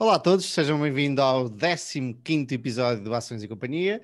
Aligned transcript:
Olá 0.00 0.14
a 0.14 0.18
todos, 0.18 0.46
sejam 0.46 0.80
bem-vindos 0.80 1.22
ao 1.22 1.50
15 1.50 2.54
episódio 2.54 3.04
do 3.04 3.14
Ações 3.14 3.42
e 3.42 3.48
Companhia. 3.48 4.02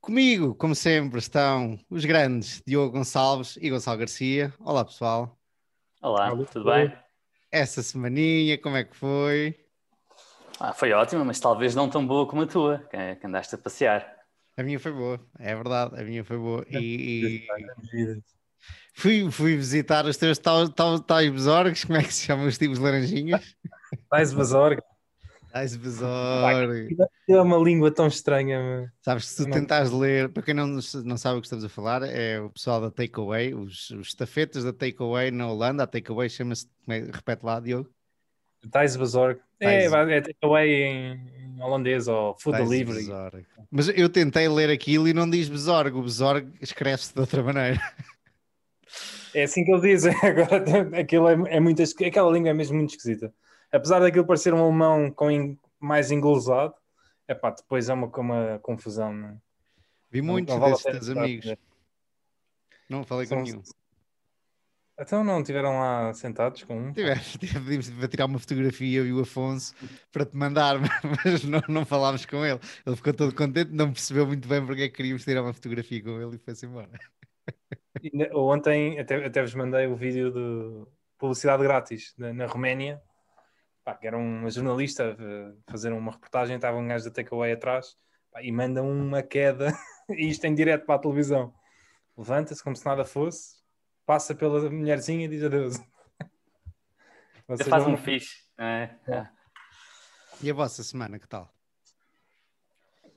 Comigo, 0.00 0.54
como 0.54 0.72
sempre, 0.72 1.18
estão 1.18 1.76
os 1.90 2.04
grandes 2.04 2.62
Diogo 2.64 2.96
Gonçalves 2.96 3.58
e 3.60 3.68
Gonçalo 3.68 3.98
Garcia. 3.98 4.54
Olá, 4.60 4.84
pessoal. 4.84 5.36
Olá, 6.00 6.32
Olá 6.32 6.46
tudo 6.46 6.70
bem? 6.70 6.96
Essa 7.50 7.82
semaninha, 7.82 8.56
como 8.56 8.76
é 8.76 8.84
que 8.84 8.94
foi? 8.94 9.58
Ah, 10.60 10.72
foi 10.72 10.92
ótima, 10.92 11.24
mas 11.24 11.40
talvez 11.40 11.74
não 11.74 11.90
tão 11.90 12.06
boa 12.06 12.24
como 12.24 12.42
a 12.42 12.46
tua, 12.46 12.78
que 13.20 13.26
andaste 13.26 13.56
a 13.56 13.58
passear. 13.58 14.14
A 14.56 14.62
minha 14.62 14.78
foi 14.78 14.92
boa, 14.92 15.20
é 15.40 15.56
verdade, 15.56 16.00
a 16.00 16.04
minha 16.04 16.22
foi 16.22 16.38
boa. 16.38 16.64
E, 16.70 17.48
e... 17.92 18.22
Fui, 18.94 19.28
fui 19.28 19.56
visitar 19.56 20.06
os 20.06 20.16
teus 20.16 20.38
tais, 20.38 20.68
tais, 20.68 21.00
tais 21.00 21.84
como 21.84 21.98
é 21.98 22.04
que 22.04 22.14
se 22.14 22.26
chamam 22.26 22.46
os 22.46 22.56
tipos 22.56 22.78
laranjinhas? 22.78 23.56
Tais 24.08 24.32
besorgos. 24.32 24.91
Tais 25.52 25.76
besorgos. 25.76 26.96
É 27.28 27.40
uma 27.40 27.58
língua 27.58 27.90
tão 27.90 28.06
estranha. 28.06 28.58
Meu. 28.58 28.88
Sabes, 29.02 29.26
se 29.26 29.36
tu 29.36 29.48
não... 29.48 29.58
tentares 29.58 29.90
ler, 29.90 30.30
para 30.30 30.42
quem 30.42 30.54
não, 30.54 30.66
não 30.66 31.16
sabe 31.18 31.36
o 31.36 31.40
que 31.40 31.46
estamos 31.46 31.64
a 31.64 31.68
falar, 31.68 32.02
é 32.04 32.40
o 32.40 32.48
pessoal 32.48 32.80
da 32.80 32.90
Takeaway, 32.90 33.52
os, 33.52 33.90
os 33.90 34.08
estafetas 34.08 34.64
da 34.64 34.72
Takeaway 34.72 35.30
na 35.30 35.46
Holanda. 35.46 35.82
A 35.82 35.86
Takeaway 35.86 36.30
chama-se, 36.30 36.66
é, 36.88 37.00
repete 37.12 37.44
lá, 37.44 37.60
Diogo. 37.60 37.90
Tais 38.70 38.96
Besorg. 38.96 39.40
É, 39.60 39.84
é 39.84 40.20
takeaway 40.20 40.70
em, 40.70 41.60
holandês 41.60 42.08
ou 42.08 42.34
food 42.38 42.56
Tais 42.56 42.70
delivery. 42.70 43.00
Besorg. 43.00 43.46
Mas 43.70 43.88
eu 43.88 44.08
tentei 44.08 44.48
ler 44.48 44.70
aquilo 44.70 45.06
e 45.06 45.12
não 45.12 45.28
diz 45.28 45.48
Besorg. 45.48 45.94
O 45.94 46.02
Besorg 46.02 46.48
escreve-se 46.62 47.12
de 47.12 47.20
outra 47.20 47.42
maneira. 47.42 47.80
É 49.34 49.44
assim 49.44 49.64
que 49.64 49.72
ele 49.72 49.80
diz. 49.80 50.04
Agora, 50.22 50.98
aquilo 50.98 51.28
é, 51.28 51.56
é 51.56 51.60
muito, 51.60 51.82
aquela 51.82 52.30
língua 52.30 52.50
é 52.50 52.54
mesmo 52.54 52.76
muito 52.76 52.90
esquisita. 52.90 53.32
Apesar 53.72 54.00
daquilo 54.00 54.26
parecer 54.26 54.52
um 54.52 54.62
alemão 54.62 55.10
com 55.10 55.56
mais 55.80 56.10
englosado, 56.10 56.74
é 57.26 57.34
pá, 57.34 57.50
depois 57.50 57.88
é 57.88 57.94
uma, 57.94 58.06
uma 58.06 58.58
confusão. 58.60 59.12
Não? 59.12 59.28
É? 59.28 59.36
Vi 60.10 60.20
muitos 60.20 60.58
desses 60.60 60.82
teus 60.82 61.08
amigos. 61.08 61.54
Não 62.88 63.02
falei 63.02 63.26
São... 63.26 63.38
com 63.38 63.44
nenhum. 63.44 63.62
Então 65.00 65.24
não 65.24 65.42
tiveram 65.42 65.80
lá 65.80 66.12
sentados 66.12 66.62
com 66.64 66.76
um? 66.76 66.92
Tivemos, 66.92 67.36
tivemos 67.40 67.90
tirar 68.10 68.26
uma 68.26 68.38
fotografia 68.38 68.98
eu 69.00 69.06
e 69.06 69.12
o 69.12 69.20
Afonso 69.20 69.74
para 70.12 70.26
te 70.26 70.36
mandar, 70.36 70.78
mas 71.24 71.42
não, 71.44 71.62
não 71.66 71.84
falámos 71.86 72.26
com 72.26 72.44
ele. 72.44 72.60
Ele 72.86 72.96
ficou 72.96 73.14
todo 73.14 73.34
contente, 73.34 73.72
não 73.72 73.90
percebeu 73.90 74.26
muito 74.26 74.46
bem 74.46 74.64
porque 74.64 74.82
é 74.82 74.88
que 74.88 74.94
queríamos 74.94 75.24
tirar 75.24 75.42
uma 75.42 75.54
fotografia 75.54 76.02
com 76.02 76.20
ele 76.20 76.36
e 76.36 76.38
foi-se 76.38 76.66
embora. 76.66 76.90
Ontem 78.34 78.98
até, 78.98 79.24
até 79.24 79.40
vos 79.40 79.54
mandei 79.54 79.86
o 79.86 79.96
vídeo 79.96 80.30
de 80.30 80.86
publicidade 81.18 81.62
grátis 81.62 82.14
na, 82.18 82.32
na 82.32 82.46
Roménia, 82.46 83.02
pá, 83.84 83.94
que 83.94 84.06
era 84.06 84.16
uma 84.16 84.50
jornalista 84.50 85.16
fazer 85.68 85.92
uma 85.92 86.12
reportagem, 86.12 86.56
estava 86.56 86.76
um 86.76 86.88
gajo 86.88 87.04
da 87.04 87.10
Takeaway 87.10 87.52
atrás 87.52 87.96
pá, 88.30 88.42
e 88.42 88.50
manda 88.50 88.82
uma 88.82 89.22
queda, 89.22 89.72
e 90.10 90.28
isto 90.28 90.44
em 90.44 90.54
direto 90.54 90.86
para 90.86 90.96
a 90.96 90.98
televisão. 90.98 91.54
Levanta-se 92.16 92.62
como 92.62 92.76
se 92.76 92.84
nada 92.84 93.04
fosse, 93.04 93.62
passa 94.04 94.34
pela 94.34 94.70
mulherzinha 94.70 95.24
e 95.24 95.28
diz 95.28 95.42
adeus. 95.42 95.78
Você 97.48 97.64
faz 97.64 97.86
um 97.86 97.96
fixe. 97.96 98.44
É. 98.58 98.90
É. 99.08 99.28
E 100.42 100.50
a 100.50 100.54
vossa 100.54 100.82
semana, 100.82 101.18
que 101.18 101.28
tal? 101.28 101.52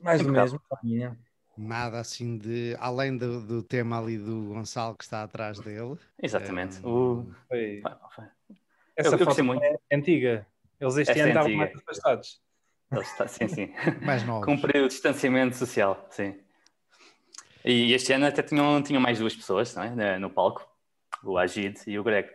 Mais 0.01 0.21
do 0.21 0.31
mesmo, 0.31 0.61
minha. 0.83 1.17
Nada 1.57 1.99
assim 1.99 2.37
de. 2.37 2.75
Além 2.79 3.17
do, 3.17 3.41
do, 3.41 3.63
tema 3.63 3.97
ali 3.97 4.17
do 4.17 4.49
Gonçalo 4.49 4.95
que 4.95 5.03
está 5.03 5.23
atrás 5.23 5.59
dele. 5.59 5.97
Exatamente. 6.21 6.85
Um... 6.85 7.33
foi... 7.47 7.81
Essa 8.95 9.15
eu, 9.15 9.25
foto 9.25 9.43
muito. 9.43 9.63
é 9.63 9.77
antiga. 9.91 10.45
Eles 10.79 10.97
este 10.97 11.11
Esta 11.11 11.21
ano 11.23 11.27
é 11.27 11.31
estavam 11.31 11.55
mais 11.55 11.75
afastados. 11.75 12.41
Sim, 13.27 13.47
sim. 13.47 13.73
mais 14.05 14.25
novos. 14.25 14.45
Cumpriu 14.45 14.85
o 14.85 14.87
distanciamento 14.87 15.55
social, 15.55 16.05
sim. 16.09 16.35
E 17.63 17.93
este 17.93 18.13
ano 18.13 18.27
até 18.27 18.43
tinham, 18.43 18.81
tinham 18.83 19.01
mais 19.01 19.17
duas 19.19 19.35
pessoas 19.35 19.73
não 19.75 19.83
é? 19.83 20.19
no 20.19 20.29
palco: 20.29 20.67
o 21.23 21.37
Agid 21.37 21.79
e 21.87 21.97
o 21.97 22.03
Greg. 22.03 22.29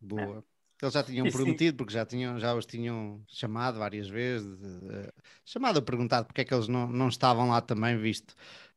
Boa. 0.00 0.44
É. 0.52 0.56
Eles 0.82 0.92
já 0.92 1.02
tinham 1.02 1.26
prometido, 1.30 1.78
porque 1.78 1.92
já, 1.92 2.04
tinham, 2.04 2.38
já 2.38 2.54
os 2.54 2.66
tinham 2.66 3.22
chamado 3.28 3.78
várias 3.78 4.08
vezes, 4.08 4.46
uh, 4.46 5.10
chamado 5.42 5.78
a 5.78 5.82
perguntar 5.82 6.24
porque 6.24 6.42
é 6.42 6.44
que 6.44 6.52
eles 6.52 6.68
não, 6.68 6.86
não 6.86 7.08
estavam 7.08 7.48
lá 7.48 7.62
também, 7.62 7.96
visto 7.96 8.34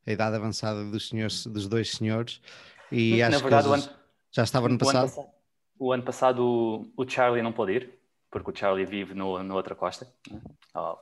a 0.08 0.12
idade 0.12 0.38
avançada 0.38 0.86
dos, 0.86 1.10
senhores, 1.10 1.46
dos 1.46 1.68
dois 1.68 1.92
senhores. 1.92 2.42
E 2.90 3.18
Na 3.18 3.28
acho 3.28 3.40
verdade, 3.42 3.68
que 3.68 3.74
ano, 3.74 3.90
já 4.32 4.44
estava 4.44 4.70
no 4.70 4.78
passado. 4.78 5.12
Ano, 5.20 5.30
o 5.78 5.92
ano 5.92 6.04
passado 6.04 6.44
o, 6.44 6.92
o, 6.96 7.08
Charlie 7.08 7.42
não 7.42 7.52
pôde 7.52 7.74
ir, 7.74 7.99
porque 8.30 8.52
o 8.52 8.56
Charlie 8.56 8.86
vive 8.86 9.14
no, 9.14 9.42
na 9.44 9.56
outra 9.56 9.76
costa, 9.76 10.08
né? 10.30 10.42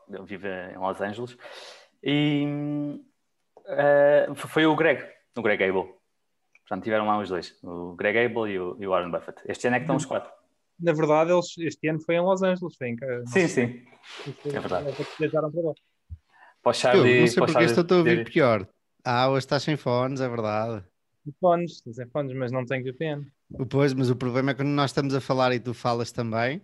ele 0.10 0.26
vive 0.26 0.48
em 0.48 0.78
Los 0.78 1.02
Angeles. 1.02 1.38
E 2.04 2.46
uh, 3.58 4.36
foi 4.36 4.66
o 4.66 4.76
Greg, 4.76 5.04
o 5.36 5.42
Greg 5.42 5.64
Abel. 5.64 5.98
Portanto, 6.62 6.84
tiveram 6.84 7.08
lá 7.08 7.20
os 7.20 7.30
dois, 7.30 7.58
o 7.64 7.96
Greg 7.96 8.26
Abel 8.26 8.48
e 8.48 8.60
o, 8.60 8.78
e 8.80 8.88
o 8.88 8.90
Warren 8.92 9.12
Buffett. 9.12 9.42
Este 9.46 9.68
ano 9.68 9.78
é 9.78 9.80
que 9.80 9.84
estão 9.84 9.96
os 9.96 10.06
quatro 10.06 10.32
na 10.80 10.94
verdade, 10.94 11.32
eles, 11.32 11.58
este 11.58 11.88
ano 11.88 12.00
foi 12.00 12.16
em 12.16 12.22
Los 12.22 12.44
Angeles. 12.44 12.76
Foi 12.76 12.90
em, 12.90 12.98
sim, 13.26 13.48
sim. 13.48 13.82
É 14.46 14.60
verdade. 14.60 14.86
Viajaram 15.20 15.52
para 15.52 15.62
lá. 15.62 15.74
Para 16.62 16.70
o 16.70 16.74
Charlie, 16.74 17.20
não 17.22 17.28
sei 17.28 17.46
porque 17.46 17.64
estou 17.64 17.86
a 17.90 17.98
ouvir 18.00 18.26
pior. 18.26 18.68
Ah, 19.04 19.30
hoje 19.30 19.40
estás 19.40 19.64
sem 19.64 19.78
fones, 19.78 20.22
é 20.22 20.28
verdade. 20.28 20.84
Fones, 21.40 21.82
sem 21.92 22.08
fones, 22.10 22.36
mas 22.36 22.52
não 22.52 22.66
tenho 22.66 22.84
VPN. 22.84 23.26
Pois, 23.70 23.94
mas 23.94 24.10
o 24.10 24.16
problema 24.16 24.52
é 24.52 24.54
que 24.54 24.62
quando 24.62 24.70
nós 24.70 24.92
estamos 24.92 25.14
a 25.14 25.22
falar 25.22 25.54
e 25.54 25.60
tu 25.60 25.74
falas 25.74 26.12
também, 26.12 26.62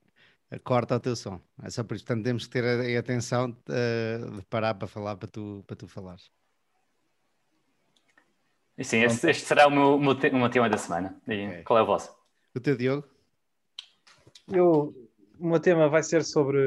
corta 0.60 0.96
o 0.96 1.00
teu 1.00 1.16
som. 1.16 1.40
É 1.62 1.70
só 1.70 1.84
por 1.84 1.96
isso. 1.96 2.06
Portanto, 2.06 2.24
temos 2.24 2.46
que 2.46 2.52
ter 2.52 2.64
a, 2.64 2.98
a 2.98 3.00
atenção 3.00 3.50
uh, 3.50 4.32
de 4.38 4.46
parar 4.46 4.74
para 4.76 4.88
falar 4.88 5.16
para 5.16 5.28
tu, 5.28 5.64
para 5.66 5.76
tu 5.76 5.88
falares. 5.88 6.32
sim, 8.82 9.04
este, 9.04 9.30
este, 9.30 9.46
será 9.46 9.68
o 9.68 9.72
meu, 9.72 9.98
meu, 9.98 10.16
te, 10.16 10.30
o 10.30 10.38
meu 10.38 10.50
tema 10.50 10.70
da 10.70 10.78
semana. 10.78 11.20
E 11.28 11.48
okay. 11.48 11.64
Qual 11.64 11.80
é 11.80 11.82
o 11.82 11.86
vosso? 11.86 12.16
O 12.56 12.60
teu 12.60 12.76
Diogo? 12.76 13.08
Eu, 14.52 14.94
o 15.40 15.48
meu 15.48 15.60
tema 15.60 15.90
vai 15.90 16.04
ser 16.04 16.24
sobre 16.24 16.60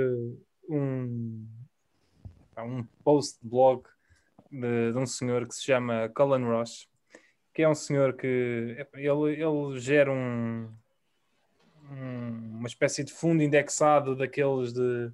um, 0.69 1.47
um 2.59 2.85
post 3.05 3.39
de 3.43 3.49
blog 3.49 3.83
de, 4.51 4.93
de, 4.93 4.99
um 4.99 5.07
senhor 5.07 5.47
que 5.47 5.55
se 5.55 5.65
chama 5.65 6.09
Colin 6.15 6.45
Ross, 6.45 6.89
que 7.53 7.63
é 7.63 7.69
um 7.69 7.75
senhor 7.75 8.15
que 8.15 8.77
ele, 8.95 9.43
ele 9.43 9.79
gera 9.79 10.11
um, 10.11 10.69
um, 11.91 12.59
uma 12.59 12.69
espécie 12.69 13.05
de 13.05 13.13
fundo 13.13 13.43
indexado 13.43 14.17
daqueles 14.17 14.73
de 14.73 15.13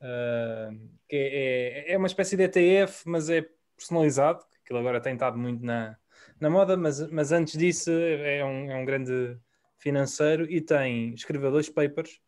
uh, 0.00 0.90
que 1.08 1.16
é, 1.16 1.90
é, 1.90 1.92
é, 1.92 1.98
uma 1.98 2.06
espécie 2.06 2.36
de 2.36 2.44
ETF, 2.44 3.08
mas 3.08 3.30
é 3.30 3.48
personalizado, 3.76 4.44
ele 4.68 4.78
agora 4.78 5.00
tem 5.00 5.14
estado 5.14 5.38
muito 5.38 5.64
na, 5.64 5.96
na 6.40 6.50
moda, 6.50 6.76
mas, 6.76 7.08
mas 7.10 7.32
antes 7.32 7.56
disso 7.56 7.90
é 7.90 8.44
um, 8.44 8.70
é 8.70 8.76
um 8.76 8.84
grande 8.84 9.38
financeiro 9.78 10.50
e 10.50 10.60
tem, 10.60 11.14
escreveu 11.14 11.50
dois 11.50 11.68
papers, 11.68 12.20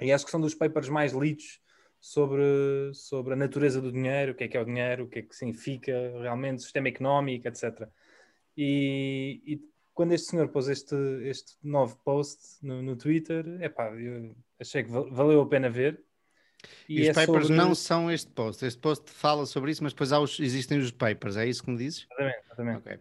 e 0.00 0.12
acho 0.12 0.24
que 0.24 0.30
são 0.30 0.40
dos 0.40 0.54
papers 0.54 0.88
mais 0.88 1.12
lidos 1.12 1.60
sobre, 2.00 2.92
sobre 2.92 3.34
a 3.34 3.36
natureza 3.36 3.80
do 3.80 3.92
dinheiro, 3.92 4.32
o 4.32 4.34
que 4.34 4.44
é 4.44 4.48
que 4.48 4.56
é 4.56 4.60
o 4.60 4.64
dinheiro, 4.64 5.04
o 5.04 5.08
que 5.08 5.20
é 5.20 5.22
que 5.22 5.34
significa 5.34 5.92
realmente 6.20 6.58
o 6.58 6.62
sistema 6.62 6.88
económico, 6.88 7.46
etc. 7.48 7.88
E, 8.56 9.42
e 9.46 9.73
quando 9.94 10.12
este 10.12 10.30
senhor 10.30 10.48
pôs 10.48 10.68
este, 10.68 10.94
este 11.22 11.56
novo 11.62 11.96
post 12.04 12.58
no, 12.62 12.82
no 12.82 12.96
Twitter, 12.96 13.46
epá, 13.62 13.90
eu 13.92 14.34
achei 14.60 14.82
que 14.82 14.90
valeu 14.90 15.40
a 15.40 15.48
pena 15.48 15.70
ver. 15.70 16.02
E, 16.88 16.98
e 16.98 17.02
os 17.02 17.08
é 17.08 17.12
papers 17.12 17.46
sobre... 17.46 17.56
não 17.56 17.74
são 17.74 18.10
este 18.10 18.30
post. 18.30 18.64
Este 18.66 18.80
post 18.80 19.10
fala 19.10 19.46
sobre 19.46 19.70
isso, 19.70 19.82
mas 19.82 19.92
depois 19.92 20.10
os, 20.12 20.40
existem 20.40 20.78
os 20.78 20.90
papers, 20.90 21.36
é 21.36 21.46
isso 21.46 21.62
que 21.62 21.70
me 21.70 21.78
dizes? 21.78 22.06
Exatamente, 22.10 22.44
exatamente. 22.46 22.78
Okay. 22.78 22.98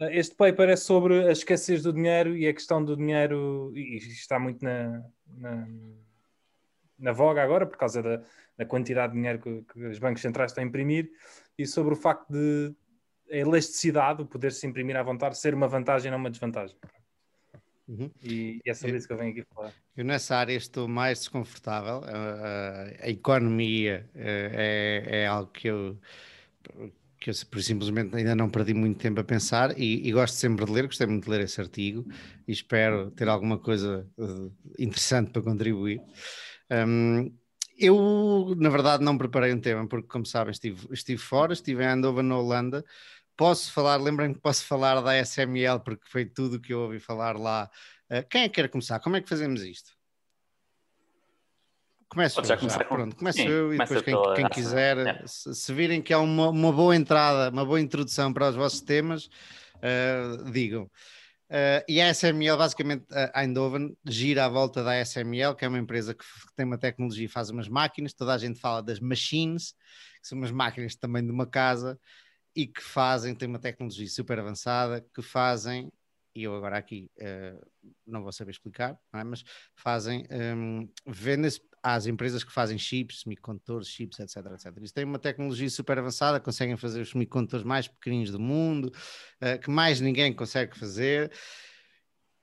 Este 0.00 0.34
paper 0.34 0.70
é 0.70 0.76
sobre 0.76 1.28
a 1.28 1.30
escassez 1.30 1.82
do 1.82 1.92
dinheiro 1.92 2.36
e 2.36 2.48
a 2.48 2.52
questão 2.52 2.84
do 2.84 2.96
dinheiro, 2.96 3.72
e 3.76 3.96
está 3.98 4.38
muito 4.38 4.62
na, 4.64 5.04
na, 5.38 5.68
na 6.98 7.12
voga 7.12 7.42
agora, 7.42 7.64
por 7.64 7.76
causa 7.76 8.02
da, 8.02 8.20
da 8.58 8.66
quantidade 8.66 9.12
de 9.12 9.18
dinheiro 9.18 9.38
que, 9.38 9.62
que, 9.72 9.86
os 9.86 9.98
bancos 10.00 10.20
centrais 10.20 10.50
estão 10.50 10.64
a 10.64 10.66
imprimir, 10.66 11.10
e 11.56 11.64
sobre 11.64 11.94
o 11.94 11.96
facto 11.96 12.28
de 12.28 12.74
a 13.30 13.36
elasticidade, 13.36 14.22
o 14.22 14.26
poder 14.26 14.52
se 14.52 14.66
imprimir 14.66 14.96
à 14.96 15.02
vontade, 15.02 15.38
ser 15.38 15.54
uma 15.54 15.68
vantagem, 15.68 16.10
não 16.10 16.18
uma 16.18 16.30
desvantagem. 16.30 16.76
Uhum. 17.86 18.10
E, 18.22 18.60
e, 18.64 18.70
é 18.70 18.74
sobre 18.74 18.96
isso 18.96 19.06
que 19.06 19.12
eu 19.12 19.18
venho 19.18 19.30
aqui 19.30 19.44
falar. 19.54 19.72
Eu 19.96 20.04
nessa 20.04 20.36
área 20.36 20.54
estou 20.54 20.88
mais 20.88 21.18
desconfortável. 21.18 22.02
a 23.02 23.08
economia 23.08 24.08
eh, 24.14 25.02
é, 25.10 25.22
é 25.22 25.26
algo 25.26 25.50
que 25.50 25.68
eu 25.68 25.98
que 27.24 27.30
eu 27.30 27.34
por 27.50 27.62
simplesmente 27.62 28.14
ainda 28.14 28.34
não 28.34 28.50
perdi 28.50 28.74
muito 28.74 28.98
tempo 28.98 29.18
a 29.18 29.24
pensar 29.24 29.78
e, 29.78 30.06
e, 30.06 30.12
gosto 30.12 30.34
sempre 30.34 30.66
de 30.66 30.70
ler, 30.70 30.86
gostei 30.86 31.06
muito 31.06 31.24
de 31.24 31.30
ler 31.30 31.40
esse 31.40 31.58
artigo 31.58 32.06
e 32.46 32.52
espero 32.52 33.10
ter 33.12 33.28
alguma 33.28 33.58
coisa 33.58 34.06
uh, 34.18 34.52
interessante 34.78 35.30
para 35.30 35.40
contribuir. 35.40 36.02
Um, 36.70 37.32
eu, 37.78 38.54
na 38.58 38.68
verdade, 38.68 39.02
não 39.02 39.16
preparei 39.16 39.54
um 39.54 39.58
tema, 39.58 39.88
porque, 39.88 40.06
como 40.06 40.26
sabem, 40.26 40.52
estive, 40.52 40.86
estive 40.92 41.18
fora, 41.18 41.54
estive 41.54 41.82
em 41.82 41.86
Andova, 41.86 42.22
na 42.22 42.36
Holanda. 42.36 42.84
Posso 43.36 43.72
falar, 43.72 43.96
lembrem 43.96 44.32
que 44.32 44.40
posso 44.40 44.64
falar 44.64 45.00
da 45.00 45.16
SML, 45.16 45.80
porque 45.80 46.06
foi 46.08 46.24
tudo 46.24 46.56
o 46.56 46.60
que 46.60 46.72
eu 46.72 46.82
ouvi 46.82 47.00
falar 47.00 47.36
lá. 47.36 47.68
Uh, 48.08 48.26
quem 48.28 48.42
é 48.42 48.48
que 48.48 48.54
quer 48.54 48.68
começar? 48.68 49.00
Como 49.00 49.16
é 49.16 49.20
que 49.20 49.28
fazemos 49.28 49.62
isto? 49.62 49.90
Começo 52.08 52.38
eu, 52.38 52.44
já 52.44 52.56
começar 52.56 52.84
com- 52.84 52.94
Pronto, 52.94 53.16
começo 53.16 53.38
Sim, 53.38 53.48
eu 53.48 53.74
e 53.74 53.78
depois 53.78 54.02
quem, 54.02 54.14
pela 54.14 54.36
quem 54.36 54.48
quiser, 54.48 54.98
É. 54.98 55.26
se, 55.26 55.52
se 55.52 55.72
virem 55.72 56.00
que 56.00 56.12
é 56.12 56.16
uma, 56.16 56.48
uma 56.50 56.72
boa 56.72 56.94
entrada, 56.94 57.50
uma 57.50 57.64
boa 57.64 57.80
introdução 57.80 58.32
para 58.32 58.50
os 58.50 58.54
vossos 58.54 58.80
temas, 58.80 59.28
uh, 59.76 60.50
digam. 60.52 60.84
Uh, 61.50 61.82
e 61.88 62.00
a 62.00 62.08
SML, 62.14 62.56
basicamente, 62.56 63.04
a 63.10 63.42
Eindhoven 63.42 63.96
gira 64.04 64.44
à 64.44 64.48
volta 64.48 64.84
da 64.84 64.94
SML, 65.04 65.56
que 65.56 65.64
é 65.64 65.68
uma 65.68 65.78
empresa 65.78 66.14
que 66.14 66.24
tem 66.54 66.64
uma 66.64 66.78
tecnologia 66.78 67.24
e 67.24 67.28
faz 67.28 67.50
umas 67.50 67.68
máquinas. 67.68 68.14
Toda 68.14 68.32
a 68.32 68.38
gente 68.38 68.60
fala 68.60 68.80
das 68.80 69.00
machines, 69.00 69.72
que 70.22 70.28
são 70.28 70.38
umas 70.38 70.52
máquinas 70.52 70.94
também 70.94 71.24
de 71.24 71.32
uma 71.32 71.46
casa 71.46 71.98
e 72.54 72.66
que 72.66 72.82
fazem, 72.82 73.34
tem 73.34 73.48
uma 73.48 73.58
tecnologia 73.58 74.08
super 74.08 74.38
avançada, 74.38 75.04
que 75.14 75.22
fazem, 75.22 75.92
e 76.34 76.42
eu 76.42 76.54
agora 76.54 76.76
aqui 76.76 77.10
uh, 77.18 77.66
não 78.06 78.22
vou 78.22 78.32
saber 78.32 78.50
explicar, 78.50 78.98
é? 79.14 79.24
mas 79.24 79.44
fazem, 79.74 80.26
um, 80.56 80.88
vendem-se 81.06 81.60
às 81.82 82.06
empresas 82.06 82.42
que 82.42 82.52
fazem 82.52 82.78
chips, 82.78 83.20
semicondutores, 83.20 83.88
chips, 83.88 84.18
etc, 84.18 84.36
etc. 84.52 84.72
Eles 84.76 84.92
têm 84.92 85.04
uma 85.04 85.18
tecnologia 85.18 85.68
super 85.68 85.98
avançada, 85.98 86.40
conseguem 86.40 86.76
fazer 86.76 87.00
os 87.00 87.10
semicondutores 87.10 87.64
mais 87.64 87.86
pequeninos 87.86 88.30
do 88.30 88.40
mundo, 88.40 88.86
uh, 89.42 89.58
que 89.60 89.70
mais 89.70 90.00
ninguém 90.00 90.32
consegue 90.32 90.76
fazer. 90.76 91.30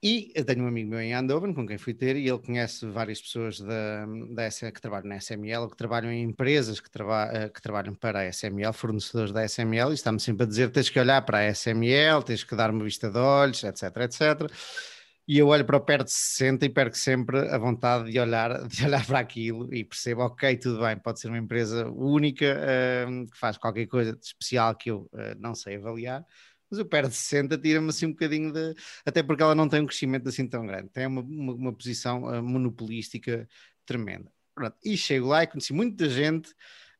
E 0.04 0.32
eu 0.34 0.44
tenho 0.44 0.64
um 0.64 0.66
amigo 0.66 0.90
meu 0.90 1.00
em 1.00 1.14
Andover, 1.14 1.54
com 1.54 1.64
quem 1.64 1.78
fui 1.78 1.94
ter, 1.94 2.16
e 2.16 2.28
ele 2.28 2.38
conhece 2.40 2.84
várias 2.86 3.22
pessoas 3.22 3.60
da, 3.60 4.04
da 4.30 4.48
que 4.72 4.80
trabalham 4.80 5.08
na 5.08 5.20
SML, 5.20 5.70
que 5.70 5.76
trabalham 5.76 6.10
em 6.10 6.24
empresas 6.24 6.80
que, 6.80 6.90
traba, 6.90 7.30
eh, 7.32 7.48
que 7.48 7.62
trabalham 7.62 7.94
para 7.94 8.18
a 8.18 8.24
SML, 8.32 8.72
fornecedores 8.72 9.30
da 9.30 9.44
SML, 9.46 9.92
e 9.92 9.94
está-me 9.94 10.18
sempre 10.18 10.42
a 10.42 10.46
dizer: 10.46 10.70
tens 10.70 10.90
que 10.90 10.98
olhar 10.98 11.22
para 11.22 11.38
a 11.38 11.54
SML, 11.54 12.20
tens 12.24 12.42
que 12.42 12.56
dar 12.56 12.72
uma 12.72 12.82
vista 12.82 13.08
de 13.08 13.18
olhos, 13.18 13.62
etc, 13.62 13.96
etc. 13.98 14.50
E 15.28 15.38
eu 15.38 15.46
olho 15.48 15.64
para 15.64 15.76
o 15.76 15.80
perto 15.80 16.06
de 16.06 16.12
60 16.12 16.66
e 16.66 16.68
perco 16.68 16.96
sempre 16.96 17.38
a 17.38 17.56
vontade 17.56 18.10
de 18.10 18.18
olhar, 18.18 18.66
de 18.66 18.84
olhar 18.84 19.06
para 19.06 19.20
aquilo 19.20 19.72
e 19.72 19.84
percebo, 19.84 20.22
ok, 20.22 20.56
tudo 20.56 20.80
bem, 20.80 20.98
pode 20.98 21.20
ser 21.20 21.28
uma 21.28 21.38
empresa 21.38 21.88
única 21.88 22.44
eh, 22.44 23.06
que 23.30 23.38
faz 23.38 23.56
qualquer 23.56 23.86
coisa 23.86 24.14
de 24.14 24.26
especial 24.26 24.74
que 24.74 24.90
eu 24.90 25.08
eh, 25.14 25.36
não 25.38 25.54
sei 25.54 25.76
avaliar, 25.76 26.26
mas 26.72 26.80
o 26.80 26.86
perto 26.86 27.10
de 27.10 27.16
60 27.16 27.58
tira-me 27.58 27.90
assim 27.90 28.06
um 28.06 28.12
bocadinho 28.12 28.50
de. 28.50 28.74
Até 29.04 29.22
porque 29.22 29.42
ela 29.42 29.54
não 29.54 29.68
tem 29.68 29.82
um 29.82 29.86
crescimento 29.86 30.26
assim 30.26 30.48
tão 30.48 30.66
grande, 30.66 30.88
tem 30.88 31.06
uma, 31.06 31.20
uma, 31.20 31.52
uma 31.52 31.72
posição 31.72 32.24
uh, 32.24 32.42
monopolística 32.42 33.46
tremenda. 33.84 34.32
Pronto. 34.54 34.74
E 34.82 34.96
chego 34.96 35.28
lá 35.28 35.42
e 35.42 35.46
conheci 35.46 35.74
muita 35.74 36.08
gente 36.08 36.50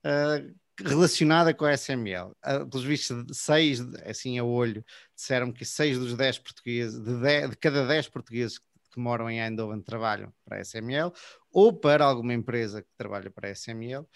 uh, 0.04 0.54
relacionada 0.78 1.54
com 1.54 1.64
a 1.64 1.72
SML. 1.72 2.32
Uh, 2.44 2.68
pelos 2.68 2.84
vistos, 2.84 3.38
seis, 3.38 3.80
assim 4.04 4.38
a 4.38 4.44
olho, 4.44 4.84
disseram 5.16 5.50
que 5.50 5.64
seis 5.64 5.98
dos 5.98 6.14
dez 6.14 6.38
portugueses, 6.38 7.02
de, 7.02 7.18
dez, 7.20 7.50
de 7.50 7.56
cada 7.56 7.86
dez 7.86 8.06
portugueses 8.06 8.58
que 8.58 9.00
moram 9.00 9.30
em 9.30 9.40
Eindhoven 9.40 9.80
trabalham 9.80 10.30
para 10.44 10.58
a 10.58 10.60
SML 10.60 11.10
ou 11.50 11.72
para 11.72 12.04
alguma 12.04 12.34
empresa 12.34 12.82
que 12.82 12.88
trabalha 12.94 13.30
para 13.30 13.48
a 13.48 13.52
SML 13.52 14.06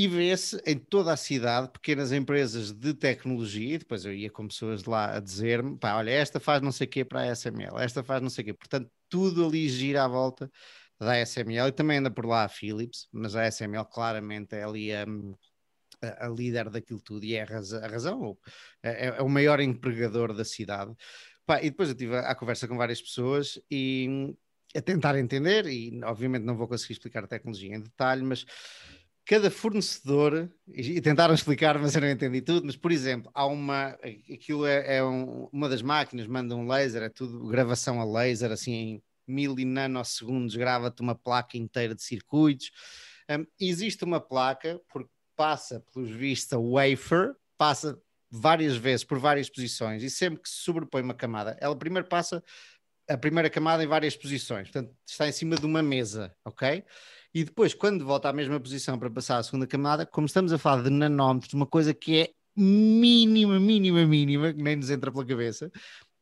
e 0.00 0.08
vê-se 0.08 0.56
em 0.64 0.78
toda 0.78 1.12
a 1.12 1.16
cidade 1.16 1.68
pequenas 1.70 2.10
empresas 2.10 2.72
de 2.72 2.94
tecnologia, 2.94 3.74
e 3.74 3.78
depois 3.78 4.02
eu 4.06 4.14
ia 4.14 4.30
com 4.30 4.48
pessoas 4.48 4.84
lá 4.84 5.18
a 5.18 5.20
dizer-me, 5.20 5.76
pá, 5.76 5.94
olha, 5.94 6.10
esta 6.10 6.40
faz 6.40 6.62
não 6.62 6.72
sei 6.72 6.86
o 6.86 6.90
quê 6.90 7.04
para 7.04 7.20
a 7.20 7.36
SML, 7.36 7.78
esta 7.78 8.02
faz 8.02 8.22
não 8.22 8.30
sei 8.30 8.40
o 8.40 8.46
quê, 8.46 8.54
portanto 8.54 8.90
tudo 9.10 9.44
ali 9.44 9.68
gira 9.68 10.02
à 10.02 10.08
volta 10.08 10.50
da 10.98 11.20
SML 11.20 11.68
e 11.68 11.72
também 11.72 11.98
anda 11.98 12.10
por 12.10 12.24
lá 12.24 12.44
a 12.44 12.48
Philips, 12.48 13.08
mas 13.12 13.36
a 13.36 13.46
SML 13.46 13.84
claramente 13.92 14.54
é 14.54 14.62
ali 14.62 14.90
a, 14.90 15.04
a, 16.00 16.26
a 16.26 16.28
líder 16.30 16.70
daquilo 16.70 17.02
tudo 17.02 17.22
e 17.26 17.34
é 17.34 17.42
a, 17.42 17.44
raz 17.44 17.74
a 17.74 17.86
razão, 17.86 18.38
é, 18.82 19.08
é, 19.08 19.22
o 19.22 19.28
maior 19.28 19.60
empregador 19.60 20.32
da 20.32 20.46
cidade. 20.46 20.94
Pá, 21.44 21.60
e 21.62 21.68
depois 21.68 21.90
eu 21.90 21.94
estive 21.94 22.16
a 22.16 22.34
conversa 22.34 22.66
com 22.66 22.78
várias 22.78 23.02
pessoas 23.02 23.60
e 23.70 24.34
a 24.74 24.80
tentar 24.80 25.18
entender, 25.18 25.66
e 25.66 26.00
obviamente 26.04 26.44
não 26.44 26.56
vou 26.56 26.68
conseguir 26.68 26.94
explicar 26.94 27.24
a 27.24 27.28
tecnologia 27.28 27.74
em 27.74 27.80
detalhe, 27.80 28.22
mas 28.22 28.46
cada 29.30 29.48
fornecedor, 29.48 30.50
e 30.66 31.00
tentaram 31.00 31.32
explicar, 31.32 31.78
mas 31.78 31.94
eu 31.94 32.00
não 32.00 32.10
entendi 32.10 32.42
tudo, 32.42 32.66
mas 32.66 32.74
por 32.74 32.90
exemplo, 32.90 33.30
há 33.32 33.46
uma, 33.46 33.96
aquilo 34.28 34.66
é, 34.66 34.96
é 34.96 35.04
um, 35.04 35.48
uma 35.52 35.68
das 35.68 35.82
máquinas, 35.82 36.26
manda 36.26 36.56
um 36.56 36.66
laser, 36.66 37.04
é 37.04 37.08
tudo 37.08 37.46
gravação 37.46 38.00
a 38.00 38.04
laser, 38.04 38.50
assim 38.50 38.72
em 38.72 39.02
mil 39.28 39.56
e 39.56 39.64
nanosegundos, 39.64 40.56
grava-te 40.56 41.00
uma 41.00 41.14
placa 41.14 41.56
inteira 41.56 41.94
de 41.94 42.02
circuitos. 42.02 42.72
Um, 43.30 43.46
existe 43.60 44.02
uma 44.02 44.18
placa, 44.18 44.80
porque 44.88 45.08
passa, 45.36 45.80
pelos 45.94 46.10
vistos, 46.10 46.52
a 46.52 46.58
wafer, 46.58 47.32
passa 47.56 47.96
várias 48.28 48.76
vezes 48.76 49.04
por 49.04 49.20
várias 49.20 49.48
posições, 49.48 50.02
e 50.02 50.10
sempre 50.10 50.42
que 50.42 50.48
se 50.48 50.56
sobrepõe 50.56 51.02
uma 51.02 51.14
camada, 51.14 51.56
ela 51.60 51.76
primeiro 51.76 52.08
passa 52.08 52.42
a 53.08 53.16
primeira 53.16 53.48
camada 53.48 53.84
em 53.84 53.86
várias 53.86 54.16
posições, 54.16 54.68
portanto 54.68 54.92
está 55.06 55.28
em 55.28 55.32
cima 55.32 55.54
de 55.54 55.66
uma 55.66 55.84
mesa, 55.84 56.34
ok? 56.44 56.84
E 57.32 57.44
depois, 57.44 57.74
quando 57.74 58.04
volta 58.04 58.28
à 58.28 58.32
mesma 58.32 58.58
posição 58.58 58.98
para 58.98 59.10
passar 59.10 59.38
à 59.38 59.42
segunda 59.42 59.66
camada, 59.66 60.04
como 60.04 60.26
estamos 60.26 60.52
a 60.52 60.58
falar 60.58 60.82
de 60.82 60.90
nanómetros, 60.90 61.54
uma 61.54 61.66
coisa 61.66 61.94
que 61.94 62.18
é 62.18 62.30
mínima, 62.56 63.60
mínima, 63.60 64.04
mínima, 64.04 64.52
que 64.52 64.62
nem 64.62 64.76
nos 64.76 64.90
entra 64.90 65.12
pela 65.12 65.24
cabeça, 65.24 65.70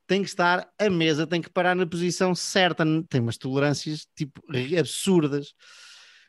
tem 0.06 0.22
que 0.22 0.28
estar, 0.28 0.70
a 0.78 0.90
mesa 0.90 1.26
tem 1.26 1.40
que 1.40 1.50
parar 1.50 1.74
na 1.74 1.86
posição 1.86 2.34
certa, 2.34 2.84
tem 3.08 3.20
umas 3.20 3.38
tolerâncias 3.38 4.06
tipo 4.14 4.42
absurdas. 4.78 5.54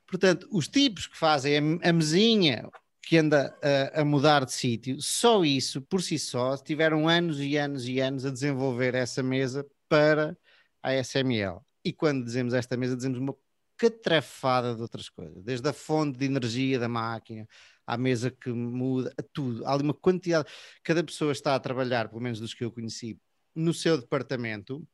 Portanto, 0.07 0.47
os 0.51 0.67
tipos 0.67 1.07
que 1.07 1.17
fazem 1.17 1.79
a, 1.83 1.93
mesinha 1.93 2.69
que 3.01 3.17
anda 3.17 3.55
a, 3.93 4.01
a 4.01 4.05
mudar 4.05 4.45
de 4.45 4.53
sítio, 4.53 5.01
só 5.01 5.43
isso, 5.43 5.81
por 5.81 6.01
si 6.01 6.17
só, 6.17 6.57
tiveram 6.57 7.07
anos 7.07 7.39
e 7.39 7.57
anos 7.57 7.87
e 7.87 7.99
anos 7.99 8.25
a 8.25 8.31
desenvolver 8.31 8.95
essa 8.95 9.21
mesa 9.23 9.65
para 9.87 10.37
a 10.83 10.93
SML. 10.95 11.61
E 11.83 11.93
quando 11.93 12.25
dizemos 12.25 12.53
esta 12.53 12.75
mesa, 12.75 12.95
dizemos 12.95 13.19
uma 13.19 13.35
catrafada 13.79 14.75
de 14.75 14.81
outras 14.81 15.07
coisas, 15.07 15.41
desde 15.41 15.67
a 15.69 15.73
fonte 15.73 16.19
de 16.19 16.25
energia 16.25 16.77
da 16.77 16.89
máquina, 16.89 17.47
à 17.87 17.97
mesa 17.97 18.29
que 18.29 18.49
muda, 18.49 19.11
a 19.17 19.23
tudo. 19.23 19.65
Há 19.65 19.73
ali 19.73 19.83
uma 19.83 19.93
quantidade. 19.93 20.49
Cada 20.83 21.01
pessoa 21.03 21.31
está 21.31 21.55
a 21.55 21.59
trabalhar, 21.59 22.09
pelo 22.09 22.21
menos 22.21 22.39
dos 22.41 22.53
que 22.53 22.63
eu 22.63 22.71
conheci, 22.71 23.17
no 23.55 23.73
seu 23.73 23.97
departamento, 23.97 24.85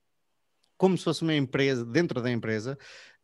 como 0.77 0.95
se 0.97 1.03
fosse 1.03 1.23
uma 1.23 1.33
empresa, 1.33 1.83
dentro 1.83 2.21
da 2.21 2.31
empresa, 2.31 2.77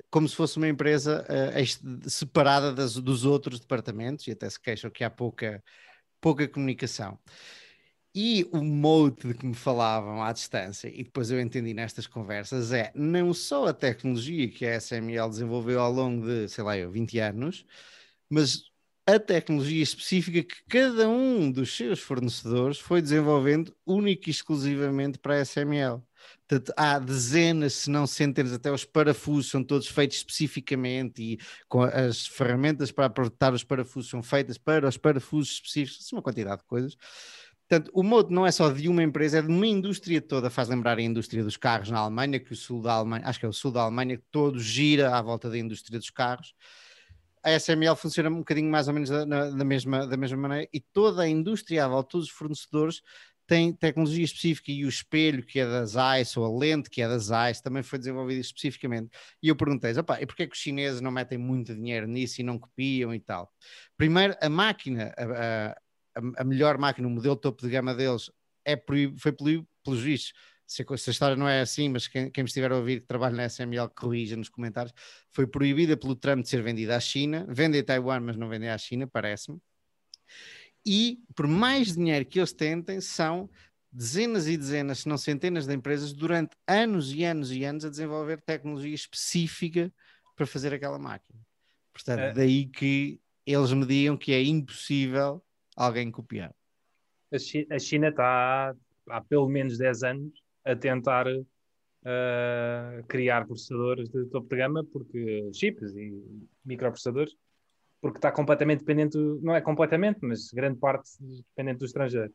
como 0.10 0.28
se 0.28 0.36
fosse 0.36 0.58
uma 0.58 0.68
empresa 0.68 1.26
uh, 1.30 2.10
separada 2.10 2.74
das, 2.74 2.96
dos 2.96 3.24
outros 3.24 3.60
departamentos, 3.60 4.26
e 4.28 4.32
até 4.32 4.50
se 4.50 4.60
queixam 4.60 4.90
que 4.90 5.04
há 5.04 5.10
pouca, 5.10 5.64
pouca 6.20 6.48
comunicação. 6.48 7.20
E 8.14 8.46
o 8.52 8.62
mode 8.62 9.30
de 9.30 9.34
que 9.34 9.46
me 9.46 9.54
falavam 9.54 10.22
à 10.22 10.34
distância, 10.34 10.90
e 10.90 11.04
depois 11.04 11.32
eu 11.32 11.40
entendi 11.40 11.74
nestas 11.74 12.08
conversas, 12.08 12.74
é 12.74 12.92
não 12.94 13.34
só 13.34 13.68
a 13.68 13.74
tecnologia 13.74 14.50
que 14.50 14.66
a 14.66 14.76
SML 14.76 15.30
desenvolveu 15.30 15.80
ao 15.80 15.92
longo 15.92 16.26
de, 16.28 16.50
sei 16.50 16.62
lá, 16.64 16.78
eu, 16.78 16.92
20 16.92 17.18
anos, 17.20 17.66
mas 18.30 18.64
a 19.08 19.18
tecnologia 19.20 19.82
específica 19.82 20.44
que 20.44 20.64
cada 20.70 21.08
um 21.10 21.50
dos 21.52 21.76
seus 21.76 22.00
fornecedores 22.02 22.80
foi 22.80 23.02
desenvolvendo 23.02 23.74
única 23.86 24.30
e 24.30 24.32
exclusivamente 24.32 25.18
para 25.18 25.36
a 25.36 25.40
SML. 25.40 26.02
Portanto, 26.48 26.74
há 26.78 27.00
dezenas, 27.00 27.74
se 27.74 27.90
não 27.90 28.06
centenas, 28.06 28.52
até 28.54 28.70
os 28.72 28.84
parafusos 28.86 29.50
são 29.50 29.64
todos 29.64 29.88
feitos 29.88 30.18
especificamente 30.18 31.22
e 31.24 31.40
as 31.94 32.28
ferramentas 32.28 32.92
para 32.92 33.06
apertar 33.06 33.54
os 33.54 33.64
parafusos 33.64 34.10
são 34.10 34.22
feitas 34.22 34.58
para 34.58 34.88
os 34.88 34.98
parafusos 34.98 35.54
específicos, 35.54 36.12
uma 36.12 36.22
quantidade 36.22 36.62
de 36.62 36.68
coisas. 36.68 36.96
Portanto, 37.72 37.90
o 37.94 38.04
Mode 38.04 38.34
não 38.34 38.46
é 38.46 38.52
só 38.52 38.70
de 38.70 38.90
uma 38.90 39.02
empresa, 39.02 39.40
é 39.40 39.42
de 39.42 39.48
uma 39.48 39.66
indústria 39.66 40.22
toda. 40.22 40.50
Faz 40.50 40.68
lembrar 40.68 40.98
a 40.98 41.02
indústria 41.02 41.42
dos 41.42 41.56
carros 41.56 41.90
na 41.90 42.00
Alemanha, 42.00 42.38
que 42.38 42.52
o 42.52 42.56
sul 42.56 42.82
da 42.82 42.92
Alemanha, 42.92 43.24
acho 43.26 43.40
que 43.40 43.46
é 43.46 43.48
o 43.48 43.54
sul 43.54 43.72
da 43.72 43.82
Alemanha, 43.84 44.18
que 44.18 44.26
todo 44.30 44.60
gira 44.60 45.16
à 45.16 45.22
volta 45.22 45.50
da 45.50 45.58
indústria 45.58 45.98
dos 45.98 46.10
carros. 46.10 46.54
A 47.42 47.58
SML 47.58 47.96
funciona 47.96 48.30
um 48.30 48.40
bocadinho 48.40 48.70
mais 48.70 48.90
ou 48.90 48.94
menos 48.94 49.10
da, 49.10 49.24
da, 49.24 49.64
mesma, 49.64 50.06
da 50.06 50.18
mesma 50.18 50.38
maneira 50.38 50.68
e 50.74 50.82
toda 50.82 51.22
a 51.22 51.30
indústria 51.30 51.86
à 51.86 51.88
volta, 51.88 52.10
todos 52.10 52.28
os 52.28 52.34
fornecedores 52.34 53.02
têm 53.48 53.74
tecnologia 53.74 54.24
específica 54.24 54.72
e 54.72 54.86
o 54.86 54.90
espelho 54.90 55.42
que 55.42 55.60
é 55.60 55.66
da 55.66 55.86
Zeiss 55.86 56.36
ou 56.38 56.46
a 56.46 56.60
lente 56.60 56.90
que 56.90 57.02
é 57.02 57.08
da 57.08 57.18
Zeiss 57.18 57.62
também 57.62 57.84
foi 57.84 58.00
desenvolvido 58.00 58.40
especificamente. 58.40 59.10
E 59.42 59.48
eu 59.48 59.56
perguntei, 59.56 59.92
e 59.92 60.26
porquê 60.26 60.46
que 60.46 60.56
os 60.56 60.62
chineses 60.62 61.00
não 61.00 61.12
metem 61.12 61.38
muito 61.38 61.74
dinheiro 61.74 62.06
nisso 62.06 62.42
e 62.42 62.44
não 62.44 62.60
copiam 62.60 63.14
e 63.14 63.20
tal? 63.20 63.50
Primeiro, 63.98 64.36
a 64.42 64.50
máquina, 64.50 65.14
a, 65.18 65.78
a 66.16 66.42
a, 66.42 66.44
melhor 66.44 66.78
máquina, 66.78 67.08
o 67.08 67.12
modelo 67.12 67.36
topo 67.36 67.62
de 67.62 67.70
gama 67.70 67.94
deles 67.94 68.32
é 68.66 68.76
proib, 68.76 69.18
foi 69.20 69.32
proibido 69.32 69.68
pelos 69.84 70.02
vistos. 70.02 70.34
Se 70.66 70.84
a, 70.88 70.98
se 70.98 71.10
a, 71.10 71.12
história 71.12 71.36
não 71.36 71.48
é 71.48 71.62
assim, 71.62 71.90
mas 71.90 72.08
quem, 72.08 72.30
quem 72.32 72.44
me 72.44 72.48
estiver 72.48 72.72
a 72.72 72.78
ouvir 72.78 73.02
que 73.02 73.08
trabalha 73.08 73.36
na 73.36 73.46
SML 73.50 73.90
corrija 73.90 74.38
nos 74.38 74.50
comentários, 74.50 74.94
foi 75.30 75.46
proibida 75.46 75.98
pelo 75.98 76.16
Trump 76.16 76.44
de 76.44 76.50
ser 76.50 76.62
vendida 76.64 76.96
à 76.96 77.00
China, 77.00 77.46
vende 77.50 77.78
a 77.80 77.84
Taiwan, 77.84 78.22
mas 78.22 78.38
não 78.38 78.48
vende 78.48 78.68
à 78.68 78.78
China, 78.78 79.06
parece-me. 79.06 79.60
E 80.86 81.20
por 81.36 81.48
mais 81.48 81.96
dinheiro 81.96 82.26
que 82.26 82.40
eles 82.40 82.54
tentem, 82.54 83.02
são 83.02 83.50
dezenas 83.92 84.48
e 84.48 84.56
dezenas, 84.56 85.00
se 85.00 85.10
não 85.10 85.18
centenas 85.18 85.68
de 85.68 85.76
empresas 85.76 86.14
durante 86.14 86.56
anos 86.66 87.12
e 87.14 87.24
anos 87.26 87.52
e 87.52 87.64
anos 87.66 87.84
a 87.84 87.90
desenvolver 87.90 88.42
tecnologia 88.42 88.96
específica 88.96 89.94
para 90.36 90.48
fazer 90.48 90.74
aquela 90.74 90.98
máquina. 90.98 91.40
Portanto, 91.92 92.20
é. 92.20 92.34
daí 92.34 92.66
que 92.68 93.20
eles 93.46 93.74
me 93.74 93.86
digam 93.86 94.16
que 94.16 94.32
é 94.32 94.42
impossível 94.42 95.44
alguém 95.76 96.12
copiar. 96.12 96.54
A 97.32 97.80
China 97.80 98.10
está 98.10 98.76
há 99.08 99.22
pelo 99.22 99.48
menos 99.48 99.78
10 99.78 100.04
anos 100.04 100.44
a 100.66 100.76
tentar 100.76 101.28
uh, 101.28 103.04
criar 103.08 103.46
processadores 103.46 104.10
de 104.10 104.26
topo 104.26 104.50
de 104.50 104.58
gama, 104.58 104.84
porque 104.92 105.50
chips 105.54 105.96
e 105.96 106.22
microprocessadores, 106.66 107.36
porque 108.02 108.18
está 108.18 108.32
completamente 108.32 108.80
dependente, 108.80 109.18
não 109.42 109.56
é 109.56 109.62
completamente, 109.62 110.20
mas 110.22 110.52
grande 110.52 110.78
parte 110.80 111.10
dependente 111.20 111.80
do 111.80 111.86
estrangeiro. 111.86 112.34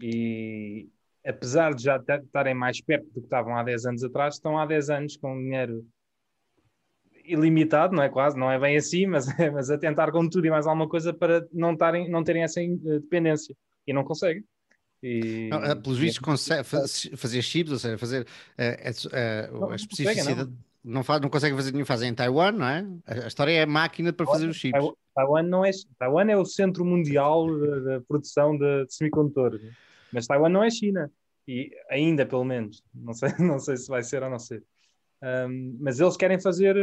E 0.00 0.88
apesar 1.24 1.74
de 1.74 1.84
já 1.84 1.96
estarem 1.96 2.54
mais 2.54 2.80
perto 2.80 3.06
do 3.06 3.20
que 3.20 3.20
estavam 3.20 3.56
há 3.56 3.62
10 3.62 3.86
anos 3.86 4.04
atrás, 4.04 4.34
estão 4.34 4.58
há 4.58 4.66
10 4.66 4.90
anos 4.90 5.16
com 5.16 5.38
dinheiro 5.38 5.86
ilimitado, 7.24 7.94
não 7.94 8.02
é 8.02 8.08
quase, 8.08 8.36
não 8.36 8.50
é 8.50 8.58
bem 8.58 8.76
assim, 8.76 9.06
mas, 9.06 9.26
mas 9.52 9.70
a 9.70 9.78
tentar 9.78 10.10
com 10.10 10.28
tudo 10.28 10.46
e 10.46 10.50
mais 10.50 10.66
alguma 10.66 10.88
coisa 10.88 11.12
para 11.12 11.46
não, 11.52 11.76
tarem, 11.76 12.10
não 12.10 12.22
terem 12.22 12.42
essa 12.42 12.60
dependência. 12.60 13.56
E 13.86 13.92
não 13.92 14.04
conseguem. 14.04 14.44
E... 15.02 15.48
Não, 15.50 15.64
eh, 15.64 15.74
pelos 15.74 15.98
vistos, 15.98 16.20
consegue 16.20 16.62
fazer 17.16 17.42
chips, 17.42 17.72
ou 17.72 17.78
seja, 17.78 17.98
fazer 17.98 18.22
uh, 18.22 19.56
uh, 19.56 19.60
não, 19.60 19.70
a 19.70 19.74
especificidade. 19.74 20.48
Não, 20.48 20.56
não, 20.84 21.02
faz, 21.02 21.20
não 21.20 21.28
consegue 21.28 21.56
fazer 21.56 21.72
nenhum, 21.72 21.84
fazem 21.84 22.10
em 22.10 22.14
Taiwan, 22.14 22.52
não 22.52 22.66
é? 22.66 22.86
A, 23.06 23.26
história 23.26 23.52
é 23.52 23.62
a 23.62 23.66
máquina 23.66 24.12
para 24.12 24.26
fazer 24.26 24.46
os 24.46 24.56
chips. 24.56 24.80
Taiwan, 25.14 25.42
não 25.42 25.64
é, 25.64 25.70
Taiwan 25.98 26.30
é 26.30 26.36
o 26.36 26.44
centro 26.44 26.84
mundial 26.84 27.46
da 27.82 28.00
produção 28.02 28.56
de, 28.56 28.86
de 28.86 28.94
semicondutores, 28.94 29.60
mas 30.12 30.26
Taiwan 30.26 30.48
não 30.48 30.62
é 30.62 30.70
China, 30.70 31.10
e 31.46 31.70
ainda 31.90 32.24
pelo 32.24 32.44
menos, 32.44 32.82
não 32.94 33.12
sei, 33.12 33.28
não 33.40 33.58
sei 33.58 33.76
se 33.76 33.88
vai 33.88 34.02
ser 34.02 34.22
ou 34.22 34.30
não 34.30 34.38
ser. 34.38 34.62
Um, 35.22 35.76
mas 35.80 36.00
eles 36.00 36.16
querem 36.16 36.40
fazer, 36.40 36.76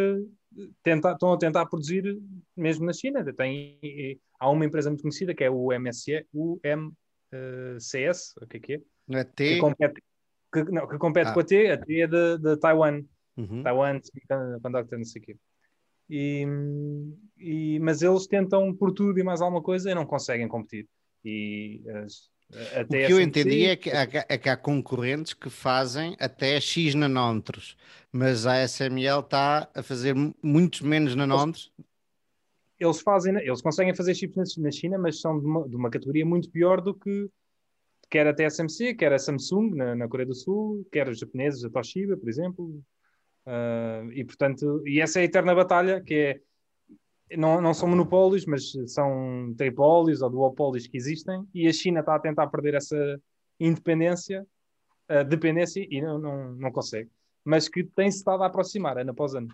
tentar, 0.81 1.13
estão 1.13 1.34
a 1.34 1.38
tentar 1.38 1.65
produzir 1.65 2.17
mesmo 2.55 2.86
na 2.86 2.93
China. 2.93 3.24
Tem, 3.34 4.19
há 4.39 4.50
uma 4.50 4.65
empresa 4.65 4.89
muito 4.89 5.01
conhecida 5.01 5.36
que 5.36 5.43
é 5.43 5.50
o 5.50 5.77
MSE, 5.77 6.25
o 6.34 6.60
M, 6.63 6.88
uh, 6.88 7.79
CS, 7.79 8.34
o 8.41 8.48
que 8.48 8.58
é 8.58 8.60
que 8.60 8.74
é? 8.75 8.81
Não 9.08 9.19
é 9.19 9.24
T? 9.25 9.55
Que 9.55 9.60
compete, 9.60 10.01
que, 10.53 10.63
não, 10.63 10.88
que 10.88 10.98
compete 10.98 11.29
ah. 11.29 11.34
com 11.34 11.39
a 11.41 11.43
T, 11.43 11.72
a 11.72 11.77
T 11.77 12.01
é 12.01 12.08
de, 12.08 12.38
de 12.38 12.58
Taiwan. 12.58 13.03
Uhum. 13.36 13.63
Taiwan, 13.63 14.00
Conductor, 14.62 14.98
não 14.98 15.05
sei 15.05 15.22
o 15.22 15.25
quê. 15.25 15.38
E, 16.10 16.46
e, 17.38 17.79
mas 17.79 18.01
eles 18.01 18.25
tentam 18.25 18.74
por 18.74 18.93
tudo 18.93 19.19
e 19.19 19.24
mais 19.24 19.41
alguma 19.41 19.62
coisa 19.62 19.91
e 19.91 19.96
não 19.96 20.05
conseguem 20.05 20.48
competir. 20.48 20.88
E 21.24 21.84
as, 22.03 22.29
até 22.75 23.03
o 23.03 23.08
que 23.08 23.13
eu 23.13 23.22
entendi 23.22 23.65
é 23.65 23.75
que, 23.75 23.91
há, 23.91 24.08
é 24.27 24.38
que 24.38 24.50
há 24.50 24.58
concorrentes 24.58 25.34
que 25.34 25.50
fazem 25.50 26.15
até 26.20 26.60
X 26.60 26.96
nanómetros, 26.96 27.77
mas 28.12 28.46
a 28.46 28.63
SML 28.68 29.20
está 29.20 29.70
a 29.74 29.84
fazer 29.84 30.15
muitos 30.41 30.82
menos 30.82 31.15
nanómetros 31.15 31.72
eles 32.79 33.01
fazem, 33.01 33.36
eles 33.36 33.62
conseguem 33.62 33.94
fazer 33.94 34.15
chips 34.15 34.56
na 34.58 34.72
China, 34.72 34.98
mas 34.98 35.20
são 35.20 35.38
de 35.38 35.46
uma, 35.46 35.68
de 35.68 35.75
uma 35.75 35.89
categoria 35.89 36.25
muito 36.25 36.50
pior 36.50 36.79
do 36.79 36.96
que 36.96 37.29
quer 38.10 38.25
a 38.25 38.34
TSMC, 38.34 38.96
quer 38.96 39.12
a 39.12 39.20
Samsung 39.20 39.75
na, 39.75 39.96
na 39.96 40.08
Coreia 40.08 40.27
do 40.27 40.34
Sul, 40.34 40.88
quer 40.91 41.10
os 41.10 41.20
japoneses, 41.20 41.63
a 41.65 41.70
Toshiba, 41.70 42.15
por 42.15 42.29
exemplo. 42.29 42.82
Uh, 43.46 44.12
e 44.13 44.24
portanto, 44.24 44.82
e 44.88 45.01
essa 45.01 45.20
é 45.20 45.24
a 45.24 45.25
eterna 45.25 45.53
batalha 45.53 46.01
que 46.01 46.13
é 46.13 46.41
não, 47.38 47.62
não 47.62 47.74
são 47.74 47.88
monopólios, 47.88 48.45
mas 48.45 48.71
são 48.88 49.53
tripólios 49.57 50.21
ou 50.21 50.29
duopólios 50.29 50.88
que 50.88 50.98
existem, 50.98 51.45
e 51.53 51.67
a 51.67 51.74
China 51.74 52.00
está 52.00 52.15
a 52.15 52.19
tentar 52.19 52.48
perder 52.48 52.75
essa 52.75 53.19
independência, 53.59 54.45
dependência, 55.27 55.86
e 55.89 56.01
não, 56.01 56.19
não, 56.19 56.51
não 56.53 56.71
consegue. 56.71 57.09
Mas 57.43 57.67
que 57.67 57.83
tem-se 57.83 58.19
estado 58.19 58.43
a 58.43 58.48
aproximar 58.48 58.98
ano 58.98 59.12
após 59.12 59.33
ano. 59.33 59.50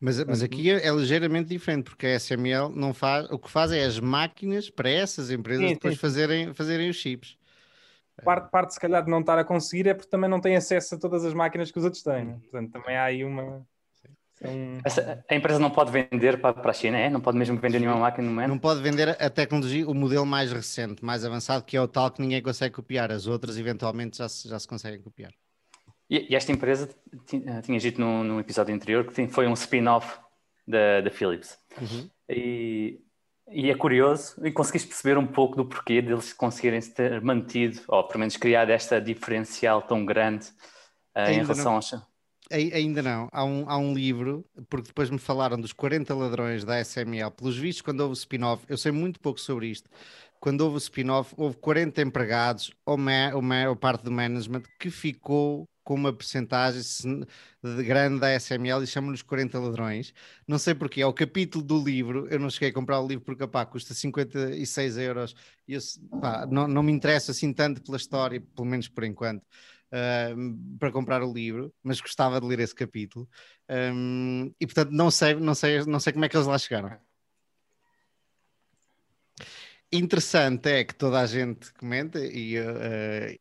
Mas, 0.00 0.22
mas 0.24 0.42
aqui 0.42 0.70
é, 0.70 0.86
é, 0.86 0.90
ligeiramente 0.90 1.48
diferente, 1.48 1.84
porque 1.84 2.06
a 2.06 2.18
SML 2.18 2.70
não 2.74 2.92
faz, 2.92 3.30
o 3.30 3.38
que 3.38 3.50
faz 3.50 3.72
é 3.72 3.84
as 3.84 3.98
máquinas 4.00 4.70
para 4.70 4.90
essas 4.90 5.30
empresas 5.30 5.66
sim, 5.66 5.74
depois 5.74 5.94
sim. 5.94 6.00
Fazerem, 6.00 6.54
fazerem 6.54 6.90
os 6.90 6.96
chips. 6.96 7.38
Parte, 8.24 8.50
parte, 8.50 8.74
se 8.74 8.80
calhar, 8.80 9.04
de 9.04 9.10
não 9.10 9.20
estar 9.20 9.38
a 9.38 9.44
conseguir 9.44 9.88
é 9.88 9.94
porque 9.94 10.08
também 10.08 10.30
não 10.30 10.40
tem 10.40 10.56
acesso 10.56 10.94
a 10.94 10.98
todas 10.98 11.24
as 11.24 11.34
máquinas 11.34 11.70
que 11.70 11.78
os 11.78 11.84
outros 11.84 12.02
têm. 12.02 12.24
Né? 12.24 12.38
Portanto, 12.40 12.72
também 12.72 12.96
há 12.96 13.04
aí 13.04 13.24
uma. 13.24 13.66
Um... 14.44 14.80
Essa, 14.84 15.24
a 15.28 15.34
empresa 15.34 15.58
não 15.58 15.70
pode 15.70 15.90
vender 15.90 16.40
para, 16.40 16.52
para 16.52 16.70
a 16.70 16.74
China, 16.74 16.98
é? 16.98 17.08
Não 17.08 17.20
pode 17.20 17.38
mesmo 17.38 17.58
vender 17.58 17.78
nenhuma 17.78 17.98
máquina 17.98 18.26
no 18.26 18.34
momento? 18.34 18.50
Não 18.50 18.58
pode 18.58 18.82
vender 18.82 19.10
a 19.10 19.30
tecnologia, 19.30 19.88
o 19.88 19.94
modelo 19.94 20.26
mais 20.26 20.52
recente, 20.52 21.04
mais 21.04 21.24
avançado, 21.24 21.64
que 21.64 21.76
é 21.76 21.80
o 21.80 21.88
tal 21.88 22.10
que 22.10 22.20
ninguém 22.20 22.42
consegue 22.42 22.74
copiar. 22.74 23.10
As 23.10 23.26
outras, 23.26 23.56
eventualmente, 23.56 24.18
já 24.18 24.28
se, 24.28 24.48
já 24.48 24.58
se 24.58 24.68
conseguem 24.68 25.00
copiar. 25.00 25.32
E, 26.08 26.34
esta 26.34 26.52
empresa, 26.52 26.88
eh, 27.32 27.62
tinha 27.62 27.78
dito 27.78 28.00
num, 28.00 28.22
num 28.22 28.40
episódio 28.40 28.74
anterior, 28.74 29.06
que 29.06 29.26
foi 29.28 29.46
um 29.46 29.54
spin-off 29.54 30.18
da, 30.66 31.00
da 31.00 31.10
Philips. 31.10 31.58
Uhum. 31.80 32.10
E, 32.28 33.00
e, 33.50 33.70
é 33.70 33.74
curioso, 33.74 34.34
e 34.44 34.52
conseguiste 34.52 34.88
perceber 34.88 35.18
um 35.18 35.26
pouco 35.26 35.56
do 35.56 35.64
porquê 35.64 36.02
deles 36.02 36.32
conseguirem 36.32 36.80
ter 36.80 37.20
mantido, 37.22 37.80
ou 37.88 38.04
pelo 38.04 38.20
menos 38.20 38.36
criado 38.36 38.70
esta 38.70 39.00
diferencial 39.00 39.82
tão 39.82 40.04
grande 40.04 40.46
uh, 41.16 41.30
em 41.30 41.42
relação 41.42 41.64
não. 41.64 41.74
aos. 41.76 41.94
Ainda 42.50 43.02
não. 43.02 43.28
Há 43.32 43.44
um, 43.44 43.68
há 43.68 43.76
um 43.76 43.92
livro, 43.92 44.44
porque 44.68 44.88
depois 44.88 45.10
me 45.10 45.18
falaram 45.18 45.60
dos 45.60 45.72
40 45.72 46.14
ladrões 46.14 46.64
da 46.64 46.78
SML. 46.78 47.30
Pelos 47.32 47.56
vistos, 47.56 47.82
quando 47.82 48.00
houve 48.00 48.12
o 48.12 48.14
spin-off, 48.14 48.64
eu 48.68 48.78
sei 48.78 48.92
muito 48.92 49.18
pouco 49.18 49.40
sobre 49.40 49.66
isto. 49.66 49.90
Quando 50.38 50.60
houve 50.60 50.76
o 50.76 50.78
spin-off, 50.78 51.34
houve 51.36 51.56
40 51.56 52.02
empregados, 52.02 52.70
ou, 52.84 52.96
ma, 52.96 53.32
ou, 53.34 53.42
ma, 53.42 53.68
ou 53.68 53.74
parte 53.74 54.04
do 54.04 54.12
management, 54.12 54.62
que 54.78 54.90
ficou 54.90 55.68
com 55.82 55.94
uma 55.94 56.12
percentagem 56.12 56.82
de 57.62 57.82
grande 57.84 58.20
da 58.20 58.32
SML 58.32 58.82
e 58.82 58.86
chamam-nos 58.86 59.22
40 59.22 59.58
ladrões. 59.58 60.12
Não 60.46 60.58
sei 60.58 60.74
porquê, 60.74 61.00
é 61.00 61.06
o 61.06 61.12
capítulo 61.12 61.64
do 61.64 61.82
livro. 61.82 62.28
Eu 62.28 62.38
não 62.38 62.50
cheguei 62.50 62.70
a 62.70 62.72
comprar 62.72 63.00
o 63.00 63.06
livro 63.06 63.24
porque 63.24 63.46
pá, 63.46 63.64
custa 63.66 63.94
56 63.94 64.96
euros 64.98 65.34
eu, 65.66 65.80
pá, 66.20 66.46
não, 66.46 66.66
não 66.68 66.82
me 66.82 66.92
interessa 66.92 67.32
assim 67.32 67.52
tanto 67.52 67.82
pela 67.82 67.96
história, 67.96 68.40
pelo 68.40 68.66
menos 68.66 68.88
por 68.88 69.04
enquanto. 69.04 69.44
Uh, 69.92 70.78
para 70.78 70.90
comprar 70.90 71.22
o 71.22 71.32
livro, 71.32 71.72
mas 71.82 72.00
gostava 72.00 72.40
de 72.40 72.46
ler 72.46 72.58
esse 72.58 72.74
capítulo 72.74 73.28
um, 73.70 74.52
e 74.60 74.66
portanto 74.66 74.90
não 74.90 75.12
sei, 75.12 75.34
não 75.36 75.54
sei, 75.54 75.84
não 75.84 76.00
sei 76.00 76.12
como 76.12 76.24
é 76.24 76.28
que 76.28 76.36
eles 76.36 76.46
lá 76.46 76.58
chegaram. 76.58 76.98
Interessante 79.92 80.68
é 80.68 80.84
que 80.84 80.94
toda 80.94 81.20
a 81.20 81.26
gente 81.26 81.72
comenta 81.74 82.18
e 82.18 82.58
uh, 82.58 83.38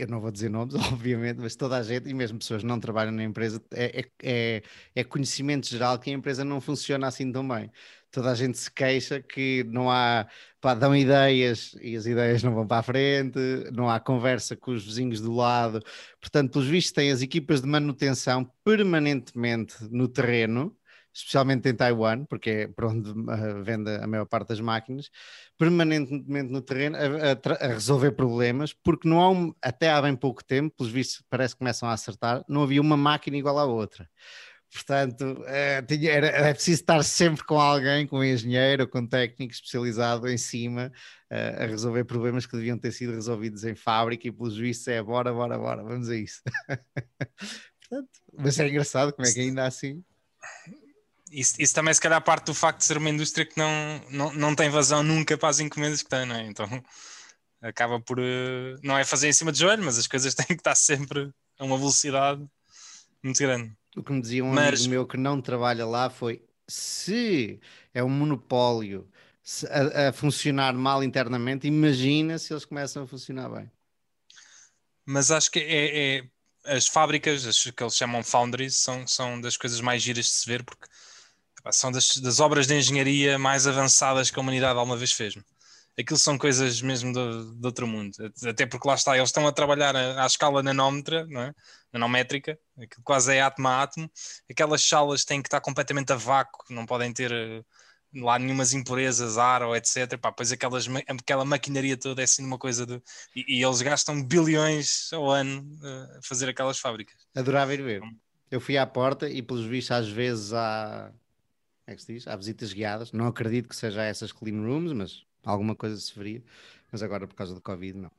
eu 0.00 0.06
não 0.08 0.20
vou 0.20 0.30
dizer 0.30 0.48
nomes, 0.48 0.74
obviamente, 0.92 1.38
mas 1.38 1.54
toda 1.56 1.76
a 1.76 1.82
gente, 1.82 2.08
e 2.08 2.14
mesmo 2.14 2.38
pessoas 2.38 2.62
que 2.62 2.68
não 2.68 2.80
trabalham 2.80 3.12
na 3.12 3.22
empresa, 3.22 3.62
é, 3.72 4.00
é, 4.00 4.10
é, 4.22 4.62
é 4.94 5.04
conhecimento 5.04 5.68
geral 5.68 5.98
que 5.98 6.10
a 6.10 6.12
empresa 6.12 6.44
não 6.44 6.60
funciona 6.60 7.06
assim 7.06 7.30
tão 7.30 7.46
bem. 7.46 7.70
Toda 8.10 8.30
a 8.30 8.34
gente 8.34 8.58
se 8.58 8.70
queixa 8.70 9.20
que 9.20 9.64
não 9.68 9.90
há, 9.90 10.26
pá, 10.60 10.74
dão 10.74 10.94
ideias 10.94 11.76
e 11.80 11.96
as 11.96 12.06
ideias 12.06 12.42
não 12.42 12.54
vão 12.54 12.66
para 12.66 12.78
a 12.78 12.82
frente, 12.82 13.38
não 13.72 13.88
há 13.88 14.00
conversa 14.00 14.56
com 14.56 14.72
os 14.72 14.84
vizinhos 14.84 15.20
do 15.20 15.32
lado. 15.32 15.80
Portanto, 16.20 16.52
pelos 16.52 16.68
vistos, 16.68 16.92
têm 16.92 17.10
as 17.10 17.22
equipas 17.22 17.60
de 17.60 17.68
manutenção 17.68 18.50
permanentemente 18.64 19.76
no 19.90 20.08
terreno, 20.08 20.76
especialmente 21.12 21.68
em 21.68 21.74
Taiwan, 21.74 22.24
porque 22.24 22.50
é 22.50 22.68
por 22.68 22.86
onde 22.86 23.10
uh, 23.10 23.62
vende 23.64 23.90
a 23.90 24.06
maior 24.06 24.26
parte 24.26 24.48
das 24.48 24.60
máquinas, 24.60 25.10
permanentemente 25.58 26.50
no 26.50 26.62
terreno 26.62 26.96
a, 26.96 27.00
a, 27.00 27.66
a, 27.66 27.68
resolver 27.68 28.12
problemas, 28.12 28.72
porque 28.72 29.08
não 29.08 29.20
há 29.20 29.30
um, 29.30 29.54
até 29.60 29.90
há 29.90 30.00
bem 30.00 30.14
pouco 30.16 30.44
tempo, 30.44 30.74
pelos 30.76 30.92
vistos 30.92 31.22
parece 31.28 31.54
que 31.54 31.58
começam 31.58 31.88
a 31.88 31.92
acertar, 31.92 32.44
não 32.48 32.62
havia 32.62 32.80
uma 32.80 32.96
máquina 32.96 33.36
igual 33.36 33.58
à 33.58 33.64
outra. 33.64 34.08
Portanto, 34.72 35.42
é, 35.46 35.84
era, 36.06 36.54
preciso 36.54 36.80
estar 36.80 37.02
sempre 37.02 37.44
com 37.44 37.60
alguém, 37.60 38.06
com 38.06 38.18
um 38.18 38.24
engenheiro, 38.24 38.86
com 38.88 39.00
um 39.00 39.06
técnico 39.06 39.52
especializado 39.52 40.28
em 40.28 40.38
cima, 40.38 40.92
uh, 41.30 41.62
a 41.62 41.66
resolver 41.66 42.04
problemas 42.04 42.46
que 42.46 42.56
deviam 42.56 42.78
ter 42.78 42.92
sido 42.92 43.12
resolvidos 43.12 43.64
em 43.64 43.74
fábrica 43.74 44.28
e 44.28 44.32
pelos 44.32 44.56
vistos 44.56 44.86
é 44.88 45.02
bora, 45.02 45.32
bora, 45.32 45.58
bora, 45.58 45.82
vamos 45.82 46.08
a 46.08 46.16
isso. 46.16 46.40
Portanto, 47.80 48.08
mas 48.32 48.60
é 48.60 48.68
engraçado 48.68 49.12
como 49.12 49.26
é 49.26 49.32
que 49.32 49.40
ainda 49.40 49.66
assim 49.66 50.04
isso, 51.30 51.54
isso, 51.60 51.74
também 51.74 51.94
se 51.94 52.00
calhar 52.00 52.20
parte 52.22 52.46
do 52.46 52.54
facto 52.54 52.78
de 52.78 52.84
ser 52.84 52.96
uma 52.96 53.08
indústria 53.08 53.46
que 53.46 53.56
não, 53.56 53.70
não, 54.10 54.32
não 54.32 54.54
tem 54.54 54.68
vazão 54.68 55.02
nunca 55.02 55.38
para 55.38 55.48
as 55.48 55.60
encomendas 55.60 56.02
que 56.02 56.08
tem, 56.08 56.26
não 56.26 56.34
é? 56.34 56.46
Então 56.46 56.66
acaba 57.62 58.00
por 58.00 58.18
eh, 58.18 58.76
não 58.82 58.98
é 58.98 59.04
fazer 59.04 59.28
em 59.28 59.32
cima 59.32 59.52
de 59.52 59.60
joelho, 59.60 59.84
mas 59.84 59.98
as 59.98 60.06
coisas 60.06 60.34
têm 60.34 60.46
que 60.46 60.54
estar 60.54 60.74
sempre 60.74 61.32
a 61.58 61.64
uma 61.64 61.78
velocidade 61.78 62.44
muito 63.22 63.38
grande. 63.38 63.72
O 63.96 64.02
que 64.02 64.12
me 64.12 64.20
dizia 64.20 64.44
um 64.44 64.52
mas... 64.52 64.80
amigo 64.80 64.90
meu 64.90 65.06
que 65.06 65.16
não 65.16 65.40
trabalha 65.40 65.86
lá 65.86 66.08
foi 66.08 66.44
se 66.68 67.60
é 67.92 68.02
um 68.02 68.08
monopólio 68.08 69.10
a, 69.68 70.08
a, 70.08 70.12
funcionar 70.12 70.74
mal 70.74 71.02
internamente, 71.02 71.66
imagina 71.66 72.38
se 72.38 72.52
eles 72.52 72.64
começam 72.64 73.02
a 73.02 73.06
funcionar 73.06 73.48
bem. 73.48 73.70
Mas 75.04 75.30
acho 75.30 75.50
que 75.50 75.58
é, 75.58 76.18
é 76.18 76.30
as 76.64 76.86
fábricas, 76.86 77.46
as 77.46 77.62
que 77.62 77.82
eles 77.82 77.96
chamam 77.96 78.22
foundries, 78.22 78.76
são, 78.76 79.06
são 79.06 79.40
das 79.40 79.56
coisas 79.56 79.80
mais 79.80 80.02
giras 80.02 80.26
de 80.26 80.30
se 80.30 80.46
ver, 80.46 80.62
porque 80.62 80.86
são 81.72 81.90
das, 81.90 82.16
das, 82.16 82.38
obras 82.38 82.66
de 82.66 82.74
engenharia 82.74 83.38
mais 83.38 83.66
avançadas 83.66 84.30
que 84.30 84.38
a 84.38 84.42
humanidade 84.42 84.78
alguma 84.78 84.96
vez 84.96 85.12
fez. 85.12 85.34
Aquilo 85.98 86.18
são 86.18 86.38
coisas 86.38 86.80
mesmo 86.80 87.12
do, 87.12 87.54
do 87.54 87.66
outro 87.66 87.86
mundo. 87.86 88.14
Até 88.46 88.64
porque 88.64 88.86
lá 88.88 88.94
está, 88.94 89.16
eles 89.16 89.28
estão 89.28 89.46
a 89.46 89.52
trabalhar 89.52 89.94
à, 89.96 90.22
à 90.22 90.26
escala 90.26 90.62
nanómetra, 90.62 91.26
não 91.26 91.42
é? 91.42 91.54
Nanométrica, 91.92 92.58
aquilo 92.76 93.02
quase 93.02 93.34
é 93.34 93.40
átomo 93.40 93.68
a 93.68 93.82
átomo. 93.82 94.10
Aquelas 94.50 94.82
salas 94.82 95.24
têm 95.24 95.42
que 95.42 95.48
estar 95.48 95.60
completamente 95.60 96.12
a 96.12 96.16
vácuo, 96.16 96.64
não 96.70 96.86
podem 96.86 97.12
ter 97.12 97.32
lá 98.14 98.38
nenhumas 98.38 98.72
impurezas, 98.72 99.38
ar 99.38 99.62
ou 99.62 99.76
etc. 99.76 100.18
Pá, 100.18 100.32
pois 100.32 100.50
aquelas, 100.50 100.86
aquela 101.06 101.44
maquinaria 101.44 101.96
toda 101.96 102.22
é 102.22 102.24
assim 102.24 102.44
uma 102.44 102.58
coisa 102.58 102.84
de. 102.84 103.00
E, 103.34 103.58
e 103.58 103.64
eles 103.64 103.82
gastam 103.82 104.22
bilhões 104.22 105.12
ao 105.12 105.30
ano 105.30 105.62
uh, 105.82 106.18
a 106.18 106.22
fazer 106.22 106.48
aquelas 106.48 106.78
fábricas. 106.78 107.16
Adorava 107.34 107.72
ir 107.74 107.82
ver. 107.82 108.02
Eu 108.50 108.60
fui 108.60 108.76
à 108.76 108.86
porta 108.86 109.28
e, 109.28 109.42
pelos 109.42 109.64
vistos, 109.64 109.92
às 109.92 110.08
vezes 110.08 110.52
há. 110.52 111.12
Como 111.84 111.94
é 111.94 111.96
que 111.96 112.02
se 112.02 112.12
diz? 112.14 112.26
Há 112.26 112.36
visitas 112.36 112.72
guiadas. 112.72 113.12
Não 113.12 113.26
acredito 113.26 113.68
que 113.68 113.76
seja 113.76 114.02
essas 114.02 114.32
clean 114.32 114.60
rooms, 114.60 114.92
mas 114.92 115.24
alguma 115.44 115.74
coisa 115.74 115.96
se 115.96 116.16
veria. 116.16 116.42
Mas 116.90 117.02
agora, 117.02 117.26
por 117.26 117.34
causa 117.34 117.54
do 117.54 117.60
Covid, 117.60 117.98
não. 117.98 118.10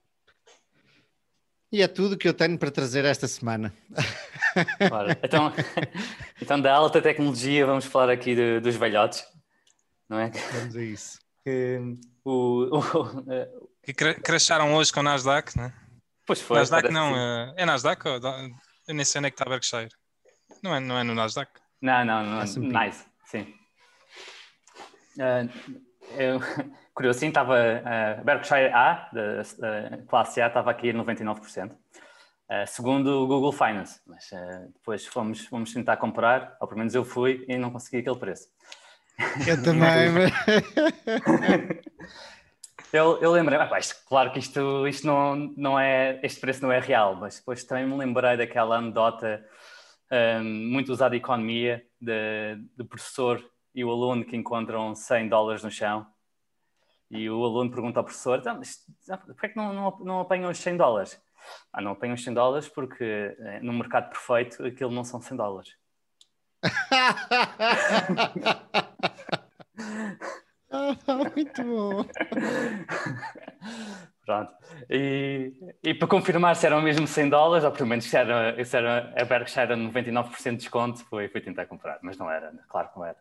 E 1.72 1.82
é 1.82 1.88
tudo 1.88 2.18
que 2.18 2.28
eu 2.28 2.34
tenho 2.34 2.58
para 2.58 2.70
trazer 2.70 3.06
esta 3.06 3.28
semana. 3.28 3.74
Claro. 4.90 5.12
Então, 5.24 5.54
então, 6.42 6.60
da 6.60 6.74
alta 6.74 7.02
tecnologia, 7.02 7.66
vamos 7.66 7.86
falar 7.86 8.10
aqui 8.10 8.36
de, 8.36 8.60
dos 8.60 8.76
velhotes, 8.76 9.26
não 10.10 10.20
é? 10.20 10.30
Vamos 10.30 10.76
a 10.76 10.84
isso. 10.84 11.20
Que, 11.46 11.80
o, 12.26 12.78
o, 12.78 13.24
que 13.82 13.94
cresceram 13.94 14.76
hoje 14.76 14.92
com 14.92 15.00
o 15.00 15.04
Nasdaq, 15.04 15.58
né? 15.58 15.74
Pois 16.28 16.42
foi. 16.42 16.58
Nasdaq 16.58 16.92
não, 16.92 17.16
é, 17.16 17.54
é 17.56 17.66
Nasdaq? 17.66 18.06
Ou, 18.06 18.20
eu 18.88 18.94
nem 18.94 19.06
sei 19.06 19.20
onde 19.20 19.28
é 19.28 19.32
que 19.32 19.36
está 19.36 19.46
a 19.46 19.50
Berkshire. 19.50 19.90
Não 20.62 20.76
é, 20.76 20.80
não 20.82 20.98
é 20.98 21.04
no 21.04 21.16
Nasdaq? 21.16 21.50
Não, 21.82 22.04
não, 22.04 22.24
não. 22.26 22.42
É 22.42 22.46
nice, 22.46 23.06
sim. 23.26 23.54
Uh, 25.18 25.91
eu, 26.18 26.40
curioso, 26.94 27.20
sim, 27.20 27.28
estava 27.28 27.56
uh, 27.56 28.24
Berkshire 28.24 28.72
A, 28.74 29.10
da 29.12 29.44
classe 30.08 30.42
A, 30.42 30.48
estava 30.48 30.72
aqui 30.72 30.90
a 30.90 30.94
99%. 30.94 31.72
Uh, 31.72 31.78
segundo 32.68 33.24
o 33.24 33.28
Google 33.28 33.54
Finance, 33.54 34.02
mas 34.06 34.30
uh, 34.32 34.72
depois 34.74 35.06
fomos, 35.06 35.46
fomos 35.46 35.74
tentar 35.74 35.98
comprar, 35.98 36.58
ou 36.60 36.68
pelo 36.68 36.80
menos 36.80 36.94
eu 36.94 37.06
fui 37.06 37.46
e 37.48 37.58
não 37.58 37.72
consegui 37.72 37.98
aquele 37.98 38.18
preço. 38.18 38.50
Eu 39.48 39.64
também, 39.64 40.10
mas... 40.12 40.32
eu, 42.92 43.22
eu 43.22 43.32
lembrei, 43.32 43.58
ah, 43.58 43.80
isto, 43.80 43.96
claro 44.06 44.32
que 44.32 44.40
isto, 44.40 44.86
isto 44.88 45.08
não, 45.08 45.36
não 45.56 45.80
é, 45.80 46.20
este 46.24 46.42
preço 46.42 46.62
não 46.62 46.72
é 46.72 46.80
real, 46.80 47.16
mas 47.16 47.38
depois 47.38 47.64
também 47.64 47.86
me 47.86 47.96
lembrei 47.96 48.36
daquela 48.36 48.78
anedota 48.78 49.46
um, 50.12 50.44
muito 50.44 50.92
usada 50.92 51.16
em 51.16 51.20
economia, 51.20 51.84
de, 52.00 52.58
de 52.78 52.84
professor 52.84 53.44
e 53.74 53.84
o 53.84 53.92
aluno 53.92 54.26
que 54.26 54.36
encontram 54.36 54.96
100 54.96 55.30
dólares 55.30 55.64
no 55.64 55.72
chão 55.72 56.06
e 57.10 57.30
o 57.30 57.44
aluno 57.44 57.70
pergunta 57.70 58.00
ao 58.00 58.06
professor, 58.06 58.40
então, 58.40 58.58
mas, 58.58 58.86
por 59.26 59.50
que 59.50 59.56
não, 59.56 59.74
não, 59.74 60.00
não 60.00 60.20
apanham 60.22 60.50
os 60.50 60.58
100 60.58 60.78
dólares? 60.78 61.22
Ah, 61.74 61.82
não 61.82 61.92
apanham 61.92 62.16
os 62.16 62.24
100 62.24 62.34
dólares 62.34 62.70
porque 62.70 63.36
eh, 63.38 63.60
no 63.62 63.74
mercado 63.74 64.10
perfeito 64.10 64.66
aquilo 64.66 64.92
não 64.92 65.04
são 65.04 65.22
100 65.22 65.38
dólares. 65.38 65.76
Muito 71.36 71.64
bom. 71.64 72.06
Pronto. 74.26 74.54
E, 74.90 75.52
e, 75.84 75.94
para 75.94 76.08
confirmar 76.08 76.56
se 76.56 76.66
eram 76.66 76.82
mesmo 76.82 77.06
100 77.06 77.30
dólares, 77.30 77.66
ou 77.66 77.72
pelo 77.72 77.90
menos 77.90 78.06
se 78.06 78.16
era, 78.16 78.64
se 78.64 78.78
era 78.78 79.14
a 79.20 79.26
Berkshire 79.26 79.64
era 79.64 79.76
99% 79.76 80.52
de 80.52 80.58
desconto, 80.58 81.04
foi, 81.06 81.28
foi 81.28 81.42
tentar 81.42 81.66
comprar, 81.66 82.00
mas 82.02 82.18
não 82.18 82.32
era, 82.32 82.54
claro 82.70 82.88
que 82.90 82.98
não 82.98 83.06
era. 83.06 83.18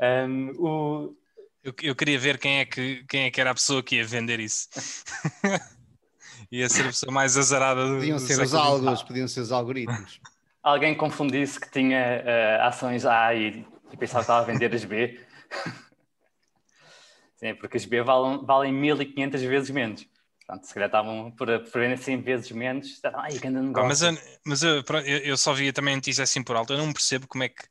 Um, 0.00 0.50
o... 0.58 1.16
eu, 1.62 1.74
eu, 1.82 1.94
queria 1.94 2.18
ver 2.18 2.38
quem 2.38 2.60
é, 2.60 2.64
que, 2.64 3.04
quem 3.08 3.24
é 3.24 3.30
que 3.30 3.40
era 3.40 3.50
a 3.50 3.54
pessoa 3.54 3.82
que 3.82 3.96
ia 3.96 4.04
vender 4.04 4.40
isso. 4.40 4.68
ia 6.50 6.68
ser 6.68 6.82
a 6.82 6.86
pessoa 6.86 7.12
mais 7.12 7.36
azarada 7.36 7.86
do 7.86 7.96
Podiam 7.96 8.18
ser 8.18 8.40
os 8.40 8.54
algos, 8.54 9.02
podiam 9.02 9.28
ser 9.28 9.40
os 9.40 9.52
algoritmos. 9.52 10.20
Alguém 10.62 10.94
confundisse 10.94 11.58
que 11.58 11.70
tinha 11.70 12.22
uh, 12.22 12.62
ações 12.66 13.06
A 13.06 13.34
e, 13.34 13.66
e 13.92 13.96
pensava 13.96 14.20
que 14.20 14.24
estava 14.24 14.40
a 14.40 14.44
vender 14.44 14.74
as 14.74 14.84
B. 14.84 15.18
Sim, 17.36 17.54
porque 17.54 17.78
as 17.78 17.86
B 17.86 18.02
valem, 18.02 18.44
valem 18.44 18.72
1500 18.72 19.40
vezes 19.42 19.70
menos. 19.70 20.06
Portanto, 20.38 20.66
se 20.66 20.74
calhar 20.74 20.88
estavam 20.88 21.30
por, 21.30 21.46
por 21.60 21.98
100 21.98 22.20
vezes 22.20 22.50
menos. 22.50 23.00
Ai, 23.14 23.32
negócio. 23.32 23.78
Ah, 23.78 23.84
mas 23.84 24.02
eu, 24.02 24.12
mas 24.44 24.62
eu, 24.62 24.82
eu 25.18 25.36
só 25.36 25.54
via 25.54 25.72
também 25.72 25.94
notícia 25.94 26.24
assim 26.24 26.42
por 26.42 26.56
alto. 26.56 26.74
Eu 26.74 26.78
não 26.78 26.92
percebo 26.92 27.26
como 27.26 27.44
é 27.44 27.48
que 27.48 27.62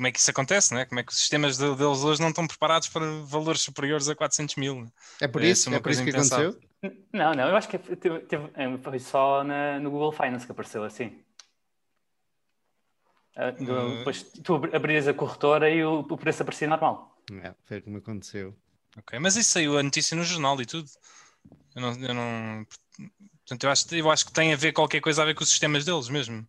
como 0.00 0.06
é 0.06 0.12
que 0.12 0.18
isso 0.18 0.30
acontece, 0.30 0.72
né? 0.72 0.86
como 0.86 0.98
é 0.98 1.02
que 1.02 1.12
os 1.12 1.18
sistemas 1.18 1.58
deles 1.58 2.02
hoje 2.02 2.22
não 2.22 2.30
estão 2.30 2.46
preparados 2.46 2.88
para 2.88 3.04
valores 3.24 3.60
superiores 3.60 4.08
a 4.08 4.16
400 4.16 4.56
mil. 4.56 4.90
É 5.20 5.28
por 5.28 5.44
isso, 5.44 5.68
é, 5.68 5.74
é 5.74 5.78
por 5.78 5.92
isso 5.92 6.02
que 6.02 6.08
aconteceu? 6.08 6.58
Não, 7.12 7.34
não, 7.34 7.46
eu 7.46 7.54
acho 7.54 7.68
que 7.68 7.76
teve, 7.78 8.20
teve, 8.20 8.50
é, 8.54 8.78
foi 8.78 8.98
só 8.98 9.44
na, 9.44 9.78
no 9.78 9.90
Google 9.90 10.10
Finance 10.10 10.46
que 10.46 10.52
apareceu 10.52 10.84
assim. 10.84 11.22
Uh, 13.36 13.98
depois 13.98 14.22
tu 14.22 14.54
abrias 14.74 15.06
a 15.06 15.12
corretora 15.12 15.68
e 15.68 15.84
o, 15.84 15.98
o 15.98 16.16
preço 16.16 16.42
aparecia 16.42 16.66
normal. 16.66 17.22
É, 17.42 17.52
foi 17.64 17.82
como 17.82 17.98
aconteceu. 17.98 18.56
Ok, 18.96 19.18
mas 19.18 19.36
isso 19.36 19.50
saiu 19.50 19.76
a 19.76 19.82
notícia 19.82 20.16
no 20.16 20.24
jornal 20.24 20.58
e 20.62 20.64
tudo. 20.64 20.88
Eu 21.76 21.82
não. 21.82 21.92
Eu 22.00 22.14
não... 22.14 22.66
Portanto, 23.44 23.64
eu 23.64 23.70
acho, 23.70 23.94
eu 23.94 24.10
acho 24.10 24.24
que 24.24 24.32
tem 24.32 24.54
a 24.54 24.56
ver 24.56 24.72
qualquer 24.72 25.02
coisa 25.02 25.20
a 25.20 25.26
ver 25.26 25.34
com 25.34 25.44
os 25.44 25.50
sistemas 25.50 25.84
deles 25.84 26.08
mesmo. 26.08 26.46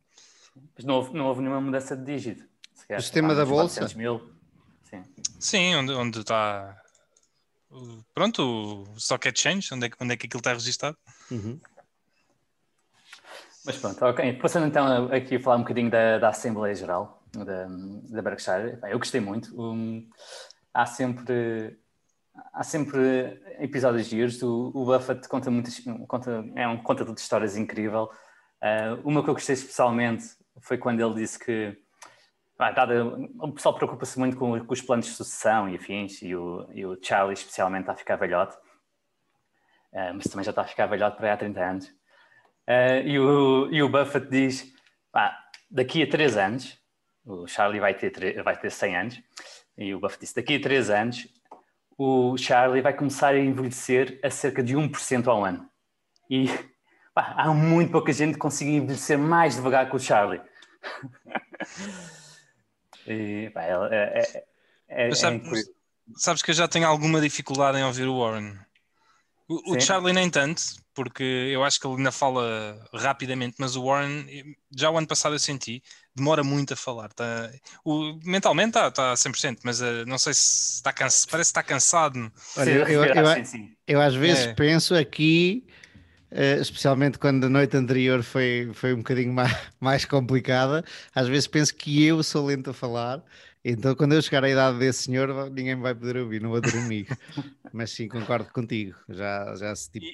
Mas 0.74 0.86
não 0.86 0.96
houve, 0.96 1.14
não 1.14 1.28
houve 1.28 1.42
nenhuma 1.42 1.60
mudança 1.60 1.98
de 1.98 2.06
dígito. 2.06 2.51
O 2.98 3.02
sistema 3.02 3.36
da 3.36 3.46
bolsa? 3.46 3.88
Mil. 3.96 4.22
Sim. 4.84 5.04
Sim, 5.40 5.76
onde, 5.76 5.94
onde 5.94 6.20
está. 6.20 6.78
Pronto, 8.14 8.86
o 8.90 8.98
Stock 8.98 9.28
Exchange, 9.28 9.74
onde 9.74 9.88
é, 9.88 9.90
onde 10.00 10.14
é 10.14 10.18
que 10.18 10.28
aquilo 10.28 10.40
está 10.40 10.54
registado. 10.54 10.98
Uhum. 11.30 11.60
Mas 13.66 13.78
pronto, 13.78 14.04
ok. 14.06 14.34
Passando 14.34 14.68
então 14.68 15.06
aqui 15.14 15.36
a 15.36 15.40
falar 15.40 15.58
um 15.58 15.62
bocadinho 15.62 15.90
da, 15.90 16.18
da 16.18 16.30
Assembleia 16.30 16.74
Geral 16.76 17.24
da, 17.32 17.68
da 18.10 18.22
Berkshire, 18.22 18.80
eu 18.90 19.00
gostei 19.00 19.22
muito. 19.22 19.56
Um, 19.60 20.10
há 20.74 20.86
sempre 20.86 21.80
há 22.54 22.64
sempre 22.64 23.42
episódios 23.60 24.08
giros. 24.08 24.42
O, 24.42 24.72
o 24.74 24.86
Buffett 24.86 25.28
conta 25.28 25.52
muitas, 25.52 25.82
conta, 26.08 26.44
é 26.56 26.68
um 26.68 26.82
contador 26.82 27.14
de 27.14 27.22
histórias 27.22 27.56
incrível. 27.56 28.10
Uh, 28.62 29.08
uma 29.08 29.24
que 29.24 29.30
eu 29.30 29.34
gostei 29.34 29.54
especialmente 29.54 30.26
foi 30.60 30.78
quando 30.78 31.00
ele 31.00 31.16
disse 31.16 31.40
que 31.40 31.78
ah, 32.62 32.72
dado, 32.72 33.30
o 33.40 33.52
pessoal 33.52 33.76
preocupa-se 33.76 34.20
muito 34.20 34.38
com, 34.38 34.64
com, 34.64 34.74
os 34.74 34.82
planos 34.82 35.08
de 35.08 35.12
sucessão 35.14 35.68
e 35.68 35.76
afins, 35.76 36.22
e 36.22 36.36
o, 36.36 36.70
e 36.74 36.86
o 36.86 36.98
Charlie 37.02 37.34
especialmente 37.34 37.82
está 37.82 37.94
a 37.94 37.96
ficar 37.96 38.16
velhote, 38.18 38.56
uh, 39.94 40.14
mas 40.14 40.26
também 40.26 40.44
já 40.44 40.52
está 40.52 40.62
a 40.62 40.68
ficar 40.68 40.86
velhote 40.86 41.18
para 41.18 41.28
aí 41.28 41.34
há 41.34 41.38
30 41.38 41.60
anos. 41.60 41.88
Uh, 41.88 43.02
e, 43.06 43.20
o, 43.20 43.70
e 43.72 43.82
o 43.82 43.90
Buffett 43.90 44.30
diz, 44.30 44.74
ah, 45.14 45.36
daqui 45.70 46.04
a 46.04 46.10
3 46.10 46.38
anos, 46.38 46.78
o 47.26 47.48
Charlie 47.48 47.80
vai 47.80 47.94
ter, 47.94 48.44
vai 48.44 48.56
ter 48.56 48.70
100 48.70 48.96
anos, 48.96 49.24
e 49.78 49.94
o 49.96 50.00
Buffett 50.00 50.22
disse, 50.22 50.36
daqui 50.36 50.56
a 50.56 50.62
3 50.62 50.90
anos, 50.90 51.28
o 51.98 52.38
Charlie 52.38 52.82
vai 52.82 52.94
começar 52.94 53.34
a 53.34 53.40
envelhecer 53.40 54.20
a 54.24 54.30
cerca 54.30 54.64
de 54.64 54.76
1% 54.76 55.28
ao 55.28 55.44
ano. 55.44 55.70
E 56.30 56.46
há 57.16 57.50
muito 57.54 57.92
pouca 57.92 58.14
gente 58.14 58.34
que 58.34 58.40
consiga 58.40 58.72
envelhecer 58.72 59.18
mais 59.18 59.56
devagar 59.56 59.90
que 59.90 59.96
o 59.96 60.00
Charlie. 60.00 60.42
E, 63.08 63.50
pá, 63.54 63.64
é, 63.64 63.74
é, 63.92 64.44
é, 64.90 65.08
é 65.10 65.16
sabes, 65.16 65.70
sabes, 66.16 66.42
que 66.42 66.52
eu 66.52 66.56
já 66.56 66.68
tenho 66.68 66.88
alguma 66.88 67.20
dificuldade 67.22 67.78
em 67.78 67.84
ouvir 67.84 68.08
o 68.08 68.20
Warren. 68.20 68.58
O, 69.48 69.76
o 69.76 69.82
Charlie 69.82 70.14
nem 70.14 70.30
tanto, 70.30 70.62
porque 70.94 71.24
eu 71.24 71.64
acho 71.64 71.80
que 71.80 71.86
ele 71.86 71.98
ainda 71.98 72.12
fala 72.12 72.80
rapidamente, 72.94 73.56
mas 73.60 73.76
o 73.76 73.84
Warren, 73.84 74.26
já 74.76 74.90
o 74.90 74.98
ano 74.98 75.08
passado 75.08 75.36
eu 75.36 75.40
senti, 75.40 75.84
demora 76.16 76.44
muito 76.44 76.74
a 76.74 76.78
falar. 76.78 77.12
Tá, 77.12 77.52
o, 77.84 78.18
mentalmente 78.24 78.70
está 78.70 78.92
tá 78.92 79.14
100%, 79.14 79.60
mas 79.64 79.82
uh, 79.82 80.06
não 80.08 80.18
sei 80.18 80.34
se 80.34 80.76
está 80.76 80.94
cansado, 80.94 81.30
parece 81.32 81.50
que 81.50 81.60
está 81.60 81.64
cansado. 81.64 82.32
Olha, 82.56 82.70
eu, 82.70 82.88
eu, 82.88 83.06
eu, 83.06 83.26
eu, 83.88 84.02
às 84.02 84.16
vezes 84.16 84.48
é. 84.48 84.54
penso 84.54 84.96
aqui 84.96 85.66
Uh, 86.32 86.62
especialmente 86.62 87.20
quando 87.20 87.44
a 87.44 87.50
noite 87.50 87.76
anterior 87.76 88.24
foi, 88.24 88.72
foi 88.74 88.94
um 88.94 89.00
bocadinho 89.00 89.34
mais, 89.34 89.52
mais 89.82 90.06
complicada. 90.06 90.84
Às 91.14 91.28
vezes 91.28 91.46
penso 91.46 91.76
que 91.76 92.06
eu 92.06 92.24
sou 92.24 92.46
lento 92.46 92.70
a 92.70 92.74
falar, 92.74 93.22
então 93.66 93.94
quando 93.96 94.14
eu 94.14 94.22
chegar 94.22 94.44
à 94.46 94.50
idade 94.50 94.80
desse 94.80 95.04
senhor, 95.04 95.50
ninguém 95.50 95.76
me 95.76 95.82
vai 95.82 95.94
poder 95.94 96.16
ouvir, 96.18 96.42
não 96.42 96.50
vou 96.50 96.62
ter 96.62 96.78
amigo. 96.78 97.14
Mas 97.74 97.92
sim, 97.92 98.08
concordo 98.08 98.52
contigo, 98.54 98.96
já, 99.10 99.56
já 99.58 99.76
se 99.76 99.92
tipo, 99.92 100.08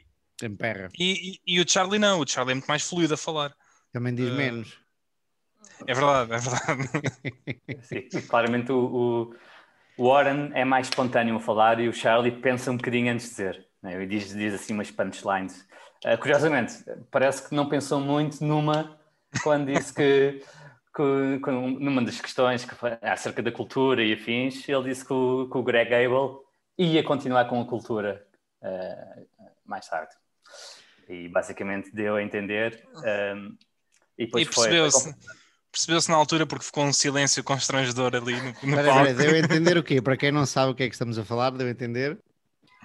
emperra. 0.44 0.90
E, 0.98 1.40
e, 1.46 1.56
e, 1.56 1.62
o 1.62 1.70
Charlie 1.70 2.00
não, 2.00 2.20
o 2.20 2.28
Charlie 2.28 2.54
é 2.54 2.56
muito 2.56 2.68
mais 2.68 2.82
fluido 2.82 3.14
a 3.14 3.18
falar. 3.18 3.56
Também 3.94 4.16
diz 4.16 4.30
uh... 4.30 4.36
menos. 4.36 4.80
É 5.86 5.94
verdade, 5.94 6.34
é 6.34 6.38
verdade. 6.40 6.90
Sim, 8.10 8.22
claramente 8.28 8.72
o, 8.72 9.32
o 9.96 10.08
Warren 10.10 10.50
é 10.56 10.66
mais 10.66 10.88
espontâneo 10.88 11.36
a 11.36 11.40
falar 11.40 11.80
e 11.80 11.88
o 11.88 11.94
Charlie 11.94 12.32
pensa 12.32 12.72
um 12.72 12.78
bocadinho 12.78 13.14
antes 13.14 13.26
de 13.26 13.32
dizer. 13.32 13.68
Né? 13.84 14.02
E 14.02 14.08
diz, 14.08 14.34
diz 14.34 14.56
assim 14.56 14.74
umas 14.74 14.90
punchlines 14.90 15.67
Uh, 16.06 16.18
curiosamente, 16.20 16.74
parece 17.12 17.48
que 17.48 17.56
não 17.56 17.68
pensou 17.68 18.00
muito 18.00 18.44
numa 18.44 18.98
quando 19.44 19.72
disse 19.74 19.94
que, 19.94 20.44
que, 20.96 21.40
que, 21.44 21.52
numa 21.52 22.04
das 22.04 22.20
questões 22.20 22.66
que 22.66 22.76
foi 22.76 22.98
acerca 23.02 23.42
da 23.42 23.52
cultura 23.52 24.04
e 24.04 24.14
afins, 24.14 24.68
ele 24.68 24.84
disse 24.84 25.06
que 25.06 25.14
o, 25.14 25.50
que 25.50 25.58
o 25.58 25.64
Greg 25.64 25.94
Abel 25.94 26.44
ia 26.78 27.04
continuar 27.04 27.46
com 27.46 27.60
a 27.62 27.66
cultura 27.66 28.26
uh, 28.62 29.28
mais 29.66 29.88
tarde. 29.88 30.14
E 31.10 31.28
basicamente 31.30 31.94
deu 31.94 32.16
a 32.16 32.24
entender. 32.24 32.84
Um, 32.96 33.58
e, 34.18 34.24
e 34.24 34.28
percebeu-se. 34.28 35.16
percebeu-se 35.72 36.10
na 36.10 36.18
altura 36.18 36.46
porque 36.46 36.66
ficou 36.66 36.84
um 36.84 36.94
silêncio 36.94 37.44
constrangedor 37.44 38.16
ali 38.16 38.36
no, 38.36 38.48
no 38.48 38.84
palco. 38.84 39.14
deu 39.14 39.36
a 39.36 39.38
entender 39.38 39.78
o 39.78 39.84
quê? 39.84 40.02
Para 40.02 40.18
quem 40.18 40.32
não 40.32 40.46
sabe 40.46 40.72
o 40.72 40.76
que 40.76 40.84
é 40.84 40.90
que 40.90 40.96
estamos 40.96 41.18
a 41.18 41.24
falar, 41.24 41.52
deu 41.52 41.68
a 41.68 41.72
entender? 41.72 42.18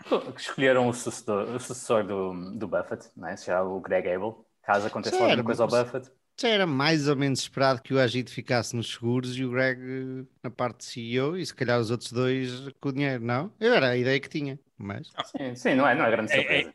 Que 0.08 0.14
Escolheram 0.40 0.88
o 0.88 0.92
sucessor, 0.94 1.48
o 1.54 1.58
sucessor 1.60 2.04
do, 2.04 2.52
do 2.56 2.66
Buffett, 2.68 3.08
não 3.16 3.28
é? 3.28 3.36
já 3.36 3.62
o 3.62 3.80
Greg 3.80 4.08
Abel. 4.08 4.44
Caso 4.62 4.86
aconteça 4.86 5.16
alguma 5.16 5.44
coisa 5.44 5.62
ao 5.64 5.68
Buffett. 5.68 6.10
Já 6.40 6.48
era 6.48 6.66
mais 6.66 7.08
ou 7.08 7.14
menos 7.16 7.40
esperado 7.40 7.82
que 7.82 7.92
o 7.92 7.98
Agito 8.00 8.30
ficasse 8.30 8.74
nos 8.74 8.92
seguros 8.94 9.36
e 9.36 9.44
o 9.44 9.50
Greg 9.50 10.26
na 10.42 10.50
parte 10.50 10.78
de 10.78 10.84
CEO 10.86 11.36
e 11.36 11.44
se 11.44 11.54
calhar 11.54 11.78
os 11.78 11.90
outros 11.90 12.10
dois 12.10 12.68
com 12.80 12.88
o 12.88 12.92
dinheiro, 12.92 13.22
não? 13.22 13.52
Eu 13.60 13.74
era 13.74 13.90
a 13.90 13.96
ideia 13.96 14.18
que 14.18 14.28
tinha, 14.28 14.58
mas 14.78 15.08
Sim, 15.36 15.54
sim, 15.54 15.74
não 15.74 15.86
é, 15.86 15.94
não 15.94 16.04
é 16.04 16.10
grande 16.10 16.32
É- 16.32 16.36
surpresa. 16.36 16.74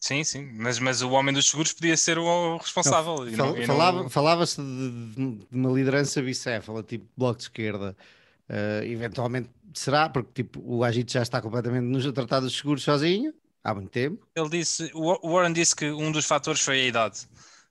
Sim, 0.00 0.22
sim, 0.22 0.50
mas, 0.58 0.78
mas 0.78 1.00
o 1.00 1.10
homem 1.12 1.32
dos 1.34 1.48
seguros 1.48 1.72
podia 1.72 1.96
ser 1.96 2.18
o 2.18 2.58
responsável. 2.58 3.16
Fal- 3.16 3.26
não- 3.26 3.56
e 3.56 3.60
não- 3.60 3.66
falava- 3.66 4.10
Falava-se 4.10 4.60
de, 4.60 4.90
de- 5.14 5.36
de 5.38 5.46
uma 5.50 5.72
liderança 5.72 6.20
bicéfala, 6.20 6.82
tipo 6.82 7.06
bloco 7.16 7.38
de 7.38 7.44
esquerda. 7.44 7.96
Eh, 8.48 8.82
eventualmente 8.86 9.50
será, 9.72 10.08
porque 10.08 10.42
tipo, 10.42 10.60
o 10.64 10.84
Agito 10.84 11.12
já 11.12 11.22
está 11.22 11.40
completamente 11.40 11.84
nos 11.84 12.06
a 12.06 12.12
tratar 12.12 12.40
dos 12.40 12.56
seguros 12.56 12.82
sozinho 12.82 13.32
há 13.62 13.74
muito 13.74 13.90
tempo. 13.90 14.26
Ele 14.36 14.48
disse, 14.50 14.90
o 14.94 15.32
Warren 15.32 15.52
disse 15.52 15.74
que 15.74 15.90
um 15.90 16.12
dos 16.12 16.26
fatores 16.26 16.60
foi 16.60 16.80
a 16.82 16.86
idade, 16.86 17.20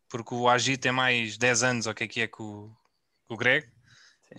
porque 0.10 0.34
o 0.34 0.50
Agi 0.50 0.78
tem 0.78 0.92
mais 0.92 1.38
10 1.38 1.64
anos, 1.64 1.86
ou 1.86 1.92
o 1.92 1.96
que 1.96 2.04
é 2.04 2.08
que 2.08 2.22
é 2.22 2.28
que 2.28 2.42
o, 2.42 2.72
Greg, 3.38 3.68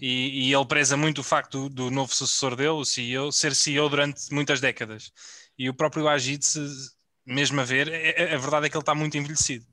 e, 0.00 0.48
e 0.48 0.52
ele 0.54 0.66
preza 0.66 0.96
muito 0.96 1.20
o 1.20 1.24
facto 1.24 1.68
do, 1.68 1.84
do 1.86 1.90
novo 1.90 2.12
sucessor 2.12 2.56
dele, 2.56 2.70
o 2.70 2.84
CEO, 2.84 3.30
ser 3.30 3.54
CEO 3.54 3.88
durante 3.88 4.32
muitas 4.32 4.60
décadas. 4.60 5.12
E 5.56 5.68
o 5.68 5.74
próprio 5.74 6.08
Agi, 6.08 6.38
se 6.40 6.60
mesmo 7.24 7.60
a 7.60 7.64
ver, 7.64 7.88
é- 7.88 8.24
é- 8.24 8.34
a 8.34 8.38
verdade 8.38 8.66
é 8.66 8.68
que 8.68 8.76
ele 8.76 8.82
está 8.82 8.94
muito 8.94 9.16
envelhecido. 9.16 9.64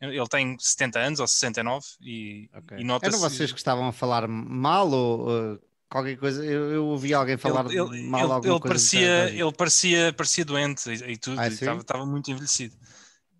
Ele 0.00 0.28
tem 0.28 0.56
70 0.60 1.00
anos 1.00 1.18
ou 1.18 1.26
69 1.26 1.84
e, 2.00 2.48
e 2.78 2.84
nota-se... 2.84 3.16
Eram 3.16 3.18
vocês 3.30 3.50
que 3.50 3.58
estavam 3.58 3.88
a 3.88 3.92
falar 3.92 4.28
mal 4.28 4.88
ou 4.90 5.54
eh, 5.54 5.58
qualquer 5.88 6.16
coisa? 6.16 6.44
Eu, 6.44 6.72
eu 6.72 6.86
ouvi 6.86 7.14
alguém 7.14 7.36
falar 7.36 7.64
ele, 7.66 7.78
ele- 7.80 8.02
mal 8.08 8.20
ele- 8.24 8.32
alguma 8.32 8.54
ele 8.54 8.60
coisa 8.60 8.68
parecia, 8.68 9.30
ele 9.30 9.52
parecia, 9.52 10.12
parecia 10.12 10.44
doente 10.44 10.90
e, 10.90 11.12
e 11.12 11.16
tudo, 11.16 11.40
Ah, 11.40 11.48
estava, 11.48 11.80
estava 11.80 12.06
muito 12.06 12.30
envelhecido. 12.30 12.76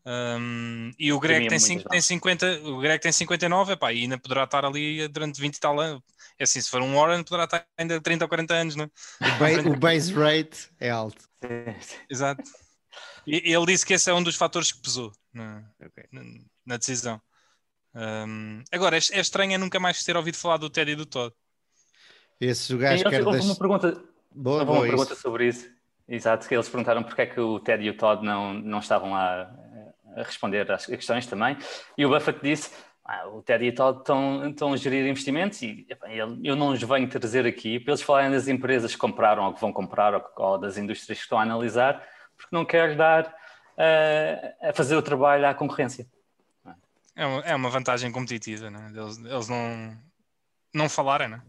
Um, 0.07 0.91
e 0.99 1.13
o 1.13 1.21
Greg 1.21 1.49
tem, 1.49 1.59
cinco- 1.59 1.89
tem 1.89 2.01
50, 2.01 2.61
o 2.63 2.79
Greg 2.81 2.99
tem 3.01 3.13
59, 3.13 3.75
epá, 3.75 3.93
e 3.93 4.03
ainda 4.03 4.19
poderá 4.19 4.45
estar 4.45 4.65
ali 4.65 5.07
durante 5.09 5.39
20 5.41 5.57
e 5.57 5.61
tal 5.61 5.79
anos. 5.79 6.03
É 6.39 6.45
assim, 6.45 6.61
se 6.61 6.71
for 6.71 6.81
um 6.81 6.95
Warren, 6.95 7.23
poderá 7.25 7.45
estar 7.45 7.67
ainda 7.77 8.01
30 8.01 8.25
ou 8.25 8.29
40 8.29 8.55
anos, 8.55 8.75
não 8.75 8.85
é? 8.85 8.91
O, 9.21 9.39
ba- 9.39 9.71
o 9.71 9.77
base 9.79 10.13
rate 10.15 10.71
é 10.81 10.89
alto. 10.89 11.29
Exato. 12.09 12.43
E 13.27 13.53
ele 13.55 13.67
disse 13.67 13.85
que 13.85 13.93
esse 13.95 14.11
é 14.11 14.15
um 14.15 14.23
dos 14.23 14.37
fatores 14.37 14.73
que 14.73 14.81
pesou 14.81 15.13
na, 15.33 15.63
Ok. 15.81 16.05
na, 16.11 16.23
na 16.65 16.77
decisão. 16.79 17.21
Um, 17.95 18.63
agora, 18.73 18.97
é, 18.97 19.01
é 19.13 19.21
estranho 19.21 19.53
é 19.53 19.59
nunca 19.59 19.79
mais 19.81 20.03
ter 20.05 20.17
ouvido 20.17 20.37
falar 20.37 20.57
do 20.57 20.71
Ted 20.71 20.91
e 20.93 20.97
do 20.97 21.05
Todd. 21.07 21.35
Esses 22.40 22.70
gajos 22.77 23.03
que 23.03 23.20
houve 23.20 23.40
uma 23.40 23.57
pergunta, 23.57 24.03
Boa, 24.31 24.61
houve 24.61 24.70
uma 24.70 24.77
boa, 24.77 24.87
pergunta 24.87 25.12
isso. 25.12 25.22
sobre 25.22 25.48
isso. 25.48 25.68
Exato, 26.09 26.48
que 26.48 26.55
eles 26.55 26.68
perguntaram 26.68 27.03
porque 27.03 27.22
é 27.22 27.27
que 27.27 27.40
o 27.40 27.61
Ted 27.61 27.85
e 27.85 27.90
o 27.90 27.96
Todd 27.96 28.24
não, 28.24 28.55
não 28.55 28.79
estavam 28.79 29.11
lá 29.12 29.51
a 30.16 30.22
responder 30.22 30.70
às 30.70 30.87
questões 30.87 31.27
também. 31.27 31.57
E 31.96 32.07
o 32.07 32.09
Buffett 32.09 32.40
disse: 32.42 32.70
"Ah, 33.05 33.29
o 33.29 33.42
Ted 33.42 33.64
e 33.64 33.68
o 33.68 33.74
Todd 33.74 33.98
estão, 33.98 34.48
estão 34.48 34.72
a 34.72 34.77
gerir 34.77 35.07
investimentos 35.07 35.61
e 35.61 35.87
eu 36.42 36.57
não 36.57 36.68
os 36.68 36.83
venho 36.83 37.09
trazer 37.09 37.46
aqui 37.46 37.79
para 37.79 37.92
eles 37.92 38.03
falarem 38.03 38.31
das 38.31 38.48
empresas 38.48 38.92
que 38.92 38.98
compraram 38.98 39.44
ou 39.44 39.53
que 39.53 39.61
vão 39.61 39.72
comprar 39.72 40.14
ou, 40.14 40.24
ou 40.37 40.59
das 40.59 40.79
indústrias 40.79 41.18
que 41.18 41.24
estão 41.24 41.38
a 41.38 41.42
analisar, 41.42 42.03
porque 42.37 42.55
não 42.55 42.64
quero 42.64 42.96
dar 42.96 43.35
eh, 43.77 44.57
a 44.62 44.72
fazer 44.72 44.96
o 44.96 45.03
trabalho 45.03 45.46
à 45.46 45.55
concorrência. 45.55 46.07
É 47.14 47.27
uma, 47.27 47.40
é 47.42 47.55
uma 47.55 47.68
vantagem 47.68 48.11
competitiva, 48.12 48.70
né? 48.70 48.92
Eles, 48.94 49.18
eles 49.18 49.48
não, 49.48 49.98
não 50.72 50.88
falarem, 50.88 51.29
né? 51.29 51.42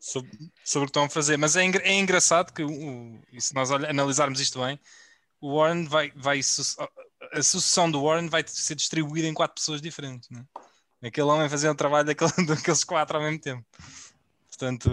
Sobre, 0.00 0.30
sobre 0.64 0.84
o 0.84 0.86
que 0.86 0.90
estão 0.90 1.04
a 1.04 1.10
fazer. 1.10 1.36
Mas 1.36 1.56
é, 1.56 1.62
é 1.64 1.92
engraçado 1.92 2.52
que, 2.54 2.62
o, 2.64 3.20
se 3.38 3.54
nós 3.54 3.70
analisarmos 3.70 4.40
isto 4.40 4.58
bem, 4.64 4.80
o 5.40 5.58
Warren 5.58 5.84
vai, 5.84 6.10
vai 6.16 6.40
a 6.40 7.42
sucessão 7.42 7.90
do 7.90 8.02
Warren 8.02 8.28
vai 8.28 8.42
ser 8.46 8.74
distribuída 8.74 9.28
em 9.28 9.34
quatro 9.34 9.54
pessoas 9.54 9.80
diferentes, 9.82 10.28
né? 10.30 10.42
Aquele 11.02 11.26
homem 11.28 11.48
fazia 11.48 11.70
o 11.70 11.74
trabalho 11.74 12.06
daquele, 12.06 12.30
daqueles 12.46 12.82
quatro 12.84 13.16
ao 13.18 13.22
mesmo 13.22 13.40
tempo. 13.40 13.64
Portanto, 14.48 14.90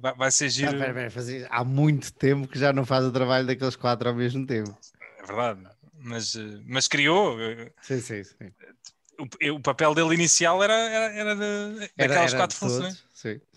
vai, 0.00 0.14
vai 0.14 0.30
ser 0.30 0.46
Ah, 0.46 0.48
giro. 0.48 0.78
pera, 0.78 0.94
pera, 0.94 1.10
fazia- 1.10 1.48
há 1.50 1.64
muito 1.64 2.12
tempo 2.12 2.46
que 2.48 2.58
já 2.58 2.72
não 2.72 2.84
faz 2.86 3.04
o 3.04 3.12
trabalho 3.12 3.46
daqueles 3.46 3.76
quatro 3.76 4.08
ao 4.08 4.14
mesmo 4.14 4.46
tempo. 4.46 4.74
É 5.18 5.26
verdade. 5.26 5.66
Mas, 6.02 6.34
eh, 6.34 6.60
mas 6.66 6.88
criou. 6.88 7.38
eh, 7.40 7.72
Sim, 7.82 8.00
sim, 8.00 8.24
sim. 8.24 8.52
O, 9.18 9.54
o 9.56 9.60
papel 9.60 9.94
dele 9.94 10.14
inicial 10.14 10.62
era, 10.62 10.72
era, 10.72 11.14
era 11.14 11.36
de, 11.36 11.80
Era- 11.80 11.90
daquelas 12.08 12.32
era 12.32 12.36
quatro 12.42 12.58
todos. 12.58 12.74
funções. 12.76 13.04
Sim, 13.12 13.34
sim. 13.34 13.49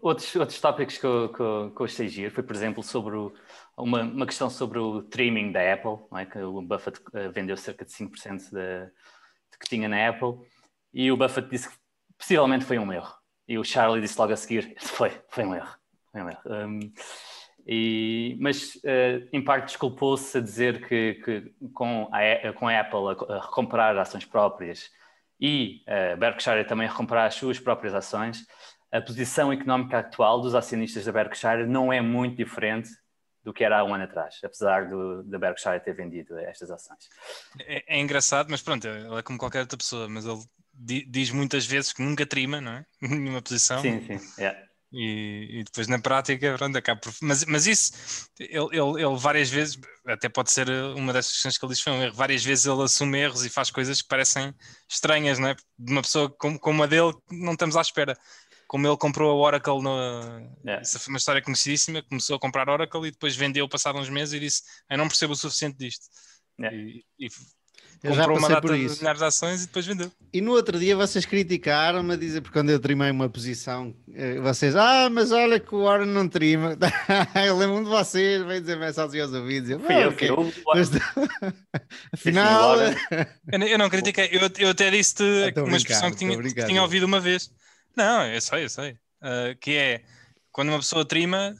Outros, 0.00 0.34
outros 0.36 0.60
tópicos 0.60 0.96
que 0.96 1.04
eu, 1.04 1.30
eu 1.38 1.84
achei 1.84 2.08
giro 2.08 2.30
foi, 2.30 2.42
por 2.42 2.54
exemplo, 2.56 2.82
sobre 2.82 3.14
o- 3.16 3.32
uma, 3.76 4.02
uma 4.02 4.26
questão 4.26 4.48
sobre 4.48 4.78
o 4.78 5.02
trimming 5.02 5.52
da 5.52 5.72
Apple, 5.72 5.98
é? 6.18 6.24
que 6.24 6.38
o 6.38 6.62
Buffett 6.62 7.00
eh, 7.12 7.28
vendeu 7.28 7.56
cerca 7.56 7.84
de 7.84 7.92
5% 7.92 8.50
de, 8.50 8.86
de 8.86 9.58
que 9.58 9.68
tinha 9.68 9.88
na 9.88 10.08
Apple 10.08 10.38
e 10.92 11.10
o 11.12 11.16
Buffett 11.16 11.48
disse 11.48 11.68
que 11.68 11.76
possivelmente 12.16 12.64
foi 12.64 12.78
um 12.78 12.92
erro. 12.92 13.14
E 13.46 13.58
o 13.58 13.64
Charlie 13.64 14.00
disse 14.00 14.18
logo 14.18 14.32
a 14.32 14.36
seguir: 14.36 14.74
foi, 14.80 15.10
foi 15.28 15.44
um 15.44 15.54
erro. 15.54 15.74
Foi 16.10 16.22
um 16.22 16.30
erro. 16.30 16.40
Um, 16.46 16.80
e, 17.66 18.36
mas, 18.40 18.78
eh, 18.84 19.26
em 19.32 19.42
parte, 19.42 19.66
desculpou-se 19.66 20.36
a 20.36 20.40
dizer 20.40 20.86
que, 20.86 21.14
que 21.24 21.54
com, 21.72 22.08
a, 22.12 22.52
com 22.52 22.68
a 22.68 22.80
Apple 22.80 23.26
a, 23.30 23.34
a 23.34 23.40
recomprar 23.40 23.96
ações 23.96 24.24
próprias 24.24 24.90
e 25.40 25.82
a 25.86 26.16
Berkshire 26.16 26.64
também 26.66 26.86
a 26.86 26.90
recomprar 26.90 27.26
as 27.26 27.34
suas 27.34 27.58
próprias 27.58 27.94
ações, 27.94 28.46
a 28.94 29.00
posição 29.00 29.52
económica 29.52 29.98
atual 29.98 30.40
dos 30.40 30.54
acionistas 30.54 31.04
da 31.04 31.10
Berkshire 31.10 31.66
não 31.66 31.92
é 31.92 32.00
muito 32.00 32.36
diferente 32.36 32.88
do 33.42 33.52
que 33.52 33.64
era 33.64 33.80
há 33.80 33.84
um 33.84 33.92
ano 33.92 34.04
atrás, 34.04 34.36
apesar 34.42 34.88
do, 34.88 35.24
da 35.24 35.36
Berkshire 35.36 35.80
ter 35.80 35.94
vendido 35.94 36.38
estas 36.38 36.70
ações. 36.70 37.08
É, 37.60 37.96
é 37.96 38.00
engraçado, 38.00 38.48
mas 38.50 38.62
pronto, 38.62 38.86
ele 38.86 39.18
é 39.18 39.22
como 39.22 39.36
qualquer 39.36 39.60
outra 39.62 39.76
pessoa, 39.76 40.08
mas 40.08 40.24
ele 40.24 40.38
di- 40.72 41.04
diz 41.06 41.30
muitas 41.30 41.66
vezes 41.66 41.92
que 41.92 42.02
nunca 42.02 42.24
trima, 42.24 42.60
não 42.60 42.72
é? 42.72 42.86
Nenhuma 43.02 43.42
posição. 43.42 43.80
Sim, 43.82 44.00
sim. 44.16 44.42
é. 44.42 44.64
E, 44.96 45.58
e 45.58 45.64
depois 45.64 45.88
na 45.88 45.98
prática, 45.98 46.54
pronto, 46.56 46.78
acaba 46.78 47.00
por... 47.00 47.12
mas, 47.20 47.44
mas 47.46 47.66
isso, 47.66 48.30
ele, 48.38 48.68
ele, 48.70 49.02
ele 49.02 49.16
várias 49.18 49.50
vezes, 49.50 49.76
até 50.06 50.28
pode 50.28 50.52
ser 50.52 50.70
uma 50.94 51.12
das 51.12 51.32
questões 51.32 51.58
que 51.58 51.64
ele 51.64 51.72
diz 51.72 51.82
foi 51.82 51.92
um 51.92 52.00
erro, 52.00 52.14
várias 52.14 52.44
vezes 52.44 52.64
ele 52.64 52.80
assume 52.80 53.18
erros 53.18 53.44
e 53.44 53.50
faz 53.50 53.72
coisas 53.72 54.00
que 54.00 54.06
parecem 54.06 54.54
estranhas, 54.88 55.40
não 55.40 55.48
é? 55.48 55.56
De 55.76 55.92
uma 55.92 56.00
pessoa 56.00 56.30
como, 56.38 56.60
como 56.60 56.80
a 56.84 56.86
dele, 56.86 57.12
não 57.28 57.54
estamos 57.54 57.76
à 57.76 57.80
espera. 57.80 58.16
Como 58.66 58.86
ele 58.86 58.96
comprou 58.96 59.30
a 59.30 59.34
Oracle, 59.46 59.82
no... 59.82 60.50
É. 60.66 60.80
essa 60.80 60.98
foi 60.98 61.12
uma 61.12 61.18
história 61.18 61.42
conhecidíssima, 61.42 62.02
começou 62.02 62.36
a 62.36 62.40
comprar 62.40 62.68
Oracle 62.68 63.06
e 63.08 63.10
depois 63.10 63.36
vendeu 63.36 63.68
passado 63.68 63.98
uns 63.98 64.08
meses 64.08 64.34
e 64.34 64.40
disse, 64.40 64.62
eu 64.90 64.98
não 64.98 65.06
percebo 65.08 65.32
o 65.32 65.36
suficiente 65.36 65.76
disto. 65.78 66.04
É. 66.60 66.74
E, 66.74 67.04
e 67.18 67.28
Eu 68.02 68.12
já 68.14 68.22
comprou 68.22 68.38
uma 68.38 68.48
data 68.48 68.60
por 68.62 68.76
de 68.76 68.84
isso. 68.84 68.98
milhares 68.98 69.18
de 69.20 69.24
ações 69.26 69.62
e 69.62 69.66
depois 69.66 69.86
vendeu. 69.86 70.10
E 70.32 70.40
no 70.40 70.52
outro 70.52 70.78
dia 70.78 70.94
vocês 70.96 71.24
criticaram-me 71.24 72.14
a 72.14 72.16
dizer, 72.16 72.40
porque 72.42 72.58
quando 72.58 72.70
eu 72.70 72.78
trimei 72.80 73.10
uma 73.10 73.28
posição, 73.28 73.94
eh, 74.12 74.38
vocês, 74.40 74.74
ah, 74.76 75.08
mas 75.10 75.32
olha 75.32 75.58
que 75.60 75.74
o 75.74 75.84
Warren 75.84 76.06
não 76.06 76.28
trima. 76.28 76.76
eu 77.46 77.56
lembro-me 77.56 77.84
de 77.84 77.90
vocês, 77.90 78.42
vem 78.44 78.60
dizer-me 78.60 78.84
essa 78.86 79.02
aos 79.02 79.14
ouvidos. 79.14 79.70
Eu, 79.70 79.80
Fui 79.80 79.94
"Ah, 79.94 80.00
eu, 80.02 80.08
ok." 80.10 80.28
fui 80.28 80.36
eu. 80.36 80.52
Mas, 80.74 80.90
afinal, 82.12 82.76
Eu, 83.68 83.78
não- 83.78 83.88
critiquei, 83.90 84.28
eu, 84.32 84.40
eu 84.58 84.70
até 84.70 84.90
disse-te 84.90 85.22
Ah, 85.56 85.62
uma 85.62 85.76
expressão 85.76 86.10
que 86.10 86.16
tinha, 86.16 86.40
que 86.42 86.64
tinha 86.66 86.82
ouvido 86.82 87.04
uma 87.04 87.20
vez. 87.20 87.50
Não, 87.96 88.26
eu 88.26 88.40
sei, 88.40 88.64
eu 88.64 88.68
sei. 88.68 88.96
Ah, 89.22 89.54
que 89.60 89.76
é 89.76 90.02
quando 90.52 90.68
uma 90.68 90.78
pessoa 90.78 91.04
trima 91.04 91.54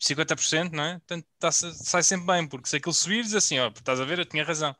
50%, 0.00 0.72
não 0.72 0.84
é? 0.84 0.92
Portanto, 0.98 1.26
tá- 1.38 1.52
sai 1.52 2.02
sempre 2.02 2.26
bem, 2.26 2.46
porque 2.46 2.68
se 2.68 2.76
aquilo 2.76 2.92
subir, 2.94 3.22
diz 3.22 3.34
assim, 3.34 3.58
ó, 3.58 3.68
estás 3.68 4.00
a 4.00 4.04
ver, 4.04 4.18
eu 4.18 4.26
tinha 4.26 4.44
razão. 4.44 4.74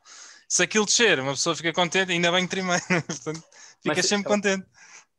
Se 0.47 0.61
aquilo 0.63 0.85
descer, 0.85 1.19
uma 1.19 1.31
pessoa 1.31 1.55
fica 1.55 1.73
contente, 1.73 2.11
ainda 2.11 2.31
bem 2.31 2.43
que 2.45 2.51
trimei, 2.51 2.79
Portanto, 3.07 3.43
ficas 3.81 3.97
Mas- 3.97 4.05
sempre 4.07 4.27
contente. 4.29 4.65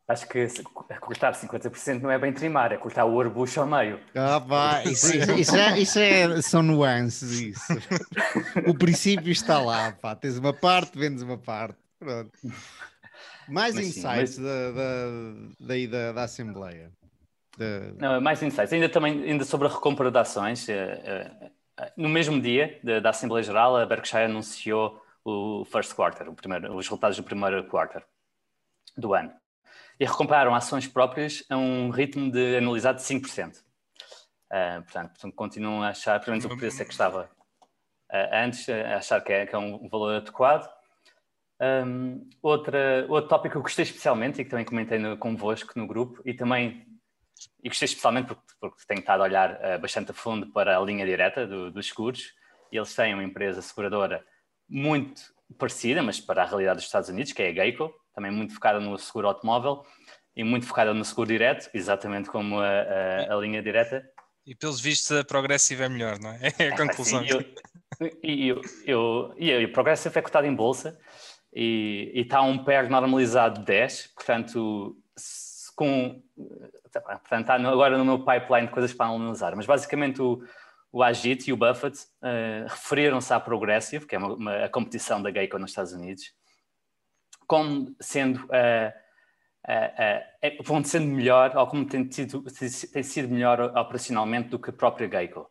Acho 0.09 0.29
que 0.29 0.49
se- 0.49 0.63
cortar 1.01 1.35
50% 1.35 2.01
não 2.01 2.09
é 2.13 2.17
bem 2.17 2.33
trimar, 2.33 2.71
é 2.73 2.77
cortar 2.77 3.05
o 3.07 3.21
arbusto 3.21 3.61
ao 3.61 3.67
meio. 3.67 3.99
Ah, 4.15 4.41
pá, 4.41 4.85
isso, 4.85 5.17
isso- 5.17 5.33
isso 5.33 5.57
é, 5.57 5.79
isso 5.81 5.99
é- 5.99 6.43
são 6.43 6.63
nuances, 6.63 7.33
isso. 7.33 7.61
O 8.69 8.75
princípio 8.79 9.33
está 9.33 9.59
lá, 9.59 9.91
pá. 9.91 10.15
Tens 10.15 10.39
uma 10.39 10.53
parte, 10.53 10.97
vendes 10.97 11.23
uma 11.25 11.37
parte. 11.37 11.77
Pronto. 11.99 12.31
Mais 13.49 13.75
Mas 13.75 13.87
sim, 13.87 14.01
insights 14.01 14.39
da, 14.39 14.73
da, 14.73 15.07
daí 15.61 15.87
da, 15.87 16.13
da 16.13 16.25
Assembleia. 16.25 16.91
Da- 17.57 17.93
Não, 17.99 18.21
mais 18.21 18.43
insights. 18.43 18.73
Ainda 18.73 18.89
também 18.89 19.23
ainda 19.23 19.45
sobre 19.45 19.67
a 19.69 19.71
recompra 19.71 20.11
de 20.11 20.19
ações. 20.19 20.69
eh, 20.69 21.51
eh, 21.79 21.93
no 21.97 22.09
mesmo 22.09 22.41
dia 22.41 22.81
da, 23.01 23.11
Assembleia 23.11 23.43
Geral, 23.43 23.77
a 23.77 23.87
Berkshire 23.87 24.25
anunciou 24.25 25.01
o 25.25 25.65
first 25.65 25.95
quarter, 25.95 26.29
o 26.29 26.35
primeiro, 26.35 26.75
os 26.77 26.87
resultados 26.87 27.17
do 27.17 27.23
primeiro 27.23 27.65
quarter 27.69 28.05
do 28.97 29.15
ano. 29.15 29.33
E 29.99 30.05
recompraram 30.05 30.55
ações 30.55 30.87
próprias 30.87 31.43
a 31.49 31.57
um 31.57 31.91
ritmo 31.91 32.31
de 32.31 32.57
anualizado 32.59 32.99
de 32.99 33.05
5%. 33.05 33.63
Eh, 34.51 34.81
portanto, 34.83 35.09
portanto, 35.11 35.35
continuam 35.35 35.83
a 35.83 35.89
achar, 35.89 36.21
pelo 36.21 36.33
menos 36.37 36.45
o 36.45 36.57
preço 36.57 36.83
é 36.83 36.85
que 36.85 36.93
estava 36.93 37.29
eh, 38.11 38.45
antes, 38.45 38.69
a 38.69 38.97
achar 38.97 39.21
que 39.21 39.33
é, 39.33 39.47
que 39.47 39.55
é 39.55 39.59
um 39.59 39.89
valor 39.89 40.17
adequado. 40.17 40.69
Um, 41.59 42.29
outra, 42.43 43.07
outro 43.09 43.29
tópico 43.31 43.53
que 43.53 43.57
eu 43.57 43.63
gostei 43.63 43.83
especialmente 43.85 44.41
e 44.41 44.45
que 44.45 44.51
também 44.51 44.65
comentei 44.65 44.99
no, 44.99 45.17
convosco 45.17 45.73
no 45.75 45.87
grupo 45.87 46.21
e 46.25 46.35
também 46.35 46.87
e 47.63 47.69
gostei 47.69 47.87
especialmente 47.87 48.27
porque, 48.27 48.43
porque 48.61 48.83
tenho 48.87 49.01
estado 49.01 49.23
a 49.23 49.25
olhar 49.25 49.53
uh, 49.55 49.81
bastante 49.81 50.11
a 50.11 50.15
fundo 50.15 50.47
para 50.53 50.77
a 50.77 50.81
linha 50.81 51.07
direta 51.07 51.47
do, 51.47 51.71
dos 51.71 51.89
seguros 51.89 52.33
e 52.71 52.77
eles 52.77 52.95
têm 52.95 53.15
uma 53.15 53.25
empresa 53.25 53.63
seguradora 53.63 54.25
muito 54.69 55.23
parecida, 55.59 56.03
mas 56.03 56.21
para 56.21 56.43
a 56.43 56.47
realidade 56.47 56.77
dos 56.77 56.85
Estados 56.85 57.09
Unidos, 57.09 57.33
que 57.33 57.43
é 57.43 57.49
a 57.49 57.53
Geico, 57.53 57.93
também 58.15 58.31
muito 58.31 58.55
focada 58.55 58.81
no 58.81 58.99
seguro 58.99 59.29
automóvel 59.29 59.85
e 60.35 60.45
muito 60.45 60.67
focada 60.67 60.93
no 60.93 61.05
seguro 61.05 61.29
direto, 61.29 61.71
exatamente 61.73 62.29
como 62.29 62.61
a, 62.61 62.69
a, 62.69 63.35
a 63.35 63.37
linha 63.37 63.63
direta. 63.63 64.05
E 64.45 64.55
pelos 64.55 64.81
vistos 64.81 65.17
a 65.17 65.25
Progressive 65.25 65.83
é 65.83 65.89
melhor, 65.89 66.19
não 66.19 66.31
é? 66.31 66.53
É 66.59 66.69
a 66.69 66.77
conclusão. 66.77 67.27
Sim, 67.27 67.35
eu, 68.01 68.19
e 68.23 68.49
eu, 68.49 68.61
eu, 68.85 69.35
eu, 69.39 69.61
eu, 69.63 69.73
Progressive 69.73 70.19
é 70.19 70.23
cotado 70.23 70.47
em 70.47 70.55
bolsa 70.55 70.99
e, 71.59 72.13
está 72.21 72.43
um 72.43 72.63
PER 72.63 72.91
normalizado 72.91 73.61
de 73.61 73.67
10, 73.67 74.09
portanto, 74.09 74.95
com, 75.75 76.23
portanto 76.93 77.41
está 77.41 77.55
agora 77.55 77.97
no 77.97 78.05
meu 78.05 78.19
pipeline 78.19 78.67
de 78.67 78.75
coisas 78.75 78.93
para 78.93 79.07
analisar, 79.07 79.57
mas 79.57 79.65
basicamente 79.65 80.21
o, 80.21 80.43
o 80.93 81.03
Agit 81.03 81.49
e 81.49 81.55
o 81.55 81.57
Buffett 81.57 81.99
uh, 82.21 82.69
referiram-se 82.69 83.33
à 83.33 83.41
Progressive, 83.41 84.07
que 84.07 84.15
é 84.15 84.19
uma, 84.19 84.35
uma, 84.35 84.65
a 84.65 84.69
competição 84.69 85.23
da 85.23 85.31
Geico 85.31 85.59
nos 85.59 85.71
Estados 85.71 85.95
Unidos, 85.95 86.31
como 87.47 87.97
sendo, 88.01 88.45
uh, 88.45 88.93
uh, 89.67 90.63
vão 90.63 90.85
sendo 90.85 91.07
melhor, 91.07 91.57
ou 91.57 91.67
como 91.67 91.87
tem, 91.87 92.07
tido, 92.07 92.45
tem 92.93 93.03
sido 93.03 93.33
melhor 93.33 93.61
operacionalmente 93.79 94.51
do 94.51 94.59
que 94.59 94.69
a 94.69 94.75
própria 94.75 95.09
Geico. 95.09 95.51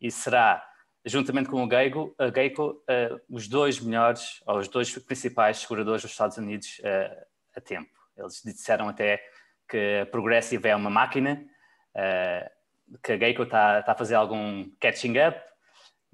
E 0.00 0.10
será, 0.10 0.66
juntamente 1.04 1.48
com 1.48 1.62
o 1.62 1.68
Geico, 1.68 2.14
a 2.18 2.30
Geico 2.30 2.82
os 3.28 3.46
dois 3.48 3.78
melhores, 3.80 4.42
ou 4.46 4.58
os 4.58 4.68
dois 4.68 4.90
principais 4.98 5.58
seguradores 5.58 6.02
dos 6.02 6.10
Estados 6.10 6.38
Unidos 6.38 6.80
a 7.54 7.60
tempo. 7.60 7.90
Eles 8.16 8.42
disseram 8.44 8.88
até 8.88 9.22
que 9.68 10.00
a 10.02 10.06
Progressive 10.06 10.68
é 10.68 10.74
uma 10.74 10.90
máquina, 10.90 11.44
que 13.02 13.12
a 13.12 13.16
Geico 13.18 13.42
está, 13.42 13.80
está 13.80 13.92
a 13.92 13.96
fazer 13.96 14.14
algum 14.14 14.64
catching 14.80 15.18
up, 15.18 15.38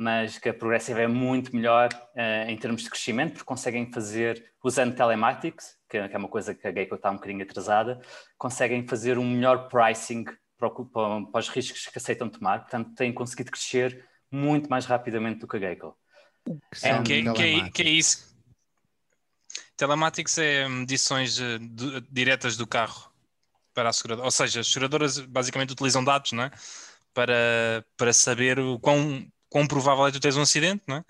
mas 0.00 0.38
que 0.38 0.48
a 0.48 0.54
Progressive 0.54 1.02
é 1.02 1.06
muito 1.06 1.54
melhor 1.54 1.90
uh, 1.92 2.48
em 2.48 2.56
termos 2.56 2.82
de 2.82 2.88
crescimento, 2.88 3.32
porque 3.32 3.44
conseguem 3.44 3.92
fazer, 3.92 4.52
usando 4.64 4.96
telematics, 4.96 5.76
que, 5.86 6.08
que, 6.08 6.14
é 6.14 6.18
uma 6.18 6.28
coisa 6.28 6.54
que 6.54 6.66
a 6.66 6.72
Geico 6.72 6.94
está 6.94 7.10
um 7.10 7.16
bocadinho 7.16 7.42
atrasada, 7.42 8.00
conseguem 8.38 8.88
fazer 8.88 9.18
um 9.18 9.30
melhor 9.30 9.68
pricing 9.68 10.24
para, 10.56 10.70
para, 10.70 10.86
para, 11.26 11.38
os 11.38 11.50
riscos 11.50 11.86
que 11.86 11.98
aceitam 11.98 12.30
tomar, 12.30 12.60
portanto 12.60 12.94
têm 12.94 13.12
conseguido 13.12 13.50
crescer 13.50 14.08
muito 14.30 14.68
mais 14.68 14.86
rapidamente 14.86 15.40
do 15.40 15.48
que 15.48 15.56
a 15.56 15.60
Geico. 15.60 15.96
Que, 16.44 16.86
é, 16.86 17.02
que, 17.02 17.32
que, 17.32 17.42
é, 17.42 17.70
que 17.70 17.82
é 17.82 17.90
isso? 17.90 18.30
Telematics 19.76 20.38
é 20.38 20.68
medições 20.68 21.38
uh, 21.38 21.58
diretas 22.10 22.56
do 22.56 22.66
carro 22.66 23.10
para 23.72 23.88
a 23.88 23.92
seguradora, 23.92 24.26
ou 24.26 24.30
seja, 24.30 24.60
as 24.60 24.66
seguradoras 24.66 25.18
basicamente 25.18 25.72
utilizam 25.72 26.04
dados, 26.04 26.32
não 26.32 26.44
é? 26.44 26.50
Para, 27.14 27.84
para 27.96 28.12
saber 28.12 28.58
o 28.58 28.78
quão 28.78 29.26
quão 29.50 29.66
provável 29.66 30.06
é 30.06 30.12
tu 30.12 30.20
teres 30.20 30.36
um 30.36 30.42
acidente, 30.42 30.82
não 30.86 30.96
é? 30.96 31.04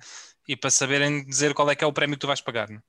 E 0.48 0.56
para 0.56 0.70
saberem 0.70 1.24
dizer 1.24 1.54
qual 1.54 1.70
é 1.70 1.76
que 1.76 1.85
é 1.85 1.87
o 1.87 1.92
prémio 1.92 2.16
que 2.16 2.20
tu 2.20 2.26
vais 2.26 2.40
pagar, 2.40 2.68
não 2.68 2.78
é? 2.78 2.83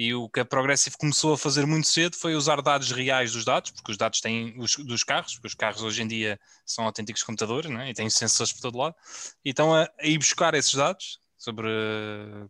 E 0.00 0.14
o 0.14 0.30
que 0.30 0.40
a 0.40 0.46
Progressive 0.46 0.96
começou 0.96 1.34
a 1.34 1.36
fazer 1.36 1.66
muito 1.66 1.86
cedo 1.86 2.16
foi 2.16 2.34
usar 2.34 2.62
dados 2.62 2.90
reais 2.90 3.32
dos 3.32 3.44
dados, 3.44 3.70
porque 3.70 3.92
os 3.92 3.98
dados 3.98 4.22
têm 4.22 4.54
os, 4.58 4.76
dos 4.76 5.04
carros, 5.04 5.34
porque 5.34 5.48
os 5.48 5.54
carros 5.54 5.82
hoje 5.82 6.02
em 6.02 6.08
dia 6.08 6.40
são 6.64 6.86
autênticos 6.86 7.22
computadores 7.22 7.70
né? 7.70 7.90
e 7.90 7.92
têm 7.92 8.08
sensores 8.08 8.50
por 8.50 8.62
todo 8.62 8.78
lado, 8.78 8.96
e 9.44 9.50
estão 9.50 9.74
a, 9.74 9.82
a 10.00 10.06
ir 10.06 10.16
buscar 10.16 10.54
esses 10.54 10.72
dados 10.72 11.20
sobre 11.36 11.68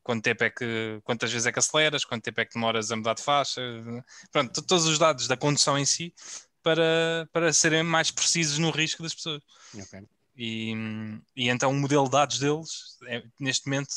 quanto 0.04 0.22
tempo 0.22 0.44
é 0.44 0.50
que, 0.50 1.00
quantas 1.02 1.32
vezes 1.32 1.44
é 1.44 1.50
que 1.50 1.58
aceleras, 1.58 2.04
quanto 2.04 2.22
tempo 2.22 2.40
é 2.40 2.44
que 2.44 2.54
demoras 2.54 2.92
a 2.92 2.96
mudar 2.96 3.14
de 3.14 3.22
faixa, 3.22 3.60
pronto, 4.30 4.62
todos 4.62 4.86
os 4.86 4.96
dados 4.96 5.26
da 5.26 5.36
condução 5.36 5.76
em 5.76 5.84
si 5.84 6.14
para, 6.62 7.28
para 7.32 7.52
serem 7.52 7.82
mais 7.82 8.12
precisos 8.12 8.58
no 8.58 8.70
risco 8.70 9.02
das 9.02 9.12
pessoas. 9.12 9.42
Okay. 9.74 10.06
E, 10.36 10.72
e 11.34 11.48
então 11.48 11.72
o 11.72 11.74
modelo 11.74 12.04
de 12.04 12.12
dados 12.12 12.38
deles, 12.38 12.96
é, 13.08 13.24
neste 13.40 13.66
momento, 13.66 13.90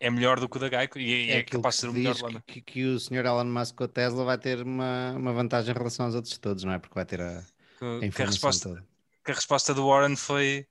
é 0.00 0.10
melhor 0.10 0.38
do 0.38 0.48
que 0.48 0.56
o 0.56 0.60
da 0.60 0.68
Geico 0.68 0.98
e 0.98 1.30
é, 1.30 1.38
é 1.38 1.42
capaz 1.42 1.76
de 1.76 1.80
ser 1.80 1.88
o 1.88 1.92
melhor 1.92 2.16
lá. 2.20 2.42
Que, 2.46 2.60
que, 2.60 2.84
o 2.84 3.00
senhor 3.00 3.24
Elon 3.24 3.44
Musk 3.44 3.74
com 3.74 3.84
a 3.84 3.88
Tesla 3.88 4.24
vai 4.24 4.38
ter 4.38 4.62
uma, 4.62 5.12
uma 5.12 5.32
vantagem 5.32 5.74
em 5.74 5.76
relação 5.76 6.06
aos 6.06 6.14
outros 6.14 6.36
todos, 6.38 6.64
não 6.64 6.72
é? 6.72 6.78
Porque 6.78 6.94
vai 6.94 7.04
ter 7.04 7.20
a, 7.20 7.42
a 7.80 8.06
informação 8.06 8.10
que 8.10 8.22
a 8.22 8.26
resposta, 8.26 8.68
toda. 8.68 8.86
Que 9.24 9.30
a 9.32 9.34
resposta 9.34 9.74
do 9.74 9.88
Warren 9.88 10.16
foi 10.16 10.66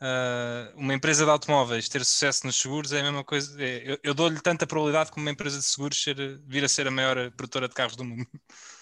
uh, 0.00 0.78
uma 0.78 0.94
empresa 0.94 1.24
de 1.24 1.30
automóveis 1.30 1.88
ter 1.88 2.04
sucesso 2.04 2.46
nos 2.46 2.60
seguros 2.60 2.92
é 2.92 3.00
a 3.00 3.04
mesma 3.04 3.24
coisa. 3.24 3.62
É, 3.62 3.92
eu, 3.92 3.98
eu 4.02 4.14
dou-lhe 4.14 4.40
tanta 4.40 4.66
probabilidade 4.66 5.10
como 5.10 5.24
uma 5.24 5.32
empresa 5.32 5.58
de 5.58 5.64
seguros 5.64 6.02
ser, 6.02 6.16
vir 6.46 6.64
a 6.64 6.68
ser 6.68 6.86
a 6.86 6.90
maior 6.90 7.30
produtora 7.30 7.68
de 7.68 7.74
carros 7.74 7.96
do 7.96 8.04
mundo. 8.04 8.26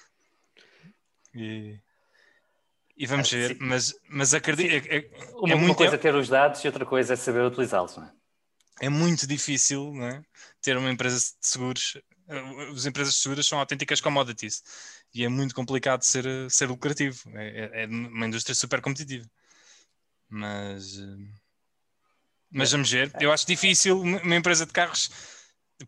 E, 1.36 1.80
e 2.96 3.06
vamos 3.08 3.26
ah, 3.34 3.36
ver, 3.36 3.56
mas, 3.58 3.92
mas 4.08 4.32
acredito. 4.32 4.70
É, 4.70 4.98
é, 4.98 5.10
uma, 5.32 5.52
é 5.52 5.56
muito, 5.56 5.74
coisa 5.74 5.96
é 5.96 5.98
ter 5.98 6.14
os 6.14 6.28
dados 6.28 6.62
e 6.62 6.68
outra 6.68 6.86
coisa 6.86 7.14
é 7.14 7.16
saber 7.16 7.44
utilizá-los, 7.44 7.96
não 7.96 8.04
é? 8.04 8.12
É 8.80 8.88
muito 8.88 9.26
difícil 9.26 9.94
é? 10.02 10.22
ter 10.60 10.76
uma 10.76 10.90
empresa 10.90 11.18
de 11.18 11.46
seguros. 11.46 11.98
As 12.74 12.86
empresas 12.86 13.14
de 13.14 13.20
seguros 13.20 13.46
são 13.46 13.58
autênticas 13.58 14.00
commodities 14.00 14.62
e 15.12 15.24
é 15.24 15.28
muito 15.28 15.54
complicado 15.54 16.02
ser, 16.02 16.24
ser 16.50 16.66
lucrativo. 16.66 17.20
É, 17.34 17.70
é, 17.72 17.82
é 17.84 17.86
uma 17.86 18.26
indústria 18.26 18.54
super 18.54 18.80
competitiva. 18.80 19.28
Mas, 20.28 20.98
mas 22.50 22.72
vamos 22.72 22.90
ver. 22.90 23.12
Eu 23.20 23.30
acho 23.30 23.46
difícil 23.46 24.00
uma 24.00 24.36
empresa 24.36 24.66
de 24.66 24.72
carros 24.72 25.10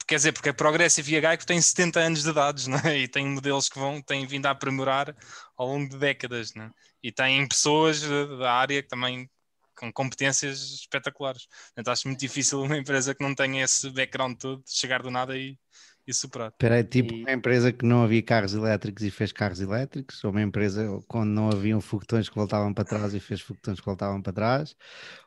quer 0.06 0.16
dizer, 0.16 0.32
porque 0.32 0.48
a 0.48 0.54
Progressive 0.54 1.12
e 1.12 1.16
a 1.16 1.20
Geico 1.20 1.46
têm 1.46 1.60
70 1.60 2.00
anos 2.00 2.22
de 2.22 2.32
dados, 2.32 2.66
é? 2.68 2.98
E 2.98 3.08
têm 3.08 3.26
modelos 3.26 3.68
que 3.68 3.78
vão, 3.78 4.02
têm 4.02 4.26
vindo 4.26 4.46
a 4.46 4.50
aprimorar 4.50 5.14
ao 5.56 5.68
longo 5.68 5.88
de 5.88 5.98
décadas, 5.98 6.54
é? 6.56 6.70
E 7.02 7.12
têm 7.12 7.46
pessoas 7.46 8.00
da 8.02 8.52
área 8.52 8.82
que 8.82 8.88
também 8.88 9.30
com 9.76 9.92
competências 9.92 10.58
espetaculares. 10.80 11.46
Portanto, 11.46 11.88
acho 11.88 12.08
muito 12.08 12.20
difícil 12.20 12.62
uma 12.62 12.76
empresa 12.76 13.14
que 13.14 13.22
não 13.22 13.34
tenha 13.34 13.64
esse 13.64 13.90
background 13.90 14.36
todo 14.38 14.62
chegar 14.66 15.02
do 15.02 15.10
nada 15.10 15.36
e, 15.36 15.58
e 16.06 16.14
superar. 16.14 16.48
Espera 16.48 16.76
aí, 16.76 16.84
tipo 16.84 17.14
e... 17.14 17.22
uma 17.22 17.32
empresa 17.32 17.72
que 17.72 17.84
não 17.84 18.02
havia 18.02 18.22
carros 18.22 18.54
elétricos 18.54 19.02
e 19.02 19.10
fez 19.10 19.32
carros 19.32 19.60
elétricos, 19.60 20.22
ou 20.24 20.30
uma 20.30 20.42
empresa 20.42 20.88
quando 21.06 21.30
não 21.30 21.50
haviam 21.50 21.80
foguetões 21.80 22.28
que 22.28 22.34
voltavam 22.34 22.72
para 22.72 22.84
trás 22.84 23.14
e 23.14 23.20
fez 23.20 23.40
foguetões 23.40 23.78
que 23.78 23.86
voltavam 23.86 24.22
para 24.22 24.32
trás, 24.32 24.74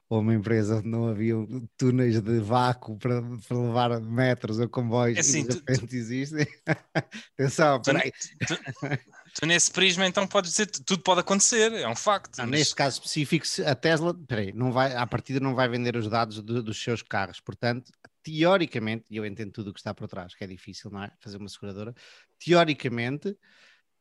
ou 0.09 0.21
uma 0.21 0.33
empresa 0.33 0.77
onde 0.77 0.87
não 0.87 1.07
havia 1.07 1.35
túneis 1.77 2.19
de 2.19 2.39
vácuo 2.39 2.97
para, 2.97 3.21
para 3.47 3.57
levar 3.57 4.01
metros 4.01 4.57
ou 4.57 4.67
comboios 4.67 5.17
é 5.17 5.21
assim, 5.21 5.41
e 5.41 5.47
de 5.47 5.53
repente 5.53 5.87
tu, 5.87 5.95
existem. 5.95 6.47
Atenção, 7.37 7.79
peraí. 7.81 8.11
Tu, 8.47 8.55
tu, 8.55 8.59
nesse 9.45 9.71
prisma 9.71 10.05
então 10.05 10.27
podes 10.27 10.51
dizer 10.51 10.67
tudo 10.67 11.01
pode 11.01 11.21
acontecer, 11.21 11.71
é 11.73 11.87
um 11.87 11.95
facto. 11.95 12.37
Não, 12.37 12.45
mas... 12.45 12.59
Neste 12.59 12.75
caso 12.75 12.97
específico, 12.97 13.45
a 13.65 13.75
Tesla, 13.75 14.13
peraí, 14.27 14.53
não 14.53 14.71
vai, 14.71 14.95
à 14.95 15.05
partida 15.05 15.39
não 15.39 15.55
vai 15.55 15.67
vender 15.67 15.95
os 15.95 16.07
dados 16.09 16.41
de, 16.41 16.61
dos 16.61 16.81
seus 16.81 17.01
carros, 17.01 17.39
portanto, 17.39 17.91
teoricamente, 18.23 19.05
e 19.09 19.17
eu 19.17 19.25
entendo 19.25 19.51
tudo 19.51 19.69
o 19.69 19.73
que 19.73 19.79
está 19.79 19.93
por 19.93 20.07
trás, 20.07 20.35
que 20.35 20.43
é 20.43 20.47
difícil, 20.47 20.91
não 20.91 21.03
é? 21.03 21.11
Fazer 21.19 21.37
uma 21.37 21.49
seguradora, 21.49 21.93
teoricamente 22.43 23.37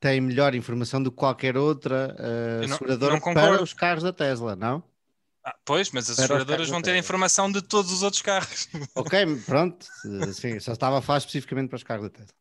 tem 0.00 0.20
melhor 0.20 0.54
informação 0.54 1.02
do 1.02 1.10
que 1.10 1.16
qualquer 1.16 1.56
outra 1.56 2.14
uh, 2.18 2.68
não, 2.68 2.76
seguradora 2.76 3.14
não 3.14 3.20
para 3.20 3.62
os 3.62 3.72
carros 3.72 4.02
da 4.02 4.12
Tesla, 4.12 4.54
não? 4.54 4.82
Ah, 5.44 5.56
pois, 5.64 5.90
mas 5.90 6.10
as 6.10 6.16
seguradoras 6.16 6.68
vão 6.68 6.82
ter 6.82 6.92
a 6.92 6.98
informação 6.98 7.50
de 7.50 7.62
todos 7.62 7.90
os 7.90 8.02
outros 8.02 8.22
carros. 8.22 8.68
Ok, 8.94 9.24
pronto. 9.46 9.86
Sim, 10.34 10.60
só 10.60 10.72
estava 10.72 10.98
a 10.98 11.02
falar 11.02 11.18
especificamente 11.18 11.68
para 11.68 11.76
os 11.76 11.82
carros 11.82 12.04
da 12.04 12.10
Tesla. 12.10 12.34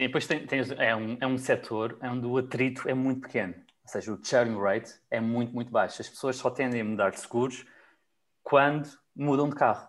Sim, 0.00 0.06
depois 0.06 0.26
tem, 0.26 0.46
tem, 0.46 0.60
é, 0.78 0.96
um, 0.96 1.18
é 1.20 1.26
um 1.26 1.36
setor 1.36 1.98
onde 2.02 2.26
o 2.26 2.38
atrito 2.38 2.88
é 2.88 2.94
muito 2.94 3.20
pequeno. 3.20 3.54
Ou 3.82 3.88
seja, 3.88 4.14
o 4.14 4.24
churn 4.24 4.58
rate 4.58 4.94
é 5.10 5.20
muito, 5.20 5.52
muito 5.52 5.70
baixo. 5.70 6.00
As 6.00 6.08
pessoas 6.08 6.36
só 6.36 6.48
tendem 6.50 6.80
a 6.80 6.84
mudar 6.84 7.10
de 7.10 7.20
seguros 7.20 7.66
quando 8.42 8.88
mudam 9.14 9.50
de 9.50 9.56
carro. 9.56 9.86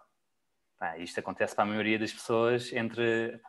Ah, 0.82 0.98
isto 0.98 1.18
acontece 1.18 1.56
para 1.56 1.64
a 1.64 1.68
maioria 1.68 1.98
das 1.98 2.12
pessoas 2.12 2.74
entre, 2.74 3.40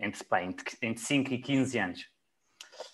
entre, 0.00 0.24
entre, 0.40 0.78
entre 0.80 1.02
5 1.02 1.34
e 1.34 1.38
15 1.38 1.78
anos. 1.78 2.08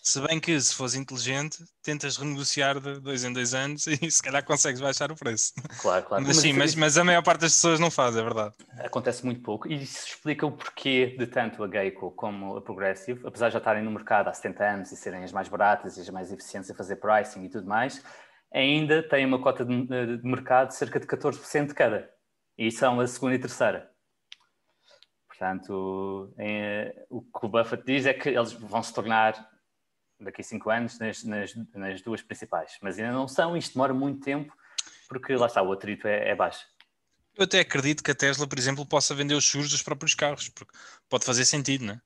Se 0.03 0.21
bem 0.21 0.39
que, 0.39 0.61
se 0.61 0.75
fores 0.75 0.95
inteligente, 0.95 1.59
tentas 1.83 2.17
renegociar 2.17 2.81
de 2.81 3.01
dois 3.01 3.25
em 3.25 3.33
dois 3.33 3.55
anos 3.55 3.87
e 3.89 4.11
se 4.11 4.23
calhar 4.23 4.45
consegues 4.45 4.81
baixar 4.81 5.11
o 5.11 5.17
preço. 5.17 5.53
Claro, 5.81 6.05
claro. 6.05 6.25
Mas, 6.25 6.37
sim, 6.37 6.53
mas, 6.53 6.75
mas, 6.75 6.97
a 6.97 7.05
maior 7.05 7.23
parte 7.23 7.41
das 7.41 7.53
pessoas 7.53 7.81
não 7.81 7.91
faz, 7.91 8.17
é 8.17 8.23
verdade. 8.23 8.55
Acontece 8.79 9.25
muito 9.25 9.43
pouco 9.43 9.69
e 9.69 9.83
isso 9.83 10.07
explica 10.07 10.47
o 10.47 10.53
porquê 10.53 11.17
de 11.19 11.27
tanto 11.27 11.63
a 11.65 11.69
Geico 11.69 12.13
como 12.13 12.57
a 12.57 12.63
Progressive, 12.63 13.27
apesar 13.27 13.49
de 13.49 13.55
já 13.55 13.59
estarem 13.59 13.83
no 13.83 13.91
mercado 13.91 14.29
há 14.29 14.33
70 14.33 14.65
anos 14.65 14.93
e 14.93 14.97
serem 14.97 15.25
as 15.25 15.33
mais 15.33 15.49
baratas 15.49 15.97
e 15.97 16.01
as 16.01 16.09
mais 16.11 16.33
eficientes 16.33 16.71
a 16.71 16.75
fazer 16.75 16.97
pricing 16.97 17.45
e 17.45 17.49
tudo 17.49 17.67
mais, 17.67 18.03
ainda 18.53 19.03
têm 19.03 19.27
uma 19.27 19.41
cota 19.41 19.65
de, 19.65 19.87
de 20.19 20.25
mercado 20.25 20.69
de 20.69 20.77
cerca 20.77 21.01
de 21.01 21.07
14% 21.07 21.69
de 21.69 21.75
cada. 21.75 22.09
E 22.57 22.71
são 22.71 23.01
a 23.01 23.07
segunda 23.07 23.35
e 23.35 23.39
terceira. 23.39 23.91
Portanto, 25.29 26.33
em, 26.39 26.93
o 27.11 27.21
que 27.21 27.45
o 27.45 27.49
Buffett 27.49 27.85
diz 27.85 28.07
é 28.07 28.15
que 28.15 28.31
eles 28.31 28.53
vão 28.53 28.83
se 28.83 28.95
tornar 28.95 29.56
daqui 30.21 30.41
a 30.41 30.45
cinco 30.45 30.71
anos 30.71 30.99
nas, 30.99 31.23
nas, 31.25 31.55
nas, 31.75 32.03
duas 32.03 32.23
principais, 32.23 32.73
mas 32.81 32.99
ainda 32.99 33.13
não 33.13 33.29
são, 33.29 33.57
isto 33.57 33.75
demora 33.75 33.93
muito 33.93 34.21
tempo, 34.21 34.53
porque 35.09 35.35
lá 35.37 35.47
está, 35.47 35.63
o 35.63 35.73
atrito 35.73 36.09
é, 36.09 36.31
é 36.31 36.35
baixo. 36.35 36.65
Eu 37.37 37.45
até 37.45 37.61
acredito 37.61 38.03
que 38.03 38.11
a 38.11 38.15
Tesla, 38.15 38.47
por 38.47 38.59
exemplo, 38.59 38.87
possa 38.87 39.15
vender 39.15 39.35
os 39.35 39.49
seguros 39.49 39.71
dos 39.71 39.83
próprios 39.83 40.15
carros, 40.15 40.49
porque 40.49 40.73
pode 41.09 41.25
fazer 41.25 41.45
sentido, 41.45 41.85
não 41.85 41.95
é? 41.95 42.01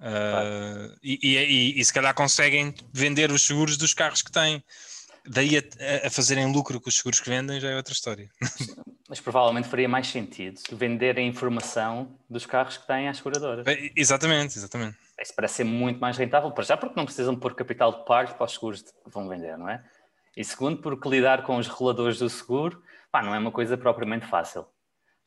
Uh, 0.00 0.96
e, 1.02 1.18
e, 1.22 1.80
e, 1.80 1.84
se 1.84 1.92
calhar 1.92 2.14
conseguem 2.14 2.72
vender 2.92 3.32
os 3.32 3.44
seguros 3.44 3.76
dos 3.76 3.92
carros 3.92 4.22
que 4.22 4.30
têm. 4.30 4.62
Daí 5.26 5.58
a, 5.58 6.06
a, 6.06 6.10
fazerem 6.10 6.50
lucro 6.52 6.80
com 6.80 6.88
os 6.88 6.96
seguros 6.96 7.20
que 7.20 7.28
vendem 7.28 7.60
já 7.60 7.70
é 7.70 7.76
outra 7.76 7.92
história. 7.92 8.30
Mas 9.08 9.20
provavelmente 9.20 9.68
faria 9.68 9.88
mais 9.88 10.06
sentido 10.06 10.60
vender 10.72 11.18
a 11.18 11.20
informação 11.20 12.16
dos 12.30 12.46
carros 12.46 12.76
que 12.76 12.86
têm 12.86 13.08
às 13.08 13.16
seguradoras. 13.16 13.66
Exatamente, 13.96 14.56
exatamente. 14.56 14.96
Isso 15.20 15.34
parece 15.34 15.54
ser 15.54 15.64
muito 15.64 16.00
mais 16.00 16.16
rentável, 16.16 16.50
para 16.52 16.64
já 16.64 16.76
porque 16.76 16.94
não 16.96 17.04
precisam 17.04 17.34
pôr 17.34 17.54
capital 17.54 17.92
de 17.92 18.04
parte 18.04 18.34
para 18.34 18.44
os 18.44 18.52
seguros 18.52 18.82
que 18.82 19.10
vão 19.10 19.28
vender, 19.28 19.56
não 19.58 19.68
é? 19.68 19.84
E 20.36 20.44
segundo, 20.44 20.80
porque 20.80 21.08
lidar 21.08 21.42
com 21.42 21.56
os 21.56 21.66
reguladores 21.66 22.18
do 22.18 22.28
seguro 22.28 22.82
pá, 23.10 23.22
não 23.22 23.34
é 23.34 23.38
uma 23.38 23.50
coisa 23.50 23.76
propriamente 23.76 24.26
fácil. 24.26 24.66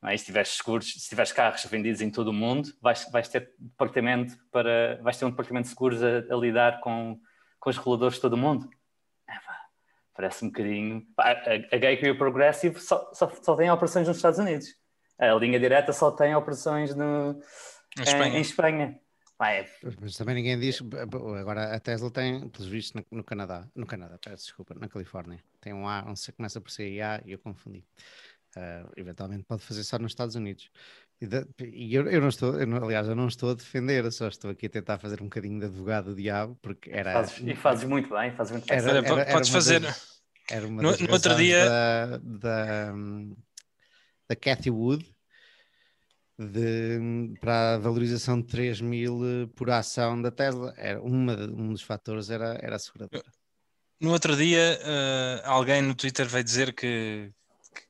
Não 0.01 0.09
é? 0.09 0.17
se 0.17 0.25
tiveres 0.25 0.49
seguros, 0.49 0.93
se 0.93 1.09
tiveres 1.09 1.31
carros 1.31 1.63
vendidos 1.65 2.01
em 2.01 2.09
todo 2.09 2.29
o 2.29 2.33
mundo, 2.33 2.69
vais, 2.81 3.07
vais 3.11 3.27
ter 3.27 3.53
departamento 3.59 4.35
para 4.51 4.99
vais 5.03 5.17
ter 5.17 5.25
um 5.25 5.29
departamento 5.29 5.65
de 5.65 5.69
seguros 5.69 6.01
a, 6.01 6.19
a 6.33 6.35
lidar 6.37 6.79
com, 6.79 7.19
com 7.59 7.69
os 7.69 7.77
reguladores 7.77 8.15
de 8.15 8.21
todo 8.21 8.33
o 8.33 8.37
mundo. 8.37 8.67
É, 9.29 9.33
pá, 9.33 9.59
parece 10.15 10.43
um 10.43 10.47
bocadinho. 10.47 11.05
Pá, 11.15 11.31
a, 11.33 11.75
a 11.75 11.77
Geico 11.77 12.05
e 12.05 12.11
o 12.11 12.17
Progressive 12.17 12.79
só, 12.79 13.11
só, 13.13 13.29
só 13.29 13.55
têm 13.55 13.69
operações 13.69 14.07
nos 14.07 14.17
Estados 14.17 14.39
Unidos. 14.39 14.67
A 15.19 15.35
linha 15.35 15.59
direta 15.59 15.93
só 15.93 16.09
tem 16.09 16.33
operações 16.33 16.95
no, 16.95 17.39
em 17.99 18.01
Espanha. 18.01 18.37
Em 18.37 18.41
Espanha. 18.41 18.99
É... 19.49 19.67
Mas 19.99 20.15
também 20.15 20.35
ninguém 20.35 20.59
diz. 20.59 20.81
Agora 21.39 21.75
a 21.75 21.79
Tesla 21.79 22.11
tem, 22.11 22.47
pelos 22.49 22.67
vistos, 22.67 22.93
no, 22.93 23.17
no 23.17 23.23
Canadá. 23.23 23.67
No 23.75 23.85
Canadá, 23.85 24.17
peço 24.23 24.45
desculpa, 24.45 24.73
na 24.75 24.87
Califórnia. 24.87 25.39
Tem 25.59 25.73
um 25.73 25.87
A, 25.87 26.03
um 26.07 26.15
C 26.15 26.31
começa 26.31 26.59
por 26.61 26.71
C 26.71 26.89
e 26.89 27.01
A 27.01 27.21
e 27.25 27.31
eu 27.31 27.39
confundi. 27.39 27.83
Uh, 28.55 28.91
eventualmente 28.97 29.43
pode 29.43 29.63
fazer 29.63 29.83
só 29.83 29.97
nos 29.97 30.11
Estados 30.11 30.35
Unidos. 30.35 30.69
E, 31.21 31.27
de, 31.27 31.45
e 31.63 31.95
eu, 31.95 32.07
eu, 32.09 32.19
não 32.19 32.29
estou, 32.29 32.59
eu 32.59 32.67
não, 32.67 32.83
aliás, 32.83 33.07
eu 33.07 33.15
não 33.15 33.27
estou 33.27 33.51
a 33.51 33.53
defender, 33.53 34.11
só 34.11 34.27
estou 34.27 34.51
aqui 34.51 34.65
a 34.65 34.69
tentar 34.69 34.97
fazer 34.97 35.21
um 35.21 35.25
bocadinho 35.25 35.59
de 35.59 35.67
advogado 35.67 36.05
do 36.05 36.15
diabo, 36.15 36.57
porque 36.61 36.89
era. 36.89 37.13
Fazes, 37.13 37.39
e 37.45 37.55
fazes 37.55 37.83
muito 37.85 38.09
bem, 38.09 38.31
fazes 38.31 38.51
muito 38.51 38.67
bem. 38.67 38.77
Era, 38.77 38.97
era, 38.97 39.07
era 39.07 39.31
Podes 39.31 39.49
fazer. 39.49 39.79
Das, 39.81 40.21
era 40.49 40.67
uma 40.67 40.81
no, 40.81 40.97
no 40.97 41.13
outro 41.13 41.35
dia. 41.35 41.63
Da, 41.63 42.17
da, 42.17 42.93
da 44.27 44.35
Cathy 44.35 44.69
Wood. 44.69 45.05
De, 46.41 47.37
para 47.39 47.75
a 47.75 47.77
valorização 47.77 48.41
de 48.41 48.47
3 48.47 48.81
mil 48.81 49.21
eh, 49.23 49.47
por 49.55 49.69
ação 49.69 50.19
da 50.19 50.31
Tesla, 50.31 50.73
era 50.75 50.99
uma, 50.99 51.33
um 51.33 51.71
dos 51.71 51.83
fatores 51.83 52.31
era, 52.31 52.57
era 52.61 52.77
a 52.77 52.79
seguradora. 52.79 53.25
No 53.99 54.11
outro 54.11 54.35
dia, 54.35 54.79
uh, 54.81 55.47
alguém 55.47 55.83
no 55.83 55.93
Twitter 55.93 56.27
veio 56.27 56.43
dizer 56.43 56.73
que, 56.73 57.31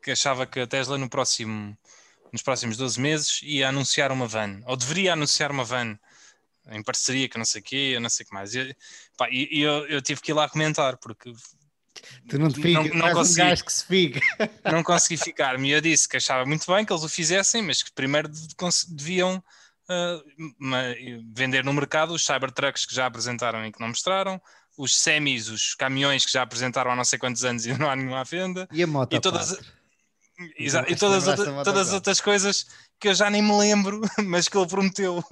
que 0.03 0.11
achava 0.11 0.45
que 0.45 0.59
a 0.59 0.67
Tesla 0.67 0.97
no 0.97 1.09
próximo, 1.09 1.77
nos 2.33 2.41
próximos 2.41 2.75
12 2.75 2.99
meses 2.99 3.39
ia 3.43 3.69
anunciar 3.69 4.11
uma 4.11 4.27
van, 4.27 4.59
ou 4.65 4.75
deveria 4.75 5.13
anunciar 5.13 5.51
uma 5.51 5.63
van 5.63 5.97
em 6.69 6.83
parceria 6.83 7.29
com 7.29 7.37
não 7.37 7.45
sei 7.45 7.61
o 7.61 7.63
quê, 7.63 7.91
eu 7.95 8.01
não 8.01 8.09
sei 8.09 8.25
o 8.25 8.27
que 8.27 8.33
mais. 8.33 8.53
E, 8.53 8.75
pá, 9.17 9.29
e 9.31 9.61
eu, 9.61 9.87
eu, 9.87 10.01
tive 10.01 10.21
que 10.21 10.31
ir 10.31 10.33
lá 10.33 10.49
comentar, 10.49 10.97
porque 10.97 11.31
Tu 12.29 12.39
não 12.39 12.49
te 12.49 12.61
fica, 12.61 12.83
não, 12.83 13.07
não 13.07 13.13
consegui, 13.13 13.51
um 13.51 13.55
que 13.55 13.73
se 13.73 13.85
fica. 13.85 14.19
Não 14.71 14.83
consegui 14.83 15.21
ficar-me. 15.21 15.71
Eu 15.71 15.81
disse 15.81 16.07
que 16.07 16.17
achava 16.17 16.45
muito 16.45 16.65
bem 16.71 16.85
que 16.85 16.93
eles 16.93 17.03
o 17.03 17.09
fizessem, 17.09 17.61
mas 17.61 17.83
que 17.83 17.91
primeiro 17.91 18.29
deviam 18.89 19.37
uh, 19.37 21.23
vender 21.33 21.63
no 21.63 21.73
mercado 21.73 22.13
os 22.13 22.25
Cybertrucks 22.25 22.85
que 22.85 22.95
já 22.95 23.05
apresentaram 23.05 23.65
e 23.65 23.71
que 23.71 23.79
não 23.79 23.89
mostraram, 23.89 24.41
os 24.77 24.97
semis, 24.97 25.49
os 25.49 25.75
caminhões 25.75 26.25
que 26.25 26.31
já 26.31 26.41
apresentaram 26.41 26.91
há 26.91 26.95
não 26.95 27.03
sei 27.03 27.19
quantos 27.19 27.43
anos 27.43 27.65
e 27.65 27.73
não 27.77 27.89
há 27.89 27.95
nenhuma 27.95 28.21
à 28.21 28.23
venda. 28.23 28.67
E 28.71 28.81
a 28.83 28.87
moto 28.87 29.13
e 29.13 29.19
todas, 29.19 29.59
e 30.57 30.95
todas, 30.95 31.27
outra, 31.27 31.63
todas 31.63 31.89
as 31.89 31.93
outras 31.93 32.21
coisas 32.21 32.65
que 32.99 33.09
eu 33.09 33.13
já 33.13 33.29
nem 33.29 33.41
me 33.41 33.57
lembro, 33.57 34.01
mas 34.23 34.47
que 34.47 34.57
ele 34.57 34.67
prometeu. 34.67 35.23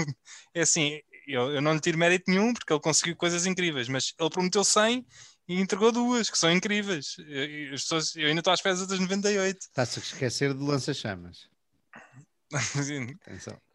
É 0.53 0.61
assim, 0.61 0.99
eu, 1.27 1.51
eu 1.51 1.61
não 1.61 1.73
lhe 1.73 1.79
tiro 1.79 1.97
mérito 1.97 2.29
nenhum, 2.29 2.53
porque 2.53 2.73
ele 2.73 2.81
conseguiu 2.81 3.15
coisas 3.15 3.45
incríveis, 3.45 3.87
mas 3.87 4.13
ele 4.19 4.29
prometeu 4.29 4.63
100 4.63 5.05
e 5.49 5.59
entregou 5.59 5.91
duas, 5.91 6.29
que 6.29 6.37
são 6.37 6.51
incríveis. 6.51 7.17
Eu, 7.17 7.71
pessoas, 7.71 8.15
eu 8.15 8.27
ainda 8.27 8.39
estou 8.39 8.51
à 8.51 8.53
espera 8.53 8.75
das 8.75 8.99
98. 8.99 9.59
Está-se 9.59 9.99
a 9.99 10.03
esquecer 10.03 10.53
de 10.53 10.63
lança-chamas. 10.63 11.49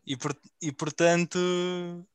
e, 0.07 0.17
por, 0.17 0.37
e 0.63 0.71
portanto, 0.71 1.37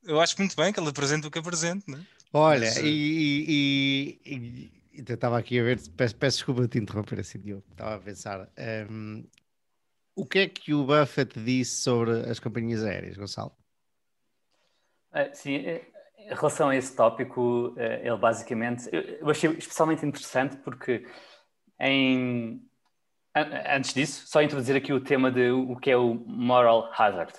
eu 0.04 0.22
acho 0.22 0.38
muito 0.38 0.56
bem 0.56 0.72
que 0.72 0.80
ele 0.80 0.88
apresente 0.88 1.28
o 1.28 1.32
que 1.32 1.40
apresente, 1.40 1.84
não 1.92 2.00
é? 2.00 2.06
Olha, 2.32 2.68
Mas, 2.68 2.78
e, 2.78 2.88
e, 2.88 4.22
e, 4.26 4.72
e 4.94 5.02
estava 5.02 5.38
aqui 5.38 5.60
a 5.60 5.64
ver, 5.64 5.80
peço, 5.98 6.16
peço 6.16 6.38
desculpa 6.38 6.62
de 6.62 6.68
te 6.70 6.78
interromper 6.78 7.20
assim, 7.20 7.40
Diogo, 7.40 7.66
estava 7.72 7.96
a 7.96 8.00
pensar. 8.00 8.50
Um, 8.90 9.28
o 10.16 10.26
que 10.26 10.40
é 10.40 10.48
que 10.48 10.74
o 10.74 10.86
Buffett 10.86 11.38
disse 11.38 11.82
sobre 11.82 12.30
as 12.30 12.40
companhias 12.40 12.84
aéreas, 12.84 13.18
Gonçalo? 13.18 13.52
Uh, 15.12 15.30
sim, 15.34 15.56
eh, 15.56 15.86
em 16.30 16.36
relação 16.36 16.70
a 16.70 16.76
esse 16.76 16.96
tópico, 16.96 17.70
uh, 17.70 17.80
ele 17.80 18.18
basicamente, 18.18 18.90
eu, 18.92 19.30
achei 19.30 19.50
especialmente 19.52 20.06
interessante 20.06 20.58
porque 20.58 21.06
em, 21.80 22.62
antes 23.36 23.94
disso, 23.94 24.28
só 24.28 24.42
introduzir 24.42 24.76
aqui 24.76 24.94
o 24.94 25.00
tema 25.00 25.32
de 25.32 25.50
o 25.52 25.76
que 25.76 25.90
é 25.90 25.98
o 25.98 26.14
moral 26.14 26.92
hazard, 26.98 27.34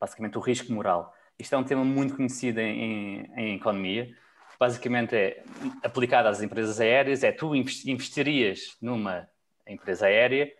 basicamente 0.00 0.38
o 0.38 0.40
risco 0.40 0.72
moral. 0.72 1.12
Isto 1.38 1.54
é 1.54 1.58
um 1.58 1.64
tema 1.64 1.84
muito 1.84 2.16
conhecido 2.16 2.60
em, 2.60 3.30
em, 3.36 3.54
economia 3.56 4.14
basicamente 4.60 5.16
é 5.16 5.42
aplicada 5.82 6.28
às 6.28 6.42
empresas 6.42 6.78
aéreas, 6.78 7.24
é 7.24 7.32
tu 7.32 7.54
investirias 7.54 8.76
numa 8.82 9.26
empresa 9.66 10.04
aérea 10.04 10.52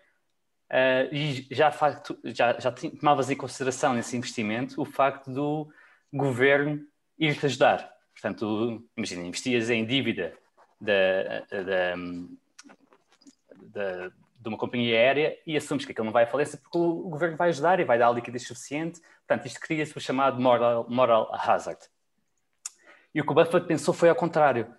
uh, 0.73 1.15
e 1.15 1.47
já, 1.51 1.71
facto, 1.71 2.19
já, 2.25 2.59
já 2.59 2.73
tomavas 2.73 3.31
em 3.31 3.37
consideração 3.37 3.93
nesse 3.93 4.17
investimento 4.17 4.81
o 4.81 4.87
facto 4.87 5.31
do 5.31 5.71
governo 6.11 6.81
ir-te 7.21 7.47
ajudar. 7.47 7.93
Portanto, 8.15 8.83
imagina, 8.97 9.23
investias 9.23 9.69
em 9.69 9.85
dívida 9.85 10.33
da, 10.81 11.41
da, 11.51 11.95
da, 13.63 14.09
de 14.09 14.49
uma 14.49 14.57
companhia 14.57 14.97
aérea 14.97 15.39
e 15.47 15.57
assumes 15.57 15.85
que 15.85 15.93
aquilo 15.93 16.07
não 16.07 16.13
vai 16.13 16.25
à 16.25 16.27
falência 16.27 16.59
porque 16.59 16.79
o, 16.79 17.09
governo 17.11 17.37
vai 17.37 17.51
ajudar 17.51 17.79
e 17.79 17.85
vai 17.85 17.99
dar 17.99 18.11
liquidez 18.11 18.47
suficiente. 18.47 19.01
Portanto, 19.27 19.47
isto 19.47 19.61
cria-se 19.61 19.97
o 19.97 20.01
chamado 20.01 20.41
moral, 20.41 20.87
moral 20.89 21.31
hazard. 21.33 21.81
E 23.15 23.21
o 23.21 23.25
que 23.25 23.33
o 23.33 23.35
Buffett 23.35 23.67
pensou 23.67 23.93
foi 23.93 24.09
ao 24.09 24.17
contrário. 24.17 24.75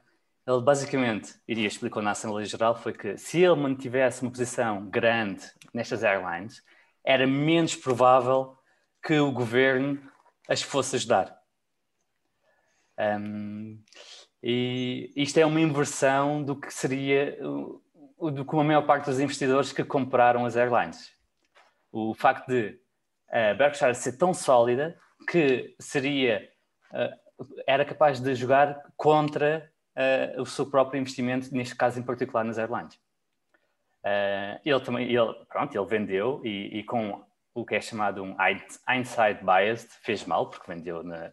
Ele 0.47 0.61
basicamente, 0.61 1.35
iria 1.47 1.67
explicar 1.67 2.01
na 2.01 2.11
Assembleia 2.11 2.45
Geral, 2.45 2.75
foi 2.75 2.93
que 2.93 3.15
se 3.17 3.39
ele 3.39 3.55
mantivesse 3.55 4.23
uma 4.23 4.31
posição 4.31 4.87
grande 4.89 5.45
nestas 5.71 6.03
airlines, 6.03 6.63
era 7.03 7.27
menos 7.27 7.75
provável 7.75 8.57
que 9.05 9.19
o 9.19 9.31
governo 9.31 10.01
as 10.49 10.61
fosse 10.61 10.95
ajudar. 10.95 11.40
Um, 13.01 13.81
e 14.43 15.11
isto 15.15 15.37
é 15.39 15.45
uma 15.45 15.59
inversão 15.59 16.43
do 16.43 16.55
que 16.55 16.71
seria 16.73 17.37
do 18.19 18.45
que 18.45 18.55
a 18.55 18.63
maior 18.63 18.85
parte 18.85 19.05
dos 19.05 19.19
investidores 19.19 19.73
que 19.73 19.83
compraram 19.83 20.45
as 20.45 20.55
airlines. 20.55 21.11
O 21.91 22.13
facto 22.13 22.47
de 22.47 22.79
a 23.31 23.53
Berkshire 23.53 23.95
ser 23.95 24.17
tão 24.17 24.33
sólida 24.33 24.97
que 25.29 25.73
seria 25.79 26.47
uh, 26.91 27.45
era 27.65 27.85
capaz 27.85 28.19
de 28.19 28.35
jogar 28.35 28.83
contra 28.97 29.71
uh, 29.95 30.41
o 30.41 30.45
seu 30.45 30.69
próprio 30.69 30.99
investimento, 30.99 31.53
neste 31.53 31.75
caso 31.75 31.99
em 31.99 32.03
particular 32.03 32.43
nas 32.43 32.57
airlines. 32.57 32.95
Uh, 34.03 34.59
ele 34.65 34.79
também, 34.81 35.07
ele, 35.07 35.33
pronto, 35.47 35.75
ele 35.75 35.85
vendeu 35.85 36.41
e, 36.43 36.79
e, 36.79 36.83
com 36.83 37.23
o 37.53 37.65
que 37.65 37.75
é 37.75 37.81
chamado 37.81 38.23
um 38.23 38.35
hindsight 38.89 39.43
biased, 39.43 39.89
fez 40.01 40.25
mal, 40.25 40.49
porque 40.49 40.71
vendeu 40.71 41.03
na, 41.03 41.31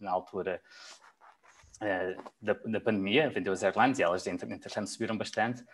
na 0.00 0.10
altura 0.10 0.60
uh, 1.76 2.32
da, 2.40 2.54
da, 2.54 2.80
pandemia, 2.80 3.30
vendeu 3.30 3.52
as 3.52 3.62
airlines 3.62 3.98
e 3.98 4.02
elas, 4.02 4.26
entretanto, 4.26 4.86
subiram 4.86 5.16
bastante, 5.16 5.64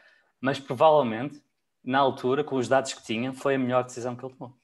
mas 0.41 0.59
provavelmente, 0.59 1.43
na 1.83 1.99
altura, 1.99 2.45
com 2.45 2.57
os 2.57 2.69
dados 2.69 2.93
que 2.93 3.03
tinha, 3.03 3.33
foi 3.33 3.55
a 3.55 3.59
melhor 3.59 3.85
decisão 3.85 4.17
que 4.17 4.25
ele 4.25 4.35
tomou. 4.35 4.57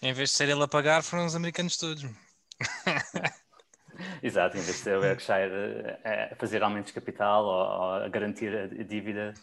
Em 0.00 0.12
vez 0.12 0.30
de 0.30 0.36
ser 0.36 0.48
ele 0.48 0.62
a 0.62 0.68
pagar, 0.68 1.02
foram 1.02 1.24
os 1.24 1.36
americanos 1.36 1.76
todos. 1.76 2.02
Exato, 4.22 4.56
em 4.56 4.60
vez 4.60 4.76
de 4.76 4.82
ser 4.82 4.96
o 4.96 5.00
Berkshire 5.00 5.98
a 6.04 6.34
fazer 6.36 6.62
aumentos 6.62 6.88
de 6.88 6.94
capital 7.00 7.44
ou, 7.44 8.02
a 8.02 8.08
garantir 8.08 8.52
a 8.56 8.66
dívida, 8.82 9.34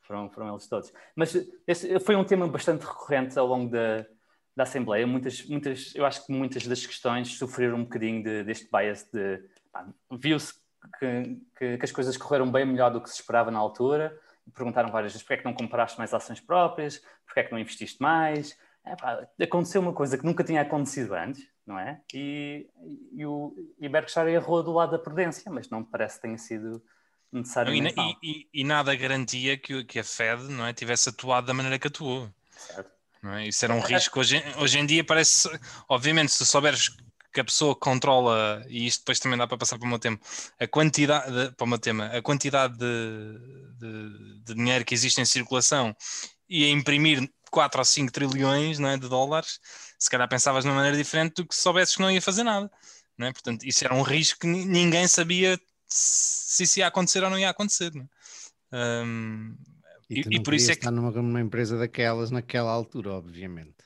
foram, 0.00 0.30
foram 0.30 0.50
eles 0.50 0.66
todos. 0.66 0.92
Mas 1.14 1.34
esse 1.66 1.98
foi 2.00 2.16
um 2.16 2.24
tema 2.24 2.46
bastante 2.48 2.86
recorrente 2.86 3.38
ao 3.38 3.46
longo 3.46 3.70
da, 3.70 4.06
da 4.56 4.64
Assembleia. 4.64 5.06
Muitas, 5.06 5.44
muitas, 5.46 5.94
eu 5.94 6.04
acho 6.04 6.26
que 6.26 6.32
muitas 6.32 6.66
das 6.66 6.84
questões 6.84 7.36
sofreram 7.36 7.76
um 7.76 7.84
bocadinho 7.84 8.22
de, 8.22 8.44
deste 8.44 8.68
bias 8.70 9.08
de. 9.12 9.42
Viu-se 10.10 10.54
que, 10.98 11.40
que, 11.56 11.78
que, 11.78 11.84
as 11.84 11.92
coisas 11.92 12.16
correram 12.16 12.50
bem 12.50 12.66
melhor 12.66 12.90
do 12.90 13.00
que 13.00 13.08
se 13.08 13.16
esperava 13.20 13.50
na 13.50 13.58
altura. 13.58 14.18
Perguntaram 14.54 14.90
várias 14.90 15.12
vezes 15.12 15.22
porquê 15.22 15.34
é 15.34 15.36
que 15.38 15.44
não 15.44 15.54
compraste 15.54 15.96
mais 15.96 16.12
ações 16.12 16.40
próprias, 16.40 16.98
porquê 17.24 17.40
é 17.40 17.44
que 17.44 17.52
não 17.52 17.58
investiste 17.58 18.02
mais 18.02 18.56
Epá, 18.84 19.26
aconteceu 19.40 19.80
uma 19.80 19.92
coisa 19.92 20.18
que 20.18 20.24
nunca 20.24 20.42
tinha 20.42 20.60
acontecido 20.60 21.14
antes, 21.14 21.46
não 21.64 21.78
é? 21.78 22.00
E, 22.12 22.68
e 23.12 23.24
o 23.24 23.54
e 23.80 23.88
Berkshire 23.88 24.32
errou 24.32 24.62
do 24.62 24.72
lado 24.72 24.90
da 24.90 24.98
prudência, 24.98 25.50
mas 25.52 25.70
não 25.70 25.84
parece 25.84 26.16
que 26.16 26.22
tenha 26.22 26.38
sido 26.38 26.82
necessariamente 27.30 27.96
mal. 27.96 28.10
e- 28.22 28.48
e- 28.52 28.60
e 28.60 28.64
nada 28.64 28.94
garantia 28.96 29.56
que, 29.56 29.84
que 29.84 30.00
a 30.00 30.04
Fed 30.04 30.42
não 30.50 30.66
é, 30.66 30.72
tivesse 30.72 31.08
atuado 31.08 31.46
da 31.46 31.54
maneira 31.54 31.78
que 31.78 31.86
atuou. 31.86 32.28
Certo. 32.50 32.90
É? 33.24 33.46
Isso 33.48 33.64
era 33.64 33.74
um 33.74 33.80
risco. 33.80 34.18
Hoje, 34.20 34.42
hoje 34.58 34.78
em 34.78 34.86
dia 34.86 35.04
parece, 35.04 35.48
obviamente, 35.88 36.32
se 36.32 36.44
souberes 36.46 36.90
que 37.32 37.40
a 37.40 37.44
pessoa 37.44 37.74
controla, 37.74 38.62
e 38.68 38.86
isto 38.86 39.00
depois 39.00 39.18
também 39.18 39.38
dá 39.38 39.46
para 39.46 39.56
passar 39.56 39.78
para 39.78 39.86
o 39.86 39.88
meu 39.88 39.98
tema, 39.98 40.18
a 40.60 40.66
quantidade, 40.66 41.32
de- 41.32 41.52
para 41.52 41.64
o 41.64 41.68
meu 41.68 41.78
tema, 41.78 42.06
a 42.06 42.20
quantidade 42.20 42.76
de, 42.76 43.38
de- 43.78 44.42
de 44.44 44.54
dinheiro 44.54 44.84
que 44.84 44.94
existe 44.94 45.20
em 45.20 45.24
circulação 45.24 45.96
e 46.48 46.64
a 46.64 46.68
imprimir 46.68 47.26
4 47.50 47.80
ou 47.80 47.84
5 47.84 48.12
trilhões 48.12 48.78
é, 48.80 48.96
de 48.98 49.08
dólares, 49.08 49.58
se 49.98 50.10
calhar 50.10 50.28
pensavas 50.28 50.64
de 50.64 50.68
uma 50.70 50.76
maneira 50.76 50.96
diferente 50.96 51.34
do 51.36 51.46
que 51.46 51.54
se 51.54 51.62
soubesses 51.62 51.94
que 51.96 52.02
não 52.02 52.10
ia 52.10 52.20
fazer 52.20 52.42
nada. 52.44 52.70
É? 53.20 53.32
Portanto, 53.32 53.64
isso 53.64 53.84
era 53.84 53.94
um 53.94 54.02
risco 54.02 54.40
que 54.40 54.46
ni- 54.46 54.64
ninguém 54.64 55.06
sabia 55.06 55.58
se 55.88 56.64
isso 56.64 56.78
ia 56.80 56.88
acontecer 56.88 57.22
ou 57.22 57.30
não 57.30 57.38
ia 57.38 57.50
acontecer. 57.50 57.92
Não 57.94 58.02
é? 58.72 59.04
Hum, 59.04 59.56
E, 60.12 60.20
E- 60.20 60.36
e 60.36 60.40
por 60.40 60.54
isso 60.54 60.70
é 60.70 60.74
que- 60.74 60.80
estar 60.80 60.90
numa, 60.90 61.10
numa 61.10 61.40
empresa 61.40 61.78
daquelas 61.78 62.30
naquela 62.30 62.70
altura, 62.70 63.12
obviamente. 63.12 63.76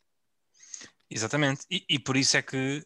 Exatamente. 1.11 1.65
E, 1.71 1.85
e 1.89 1.99
por 1.99 2.17
isso 2.17 2.37
é 2.37 2.43
que 2.43 2.85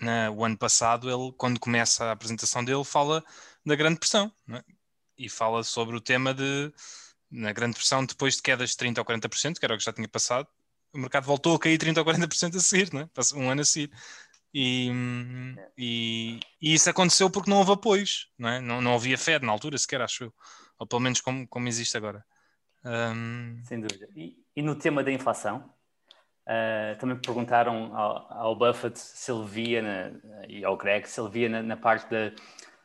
na, 0.00 0.30
o 0.30 0.44
ano 0.44 0.58
passado, 0.58 1.08
ele, 1.08 1.32
quando 1.36 1.60
começa 1.60 2.06
a 2.06 2.12
apresentação 2.12 2.64
dele, 2.64 2.84
fala 2.84 3.24
da 3.64 3.76
grande 3.76 3.98
pressão 3.98 4.32
é? 4.50 4.62
e 5.16 5.28
fala 5.28 5.62
sobre 5.62 5.96
o 5.96 6.00
tema 6.00 6.34
de 6.34 6.72
na 7.30 7.52
grande 7.52 7.76
pressão, 7.76 8.04
depois 8.04 8.36
de 8.36 8.42
quedas 8.42 8.70
de 8.70 8.76
30% 8.76 8.98
ou 8.98 9.04
40%, 9.04 9.58
que 9.58 9.64
era 9.64 9.74
o 9.74 9.78
que 9.78 9.84
já 9.84 9.92
tinha 9.92 10.06
passado, 10.08 10.46
o 10.92 10.98
mercado 10.98 11.24
voltou 11.24 11.56
a 11.56 11.58
cair 11.58 11.78
30% 11.78 11.98
ou 11.98 12.04
40% 12.04 12.56
a 12.56 12.60
seguir, 12.60 12.92
não 12.92 13.00
é? 13.00 13.08
Um 13.34 13.50
ano 13.50 13.62
a 13.62 13.64
seguir. 13.64 13.90
E, 14.52 14.88
e, 15.76 16.38
e 16.60 16.74
isso 16.74 16.88
aconteceu 16.88 17.28
porque 17.28 17.50
não 17.50 17.58
houve 17.58 17.72
apoios, 17.72 18.30
não, 18.38 18.48
é? 18.48 18.60
não, 18.60 18.80
não 18.80 18.94
havia 18.94 19.18
Fed 19.18 19.44
na 19.44 19.50
altura 19.50 19.76
sequer, 19.78 20.00
acho 20.00 20.24
eu, 20.24 20.34
ou 20.78 20.86
pelo 20.86 21.00
menos 21.00 21.20
como, 21.20 21.46
como 21.48 21.66
existe 21.66 21.96
agora. 21.96 22.24
Hum, 22.84 23.60
Sem 23.64 23.80
dúvida. 23.80 24.08
E, 24.14 24.36
e 24.56 24.62
no 24.62 24.74
tema 24.76 25.02
da 25.02 25.10
inflação, 25.12 25.70
ah, 26.46 26.96
também 26.98 27.18
perguntaram 27.18 27.96
ao, 27.96 28.32
ao 28.32 28.56
Buffett 28.56 28.98
se 28.98 29.32
ele 29.32 29.44
via, 29.46 29.82
na- 29.82 30.46
e 30.48 30.64
ao 30.64 30.76
Greg, 30.76 31.08
se 31.08 31.20
ele 31.20 31.30
via 31.30 31.48
na, 31.48 31.62
na 31.62 31.76
parte 31.76 32.08
da- 32.10 32.32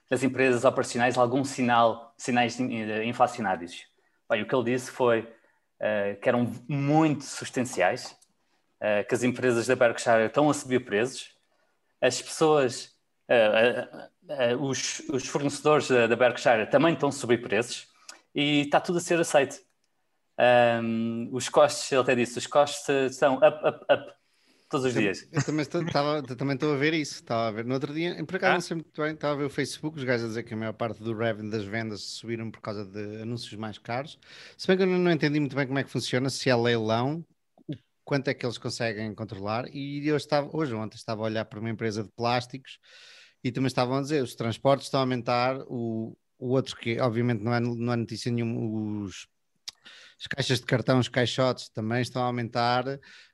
das 0.10 0.24
empresas 0.24 0.66
operacionais 0.66 1.18
algum 1.18 1.44
sinal, 1.46 2.14
sinais 2.18 2.58
de 2.58 2.64
inflacionários. 3.06 3.86
Bem, 4.30 4.42
o 4.44 4.48
que 4.48 4.56
ele 4.56 4.66
disse 4.74 4.92
foi 4.92 5.28
ah, 5.82 6.16
que 6.22 6.30
eram 6.30 6.46
muito 6.68 7.24
substanciais, 7.26 8.16
ah, 8.82 9.04
que 9.04 9.16
as 9.16 9.24
empresas 9.24 9.68
da 9.68 9.76
Berkshire 9.76 10.26
estão 10.28 10.50
a 10.50 10.54
subir 10.54 10.86
preços, 10.86 11.32
as 12.02 12.22
pessoas, 12.22 12.96
ah, 13.30 14.56
os, 14.60 15.00
os 15.10 15.28
fornecedores 15.28 15.90
da, 15.90 16.08
da 16.08 16.16
Berkshire 16.16 16.68
também 16.70 16.94
estão 16.94 17.10
a 17.10 17.12
subir 17.12 17.42
preços 17.42 17.88
e 18.36 18.62
está 18.62 18.80
tudo 18.82 18.98
a 19.00 19.02
ser 19.02 19.20
aceito. 19.20 19.60
Um, 20.42 21.30
os 21.34 21.50
costos, 21.50 21.92
ele 21.92 22.02
até 22.02 22.16
disse, 22.16 22.38
os 22.38 22.48
costos 22.48 22.88
estão 23.12 23.36
up, 23.36 23.68
up, 23.68 23.86
up 23.92 24.14
todos 24.70 24.86
os 24.86 24.94
dias. 24.94 25.28
Eu 25.32 25.44
também 25.44 25.62
estou, 25.64 25.82
estava- 25.82 26.24
eu 26.28 26.36
também 26.38 26.54
estou 26.54 26.74
a 26.74 26.78
ver 26.78 26.94
isso. 26.94 27.16
Estava 27.16 27.48
a 27.48 27.52
ver 27.52 27.66
no 27.66 27.74
outro 27.74 27.94
dia, 27.94 28.24
por 28.26 28.36
acaso 28.38 28.52
Ah. 28.52 28.54
não 28.54 28.62
sei 28.62 28.76
muito 28.76 29.02
bem, 29.02 29.14
estava 29.14 29.34
a 29.34 29.38
ver 29.38 29.46
o 29.46 29.50
Facebook, 29.50 29.98
os 29.98 30.04
gajos 30.04 30.26
a 30.26 30.28
dizer 30.30 30.44
que 30.44 30.54
a 30.54 30.58
maior 30.58 30.74
parte 30.74 31.04
do 31.04 31.14
revenue 31.14 31.50
das 31.52 31.66
vendas 31.66 32.02
subiram 32.02 32.50
por 32.52 32.62
causa 32.62 32.86
de 32.86 33.22
anúncios 33.22 33.54
mais 33.56 33.78
caros. 33.78 34.18
Se 34.58 34.66
bem 34.68 34.78
que 34.78 34.84
eu 34.84 34.88
não 34.88 35.12
entendi 35.12 35.40
muito 35.40 35.56
bem 35.56 35.68
como 35.68 35.80
é 35.80 35.84
que 35.84 35.90
funciona, 35.90 36.30
se 36.30 36.50
é 36.50 36.56
leilão, 36.56 37.26
o 37.68 37.76
quanto 38.06 38.28
é 38.30 38.34
que 38.34 38.46
eles 38.46 38.58
conseguem 38.58 39.14
controlar. 39.14 39.66
E 39.74 40.08
eu 40.08 40.16
estava, 40.16 40.50
hoje 40.56 40.74
ontem, 40.74 40.96
estava 40.96 41.22
a 41.22 41.26
olhar 41.26 41.46
para 41.46 41.60
uma 41.60 41.70
empresa 41.70 42.04
de 42.04 42.10
plásticos 42.16 42.80
e 43.44 43.52
também 43.52 43.68
estavam 43.68 43.98
a 43.98 44.02
dizer, 44.02 44.24
os 44.24 44.36
transportes 44.36 44.88
estão 44.88 45.00
a 45.02 45.04
aumentar, 45.04 45.58
o, 45.68 46.16
o 46.38 46.50
outro 46.52 46.76
que 46.78 47.00
obviamente 47.02 47.42
não 47.44 47.54
é, 47.54 47.60
não 47.60 47.92
é 47.94 47.96
notícia 47.98 48.32
nenhuma, 48.32 49.04
os 49.04 49.28
as 50.20 50.28
caixas 50.28 50.60
de 50.60 50.66
cartão, 50.66 51.00
os 51.00 51.08
caixotes 51.08 51.70
também 51.70 52.02
estão 52.02 52.22
a 52.22 52.26
aumentar. 52.26 52.86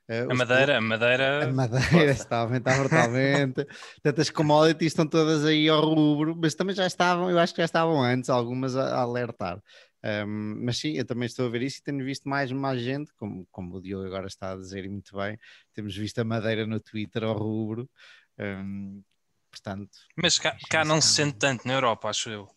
eh, 0.08 0.26
a 0.30 0.34
madeira, 0.34 0.78
a 0.78 0.80
madeira, 0.80 1.44
a 1.44 1.52
madeira 1.52 2.12
está 2.12 2.38
a 2.38 2.40
aumentar 2.42 2.78
brutalmente. 2.78 3.64
Portanto, 3.64 4.20
as 4.20 4.30
commodities 4.30 4.92
estão 4.92 5.06
todas 5.06 5.44
aí 5.44 5.68
ao 5.68 5.82
rubro, 5.82 6.36
mas 6.40 6.54
também 6.54 6.76
já 6.76 6.86
estavam, 6.86 7.28
eu 7.28 7.38
acho 7.38 7.52
que 7.52 7.60
já 7.60 7.64
estavam 7.64 8.00
antes, 8.00 8.30
algumas 8.30 8.76
a, 8.76 8.94
a 8.94 9.00
alertar. 9.00 9.60
Um, 10.04 10.62
mas 10.64 10.78
sim, 10.78 10.92
eu 10.92 11.04
também 11.04 11.26
estou 11.26 11.46
a 11.46 11.48
ver 11.48 11.62
isso 11.62 11.80
e 11.80 11.82
tenho 11.82 12.04
visto 12.04 12.28
mais 12.28 12.52
mais 12.52 12.80
gente, 12.80 13.12
como, 13.14 13.44
como 13.50 13.76
o 13.76 13.82
Diogo 13.82 14.06
agora 14.06 14.28
está 14.28 14.52
a 14.52 14.56
dizer 14.56 14.84
e 14.84 14.88
muito 14.88 15.16
bem, 15.16 15.36
temos 15.74 15.96
visto 15.96 16.20
a 16.20 16.24
madeira 16.24 16.64
no 16.64 16.78
Twitter 16.78 17.24
ao 17.24 17.36
rubro. 17.36 17.90
Um, 18.38 19.02
portanto, 19.50 19.98
Mas 20.14 20.38
cá, 20.38 20.56
cá 20.70 20.84
não 20.84 21.00
se 21.00 21.14
sente 21.14 21.36
tanto 21.38 21.66
na 21.66 21.74
Europa, 21.74 22.08
acho 22.08 22.30
eu. 22.30 22.48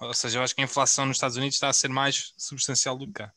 Ou 0.00 0.14
seja, 0.14 0.38
eu 0.38 0.42
acho 0.42 0.54
que 0.54 0.62
a 0.62 0.64
inflação 0.64 1.04
nos 1.04 1.16
Estados 1.16 1.36
Unidos 1.36 1.56
está 1.56 1.68
a 1.68 1.72
ser 1.72 1.88
mais 1.88 2.32
substancial 2.38 2.96
do 2.96 3.06
que 3.06 3.14
cá. 3.14 3.32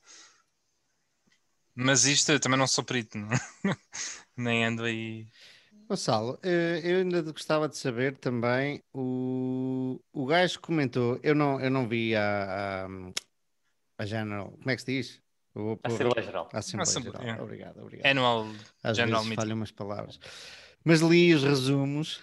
Mas 1.81 2.03
isto 2.05 2.31
eu 2.31 2.39
também 2.39 2.59
não 2.59 2.67
sou 2.67 2.83
perito, 2.83 3.17
não? 3.17 3.29
nem 4.35 4.65
ando 4.65 4.83
aí. 4.83 5.25
Gonçalo, 5.87 6.37
eh, 6.43 6.81
eu 6.83 6.97
ainda 6.99 7.21
gostava 7.21 7.67
de 7.67 7.77
saber 7.77 8.17
também, 8.17 8.83
o, 8.93 9.99
o 10.13 10.25
gajo 10.25 10.59
comentou, 10.59 11.19
eu 11.23 11.33
não, 11.33 11.59
eu 11.59 11.71
não 11.71 11.87
vi 11.87 12.15
a, 12.15 12.85
a, 12.85 12.87
a 13.97 14.05
General, 14.05 14.51
como 14.51 14.69
é 14.69 14.75
que 14.75 14.81
se 14.81 14.85
diz? 14.91 15.21
A 15.55 15.87
Assembleia 15.87 16.23
Geral. 16.25 16.49
a 16.53 16.59
Assembleia 16.59 16.83
Assembleia, 16.83 17.17
Geral. 17.21 17.39
é. 17.39 17.41
Obrigado, 17.41 17.81
obrigado. 17.81 18.05
Annual 18.05 18.47
Às 18.83 18.97
General 18.97 19.23
vezes 19.23 19.35
falham 19.35 19.55
umas 19.55 19.71
palavras. 19.71 20.19
Mas 20.83 21.01
li 21.01 21.33
os 21.33 21.43
resumos 21.43 22.21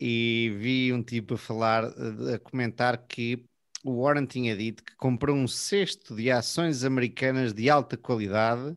e 0.00 0.56
vi 0.58 0.92
um 0.92 1.02
tipo 1.02 1.34
a 1.34 1.38
falar, 1.38 1.84
a- 1.84 2.34
a 2.36 2.38
comentar 2.38 2.96
que 3.06 3.44
o 3.88 4.02
Warren 4.02 4.26
tinha 4.26 4.56
dito 4.56 4.82
que 4.84 4.94
comprou 4.96 5.36
um 5.36 5.48
cesto 5.48 6.14
de 6.14 6.30
ações 6.30 6.84
americanas 6.84 7.52
de 7.52 7.70
alta 7.70 7.96
qualidade 7.96 8.74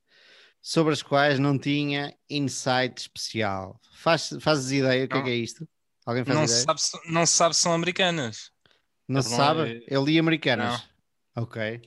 sobre 0.62 0.93
as 0.93 1.01
quais 1.01 1.39
não 1.39 1.57
tinha 1.57 2.16
insight 2.30 3.01
especial. 3.01 3.80
Faz, 3.95 4.30
fazes 4.39 4.72
ideia 4.72 5.05
o 5.05 5.07
que 5.07 5.14
é, 5.16 5.18
Não. 5.18 5.26
que 5.26 5.30
é 5.32 5.36
isto? 5.36 5.68
Alguém 6.05 6.24
faz 6.24 6.38
Não 6.38 6.45
ideia? 6.45 6.64
sabe, 6.66 6.82
se- 6.82 7.12
não 7.12 7.26
sabe 7.26 7.55
se 7.55 7.62
são 7.62 7.74
americanas. 7.74 8.51
Não 9.07 9.22
se 9.22 9.30
Não, 9.30 9.38
sabe? 9.38 9.84
é- 9.88 9.95
Eu 9.95 10.03
li 10.05 10.18
americanas. 10.20 10.88
Ok. 11.36 11.82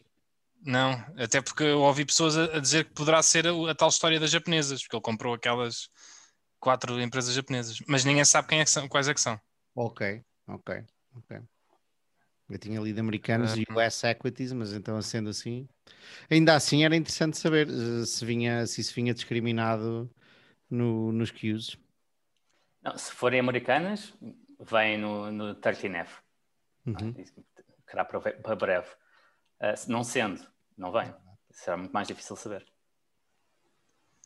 Não, 0.67 0.93
até 1.19 1.43
porque 1.43 1.63
eu 1.63 1.81
ouvi 1.81 2.05
pessoas 2.07 2.37
a, 2.39 2.45
a 2.57 2.59
dizer 2.59 2.87
que 2.87 2.95
poderá 2.95 3.23
ser 3.23 3.47
a, 3.47 3.71
a 3.71 3.75
tal 3.75 3.89
história 3.91 4.19
das 4.19 4.31
japonesas, 4.31 4.83
porque 4.83 4.97
ele 4.97 5.03
comprou 5.03 5.35
aquelas 5.35 5.89
quatro 6.59 7.01
empresas 7.01 7.35
japonesas. 7.35 7.79
Mas 7.87 8.05
ninguém 8.05 8.25
sabe 8.25 8.49
quem 8.49 8.61
é 8.61 8.67
são, 8.67 8.89
quais 8.89 9.07
é 9.09 9.15
que 9.15 9.21
são. 9.21 9.39
Ok, 9.75 10.23
ok, 10.47 10.85
ok. 11.15 11.54
Eu 12.49 12.59
tinha 12.59 12.81
lido 12.81 12.99
americanos 13.01 13.57
e 13.57 13.65
Uhum. 13.71 13.77
US 13.77 14.05
Equities, 14.05 14.53
mas 14.53 14.73
então 14.73 15.01
sendo 15.03 15.31
assim, 15.31 15.67
ainda 16.31 16.55
assim 16.55 16.85
era 16.85 16.95
interessante 16.97 17.39
saber 17.39 17.69
eh, 17.69 18.07
se 18.07 18.25
vinha, 18.25 18.67
se 18.67 18.81
isso 18.81 18.95
vinha 18.95 19.15
discriminado 19.15 20.11
no, 20.71 21.13
nos 21.13 21.31
queues. 21.31 21.77
Não, 22.83 22.97
se 22.99 23.11
forem 23.13 23.41
americanas, 23.41 24.13
vêm 24.61 24.99
no, 24.99 25.31
no 25.33 25.55
13F. 25.55 26.23
Uhum. 26.87 27.15
Isso 27.19 27.33
será 27.89 28.05
para 28.05 28.21
para 28.21 28.57
breve. 28.57 28.89
Ah, 29.59 29.77
se 29.77 29.91
não 29.91 30.05
sendo, 30.05 30.47
não 30.77 30.93
vem. 30.93 31.15
Será 31.51 31.77
muito 31.77 31.93
mais 31.93 32.07
difícil 32.09 32.37
saber. 32.37 32.67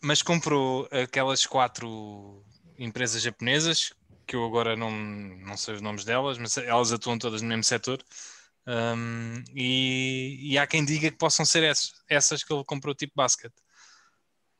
Mas 0.02 0.22
comprou 0.22 0.88
aquelas 0.92 1.44
quatro 1.46 2.44
empresas 2.78 3.20
japonesas, 3.22 3.92
que 4.28 4.36
eu 4.36 4.44
agora 4.44 4.76
não, 4.76 4.90
não 4.90 5.56
sei 5.56 5.74
os 5.74 5.80
nomes 5.80 6.04
delas, 6.04 6.36
mas 6.36 6.56
elas 6.58 6.92
atuam 6.92 7.18
todas 7.18 7.40
no 7.40 7.48
mesmo 7.48 7.64
setor. 7.64 8.04
Um, 8.66 9.42
e, 9.54 10.52
e 10.52 10.58
há 10.58 10.66
quem 10.66 10.84
diga 10.84 11.10
que 11.10 11.16
possam 11.16 11.46
ser 11.46 11.62
essas, 11.62 11.92
essas 12.06 12.44
que 12.44 12.52
ele 12.52 12.62
comprou 12.64 12.94
tipo 12.94 13.14
basket. 13.16 13.52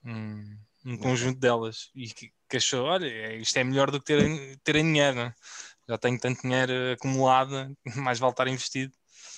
Um, 0.02 0.58
um 0.86 0.96
conjunto 0.96 1.38
delas. 1.38 1.90
E 1.94 2.08
que, 2.08 2.32
que 2.48 2.56
achou, 2.56 2.86
olha, 2.86 3.36
isto 3.36 3.58
é 3.58 3.62
melhor 3.62 3.90
do 3.90 4.00
que 4.00 4.06
terem, 4.06 4.56
terem 4.64 4.84
dinheiro, 4.84 5.20
é? 5.20 5.34
Já 5.86 5.98
tenho 5.98 6.18
tanto 6.18 6.42
dinheiro 6.42 6.72
acumulado, 6.94 7.76
mais 7.96 8.18
vale 8.18 8.32
estar 8.32 8.48
investido. 8.48 8.92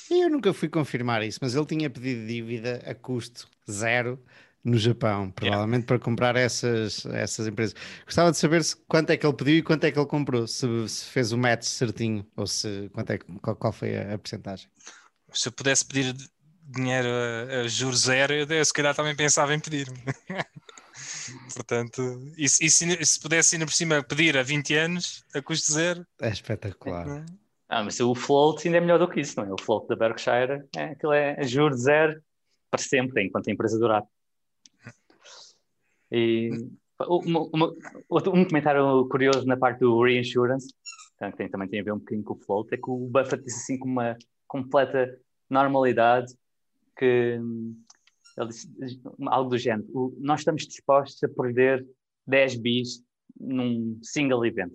E 0.09 0.23
eu 0.23 0.31
nunca 0.31 0.55
fui 0.55 0.69
confirmar 0.69 1.25
isso, 1.25 1.41
mas 1.43 1.55
ele 1.55 1.67
tinha 1.67 1.91
pedido 1.91 2.27
dívida 2.27 2.83
a 2.87 2.95
custo 2.95 3.49
zero 3.69 4.25
no 4.63 4.77
Japão, 4.79 5.31
provavelmente 5.31 5.87
para 5.87 5.99
comprar 5.99 6.37
essas, 6.37 7.07
essas 7.07 7.47
empresas. 7.47 7.75
Gostava 8.05 8.31
de 8.31 8.37
saber 8.37 8.63
se, 8.63 8.77
quanto 8.89 9.11
é 9.11 9.17
que 9.17 9.27
ele 9.27 9.35
pediu 9.37 9.57
e 9.57 9.63
quanto 9.63 9.85
é 9.85 9.91
que 9.91 9.99
ele 9.99 10.07
comprou, 10.07 10.47
se, 10.47 10.67
se 10.89 11.05
fez 11.07 11.33
o 11.33 11.39
match 11.39 11.65
certinho 11.65 12.27
ou 12.37 12.47
se 12.47 12.91
quanto 12.93 13.11
é, 13.11 13.19
que- 13.19 13.25
qual, 13.41 13.57
qual 13.57 13.73
foi 13.73 13.97
a, 13.97 14.15
a 14.15 14.19
percentagem. 14.19 14.69
Se 15.33 15.49
eu 15.49 15.53
pudesse 15.53 15.85
pedir 15.85 16.15
dinheiro 16.63 17.09
a, 17.09 17.61
a 17.63 17.69
juros 17.69 18.01
zero, 18.03 18.35
eu, 18.35 18.47
eu 18.47 18.65
se 18.65 18.73
calhar 18.73 18.95
também 18.95 19.17
pensava 19.17 19.55
em 19.55 19.61
pedir. 19.61 19.87
Portanto, 21.55 22.03
e, 22.37 22.49
se- 22.49 22.65
e 22.65 22.71
se, 22.71 23.05
se 23.05 23.21
pudesse 23.21 23.55
ainda 23.55 23.67
por 23.67 23.73
cima 23.73 24.03
pedir 24.03 24.37
a 24.37 24.43
20 24.43 24.75
anos 24.75 25.25
a 25.35 25.41
custo 25.43 25.73
zero, 25.73 26.07
É 26.21 26.29
espetacular. 26.29 27.09
é? 27.09 27.25
Ah, 27.69 27.85
mas 27.85 28.01
o 28.01 28.15
float 28.15 28.67
ainda 28.67 28.79
é 28.79 28.81
melhor 28.81 28.99
do 28.99 29.09
que 29.09 29.21
isso, 29.21 29.41
não 29.41 29.47
é? 29.49 29.53
O 29.53 29.57
float 29.61 29.87
da 29.89 29.97
Berkshire 29.97 30.65
é, 30.77 30.85
aquilo 30.87 31.13
é 31.13 31.43
juro 31.45 31.75
zero 31.77 32.21
para 32.71 32.83
sempre, 32.83 33.25
enquanto 33.25 33.49
a 33.49 33.53
empresa 33.53 33.79
durar. 33.79 34.03
E 36.13 36.51
um 38.35 38.45
comentário 38.45 39.09
curioso 39.09 39.47
na 39.47 39.57
parte 39.57 39.81
do 39.81 40.03
reinsurance, 40.03 40.73
que 41.19 41.37
tem- 41.37 41.49
também 41.49 41.69
tem 41.69 41.81
a 41.81 41.85
ver 41.85 41.93
um 41.93 41.99
bocadinho 41.99 42.25
com 42.25 42.35
o 42.35 42.39
float, 42.39 42.75
é 42.75 42.77
que 42.77 42.91
o 42.91 43.09
Buffett 43.09 43.43
disse 43.43 43.73
assim 43.73 43.79
com 43.79 43.89
uma 43.89 44.17
completa 44.47 45.19
normalidade 45.49 46.35
que 46.97 47.39
ele 48.37 48.49
disse 48.49 48.69
algo 49.27 49.51
do 49.51 49.59
género. 49.59 49.89
O, 49.93 50.17
nós 50.21 50.41
estamos 50.41 50.67
dispostos 50.67 51.23
a 51.23 51.29
perder 51.29 51.87
10 52.27 52.57
bis 52.57 53.03
num 53.39 53.99
single 54.03 54.45
event. 54.45 54.73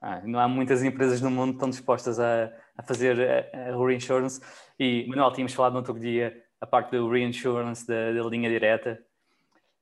Ah, 0.00 0.22
não 0.24 0.38
há 0.38 0.46
muitas 0.46 0.82
empresas 0.82 1.20
no 1.20 1.30
mundo 1.30 1.50
que 1.50 1.56
estão 1.56 1.70
dispostas 1.70 2.20
a, 2.20 2.52
a 2.76 2.82
fazer 2.82 3.18
a, 3.54 3.72
a 3.72 3.86
reinsurance. 3.86 4.40
E, 4.78 5.06
Manuel, 5.08 5.32
tínhamos 5.32 5.54
falado 5.54 5.72
no 5.72 5.78
outro 5.78 5.98
dia 5.98 6.44
a 6.60 6.66
parte 6.66 6.90
do 6.90 7.08
reinsurance 7.08 7.86
da, 7.86 8.12
da 8.12 8.22
linha 8.28 8.48
direta. 8.48 9.02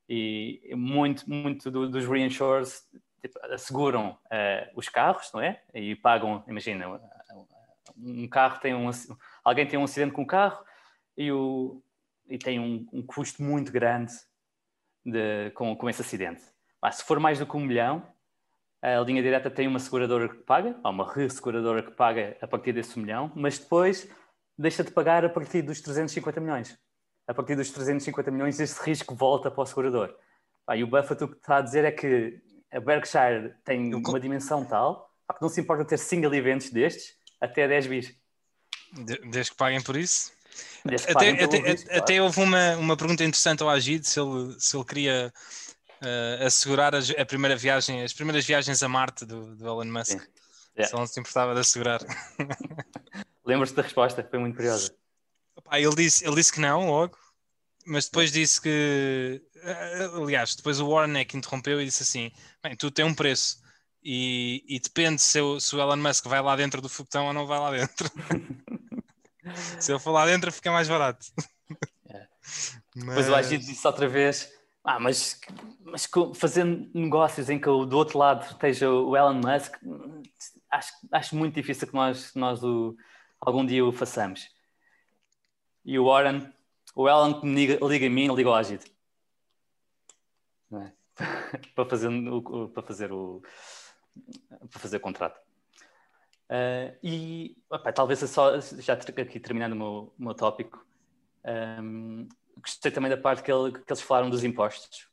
E 0.09 0.72
muito, 0.76 1.28
muito 1.28 1.70
do, 1.70 1.88
dos 1.88 2.07
reinsurers 2.07 2.86
tipo, 3.20 3.38
asseguram 3.52 4.18
uh, 4.26 4.70
os 4.74 4.88
carros, 4.88 5.30
não 5.32 5.40
é? 5.40 5.62
E 5.72 5.96
pagam, 5.96 6.44
imagina, 6.46 7.00
um 7.96 8.28
carro 8.28 8.61
tem 8.61 8.74
um. 8.74 8.90
Alguém 9.42 9.66
tem 9.66 9.78
um 9.78 9.84
acidente 9.84 10.12
com 10.12 10.22
o 10.22 10.26
carro 10.26 10.64
e, 11.16 11.32
o, 11.32 11.82
e 12.28 12.38
tem 12.38 12.59
um, 12.59 12.86
um 12.92 13.02
custo 13.02 13.42
muito 13.42 13.72
grande 13.72 14.12
de, 15.05 15.50
com, 15.52 15.74
com 15.76 15.88
esse 15.88 16.02
acidente. 16.02 16.42
Mas, 16.80 16.96
se 16.96 17.05
for 17.05 17.18
mais 17.18 17.38
do 17.38 17.46
que 17.46 17.57
um 17.57 17.61
milhão, 17.61 18.07
a 18.82 19.00
linha 19.00 19.22
direta 19.22 19.50
tem 19.50 19.66
uma 19.66 19.78
seguradora 19.78 20.28
que 20.28 20.42
paga, 20.42 20.78
ou 20.84 20.90
uma 20.90 21.11
resseguradora 21.11 21.82
que 21.82 21.92
paga 21.92 22.36
a 22.42 22.46
partir 22.46 22.72
desse 22.72 22.98
milhão, 22.98 23.32
mas 23.34 23.59
depois 23.59 24.07
deixa 24.59 24.84
de 24.84 24.90
pagar 24.90 25.24
a 25.24 25.28
partir 25.30 25.62
dos 25.62 25.80
350 25.80 26.40
milhões. 26.40 26.78
A 27.26 27.34
partir 27.34 27.56
dos 27.56 27.70
350 27.70 28.30
milhões, 28.30 28.60
esse 28.60 28.82
risco 28.82 29.14
volta 29.14 29.50
para 29.50 29.62
o 29.62 29.66
segurador. 29.66 30.14
Ah, 30.66 30.76
e 30.76 30.82
o 30.82 30.86
Buffett 30.86 31.24
o 31.24 31.28
que 31.28 31.36
está 31.36 31.56
a 31.58 31.62
dizer 31.62 31.84
é 31.84 31.90
que 31.90 32.40
a 32.72 32.80
Berkshire 32.80 33.54
tem 33.64 33.94
uma 33.94 34.20
dimensão 34.20 34.64
tal 34.64 35.10
que 35.34 35.42
não 35.42 35.48
se 35.48 35.60
importa 35.60 35.84
ter 35.84 35.98
single 35.98 36.34
events 36.34 36.70
destes 36.70 37.14
até 37.40 37.66
10 37.66 37.86
bis. 37.86 38.14
Desde 39.30 39.50
que 39.50 39.56
paguem 39.56 39.82
por 39.82 39.96
isso? 39.96 40.32
Até, 41.08 41.30
até, 41.42 41.56
risco, 41.58 41.90
até 41.90 42.14
claro. 42.14 42.24
houve 42.24 42.40
uma, 42.40 42.76
uma 42.76 42.96
pergunta 42.96 43.24
interessante 43.24 43.62
ao 43.62 43.70
Agid 43.70 44.06
se 44.06 44.20
ele, 44.20 44.54
se 44.58 44.76
ele 44.76 44.84
queria 44.84 45.32
uh, 46.02 46.46
assegurar 46.46 46.94
a, 46.94 46.98
a, 46.98 47.26
primeira 47.26 47.56
viagem, 47.56 48.02
as 48.02 48.12
primeiras 48.12 48.44
viagens 48.44 48.82
a 48.82 48.88
Marte 48.88 49.24
do, 49.24 49.56
do 49.56 49.66
Elon 49.66 49.86
Musk. 49.86 50.20
Yeah. 50.76 50.88
Se 50.88 50.94
ele 50.94 51.00
não 51.00 51.06
se 51.06 51.18
importava 51.20 51.54
de 51.54 51.60
assegurar. 51.60 52.00
Lembras-te 53.44 53.74
da 53.74 53.82
resposta? 53.82 54.26
Foi 54.28 54.38
muito 54.38 54.56
curiosa. 54.56 54.94
ele, 55.82 55.94
disse, 55.96 56.26
ele 56.26 56.36
disse 56.36 56.52
que 56.52 56.60
não, 56.60 56.88
logo, 56.88 57.16
mas 57.86 58.06
depois 58.06 58.32
disse 58.32 58.60
que. 58.60 59.42
Eh, 59.56 60.10
aliás, 60.14 60.54
depois 60.54 60.80
o 60.80 60.88
Warren 60.88 61.18
é 61.18 61.24
que 61.24 61.36
interrompeu 61.36 61.80
e 61.80 61.84
disse 61.84 62.02
assim: 62.02 62.30
bem, 62.62 62.76
tudo 62.76 62.92
tem 62.92 63.04
um 63.04 63.14
preço. 63.14 63.62
E, 64.02 64.62
e 64.68 64.78
depende 64.78 65.22
se, 65.22 65.38
eu, 65.38 65.58
se, 65.58 65.74
o 65.74 65.80
Elon 65.80 65.96
Musk 65.96 66.26
vai 66.26 66.42
lá 66.42 66.54
dentro 66.54 66.82
do 66.82 66.90
foguetão 66.90 67.26
ou 67.26 67.32
não 67.32 67.46
vai 67.46 67.58
lá 67.58 67.70
dentro. 67.70 68.10
se 69.80 69.90
ele 69.90 69.98
for 69.98 70.12
lá 70.12 70.26
dentro, 70.26 70.52
fica 70.52 70.70
mais 70.70 70.88
barato. 70.88 71.26
É. 72.10 72.26
Mas... 72.94 73.06
Depois 73.06 73.28
o 73.28 73.34
Agito 73.34 73.64
disse 73.64 73.86
outra 73.86 74.06
vez: 74.06 74.50
ah, 74.84 75.00
mas, 75.00 75.40
mas 75.82 76.06
fazendo 76.34 76.90
negócios 76.94 77.48
em 77.48 77.58
que 77.58 77.64
do 77.64 77.96
outro 77.96 78.18
lado 78.18 78.44
esteja 78.44 78.90
o 78.90 79.16
Elon 79.16 79.40
Musk, 79.40 79.74
acho, 80.70 80.92
acho 81.10 81.34
muito 81.34 81.54
difícil 81.54 81.88
que 81.88 81.94
nós, 81.94 82.34
nós 82.34 82.62
o, 82.62 82.94
algum 83.40 83.64
dia 83.64 83.82
o 83.82 83.90
façamos. 83.90 84.46
E 85.85 85.99
o 85.99 86.07
Warren, 86.07 86.53
o 86.95 87.09
Elon 87.09 87.41
que 87.41 87.47
liga, 87.47 87.87
liga 87.87 88.07
a 88.07 88.11
mim, 88.11 88.35
liga 88.35 88.49
ao 88.49 88.55
Agito. 88.55 88.91
É? 90.72 90.93
para 91.74 91.85
fazer, 91.85 92.09
o, 92.09 92.68
para 92.68 92.82
fazer 92.82 93.12
o 93.12 93.43
para 94.70 94.80
fazer 94.80 94.97
o 94.97 95.01
contrato. 95.01 95.39
Uh, 96.49 96.97
e 97.03 97.57
opa, 97.70 97.93
talvez 97.93 98.20
só 98.20 98.61
já 98.61 98.95
aqui 98.95 99.41
terminando 99.41 99.72
o 99.72 99.76
meu, 99.76 100.14
o 100.18 100.22
meu 100.22 100.35
tópico, 100.35 100.85
um, 101.82 102.28
gostei 102.59 102.93
também 102.93 103.11
da 103.11 103.16
parte 103.16 103.43
que, 103.43 103.51
ele, 103.51 103.72
que, 103.72 103.93
eles 103.93 104.03
falaram 104.03 104.30
dos 104.30 104.45
impostos 104.45 105.09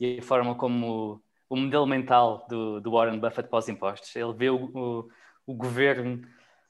e 0.00 0.18
a 0.18 0.22
forma 0.22 0.54
como 0.54 1.20
o, 1.48 1.54
o 1.54 1.56
modelo 1.56 1.86
mental 1.86 2.46
do, 2.48 2.80
do, 2.80 2.90
Warren 2.90 3.18
Buffett 3.18 3.48
pós 3.48 3.68
impostos. 3.68 4.14
Ele 4.16 4.32
vê 4.32 4.50
o, 4.50 4.64
o, 4.74 5.08
o 5.46 5.54
governo 5.54 6.26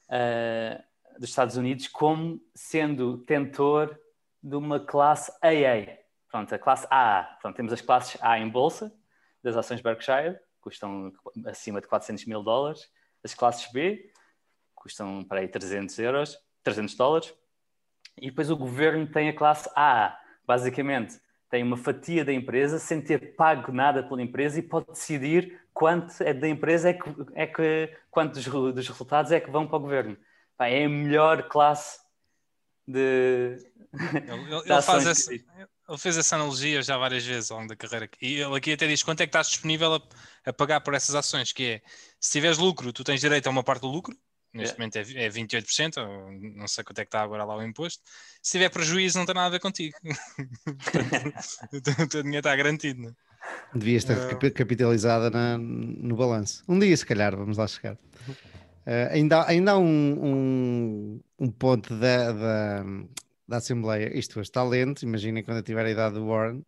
uh, 0.09 0.83
dos 1.19 1.29
Estados 1.29 1.57
Unidos 1.57 1.87
como 1.87 2.41
sendo 2.53 3.19
tentor 3.19 3.99
de 4.41 4.55
uma 4.55 4.79
classe 4.79 5.31
AA. 5.41 5.97
Pronto, 6.29 6.53
a 6.53 6.59
classe 6.59 6.87
AA. 6.89 7.23
Pronto, 7.41 7.55
temos 7.55 7.73
as 7.73 7.81
classes 7.81 8.17
A 8.21 8.39
em 8.39 8.49
bolsa, 8.49 8.93
das 9.41 9.55
ações 9.55 9.81
Berkshire, 9.81 10.39
custam 10.59 11.11
acima 11.45 11.79
de 11.79 11.87
400 11.87 12.25
mil 12.25 12.43
dólares. 12.43 12.89
As 13.23 13.33
classes 13.33 13.71
B 13.71 14.11
custam 14.73 15.23
para 15.23 15.39
aí 15.39 15.47
300 15.47 15.97
euros, 15.99 16.37
300 16.63 16.95
dólares. 16.95 17.33
E 18.17 18.29
depois 18.29 18.49
o 18.49 18.57
governo 18.57 19.07
tem 19.07 19.29
a 19.29 19.35
classe 19.35 19.69
A, 19.75 20.17
basicamente 20.45 21.19
tem 21.49 21.63
uma 21.63 21.77
fatia 21.77 22.25
da 22.25 22.33
empresa 22.33 22.79
sem 22.79 23.01
ter 23.01 23.35
pago 23.35 23.71
nada 23.71 24.03
pela 24.03 24.21
empresa 24.21 24.59
e 24.59 24.61
pode 24.61 24.87
decidir 24.87 25.61
quanto 25.73 26.21
é 26.21 26.33
da 26.33 26.47
empresa 26.49 26.89
é 26.89 26.93
que, 26.93 27.09
é 27.33 27.47
que 27.47 27.97
quantos 28.09 28.45
dos 28.45 28.87
resultados 28.87 29.31
é 29.31 29.39
que 29.39 29.51
vão 29.51 29.67
para 29.67 29.77
o 29.77 29.79
governo. 29.79 30.17
É 30.59 30.85
a 30.85 30.89
melhor 30.89 31.47
classe 31.49 31.99
de. 32.87 33.57
Ele, 33.93 34.61
ele, 34.65 34.81
faz 34.81 35.07
essa, 35.07 35.33
ele 35.33 35.97
fez 35.97 36.17
essa 36.17 36.35
analogia 36.35 36.81
já 36.81 36.97
várias 36.97 37.25
vezes 37.25 37.49
ao 37.51 37.57
longo 37.57 37.69
da 37.69 37.75
carreira. 37.75 38.09
E 38.21 38.35
ele 38.41 38.57
aqui 38.57 38.73
até 38.73 38.87
diz 38.87 39.03
quanto 39.03 39.21
é 39.21 39.25
que 39.25 39.29
estás 39.29 39.47
disponível 39.47 39.95
a, 39.95 40.01
a 40.49 40.53
pagar 40.53 40.81
por 40.81 40.93
essas 40.93 41.15
ações, 41.15 41.53
que 41.53 41.63
é 41.63 41.81
se 42.19 42.31
tiveres 42.31 42.57
lucro, 42.57 42.91
tu 42.91 43.03
tens 43.03 43.21
direito 43.21 43.47
a 43.47 43.49
uma 43.49 43.63
parte 43.63 43.81
do 43.81 43.87
lucro, 43.87 44.15
neste 44.53 44.75
yeah. 44.79 44.79
momento 44.79 45.17
é, 45.17 45.25
é 45.25 45.29
28%, 45.29 46.55
não 46.55 46.67
sei 46.67 46.83
quanto 46.83 46.99
é 46.99 47.05
que 47.05 47.09
está 47.09 47.21
agora 47.21 47.43
lá 47.43 47.55
o 47.55 47.63
imposto. 47.63 48.01
Se 48.41 48.51
tiver 48.51 48.69
prejuízo, 48.69 49.17
não 49.17 49.25
tem 49.25 49.35
nada 49.35 49.47
a 49.47 49.51
ver 49.51 49.59
contigo. 49.59 49.95
o 51.73 52.07
teu 52.07 52.23
dinheiro 52.23 52.39
está 52.39 52.55
garantido. 52.55 53.01
Não? 53.01 53.09
É? 53.09 53.13
Devia 53.73 53.97
estar 53.97 54.15
uh... 54.15 54.53
capitalizada 54.53 55.29
na, 55.29 55.57
no 55.57 56.15
balanço. 56.15 56.63
Um 56.67 56.79
dia, 56.79 56.95
se 56.95 57.05
calhar, 57.05 57.35
vamos 57.35 57.57
lá 57.57 57.67
chegar. 57.67 57.97
Uh, 58.85 59.09
ainda, 59.11 59.47
ainda 59.47 59.71
há 59.71 59.77
um, 59.79 60.25
um, 60.25 61.21
um 61.39 61.51
ponto 61.51 61.95
da, 61.97 62.31
da, 62.31 62.83
da 63.47 63.57
Assembleia, 63.57 64.15
isto 64.17 64.39
está 64.39 64.63
lento, 64.63 65.03
imaginem 65.03 65.43
quando 65.43 65.57
eu 65.57 65.63
tiver 65.63 65.85
a 65.85 65.89
idade 65.89 66.15
do 66.15 66.27
Warren, 66.27 66.63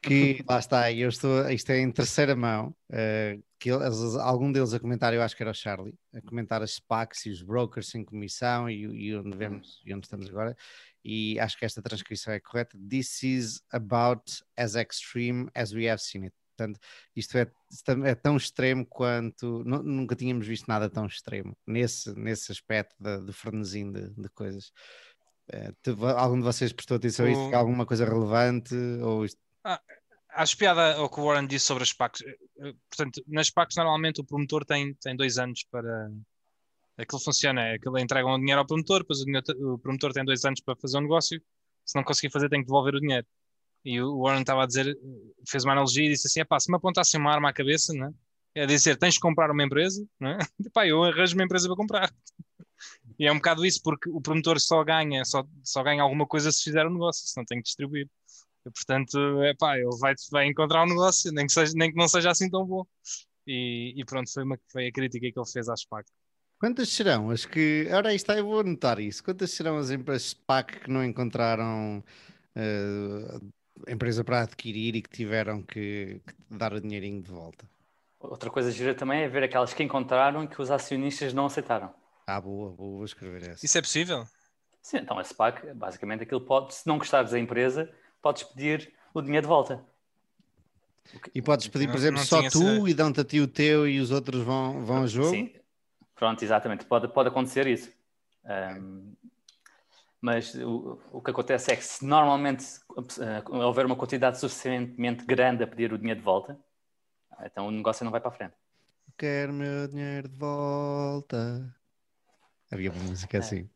que 0.00 0.44
lá 0.48 0.58
está, 0.60 0.92
eu 0.92 1.08
estou, 1.08 1.50
isto 1.50 1.70
é 1.70 1.80
em 1.80 1.90
terceira 1.90 2.36
mão, 2.36 2.74
uh, 2.90 3.42
que 3.58 3.70
eles, 3.70 4.14
algum 4.16 4.52
deles 4.52 4.74
a 4.74 4.78
comentar, 4.78 5.12
eu 5.12 5.22
acho 5.22 5.36
que 5.36 5.42
era 5.42 5.50
o 5.50 5.54
Charlie, 5.54 5.94
a 6.14 6.20
comentar 6.20 6.62
as 6.62 6.74
SPACs 6.74 7.26
e 7.26 7.30
os 7.30 7.42
brokers 7.42 7.88
sem 7.88 8.04
comissão 8.04 8.70
e, 8.70 8.82
e 8.82 9.16
onde 9.16 9.36
vemos 9.36 9.82
e 9.84 9.92
onde 9.92 10.06
estamos 10.06 10.28
agora, 10.28 10.56
e 11.04 11.38
acho 11.40 11.58
que 11.58 11.64
esta 11.64 11.82
transcrição 11.82 12.32
é 12.32 12.40
correta. 12.40 12.78
This 12.88 13.22
is 13.22 13.62
about 13.72 14.22
as 14.56 14.74
extreme 14.74 15.48
as 15.54 15.72
we 15.72 15.88
have 15.88 16.00
seen 16.00 16.24
it. 16.24 16.34
Portanto, 16.56 16.78
isto 17.16 17.36
é, 17.36 17.50
é 18.04 18.14
tão 18.14 18.36
extremo 18.36 18.86
quanto 18.86 19.64
nunca 19.64 20.14
tínhamos 20.14 20.46
visto 20.46 20.66
nada 20.68 20.88
tão 20.88 21.06
extremo 21.06 21.56
nesse, 21.66 22.14
nesse 22.14 22.52
aspecto 22.52 22.94
de 23.00 23.32
frenesim 23.32 23.90
de, 23.90 24.10
de 24.10 24.28
coisas. 24.30 24.72
É, 25.50 25.72
algum 26.16 26.38
de 26.38 26.44
vocês 26.44 26.72
prestou 26.72 26.96
atenção 26.96 27.26
a 27.26 27.30
isto? 27.30 27.54
Alguma 27.54 27.84
coisa 27.84 28.04
relevante? 28.04 28.74
Ou 29.02 29.24
isto... 29.24 29.38
ah, 29.64 29.80
acho 30.30 30.56
piada 30.56 30.94
ao 30.94 31.08
que 31.08 31.20
o 31.20 31.24
Warren 31.24 31.46
disse 31.46 31.66
sobre 31.66 31.82
as 31.82 31.92
PACs. 31.92 32.22
Eh, 32.22 32.36
eh, 32.60 32.74
portanto, 32.88 33.22
nas 33.26 33.50
PACs 33.50 33.76
normalmente 33.76 34.20
o 34.20 34.24
promotor 34.24 34.64
tem, 34.64 34.94
tem 34.94 35.16
dois 35.16 35.38
anos 35.38 35.64
para. 35.70 36.10
Aquilo 36.96 37.20
funciona, 37.20 37.60
é 37.60 37.78
que 37.78 37.88
ele 37.88 38.00
entrega 38.00 38.28
um 38.28 38.38
dinheiro 38.38 38.60
ao 38.60 38.66
promotor, 38.66 39.00
depois 39.00 39.20
o, 39.20 39.24
dinheiro, 39.24 39.74
o 39.74 39.78
promotor 39.78 40.12
tem 40.12 40.24
dois 40.24 40.44
anos 40.44 40.60
para 40.60 40.76
fazer 40.76 40.98
um 40.98 41.02
negócio. 41.02 41.42
Se 41.84 41.96
não 41.96 42.04
conseguir 42.04 42.32
fazer, 42.32 42.48
tem 42.48 42.60
que 42.60 42.66
devolver 42.66 42.94
o 42.94 43.00
dinheiro. 43.00 43.26
E 43.84 44.00
o 44.00 44.22
Warren 44.22 44.40
estava 44.40 44.62
a 44.62 44.66
dizer, 44.66 44.96
fez 45.48 45.64
uma 45.64 45.72
analogia 45.72 46.06
e 46.06 46.08
disse 46.08 46.26
assim: 46.26 46.42
se 46.60 46.70
me 46.70 46.76
apontassem 46.76 47.20
uma 47.20 47.32
arma 47.32 47.50
à 47.50 47.52
cabeça, 47.52 47.92
né? 47.92 48.12
é 48.54 48.66
dizer, 48.66 48.96
tens 48.96 49.14
de 49.14 49.20
comprar 49.20 49.50
uma 49.50 49.64
empresa, 49.64 50.06
né? 50.20 50.38
pá, 50.72 50.86
eu 50.86 51.02
arranjo 51.02 51.34
uma 51.34 51.44
empresa 51.44 51.66
para 51.68 51.76
comprar. 51.76 52.10
E 53.18 53.26
é 53.26 53.32
um 53.32 53.36
bocado 53.36 53.64
isso, 53.64 53.80
porque 53.82 54.10
o 54.10 54.20
promotor 54.20 54.60
só 54.60 54.82
ganha, 54.82 55.24
só, 55.24 55.44
só 55.62 55.82
ganha 55.82 56.02
alguma 56.02 56.26
coisa 56.26 56.50
se 56.50 56.64
fizer 56.64 56.84
um 56.84 56.92
negócio, 56.92 57.26
se 57.26 57.36
não 57.36 57.44
tem 57.44 57.58
que 57.58 57.64
distribuir. 57.64 58.08
E, 58.66 58.70
portanto, 58.70 59.42
é 59.42 59.54
pá, 59.54 59.78
ele 59.78 59.96
vai, 59.98 60.14
vai 60.30 60.46
encontrar 60.46 60.82
um 60.82 60.88
negócio, 60.88 61.32
nem 61.32 61.46
que, 61.46 61.52
seja, 61.52 61.72
nem 61.76 61.90
que 61.90 61.96
não 61.96 62.08
seja 62.08 62.30
assim 62.30 62.50
tão 62.50 62.66
bom. 62.66 62.84
E, 63.46 63.94
e 63.96 64.04
pronto, 64.04 64.30
foi, 64.30 64.42
uma, 64.42 64.58
foi 64.70 64.88
a 64.88 64.92
crítica 64.92 65.30
que 65.32 65.38
ele 65.38 65.50
fez 65.50 65.68
à 65.68 65.76
SPAC. 65.76 66.10
Quantas 66.58 66.88
serão 66.88 67.30
as 67.30 67.46
que. 67.46 67.88
Ora, 67.92 68.10
aí 68.10 68.16
está, 68.16 68.36
eu 68.36 68.44
vou 68.44 68.60
anotar 68.60 68.98
isso. 68.98 69.22
Quantas 69.22 69.52
serão 69.52 69.78
as 69.78 69.90
empresas 69.90 70.30
SPAC 70.30 70.80
que 70.80 70.90
não 70.90 71.04
encontraram 71.04 72.02
uh, 72.56 73.52
empresa 73.88 74.24
para 74.24 74.42
adquirir 74.42 74.96
e 74.96 75.02
que 75.02 75.10
tiveram 75.10 75.62
que, 75.62 76.20
que, 76.26 76.56
dar 76.56 76.72
o 76.72 76.80
dinheirinho 76.80 77.22
de 77.22 77.30
volta? 77.30 77.64
Outra 78.20 78.50
coisa 78.50 78.70
gira 78.70 78.94
também 78.94 79.22
é 79.22 79.28
ver 79.28 79.42
aquelas 79.42 79.74
que 79.74 79.82
encontraram 79.82 80.44
e 80.44 80.48
que 80.48 80.60
os 80.60 80.70
acionistas 80.70 81.34
não 81.34 81.46
aceitaram. 81.46 81.92
Ah, 82.26 82.40
boa, 82.40 82.70
boa, 82.70 82.96
vou 82.96 83.04
escrever 83.04 83.50
essa. 83.50 83.64
Isso 83.64 83.76
é 83.76 83.82
possível? 83.82 84.26
Sim, 84.80 84.98
então 84.98 85.18
a 85.18 85.24
SPAC, 85.24 85.72
basicamente 85.74 86.22
aquilo 86.22 86.40
pode, 86.40 86.74
se 86.74 86.86
não 86.86 86.98
gostares 86.98 87.30
da 87.30 87.38
empresa, 87.38 87.90
podes 88.22 88.42
pedir 88.44 88.92
o 89.12 89.20
dinheiro 89.20 89.46
de 89.46 89.48
volta. 89.48 89.84
E 91.34 91.42
podes 91.42 91.68
pedir, 91.68 91.86
por 91.88 91.96
exemplo, 91.96 92.16
não, 92.16 92.22
não 92.22 92.26
só 92.26 92.48
tu 92.48 92.66
essa... 92.66 92.88
e 92.88 92.94
dão-te 92.94 93.20
a 93.20 93.24
ti 93.24 93.40
o 93.40 93.46
teu 93.46 93.86
e 93.86 94.00
os 94.00 94.10
outros 94.10 94.42
vão, 94.42 94.84
vão 94.84 95.02
a 95.02 95.06
jogo? 95.06 95.30
Sim, 95.30 95.52
pronto, 96.14 96.42
exatamente, 96.42 96.86
pode, 96.86 97.08
pode 97.08 97.28
acontecer 97.28 97.66
isso. 97.66 97.92
Um, 98.44 99.14
mas 100.24 100.54
o, 100.54 100.98
o 101.12 101.20
que 101.20 101.30
acontece 101.30 101.70
é 101.70 101.76
que 101.76 101.84
se 101.84 102.02
normalmente 102.06 102.64
uh, 102.96 103.56
houver 103.56 103.84
uma 103.84 103.94
quantidade 103.94 104.40
suficientemente 104.40 105.22
grande 105.26 105.62
a 105.62 105.66
pedir 105.66 105.92
o 105.92 105.98
dinheiro 105.98 106.20
de 106.20 106.24
volta, 106.24 106.58
então 107.44 107.68
o 107.68 107.70
negócio 107.70 108.04
não 108.04 108.10
vai 108.10 108.22
para 108.22 108.30
a 108.30 108.32
frente. 108.32 108.54
Quero 109.18 109.52
meu 109.52 109.86
dinheiro 109.86 110.26
de 110.26 110.34
volta. 110.34 111.76
Havia 112.72 112.90
uma 112.90 113.02
música 113.04 113.36
É. 113.36 113.40
assim. 113.40 113.68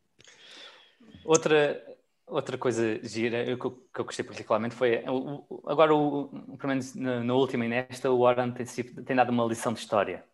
Outra, 1.23 1.85
outra 2.25 2.57
coisa 2.57 2.99
gira 3.07 3.45
que 3.45 3.51
eu, 3.65 3.71
que 3.93 4.01
eu 4.01 4.05
gostei 4.05 4.25
particularmente 4.25 4.73
foi 4.73 5.03
o- 5.07 5.63
agora, 5.67 5.93
o, 5.93 6.29
pelo 6.57 6.69
menos 6.69 6.95
na, 6.95 7.23
na 7.23 7.33
última 7.35 7.63
e 7.63 7.69
nesta, 7.69 8.09
o 8.09 8.21
Warren 8.21 8.51
tem, 8.53 8.65
tem 8.65 9.15
dado 9.15 9.29
uma 9.29 9.45
lição 9.45 9.71
de 9.71 9.79
história. 9.81 10.25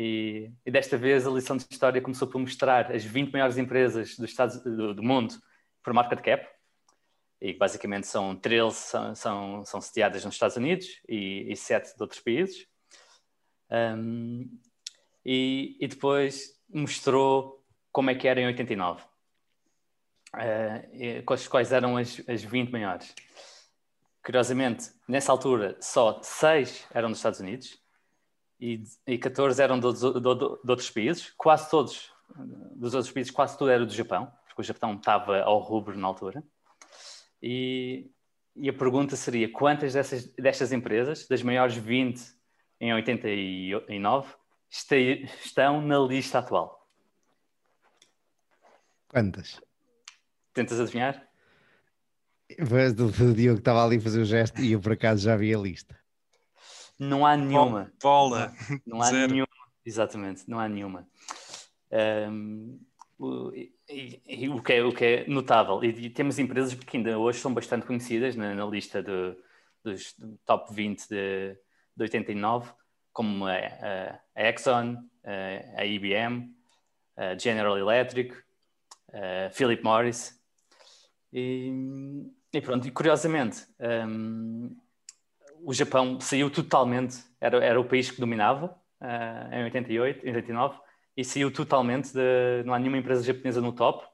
E, 0.00 0.52
e 0.64 0.70
desta 0.70 0.96
vez 0.96 1.26
a 1.26 1.30
lição 1.30 1.56
de 1.56 1.66
história 1.68 2.00
começou 2.00 2.28
por 2.28 2.38
mostrar 2.38 2.92
as 2.92 3.04
20 3.04 3.32
maiores 3.32 3.58
empresas 3.58 4.16
Estados, 4.20 4.62
do, 4.62 4.94
do 4.94 5.02
mundo 5.02 5.34
por 5.82 5.92
market 5.92 6.20
cap, 6.20 6.46
e 7.40 7.52
basicamente 7.54 8.06
são 8.06 8.36
13 8.36 8.76
são, 8.76 9.14
são, 9.16 9.64
são 9.64 9.80
sediadas 9.80 10.24
nos 10.24 10.34
Estados 10.34 10.56
Unidos 10.56 10.86
e, 11.08 11.50
e 11.50 11.56
7 11.56 11.96
de 11.96 12.00
outros 12.00 12.20
países. 12.20 12.64
Um, 13.72 14.48
e, 15.26 15.76
e 15.80 15.88
depois 15.88 16.56
mostrou 16.72 17.64
como 17.90 18.10
é 18.10 18.14
que 18.14 18.28
era 18.28 18.40
em 18.40 18.46
89. 18.46 19.02
Eh, 20.36 20.88
e 20.92 21.22
quais, 21.22 21.48
quais 21.48 21.72
eram 21.72 21.96
as, 21.96 22.22
as 22.28 22.44
20 22.44 22.70
maiores. 22.70 23.12
Curiosamente, 24.24 24.92
nessa 25.08 25.32
altura, 25.32 25.76
só 25.80 26.22
6 26.22 26.86
eram 26.94 27.08
dos 27.08 27.18
Estados 27.18 27.40
Unidos 27.40 27.87
e, 28.60 28.82
e 29.06 29.18
14 29.18 29.62
eram 29.62 29.78
de, 29.78 29.92
de- 29.92 30.12
de- 30.14 30.20
de 30.64 30.70
outros 30.70 30.90
países. 30.90 31.32
Quase 31.36 31.70
todos 31.70 32.12
dos 32.74 32.94
outros 32.94 33.12
países, 33.12 33.30
quase 33.32 33.56
tudo 33.56 33.70
era 33.70 33.84
do 33.86 33.92
Japão, 33.92 34.30
porque 34.46 34.60
o 34.60 34.64
Japão 34.64 34.94
estava 34.94 35.40
ao 35.40 35.58
rubro 35.60 35.96
na 35.96 36.06
altura. 36.06 36.42
E, 37.42 38.10
e 38.54 38.68
a 38.68 38.72
pergunta 38.72 39.16
seria: 39.16 39.50
quantas 39.50 39.94
dessas, 39.94 40.26
destas 40.34 40.72
empresas, 40.72 41.26
das 41.26 41.42
maiores 41.42 41.76
20 41.76 42.20
em 42.80 42.92
89, 42.94 44.34
este- 44.70 45.24
estão 45.44 45.80
na 45.80 45.98
lista 45.98 46.38
atual? 46.40 46.86
Quantas? 49.08 49.60
Tentas 50.52 50.78
adivinhar? 50.80 51.26
Mas 52.70 52.92
do, 52.94 53.10
do 53.10 53.34
Diogo 53.34 53.56
que 53.56 53.60
estava 53.60 53.84
ali 53.84 53.96
a 53.96 54.00
fazer 54.00 54.20
o 54.20 54.24
gesto 54.24 54.60
e 54.60 54.72
eu 54.72 54.80
por 54.80 54.92
acaso 54.92 55.22
já 55.22 55.36
vi 55.36 55.54
a 55.54 55.58
lista. 55.58 55.98
Não 56.98 57.24
há 57.24 57.36
nenhuma. 57.36 57.92
Bola. 58.02 58.52
Não 58.86 59.00
há 59.00 59.06
Zero. 59.06 59.32
nenhuma. 59.32 59.48
Exatamente, 59.84 60.44
não 60.48 60.58
há 60.58 60.68
nenhuma. 60.68 61.06
Ahm, 61.90 62.78
o, 63.18 63.50
e- 63.54 64.48
o 64.48 64.62
que 64.62 64.72
é, 64.74 64.84
o 64.84 64.92
que 64.92 65.04
é 65.04 65.26
notável, 65.28 65.82
e, 65.82 65.88
e 65.88 66.10
temos 66.10 66.38
empresas 66.38 66.74
que 66.74 66.96
ainda 66.96 67.18
hoje 67.18 67.38
são 67.40 67.52
bastante 67.54 67.86
conhecidas 67.86 68.36
na, 68.36 68.54
na 68.54 68.66
lista 68.66 69.02
do- 69.02 69.36
dos 69.82 70.12
do 70.18 70.36
top 70.44 70.72
20 70.74 71.08
de, 71.08 71.54
de 71.96 72.02
89, 72.02 72.70
como 73.12 73.46
a, 73.46 73.52
a- 73.54 74.20
a 74.34 74.42
Exxon, 74.50 74.96
a, 75.24 75.80
a 75.80 75.86
IBM, 75.86 76.52
a 77.16 77.36
General 77.38 77.76
Electric, 77.78 78.34
a 79.12 79.50
Philip 79.50 79.82
Morris. 79.82 80.38
E, 81.32 81.72
e 82.52 82.60
pronto, 82.60 82.86
e 82.86 82.90
curiosamente, 82.90 83.66
hum, 84.06 84.76
o 85.62 85.72
Japão 85.74 86.20
saiu 86.20 86.50
totalmente, 86.50 87.16
era, 87.40 87.64
era 87.64 87.80
o 87.80 87.84
país 87.84 88.10
que 88.10 88.20
dominava 88.20 88.74
ah, 89.00 89.48
em 89.52 89.64
88, 89.64 90.24
em 90.26 90.28
89, 90.30 90.78
e 91.16 91.24
saiu 91.24 91.50
totalmente 91.52 92.12
de. 92.12 92.62
Não 92.64 92.72
há 92.74 92.78
nenhuma 92.78 92.98
empresa 92.98 93.22
japonesa 93.22 93.60
no 93.60 93.72
top. 93.72 94.06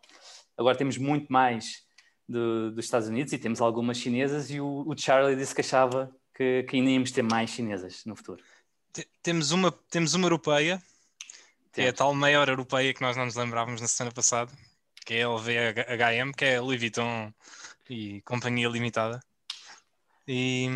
Agora 0.56 0.76
temos 0.76 0.96
muito 0.98 1.32
mais 1.32 1.82
do- 2.28 2.70
dos 2.72 2.84
Estados 2.84 3.08
Unidos 3.08 3.32
e 3.32 3.38
temos 3.38 3.60
algumas 3.60 3.98
chinesas, 3.98 4.50
e 4.50 4.60
o, 4.60 4.84
o 4.86 4.96
Charlie 4.96 5.36
disse 5.36 5.54
que 5.54 5.60
achava 5.60 6.10
que, 6.34 6.62
que 6.64 6.76
ainda 6.76 6.90
íamos 6.90 7.10
ter 7.10 7.22
mais 7.22 7.50
chinesas 7.50 8.04
no 8.06 8.14
futuro. 8.16 8.42
Te- 8.92 9.06
Temos 9.22 9.50
uma, 9.50 9.70
temos 9.90 10.14
uma 10.14 10.26
europeia, 10.26 10.80
que 11.72 11.82
é 11.82 11.88
a 11.88 11.92
tal 11.92 12.14
maior 12.14 12.48
europeia 12.48 12.94
que 12.94 13.02
nós 13.02 13.16
não 13.16 13.24
nos 13.24 13.34
lembrávamos 13.34 13.80
na 13.80 13.88
semana 13.88 14.14
passada, 14.14 14.50
que 15.04 15.14
é 15.14 15.24
a 15.24 15.28
LVHM, 15.28 16.32
que 16.36 16.44
é 16.44 16.56
a 16.56 16.62
Louis 16.62 16.78
Vuitton 16.80 17.32
e 17.90 18.22
Companhia 18.22 18.68
Limitada. 18.68 19.20
E, 20.26 20.68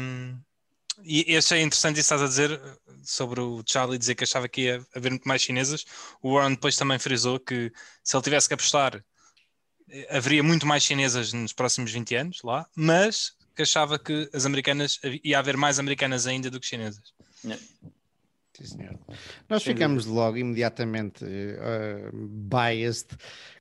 e 1.04 1.36
achei 1.36 1.62
interessante 1.62 2.00
isso 2.00 2.08
que 2.08 2.14
estás 2.14 2.22
a 2.22 2.26
dizer 2.26 2.60
sobre 3.04 3.40
o 3.40 3.62
Charlie 3.66 3.98
dizer 3.98 4.14
que 4.14 4.24
achava 4.24 4.48
que 4.48 4.62
ia 4.62 4.86
haver 4.94 5.10
muito 5.10 5.26
mais 5.26 5.42
chinesas. 5.42 5.84
O 6.22 6.34
Warren 6.34 6.54
depois 6.54 6.76
também 6.76 6.98
frisou 6.98 7.38
que 7.38 7.72
se 8.02 8.16
ele 8.16 8.22
tivesse 8.22 8.48
que 8.48 8.54
apostar, 8.54 9.02
eh, 9.88 10.16
haveria 10.16 10.42
muito 10.42 10.66
mais 10.66 10.82
chinesas 10.82 11.32
nos 11.32 11.52
próximos 11.52 11.92
20 11.92 12.14
anos 12.14 12.42
lá, 12.42 12.66
mas 12.74 13.32
que 13.54 13.62
achava 13.62 13.98
que 13.98 14.28
as 14.32 14.46
americanas 14.46 15.00
ia 15.24 15.38
haver 15.38 15.56
mais 15.56 15.78
americanas 15.78 16.26
ainda 16.26 16.50
do 16.50 16.60
que 16.60 16.66
chinesas. 16.66 17.12
Sim, 18.58 18.64
senhor. 18.64 18.98
Nós 19.48 19.62
Sem 19.62 19.72
ficamos 19.72 20.04
logo 20.06 20.36
imediatamente 20.36 21.24
eh, 21.24 22.10
biased 22.12 23.16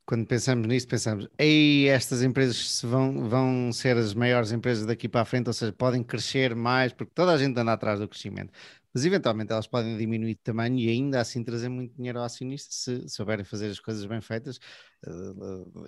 quando 0.08 0.26
pensamos 0.26 0.66
nisso, 0.68 0.88
pensamos, 0.88 1.28
ei, 1.38 1.88
estas 1.90 2.24
empresas 2.24 2.82
vão, 2.82 3.28
vão 3.30 3.72
ser 3.74 3.96
as 3.98 4.14
maiores 4.14 4.52
empresas 4.52 4.86
daqui 4.86 5.08
para 5.08 5.22
a 5.22 5.26
frente, 5.26 5.48
ou 5.48 5.54
seja, 5.54 5.72
podem 5.74 6.02
crescer 6.02 6.56
mais, 6.56 6.94
porque 6.94 7.12
toda 7.14 7.34
a 7.34 7.38
gente 7.38 7.60
anda 7.60 7.74
atrás 7.74 8.00
do 8.00 8.08
crescimento. 8.08 8.52
Mas 8.94 9.06
eventualmente 9.06 9.52
elas 9.52 9.68
podem 9.68 9.96
diminuir 9.98 10.34
de 10.34 10.40
tamanho 10.42 10.80
e 10.80 10.90
ainda 10.90 11.20
assim 11.20 11.44
trazer 11.44 11.70
muito 11.70 11.94
dinheiro 11.96 12.18
ao 12.20 12.26
acionista 12.26 12.74
se 12.74 13.08
souberem 13.10 13.46
fazer 13.46 13.70
as 13.70 13.80
coisas 13.80 14.04
bem 14.06 14.22
feitas, 14.22 14.60
eh, 15.06 15.10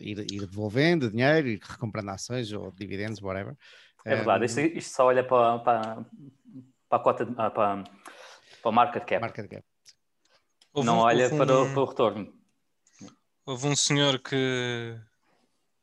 ir, 0.01 0.19
ir 0.31 0.45
devolvendo 0.45 1.09
dinheiro, 1.09 1.47
ir 1.47 1.59
recomprando 1.67 2.11
ações 2.11 2.51
ou 2.51 2.71
dividendos, 2.71 3.21
whatever. 3.21 3.55
É 4.05 4.15
verdade, 4.15 4.43
Um, 4.43 4.45
isto, 4.45 4.59
isto 4.59 4.95
só 4.95 5.05
olha 5.07 5.23
para, 5.23 5.59
para, 5.59 6.05
para 6.89 6.97
a 6.97 6.99
cota, 6.99 7.25
de- 7.25 7.33
ah, 7.37 7.49
para, 7.49 7.83
para 8.61 8.69
o 8.69 8.73
market 8.73 9.05
cap, 9.05 9.21
market 9.21 9.47
cap. 9.49 9.63
Houve 10.73 10.85
não 10.85 10.97
um- 10.97 11.01
olha 11.01 11.25
houve 11.25 11.37
para, 11.37 11.59
o, 11.61 11.69
para 11.73 11.81
o 11.81 11.85
retorno. 11.85 12.33
Houve 13.45 13.67
um 13.67 13.75
senhor 13.75 14.19
que, 14.19 14.95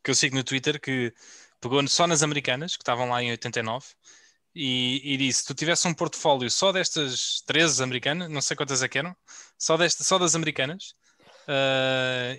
que 0.02 0.10
eu 0.10 0.14
sigo 0.14 0.36
no 0.36 0.44
Twitter 0.44 0.80
que 0.80 1.12
pegou 1.60 1.86
só 1.88 2.06
nas 2.06 2.22
americanas, 2.22 2.76
que 2.76 2.82
estavam 2.82 3.08
lá 3.08 3.22
em 3.22 3.30
89, 3.30 3.86
e, 4.54 5.00
e 5.14 5.16
disse: 5.16 5.40
se 5.40 5.46
tu 5.46 5.54
tivesse 5.54 5.86
um 5.88 5.94
portfólio 5.94 6.50
só 6.50 6.72
destas 6.72 7.42
13 7.46 7.82
americanas, 7.82 8.30
não 8.30 8.40
sei 8.40 8.56
quantas 8.56 8.82
é 8.82 8.88
que 8.88 8.98
eram, 8.98 9.16
só, 9.58 9.76
desta, 9.76 10.04
só 10.04 10.18
das 10.18 10.34
americanas. 10.34 10.94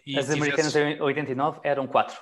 e 0.05 0.17
As 0.17 0.25
tivesses 0.25 0.31
americanas 0.31 0.75
em 0.75 1.01
89 1.01 1.59
eram 1.63 1.87
4. 1.87 2.17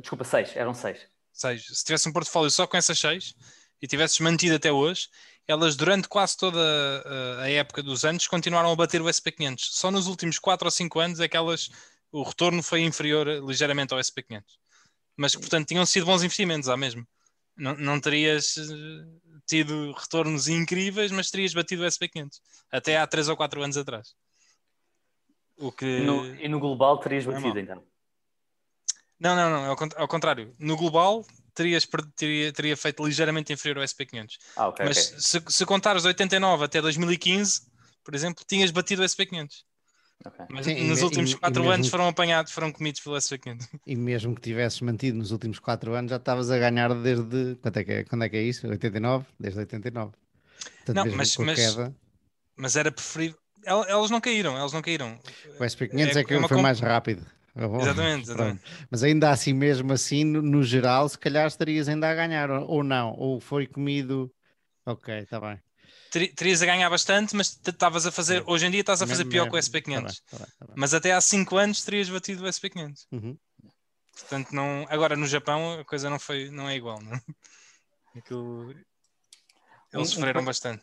Desculpa, 0.00 0.24
6, 0.24 0.56
eram 0.56 0.74
6. 0.74 1.06
seis, 1.32 1.66
se 1.66 1.84
tivesse 1.84 2.08
um 2.08 2.12
portfólio 2.12 2.50
só 2.50 2.66
com 2.66 2.76
essas 2.76 2.98
seis 2.98 3.34
e 3.80 3.86
tivesses 3.86 4.18
mantido 4.20 4.54
até 4.54 4.70
hoje, 4.70 5.08
elas 5.46 5.76
durante 5.76 6.08
quase 6.08 6.36
toda 6.36 6.60
ah, 6.60 7.42
a 7.42 7.50
época 7.50 7.82
dos 7.82 8.04
anos 8.04 8.26
continuaram 8.26 8.70
a 8.70 8.76
bater 8.76 9.00
o 9.02 9.06
SP500. 9.06 9.58
Só 9.70 9.90
nos 9.90 10.06
últimos 10.06 10.38
4 10.38 10.66
ou 10.66 10.70
5 10.70 11.00
anos 11.00 11.20
é 11.20 11.28
que 11.28 11.36
elas, 11.36 11.70
o 12.10 12.22
retorno 12.22 12.62
foi 12.62 12.82
inferior 12.82 13.26
ligeiramente 13.46 13.92
ao 13.92 14.00
SP500. 14.00 14.44
Mas, 15.16 15.34
portanto, 15.34 15.68
tinham 15.68 15.84
sido 15.84 16.06
bons 16.06 16.22
investimentos, 16.22 16.68
há 16.68 16.76
mesmo. 16.76 17.06
Não, 17.56 17.76
não 17.76 18.00
terias 18.00 18.56
eh, 18.56 19.32
tido 19.46 19.92
retornos 19.92 20.48
incríveis, 20.48 21.12
mas 21.12 21.30
terias 21.30 21.52
batido 21.52 21.82
o 21.82 21.86
SP500. 21.86 22.40
Até 22.70 22.96
há 22.96 23.06
3 23.06 23.28
ou 23.28 23.36
4 23.36 23.62
anos 23.62 23.76
atrás. 23.76 24.14
O 25.58 25.70
que... 25.70 25.84
E 25.84 26.04
no, 26.04 26.34
e 26.36 26.48
no 26.48 26.58
global 26.58 26.98
terias 26.98 27.24
é 27.24 27.30
batido, 27.30 27.48
mau. 27.48 27.58
então. 27.58 27.84
Não, 29.20 29.36
não, 29.36 29.66
não, 29.66 29.76
cont- 29.76 29.94
ao 29.96 30.08
contrário. 30.08 30.52
No 30.58 30.76
global, 30.76 31.24
terias, 31.54 31.86
teria, 32.16 32.52
teria 32.52 32.76
feito 32.76 33.04
ligeiramente 33.04 33.52
inferior 33.52 33.78
ao 33.78 33.84
SP500. 33.84 34.28
Ah, 34.56 34.68
ok, 34.68 34.84
Mas 34.86 35.08
ok. 35.08 35.20
se, 35.20 35.42
se 35.48 35.66
contares 35.66 36.02
de 36.02 36.08
89 36.08 36.64
até 36.64 36.80
2015, 36.80 37.60
por 38.04 38.14
exemplo, 38.14 38.44
tinhas 38.46 38.70
batido 38.70 39.02
o 39.02 39.04
SP500. 39.04 39.48
ok. 40.24 40.46
Mas 40.50 40.66
Sim, 40.66 40.72
e 40.76 40.84
nos 40.84 41.02
últimos 41.02 41.30
e- 41.30 41.34
e 41.34 41.38
4 41.38 41.60
mesmo- 41.62 41.74
anos 41.74 41.88
foram 41.88 42.08
apanhados, 42.08 42.52
foram 42.52 42.70
comidos 42.72 43.00
pelo 43.00 43.16
SP500. 43.16 43.68
E 43.86 43.96
mesmo 43.96 44.34
que 44.34 44.40
tivesses 44.40 44.80
mantido 44.80 45.18
nos 45.18 45.30
últimos 45.32 45.58
4 45.58 45.94
anos, 45.94 46.10
já 46.10 46.16
estavas 46.16 46.50
a 46.50 46.58
ganhar 46.58 46.94
desde. 46.94 47.56
Quanto 47.62 47.76
é 47.78 47.84
que 47.84 47.92
é, 47.92 48.04
quando 48.04 48.24
é 48.24 48.28
que 48.28 48.36
é 48.36 48.42
isso? 48.42 48.66
89? 48.68 49.26
Desde 49.38 49.58
89. 49.60 50.12
Portanto, 50.84 50.96
Não, 51.06 51.16
mas- 51.16 51.36
mas- 51.36 51.58
queda, 51.58 51.94
Mas 52.56 52.76
era 52.76 52.92
preferível. 52.92 53.38
El- 53.64 53.84
Elas 53.84 54.10
não 54.10 54.20
caíram, 54.20 54.56
elas 54.56 54.72
não 54.72 54.82
caíram. 54.82 55.18
o 55.58 55.64
SP500 55.64 56.16
é, 56.16 56.20
é- 56.20 56.24
que 56.24 56.34
é 56.34 56.38
uma 56.38 56.48
foi 56.48 56.56
comp- 56.56 56.62
mais 56.64 56.80
rápido. 56.80 57.24
Ah, 57.54 57.66
Exatamente, 57.80 58.22
exatamente. 58.24 58.62
Mas 58.90 59.02
ainda 59.02 59.30
assim, 59.30 59.52
mesmo 59.52 59.92
assim, 59.92 60.24
no, 60.24 60.40
no 60.40 60.62
geral, 60.62 61.08
se 61.08 61.18
calhar 61.18 61.46
estarias 61.46 61.88
ainda 61.88 62.10
a 62.10 62.14
ganhar, 62.14 62.50
ou, 62.50 62.66
ou 62.68 62.82
não, 62.82 63.12
ou 63.18 63.40
foi 63.40 63.66
comido. 63.66 64.32
Ok, 64.86 65.14
está 65.18 65.38
bem. 65.40 65.60
Teri- 66.10 66.28
Terias 66.34 66.62
a 66.62 66.66
ganhar 66.66 66.88
bastante, 66.90 67.34
mas 67.36 67.58
estavas 67.66 68.06
a 68.06 68.12
fazer. 68.12 68.42
Hoje 68.46 68.66
em 68.66 68.70
dia 68.70 68.80
estás 68.80 69.00
a 69.02 69.06
fazer 69.06 69.24
pior 69.26 69.44
que 69.50 69.56
o 69.56 69.60
tá 69.60 69.70
bem, 69.70 69.82
SP500. 69.82 70.22
tá 70.30 70.36
bem, 70.38 70.46
tá 70.58 70.66
bem. 70.66 70.74
Mas 70.76 70.94
até 70.94 71.12
há 71.12 71.20
5 71.20 71.56
anos 71.56 71.82
terias 71.84 72.08
batido 72.08 72.44
o 72.44 72.46
SP500. 72.48 73.06
Uhum. 73.12 73.36
Portanto, 74.18 74.52
não... 74.52 74.86
agora 74.90 75.16
no 75.16 75.26
Japão 75.26 75.80
a 75.80 75.84
coisa 75.84 76.08
não, 76.10 76.18
foi... 76.18 76.50
não 76.50 76.68
é 76.68 76.76
igual. 76.76 77.00
Não? 77.02 77.18
Aquilo... 78.16 78.70
Um- 78.70 78.74
Eles 79.92 80.08
um 80.08 80.12
sofreram 80.14 80.40
co- 80.40 80.46
bastante. 80.46 80.82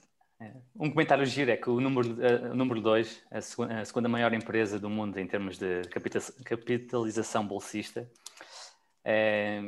Um 0.75 0.89
comentário 0.89 1.25
giro 1.25 1.51
é 1.51 1.57
que 1.57 1.69
o 1.69 1.81
número 1.81 2.13
2, 2.13 2.41
uh, 2.41 2.51
o 2.51 2.55
número 2.55 2.81
dois, 2.81 3.21
a, 3.29 3.39
a 3.39 3.85
segunda 3.85 4.07
maior 4.07 4.33
empresa 4.33 4.79
do 4.79 4.89
mundo 4.89 5.17
em 5.19 5.27
termos 5.27 5.57
de 5.57 5.81
capita- 5.89 6.33
capitalização 6.45 7.45
bolsista, 7.45 8.09
é, 9.03 9.61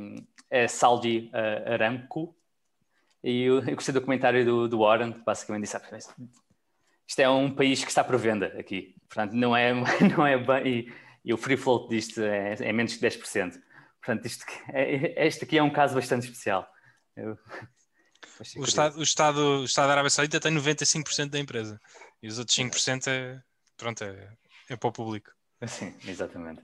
é 0.49 0.67
Saudi 0.67 1.29
uh, 1.33 1.73
Aramco. 1.73 2.35
E 3.21 3.43
eu, 3.43 3.59
eu 3.59 3.75
gostei 3.75 3.93
do 3.93 4.01
comentário 4.01 4.45
do, 4.45 4.67
do 4.69 4.79
Warren, 4.79 5.11
que 5.11 5.23
basicamente 5.25 5.63
disse: 5.63 5.75
ah, 5.75 5.81
isto 7.05 7.19
é 7.19 7.29
um 7.29 7.53
país 7.53 7.83
que 7.83 7.89
está 7.89 8.03
por 8.03 8.17
venda 8.17 8.47
aqui. 8.57 8.95
Portanto, 9.09 9.33
não 9.33 9.55
é, 9.55 9.73
não 10.17 10.25
é 10.25 10.37
bem. 10.37 10.67
E, 10.67 10.93
e 11.25 11.33
o 11.33 11.37
free 11.37 11.57
float 11.57 11.89
disto 11.89 12.21
é, 12.21 12.55
é 12.59 12.71
menos 12.71 12.95
que 12.95 13.05
10%. 13.05 13.59
Portanto, 13.99 14.25
isto, 14.25 14.45
é, 14.69 15.27
este 15.27 15.43
aqui 15.43 15.57
é 15.57 15.63
um 15.63 15.69
caso 15.69 15.93
bastante 15.93 16.23
especial. 16.23 16.67
Eu, 17.15 17.37
o, 18.57 18.63
Estado, 18.63 18.99
o, 18.99 19.03
Estado, 19.03 19.39
o 19.61 19.65
Estado 19.65 19.87
da 19.87 19.93
Arábia 19.93 20.09
Saudita 20.09 20.39
tem 20.39 20.53
95% 20.53 21.29
da 21.29 21.39
empresa 21.39 21.79
e 22.21 22.27
os 22.27 22.37
outros 22.39 22.57
5% 22.57 23.07
é, 23.07 23.41
pronto, 23.77 24.03
é, 24.03 24.29
é 24.69 24.75
para 24.75 24.89
o 24.89 24.91
público. 24.91 25.31
Sim, 25.67 25.93
exatamente. 26.05 26.63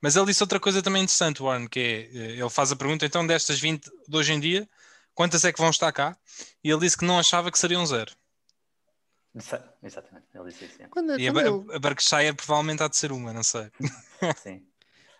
Mas 0.00 0.16
ele 0.16 0.26
disse 0.26 0.42
outra 0.42 0.60
coisa 0.60 0.82
também 0.82 1.02
interessante, 1.02 1.42
Warren, 1.42 1.68
que 1.68 1.80
é, 1.80 2.18
eh, 2.18 2.40
ele 2.40 2.50
faz 2.50 2.72
a 2.72 2.76
pergunta, 2.76 3.06
então 3.06 3.26
destas 3.26 3.58
20 3.60 3.88
de 4.08 4.16
hoje 4.16 4.32
em 4.32 4.40
dia, 4.40 4.68
quantas 5.14 5.44
é 5.44 5.52
que 5.52 5.60
vão 5.60 5.70
estar 5.70 5.92
cá? 5.92 6.16
E 6.62 6.70
ele 6.70 6.80
disse 6.80 6.96
que 6.96 7.04
não 7.04 7.18
achava 7.18 7.50
que 7.50 7.58
seriam 7.58 7.86
zero. 7.86 8.12
Exatamente, 9.82 10.26
ele 10.34 10.44
disse 10.50 10.64
isso. 10.64 10.78
Quando, 10.90 11.18
e 11.20 11.30
quando 11.30 11.70
a, 11.70 11.76
a 11.76 11.78
Berkshire 11.78 12.34
provavelmente 12.34 12.82
há 12.82 12.88
de 12.88 12.96
ser 12.96 13.12
uma, 13.12 13.32
não 13.32 13.42
sei. 13.42 13.70
Sim. 14.42 14.66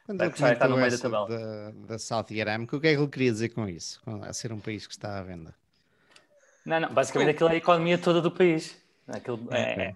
Quando 0.07 0.23
ele 0.23 0.31
está 0.31 0.69
no 0.69 0.77
meio 0.77 0.91
da 0.91 0.99
tabela. 0.99 1.29
Da, 1.29 1.71
da 1.89 1.99
Saudi 1.99 2.41
Aramco, 2.41 2.77
o 2.77 2.81
que 2.81 2.87
é 2.87 2.95
que 2.95 3.01
ele 3.01 3.09
queria 3.09 3.33
dizer 3.33 3.49
com 3.49 3.69
isso? 3.69 4.01
A 4.23 4.33
ser 4.33 4.53
um 4.53 4.61
país 4.61 4.87
que 4.87 4.93
está 4.93 5.19
à 5.19 5.23
venda? 5.23 5.53
Não, 6.65 6.81
não, 6.81 6.95
basicamente 6.95 7.31
aquilo 7.31 7.49
é 7.49 7.53
a 7.55 7.57
economia 7.57 7.99
toda 7.99 8.21
do 8.21 8.31
país. 8.31 8.81
Aquilo 9.09 9.47
é, 9.51 9.89
é, 9.89 9.95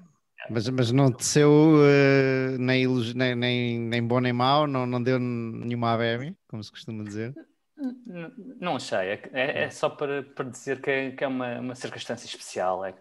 mas, 0.49 0.69
mas 0.69 0.91
não 0.91 1.11
desceu 1.11 1.51
uh, 1.51 2.59
nem, 2.59 2.87
nem, 3.15 3.35
nem, 3.37 3.79
nem 3.79 4.07
bom 4.07 4.21
nem 4.21 4.33
mau, 4.33 4.67
não, 4.67 4.87
não 4.87 5.03
deu 5.03 5.19
nenhuma 5.19 5.93
ABM, 5.93 6.37
como 6.49 6.63
se 6.63 6.71
costuma 6.71 7.05
dizer? 7.05 7.35
Não, 7.77 8.33
não 8.61 8.77
achei, 8.77 8.99
é, 8.99 9.31
é, 9.33 9.63
é, 9.65 9.71
só 9.71 9.89
para, 9.89 10.23
para 10.23 10.49
dizer 10.49 10.81
que 10.81 10.91
é, 10.91 11.11
que 11.13 11.25
é 11.25 11.27
uma, 11.27 11.61
uma 11.61 11.75
circunstância 11.75 12.27
especial. 12.27 12.85
É, 12.85 12.95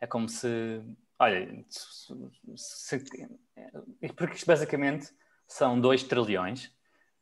é 0.00 0.06
como 0.06 0.28
se. 0.28 0.80
Olha, 1.18 1.64
se, 1.68 2.14
se, 2.56 2.98
porque 4.16 4.36
isto 4.36 4.46
basicamente 4.46 5.10
são 5.50 5.78
2 5.78 6.04
trilhões, 6.04 6.70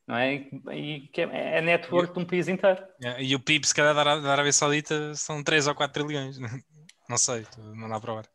não 0.06 0.16
é? 0.16 0.34
E 0.74 1.08
que 1.12 1.22
é, 1.22 1.58
é 1.58 1.62
network 1.62 2.12
de 2.12 2.18
um 2.20 2.24
país 2.24 2.46
inteiro. 2.46 2.82
E 3.18 3.34
o 3.34 3.40
PIB, 3.40 3.66
se 3.66 3.74
calhar, 3.74 3.94
da 3.94 4.30
Arábia 4.32 4.52
Saudita 4.52 5.14
são 5.14 5.42
3 5.42 5.66
ou 5.66 5.74
4 5.74 6.04
trilhões. 6.04 6.38
Não 7.08 7.16
sei, 7.16 7.46
não 7.56 7.88
dá 7.88 7.96
a 7.96 8.00
provar. 8.00 8.26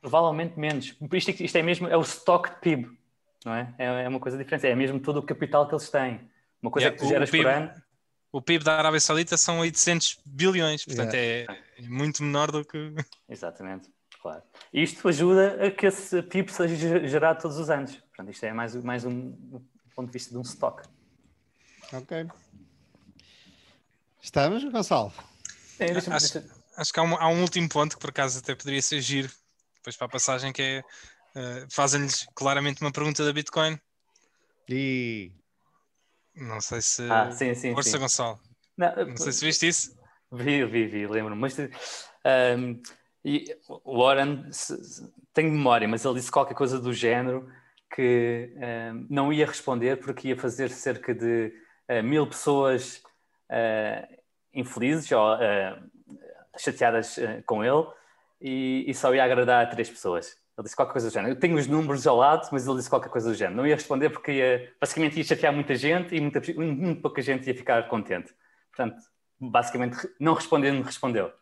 Provavelmente 0.00 0.58
menos. 0.58 0.96
Isto, 1.12 1.30
isto 1.30 1.56
é 1.56 1.62
mesmo, 1.62 1.86
é 1.86 1.96
o 1.96 2.00
stock 2.00 2.50
de 2.50 2.56
PIB, 2.56 2.90
não 3.44 3.54
é? 3.54 3.72
É, 3.78 3.84
é 4.02 4.08
uma 4.08 4.18
coisa 4.18 4.36
diferente, 4.36 4.66
é 4.66 4.74
mesmo 4.74 4.98
todo 4.98 5.18
o 5.18 5.22
capital 5.22 5.68
que 5.68 5.74
eles 5.74 5.88
têm. 5.88 6.28
Uma 6.60 6.72
coisa 6.72 6.88
yeah, 6.88 6.98
que 6.98 7.06
tu 7.06 7.08
geras 7.08 7.30
PIB, 7.30 7.44
por 7.44 7.52
ano. 7.52 7.72
O 8.32 8.42
PIB 8.42 8.64
da 8.64 8.78
Arábia 8.78 8.98
Saudita 8.98 9.36
são 9.36 9.60
800 9.60 10.22
bilhões, 10.26 10.84
portanto 10.84 11.14
yeah. 11.14 11.56
é 11.78 11.82
muito 11.82 12.20
menor 12.24 12.50
do 12.50 12.64
que. 12.64 12.96
Exatamente, 13.28 13.88
claro. 14.20 14.42
Isto 14.72 15.06
ajuda 15.06 15.66
a 15.66 15.70
que 15.70 15.86
esse 15.86 16.20
PIB 16.22 16.52
seja 16.52 17.06
gerado 17.06 17.42
todos 17.42 17.58
os 17.58 17.70
anos. 17.70 17.96
Portanto, 18.20 18.34
isto 18.34 18.44
é 18.44 18.52
mais, 18.52 18.74
mais 18.76 19.04
um, 19.06 19.10
um 19.10 19.62
ponto 19.94 20.08
de 20.08 20.12
vista 20.12 20.30
de 20.30 20.36
um 20.36 20.42
stock. 20.42 20.86
Ok. 21.92 22.26
Estamos, 24.22 24.62
Gonçalo? 24.64 25.10
É, 25.78 25.92
acho, 25.92 26.12
acho, 26.76 26.92
que 26.92 27.00
há 27.00 27.02
um, 27.02 27.16
há 27.16 27.28
um, 27.28 27.40
último 27.40 27.66
ponto 27.68 27.96
que 27.96 28.00
por 28.00 28.10
acaso 28.10 28.38
até 28.38 28.54
poderia 28.54 28.82
ser 28.82 29.00
giro 29.00 29.30
depois 29.76 29.96
para 29.96 30.06
a 30.06 30.10
passagem 30.10 30.52
que 30.52 30.60
é 30.60 30.80
uh, 31.34 31.66
fazem-lhes 31.70 32.28
claramente 32.34 32.82
uma 32.82 32.92
pergunta 32.92 33.24
da 33.24 33.32
Bitcoin. 33.32 33.80
E 34.68 35.32
não 36.36 36.60
sei 36.60 36.82
se 36.82 37.10
ah, 37.10 37.32
sim, 37.32 37.54
sim, 37.54 37.72
Força 37.72 37.90
sim. 37.90 37.98
Gonçalo. 37.98 38.38
Não, 38.76 39.06
não 39.06 39.16
sei 39.16 39.32
se 39.32 39.44
viste 39.46 39.66
isso. 39.66 39.96
Vi, 40.30 40.62
vi, 40.66 40.86
vi, 40.86 41.06
lembro-me. 41.06 41.40
Mas 41.40 41.58
um, 41.58 42.82
e 43.24 43.46
o 43.66 44.02
Warren 44.04 44.52
se, 44.52 44.76
tem 45.32 45.50
memória, 45.50 45.88
mas 45.88 46.04
ele 46.04 46.14
disse 46.16 46.30
qualquer 46.30 46.54
coisa 46.54 46.78
do 46.78 46.92
género 46.92 47.50
que 47.94 48.52
um, 48.56 49.06
não 49.10 49.32
ia 49.32 49.46
responder 49.46 49.96
porque 49.96 50.28
ia 50.28 50.36
fazer 50.36 50.70
cerca 50.70 51.14
de 51.14 51.52
uh, 51.88 52.02
mil 52.02 52.26
pessoas 52.26 53.02
uh, 53.50 54.16
infelizes 54.54 55.10
ou 55.12 55.34
uh, 55.34 55.90
chateadas 56.56 57.18
com 57.46 57.64
ele 57.64 57.86
e, 58.40 58.84
e, 58.88 58.94
só 58.94 59.14
ia 59.14 59.24
agradar 59.24 59.64
a 59.64 59.68
três 59.68 59.90
pessoas. 59.90 60.38
Ele 60.56 60.64
disse 60.64 60.76
qualquer 60.76 60.92
coisa 60.92 61.08
do 61.08 61.12
género. 61.12 61.32
Eu 61.32 61.38
tenho 61.38 61.56
os 61.56 61.66
números 61.66 62.06
ao 62.06 62.16
lado, 62.16 62.48
mas 62.52 62.66
ele 62.66 62.76
disse 62.76 62.90
qualquer 62.90 63.08
coisa 63.08 63.30
do 63.30 63.34
género. 63.34 63.56
Não 63.56 63.66
ia 63.66 63.74
responder 63.74 64.10
porque 64.10 64.32
ia, 64.32 64.74
basicamente 64.80 65.16
ia 65.16 65.24
chatear 65.24 65.52
muita 65.52 65.74
gente 65.74 66.14
e 66.14 66.20
muita, 66.20 66.40
muito 66.54 67.00
pouca 67.00 67.22
gente 67.22 67.46
ia 67.46 67.54
ficar 67.54 67.88
contente. 67.88 68.34
Portanto, 68.70 69.02
basicamente, 69.40 69.96
não 70.18 70.34
respondendo, 70.34 70.82
respondeu. 70.82 71.32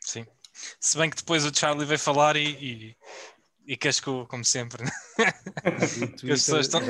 Sim. 0.00 0.26
Se 0.80 0.96
bem 0.96 1.10
que 1.10 1.16
depois 1.16 1.44
o 1.44 1.54
Charlie 1.54 1.84
veio 1.84 1.98
falar 1.98 2.36
e, 2.36 2.48
e, 2.48 2.96
e 3.66 3.76
cascou, 3.76 4.26
como 4.26 4.44
sempre. 4.44 4.84
Né? 4.84 4.90
Twitter, 6.16 6.32
as 6.32 6.40
pessoas 6.40 6.66
estão... 6.66 6.80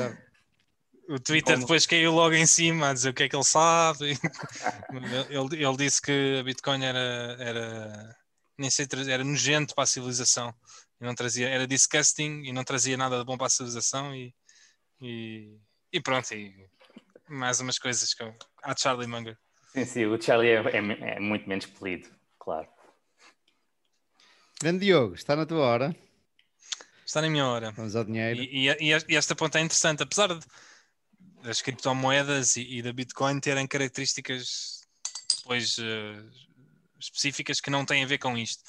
O 1.09 1.19
Twitter 1.19 1.55
como... 1.55 1.65
depois 1.65 1.85
caiu 1.85 2.11
logo 2.11 2.35
em 2.35 2.45
cima 2.45 2.89
a 2.89 2.93
dizer 2.93 3.09
o 3.09 3.13
que 3.13 3.23
é 3.23 3.29
que 3.29 3.35
ele 3.35 3.43
sabe. 3.43 4.11
ele, 5.29 5.63
ele 5.63 5.77
disse 5.77 6.01
que 6.01 6.37
a 6.39 6.43
Bitcoin 6.43 6.83
era, 6.83 7.37
era 7.39 8.15
nem 8.57 8.69
sei, 8.69 8.85
era 9.09 9.23
nojento 9.23 9.73
para 9.73 9.85
a 9.85 9.87
civilização. 9.87 10.53
E 10.99 11.05
não 11.05 11.15
trazia, 11.15 11.47
era 11.47 11.65
disgusting 11.65 12.43
e 12.43 12.51
não 12.51 12.63
trazia 12.63 12.97
nada 12.97 13.19
de 13.19 13.25
bom 13.25 13.37
para 13.37 13.47
a 13.47 13.49
civilização 13.49 14.13
e, 14.13 14.33
e, 14.99 15.57
e 15.93 16.01
pronto, 16.01 16.33
e 16.33 16.53
mais 17.29 17.59
umas 17.59 17.79
coisas 17.79 18.13
que 18.13 18.23
há 18.63 18.75
Charlie 18.75 19.07
Munger. 19.07 19.37
Sim, 19.73 19.85
sim, 19.85 20.05
o 20.05 20.21
Charlie 20.21 20.49
é, 20.49 20.61
é, 20.61 21.15
é 21.15 21.19
muito 21.19 21.47
menos 21.47 21.67
polido, 21.67 22.09
claro. 22.39 22.67
Grande 24.59 24.85
Diogo, 24.85 25.13
está 25.13 25.35
na 25.35 25.45
tua 25.45 25.59
hora. 25.59 26.06
Está 27.07 27.21
na 27.21 27.29
minha 27.29 27.47
hora. 27.47 27.71
Vamos 27.71 27.95
ao 27.95 28.03
dinheiro. 28.03 28.41
E, 28.41 28.67
e, 28.67 29.05
e 29.07 29.15
esta 29.15 29.33
ponta 29.33 29.57
é 29.57 29.61
interessante, 29.61 30.03
apesar 30.03 30.27
de, 30.27 30.45
das 31.41 31.61
criptomoedas 31.61 32.57
e, 32.57 32.79
e 32.79 32.81
da 32.81 32.91
Bitcoin 32.91 33.39
terem 33.39 33.65
características 33.65 34.81
depois 35.37 35.77
uh, 35.77 36.29
específicas 36.99 37.61
que 37.61 37.69
não 37.69 37.85
têm 37.85 38.03
a 38.03 38.07
ver 38.07 38.17
com 38.17 38.37
isto. 38.37 38.61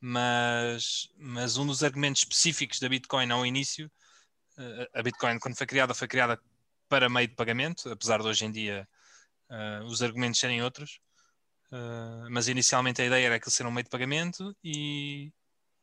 Mas, 0.00 1.08
mas 1.16 1.56
um 1.58 1.64
dos 1.64 1.84
argumentos 1.84 2.22
específicos 2.22 2.80
da 2.80 2.88
Bitcoin 2.88 3.30
ao 3.30 3.46
início, 3.46 3.88
uh, 4.58 4.88
a 4.92 5.00
Bitcoin 5.00 5.38
quando 5.38 5.56
foi 5.56 5.66
criada, 5.68 5.94
foi 5.94 6.08
criada 6.08 6.40
para 6.88 7.08
meio 7.08 7.28
de 7.28 7.36
pagamento, 7.36 7.88
apesar 7.88 8.20
de 8.20 8.26
hoje 8.26 8.46
em 8.46 8.50
dia 8.50 8.88
uh, 9.48 9.84
os 9.84 10.02
argumentos 10.02 10.40
serem 10.40 10.60
outros. 10.60 10.98
mas 12.30 12.48
inicialmente 12.48 13.00
a 13.00 13.06
ideia 13.06 13.26
era 13.26 13.40
que 13.40 13.50
ser 13.50 13.64
um 13.64 13.70
meio 13.70 13.84
de 13.84 13.90
pagamento 13.90 14.56
e, 14.62 15.32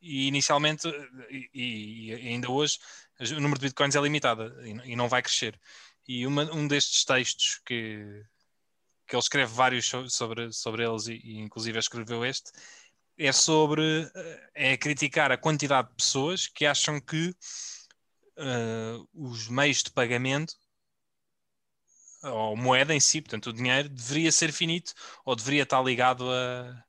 e 0.04 0.28
inicialmente 0.28 0.88
e, 1.30 1.50
e, 1.54 2.14
ainda 2.14 2.52
hoje 2.52 2.78
o 3.20 3.40
número 3.40 3.60
de 3.60 3.68
bitcoins 3.68 3.96
é 3.96 4.02
limitado 4.02 4.54
e, 4.66 4.92
e 4.92 4.96
não 4.96 5.08
vai 5.08 5.22
crescer. 5.22 5.58
E 6.06 6.28
uma, 6.28 6.44
um 6.54 6.68
destes 6.68 7.06
textos 7.06 7.62
que, 7.66 8.24
que 9.08 9.16
ele 9.16 9.22
escreve 9.22 9.54
vários 9.54 9.90
sobre, 10.10 10.52
sobre 10.52 10.86
eles 10.86 11.08
e, 11.08 11.14
e 11.24 11.40
inclusive 11.40 11.80
escreveu 11.80 12.26
este, 12.26 12.52
é 13.18 13.32
sobre 13.32 14.12
é 14.54 14.76
criticar 14.76 15.32
a 15.32 15.38
quantidade 15.38 15.90
de 15.90 15.96
pessoas 15.96 16.48
que 16.48 16.66
acham 16.66 17.00
que 17.00 17.34
uh, 18.38 19.08
os 19.14 19.48
meios 19.48 19.84
de 19.84 19.92
pagamento 19.92 20.54
ou 22.24 22.58
moeda 22.58 22.94
em 22.94 23.00
si, 23.00 23.22
portanto 23.22 23.48
o 23.48 23.54
dinheiro 23.54 23.88
deveria 23.90 24.32
ser 24.32 24.52
finito 24.52 24.94
ou 25.26 25.36
deveria 25.36 25.64
estar 25.64 25.82
ligado 25.82 26.30
a, 26.30 26.84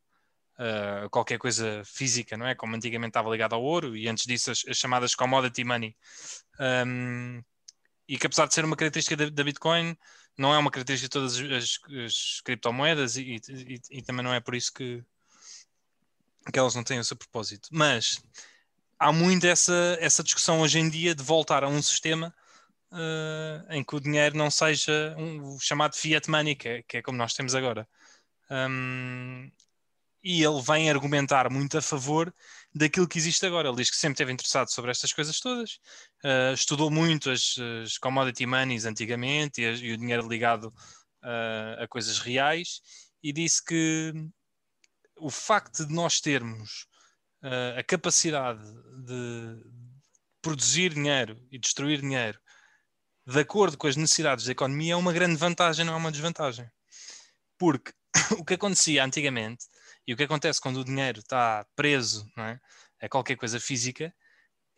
a 0.57 1.09
qualquer 1.09 1.39
coisa 1.39 1.83
física, 1.85 2.37
não 2.37 2.47
é? 2.47 2.55
Como 2.55 2.77
antigamente 2.77 3.11
estava 3.11 3.31
ligado 3.31 3.55
ao 3.55 3.63
ouro 3.63 3.97
e 3.97 4.09
antes 4.09 4.25
disso 4.25 4.51
as, 4.51 4.63
as 4.69 4.77
chamadas 4.77 5.15
commodity 5.15 5.65
money. 5.65 5.97
Um, 6.61 7.43
e 8.09 8.19
que 8.19 8.27
apesar 8.27 8.47
de 8.47 8.55
ser 8.55 8.65
uma 8.65 8.77
característica 8.77 9.17
da, 9.17 9.29
da 9.31 9.45
Bitcoin, 9.45 9.97
não 10.37 10.55
é 10.55 10.59
uma 10.59 10.71
característica 10.71 11.09
de 11.09 11.13
todas 11.13 11.37
as, 11.39 11.79
as 12.05 12.41
criptomoedas 12.43 13.17
e, 13.17 13.41
e, 13.49 13.81
e, 13.91 14.03
também 14.03 14.25
não 14.25 14.35
é 14.35 14.41
por 14.41 14.55
isso 14.55 14.73
que, 14.73 15.03
que 16.53 16.59
elas 16.59 16.75
não 16.75 16.85
têm 16.85 16.99
o 16.99 17.05
seu 17.05 17.17
propósito. 17.17 17.69
Mas 17.73 18.23
há 18.99 19.13
muito 19.13 19.47
essa, 19.47 19.97
essa 20.01 20.23
discussão 20.23 20.61
hoje 20.61 20.79
em 20.79 20.89
dia 20.89 21.15
de 21.15 21.23
voltar 21.23 21.65
a 21.65 21.69
um 21.69 21.81
sistema 21.81 22.35
uh, 22.93 23.73
em 23.73 23.83
que 23.83 23.95
o 23.95 24.01
dinheiro 24.01 24.37
não 24.37 24.51
seja 24.51 25.15
um, 25.19 25.55
o 25.55 25.61
chamado 25.61 25.97
fiat 25.97 26.29
money, 26.31 26.55
que 26.55 26.69
é, 26.69 26.83
que 26.83 26.97
é 26.99 27.03
como 27.03 27.19
nós 27.19 27.35
temos 27.35 27.55
agora. 27.55 27.89
Um, 28.51 29.51
e 30.25 30.43
ele 30.43 30.63
vem 30.63 30.89
argumentar 30.89 31.51
muito 31.51 31.77
a 31.77 31.83
favor 31.83 32.35
daquilo 32.75 33.07
que 33.07 33.19
existe 33.19 33.45
agora. 33.45 33.69
Ele 33.69 33.77
diz 33.77 33.91
que 33.91 33.97
sempre 33.97 34.15
esteve 34.15 34.33
interessado 34.33 34.69
sobre 34.71 34.91
estas 34.91 35.13
coisas 35.13 35.39
todas, 35.39 35.79
uh, 36.25 36.55
estudou 36.55 36.91
muito 36.91 37.31
as, 37.31 37.57
as, 37.85 37.99
commodity 37.99 38.47
monies 38.47 38.87
antigamente 38.87 39.61
e, 39.61 39.65
e 39.65 39.93
o 39.93 39.99
dinheiro 39.99 40.27
ligado 40.27 40.69
uh, 41.23 41.83
a 41.83 41.87
coisas 41.87 42.19
reais, 42.19 42.81
e 43.23 43.33
disse 43.33 43.63
que 43.63 44.13
o 45.17 45.31
facto 45.31 45.87
de 45.87 45.93
nós 45.93 46.21
termos 46.21 46.87
uh, 47.43 47.79
a 47.79 47.83
capacidade 47.83 48.65
de 49.05 49.63
produzir 50.41 50.95
dinheiro 50.95 51.39
e 51.51 51.59
destruir 51.59 52.01
dinheiro 52.01 52.39
de 53.27 53.41
acordo 53.41 53.77
com 53.79 53.87
as 53.87 53.97
necessidades 53.97 54.45
da 54.45 54.53
economia, 54.53 54.93
é 54.93 54.97
uma 54.97 55.13
grande 55.13 55.37
vantagem, 55.37 55.85
não 55.85 55.95
é 55.95 55.97
uma 55.97 56.13
desvantagem. 56.13 56.71
Porque 57.59 57.93
o 58.39 58.45
que 58.45 58.55
acontecia 58.55 59.05
antigamente 59.05 59.65
e 60.07 60.13
o 60.13 60.17
que 60.17 60.25
acontece 60.25 60.61
quando 60.61 60.81
o 60.81 60.85
dinheiro 60.85 61.21
está 61.21 61.67
preso 61.75 62.31
é? 62.39 62.61
a 63.01 63.09
qualquer 63.09 63.37
coisa 63.37 63.59
física 63.59 64.15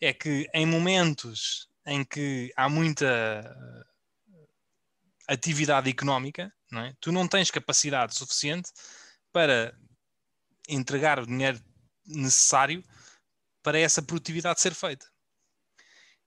é 0.00 0.12
que 0.12 0.48
em 0.54 0.66
momentos 0.66 1.68
em 1.86 2.04
que 2.04 2.52
há 2.56 2.68
muita 2.68 3.06
eh, 3.06 4.46
atividade 5.28 5.88
económica, 5.88 6.52
não 6.70 6.82
é? 6.82 6.94
tu 7.00 7.12
não 7.12 7.26
tens 7.26 7.50
capacidade 7.50 8.14
suficiente 8.14 8.70
para 9.32 9.76
entregar 10.68 11.18
o 11.18 11.26
dinheiro 11.26 11.60
necessário 12.04 12.84
para 13.62 13.78
essa 13.78 14.02
produtividade 14.02 14.60
ser 14.60 14.74
feita. 14.74 15.06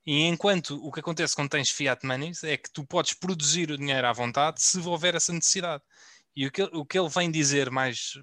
E 0.04 0.22
enquanto 0.22 0.84
o 0.84 0.90
que 0.90 1.00
acontece 1.00 1.34
quando 1.34 1.50
tens 1.50 1.70
fiat 1.70 2.04
money 2.06 2.32
é 2.44 2.56
que 2.56 2.70
tu 2.70 2.84
podes 2.84 3.14
produzir 3.14 3.70
o 3.70 3.76
dinheiro 3.76 4.06
à 4.06 4.12
vontade 4.12 4.62
se 4.62 4.78
houver 4.80 5.14
essa 5.14 5.32
necessidade. 5.32 5.82
E 6.34 6.46
o 6.46 6.50
que, 6.50 6.62
o 6.62 6.84
que 6.86 6.98
ele 6.98 7.08
vem 7.08 7.30
dizer 7.30 7.70
mais, 7.70 8.14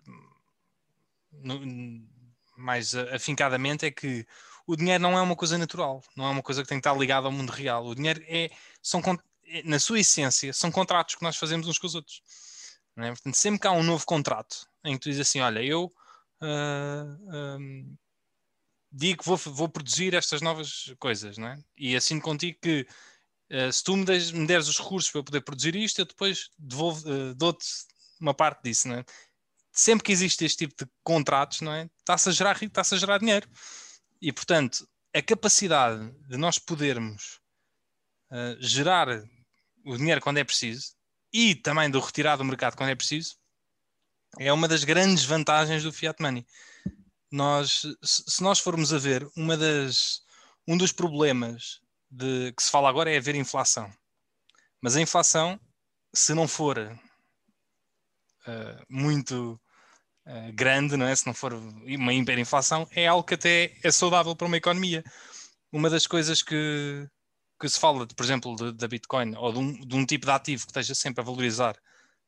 mais 2.58 2.96
afincadamente 2.96 3.86
é 3.86 3.92
que 3.92 4.26
o 4.66 4.76
dinheiro 4.76 5.02
não 5.02 5.18
é 5.18 5.22
uma 5.22 5.36
coisa 5.36 5.58
natural, 5.58 6.04
não 6.16 6.26
é 6.26 6.30
uma 6.30 6.44
coisa 6.44 6.62
que 6.62 6.68
tem 6.68 6.78
que 6.78 6.88
estar 6.88 7.00
ligada 7.00 7.26
ao 7.26 7.32
mundo 7.32 7.52
real. 7.52 7.86
O 7.86 7.96
dinheiro 7.96 8.22
é, 8.28 8.50
são, 8.82 9.02
é, 9.46 9.64
na 9.64 9.80
sua 9.80 10.00
essência, 10.00 10.52
são 10.52 10.70
contratos 10.70 11.16
que 11.16 11.24
nós 11.24 11.38
fazemos 11.38 11.68
uns 11.68 11.80
com 11.80 11.88
os 11.88 11.96
outros. 11.96 12.22
É? 12.98 13.10
Portanto, 13.10 13.36
sempre 13.36 13.60
que 13.62 13.68
há 13.68 13.72
um 13.72 13.84
novo 13.84 14.06
contrato 14.06 14.68
em 14.84 14.94
que 14.96 15.00
tu 15.00 15.10
dizes 15.10 15.28
assim: 15.28 15.40
Olha, 15.40 15.64
eu 15.64 15.94
uh, 16.42 17.98
digo 18.92 19.22
que 19.22 19.26
vou, 19.26 19.38
vou, 19.38 19.70
produzir 19.70 20.14
estas 20.16 20.42
novas 20.42 20.94
coisas, 21.00 21.38
não 21.38 21.48
é? 21.48 21.60
e 21.78 21.96
assino 21.96 22.20
contigo 22.20 22.58
que 22.60 22.88
uh, 23.52 23.72
se 23.72 23.84
tu 23.84 23.96
me, 23.96 24.04
des, 24.04 24.32
me 24.32 24.48
deres 24.48 24.68
os 24.68 24.80
recursos 24.80 25.12
para 25.12 25.20
eu 25.20 25.24
poder 25.24 25.42
produzir 25.42 25.76
isto, 25.76 26.00
eu 26.00 26.06
depois 26.06 26.50
devolvo, 26.58 27.08
uh, 27.08 27.36
dou-te 27.36 27.66
uma 28.20 28.34
parte 28.34 28.64
disso. 28.64 28.88
Não 28.88 28.96
é? 28.96 29.06
Sempre 29.78 30.06
que 30.06 30.12
existe 30.12 30.44
este 30.44 30.66
tipo 30.66 30.84
de 30.84 30.92
contratos, 31.04 31.62
não 31.62 31.72
é? 31.72 31.88
está-se 32.00 32.30
a, 32.30 32.32
gerar, 32.32 32.64
está 32.64 32.82
a 32.82 32.98
gerar 32.98 33.20
dinheiro. 33.20 33.48
E, 34.20 34.34
portanto, 34.34 34.90
a 35.14 35.22
capacidade 35.22 36.12
de 36.28 36.36
nós 36.36 36.58
podermos 36.58 37.40
uh, 38.32 38.58
gerar 38.60 39.08
o 39.86 39.96
dinheiro 39.96 40.20
quando 40.20 40.40
é 40.40 40.44
preciso 40.44 40.96
e 41.32 41.54
também 41.54 41.92
do 41.92 42.00
retirar 42.00 42.38
do 42.38 42.44
mercado 42.44 42.76
quando 42.76 42.90
é 42.90 42.96
preciso 42.96 43.36
é 44.40 44.52
uma 44.52 44.68
das 44.68 44.84
grandes 44.84 45.26
vantagens 45.26 45.84
do 45.84 45.94
fiat 45.94 46.20
money. 46.20 46.44
Nós, 47.32 47.84
se 48.04 48.42
nós 48.42 48.58
formos 48.58 48.92
a 48.92 48.98
ver, 48.98 49.30
uma 49.38 49.56
das, 49.56 50.24
um 50.68 50.76
dos 50.76 50.92
problemas 50.92 51.82
de, 52.10 52.52
que 52.54 52.64
se 52.64 52.72
fala 52.72 52.90
agora 52.90 53.12
é 53.12 53.18
haver 53.18 53.36
inflação. 53.36 53.94
Mas 54.82 54.96
a 54.96 55.02
inflação, 55.02 55.60
se 56.16 56.34
não 56.34 56.48
for 56.48 56.80
uh, 56.80 57.00
muito 58.90 59.62
uh, 60.28 60.54
grande, 60.54 60.98
não 60.98 61.08
é? 61.08 61.16
se 61.16 61.26
não 61.26 61.34
for 61.34 61.54
uma 61.54 62.14
hiperinflação, 62.14 62.88
é 62.92 63.08
algo 63.08 63.24
que 63.24 63.34
até 63.34 63.74
é 63.84 63.92
saudável 63.92 64.36
para 64.36 64.48
uma 64.48 64.58
economia. 64.58 65.04
Uma 65.72 65.90
das 65.90 66.06
coisas 66.06 66.44
que, 66.44 67.08
que 67.60 67.70
se 67.70 67.80
fala, 67.80 68.06
por 68.08 68.24
exemplo, 68.24 68.74
da 68.74 68.88
Bitcoin 68.88 69.36
ou 69.36 69.52
de 69.52 69.60
um, 69.60 69.74
de 69.74 69.96
um, 69.96 70.06
tipo 70.06 70.26
de 70.26 70.32
ativo 70.32 70.66
que 70.66 70.72
esteja 70.72 70.94
sempre 70.96 71.22
a 71.22 71.26
valorizar 71.26 71.76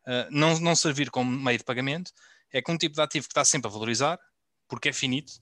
uh, 0.08 0.28
não, 0.32 0.60
não 0.60 0.76
servir 0.76 1.10
como 1.12 1.30
meio 1.30 1.58
de 1.58 1.64
pagamento, 1.64 2.12
é 2.52 2.62
que 2.62 2.72
um 2.72 2.78
tipo 2.78 2.95
de 2.95 3.02
ativo 3.02 3.28
que 3.28 3.32
está 3.32 3.45
sempre 3.45 3.68
a 3.70 3.72
valorizar, 3.72 4.20
porque 4.68 4.89
é 4.89 4.93
finito, 4.93 5.34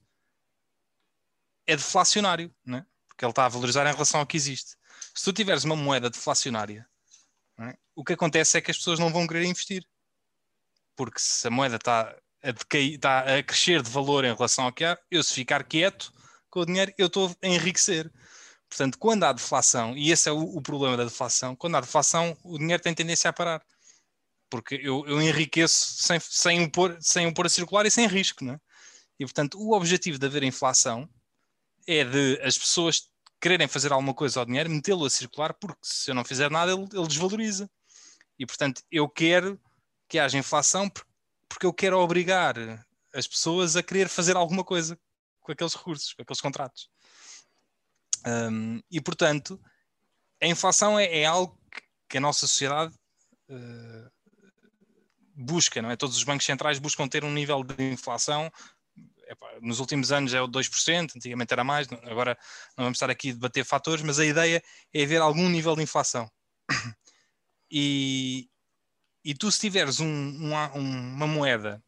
é 1.65 1.75
deflacionário, 1.75 2.53
né? 2.65 2.85
porque 3.07 3.25
ele 3.25 3.31
está 3.31 3.45
a 3.45 3.49
valorizar 3.49 3.85
em 3.87 3.91
relação 3.91 4.19
ao 4.19 4.27
que 4.27 4.37
existe. 4.37 4.75
Se 5.13 5.23
tu 5.23 5.33
tiveres 5.33 5.63
uma 5.63 5.75
moeda 5.75 6.09
deflacionária, 6.09 6.87
é? 7.59 7.75
o 7.95 8.03
que 8.03 8.13
acontece 8.13 8.57
é 8.57 8.61
que 8.61 8.71
as 8.71 8.77
pessoas 8.77 8.99
não 8.99 9.11
vão 9.11 9.25
querer 9.25 9.43
investir. 9.45 9.83
Porque 10.95 11.19
se 11.19 11.47
a 11.47 11.51
moeda 11.51 11.75
está 11.75 12.15
a, 12.47 12.51
decair, 12.51 12.95
está 12.95 13.19
a 13.37 13.43
crescer 13.43 13.81
de 13.81 13.89
valor 13.89 14.25
em 14.25 14.33
relação 14.33 14.65
ao 14.65 14.73
que 14.73 14.83
há, 14.85 14.97
eu 15.11 15.23
se 15.23 15.33
ficar 15.33 15.63
quieto 15.63 16.11
com 16.49 16.61
o 16.61 16.65
dinheiro, 16.65 16.93
eu 16.97 17.07
estou 17.07 17.35
a 17.43 17.47
enriquecer. 17.47 18.11
Portanto, 18.69 18.97
quando 18.97 19.23
há 19.23 19.33
deflação, 19.33 19.95
e 19.97 20.11
esse 20.11 20.29
é 20.29 20.31
o, 20.31 20.39
o 20.39 20.61
problema 20.61 20.97
da 20.97 21.05
deflação, 21.05 21.55
quando 21.55 21.75
há 21.75 21.81
deflação, 21.81 22.37
o 22.43 22.57
dinheiro 22.57 22.81
tem 22.81 22.93
tendência 22.93 23.29
a 23.29 23.33
parar 23.33 23.61
porque 24.49 24.75
eu, 24.75 25.05
eu 25.07 25.21
enriqueço 25.21 25.95
sem, 26.03 26.19
sem, 26.19 26.63
o 26.63 26.71
pôr, 26.71 26.97
sem 27.01 27.27
o 27.27 27.33
pôr 27.33 27.45
a 27.45 27.49
circular 27.49 27.85
e 27.85 27.91
sem 27.91 28.07
risco, 28.07 28.43
não 28.43 28.53
é? 28.53 28.59
E 29.19 29.25
portanto, 29.25 29.59
o 29.59 29.75
objetivo 29.75 30.17
de 30.19 30.25
haver 30.25 30.43
inflação 30.43 31.09
é 31.87 32.03
de 32.03 32.39
as 32.41 32.57
pessoas 32.57 33.09
quererem 33.41 33.67
fazer 33.67 33.91
alguma 33.91 34.13
coisa 34.13 34.39
ao 34.39 34.45
dinheiro, 34.45 34.69
metê-lo 34.69 35.05
a 35.05 35.09
circular, 35.09 35.53
porque 35.53 35.79
se 35.83 36.11
eu 36.11 36.15
não 36.15 36.23
fizer 36.23 36.49
nada, 36.51 36.71
ele, 36.71 36.87
ele 36.93 37.07
desvaloriza. 37.07 37.69
E 38.37 38.45
portanto, 38.45 38.81
eu 38.91 39.09
quero 39.09 39.59
que 40.07 40.19
haja 40.19 40.37
inflação 40.37 40.89
porque 40.89 41.06
eu 41.63 41.73
quero 41.73 41.99
obrigar 41.99 42.55
as 43.13 43.27
pessoas 43.27 43.75
a 43.75 43.83
querer 43.83 44.07
fazer 44.07 44.35
alguma 44.35 44.63
coisa 44.63 44.97
com 45.41 45.51
aqueles 45.51 45.73
recursos, 45.73 46.13
com 46.13 46.21
aqueles 46.21 46.41
contratos. 46.41 46.89
Um, 48.25 48.81
e 48.91 48.99
portanto, 48.99 49.59
a 50.41 50.47
inflação 50.47 50.99
é, 50.99 51.21
é 51.21 51.25
algo 51.25 51.57
que 52.09 52.17
a 52.17 52.21
nossa 52.21 52.41
sociedade 52.41 52.93
uh, 53.49 54.11
busca, 55.33 55.81
não 55.81 55.91
é? 55.91 55.95
Todos 55.95 56.17
os 56.17 56.23
bancos 56.23 56.45
centrais 56.45 56.79
buscam 56.79 57.07
ter 57.07 57.23
um 57.23 57.31
nível 57.31 57.63
de 57.63 57.91
inflação. 57.91 58.51
nos 59.61 59.79
últimos 59.79 60.11
anos 60.11 60.33
é 60.33 60.41
o 60.41 60.47
2%, 60.47 61.15
antigamente 61.15 61.53
era 61.53 61.63
mais, 61.63 61.87
agora 62.03 62.37
não 62.77 62.85
vamos 62.85 62.97
estar 62.97 63.09
aqui 63.09 63.29
a 63.29 63.33
debater 63.33 63.63
fatores, 63.65 64.03
mas 64.03 64.19
a 64.19 64.25
ideia 64.25 64.61
é 64.93 65.03
haver 65.03 65.21
algum 65.21 65.47
nível 65.49 65.75
de 65.75 65.83
inflação. 65.83 66.29
E, 67.69 68.49
e 69.27 69.35
tu, 69.35 69.51
se 69.51 69.59
tiveres 69.59 69.99
um, 69.99 70.07
uma, 70.07 70.71
uma 70.71 71.27
moeda 71.27 71.83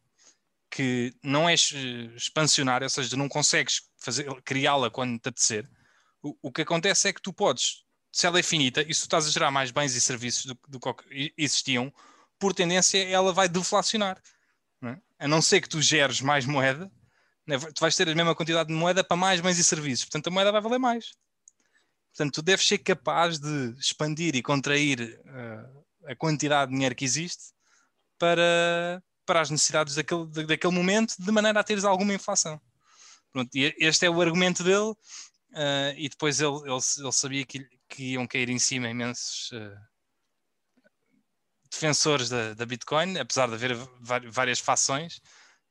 que 0.70 1.14
não 1.22 1.48
é 1.48 1.54
expansionária, 1.54 2.84
ou 2.84 2.90
seja, 2.90 3.16
não 3.16 3.30
consegues 3.30 3.80
criá-la 4.44 4.90
quando 4.90 5.18
te 5.18 5.30
apetecer, 5.30 5.66
o, 6.22 6.36
o 6.42 6.52
que 6.52 6.60
acontece 6.60 7.08
é 7.08 7.14
que 7.14 7.22
tu 7.22 7.32
podes, 7.32 7.82
se 8.12 8.26
ela 8.26 8.38
é 8.38 8.42
finita, 8.42 8.82
e 8.82 8.92
se 8.92 9.00
tu 9.00 9.04
estás 9.04 9.26
a 9.26 9.30
gerar 9.30 9.50
mais 9.50 9.70
bens 9.70 9.94
e 9.94 10.02
serviços 10.02 10.44
do, 10.44 10.58
do 10.68 10.78
que 10.78 11.32
existiam, 11.38 11.90
por 12.38 12.52
tendência, 12.52 13.02
ela 13.08 13.32
vai 13.32 13.48
deflacionar. 13.48 14.20
Não 14.78 14.90
é? 14.90 15.00
A 15.18 15.26
não 15.26 15.40
ser 15.40 15.62
que 15.62 15.68
tu 15.68 15.80
geres 15.80 16.20
mais 16.20 16.44
moeda, 16.44 16.92
né? 17.46 17.58
tu 17.58 17.80
vais 17.80 17.96
ter 17.96 18.06
a 18.06 18.14
mesma 18.14 18.34
quantidade 18.34 18.68
de 18.68 18.74
moeda 18.74 19.02
para 19.02 19.16
mais 19.16 19.40
bens 19.40 19.58
e 19.58 19.64
serviços. 19.64 20.04
Portanto, 20.04 20.26
a 20.26 20.30
moeda 20.30 20.52
vai 20.52 20.60
valer 20.60 20.78
mais. 20.78 21.12
Portanto, 22.12 22.34
tu 22.34 22.42
deves 22.42 22.68
ser 22.68 22.78
capaz 22.78 23.38
de 23.38 23.74
expandir 23.78 24.36
e 24.36 24.42
contrair 24.42 25.18
uh, 25.24 25.80
a 26.06 26.14
quantidade 26.14 26.70
de 26.70 26.76
dinheiro 26.76 26.94
que 26.94 27.04
existe 27.04 27.52
para, 28.18 29.02
para 29.24 29.40
as 29.40 29.50
necessidades 29.50 29.94
daquele, 29.94 30.26
daquele 30.46 30.74
momento, 30.74 31.14
de 31.18 31.32
maneira 31.32 31.60
a 31.60 31.64
teres 31.64 31.84
alguma 31.84 32.14
inflação. 32.14 32.60
Pronto, 33.32 33.50
este 33.54 34.06
é 34.06 34.10
o 34.10 34.20
argumento 34.20 34.64
dele, 34.64 34.90
uh, 34.90 35.94
e 35.96 36.08
depois 36.08 36.40
ele, 36.40 36.56
ele, 36.64 36.80
ele 36.98 37.12
sabia 37.12 37.46
que, 37.46 37.66
que, 37.88 38.12
iam 38.12 38.26
cair 38.26 38.50
em 38.50 38.58
cima 38.58 38.88
imensos 38.88 39.52
uh, 39.52 39.76
defensores 41.70 42.28
da, 42.28 42.54
da 42.54 42.66
Bitcoin, 42.66 43.18
apesar 43.18 43.46
de 43.46 43.54
haver 43.54 43.76
várias 44.30 44.58
fações. 44.58 45.20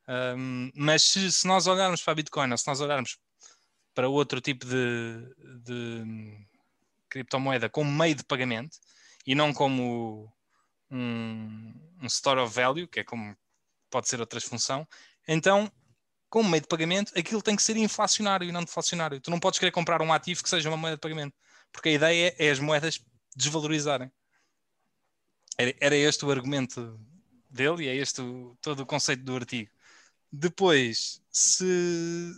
Um, 0.07 0.71
mas 0.73 1.03
se, 1.03 1.31
se, 1.31 1.45
nós 1.45 1.67
olharmos 1.67 2.01
para 2.01 2.13
a 2.13 2.15
Bitcoin 2.15 2.51
ou 2.51 2.57
se 2.57 2.65
nós 2.65 2.81
olharmos 2.81 3.19
para 3.93 4.09
outro 4.09 4.41
tipo 4.41 4.65
de, 4.65 5.35
de 5.63 6.47
criptomoeda 7.09 7.69
como 7.69 7.91
meio 7.91 8.15
de 8.15 8.23
pagamento 8.23 8.77
e 9.29 9.35
não 9.35 9.53
como 9.53 10.33
um, 10.89 11.71
um, 12.01 12.07
store 12.07 12.39
of 12.39 12.51
value, 12.51 12.87
que 12.87 13.01
é 13.01 13.03
como 13.03 13.37
pode 13.87 14.09
ser 14.09 14.19
outra 14.19 14.41
função, 14.41 14.87
então, 15.27 15.71
como 16.31 16.49
meio 16.49 16.63
de 16.63 16.67
pagamento, 16.67 17.13
aquilo 17.15 17.39
tem 17.39 17.55
que 17.55 17.61
ser 17.61 17.77
inflacionário 17.77 18.49
e 18.49 18.51
não 18.51 18.63
deflacionário. 18.63 19.21
Tu 19.21 19.29
não 19.29 19.39
podes 19.39 19.59
querer 19.59 19.71
comprar 19.71 20.01
um 20.01 20.11
ativo 20.11 20.41
que 20.41 20.49
seja 20.49 20.67
uma 20.67 20.77
moeda 20.77 20.97
de 20.97 21.01
pagamento, 21.01 21.35
porque 21.71 21.89
a 21.89 21.91
ideia 21.91 22.35
é 22.39 22.49
as 22.49 22.57
moedas 22.57 22.99
desvalorizarem. 23.35 24.11
Era, 25.59 25.75
era 25.79 25.95
este 25.95 26.25
o 26.25 26.31
argumento 26.31 26.99
dele 27.47 27.83
e 27.83 27.87
é 27.87 27.95
este 27.95 28.21
o, 28.21 28.57
todo 28.59 28.79
o 28.79 28.85
conceito 28.87 29.23
do 29.23 29.35
artigo. 29.35 29.69
Depois, 30.31 31.21
se, 31.29 32.33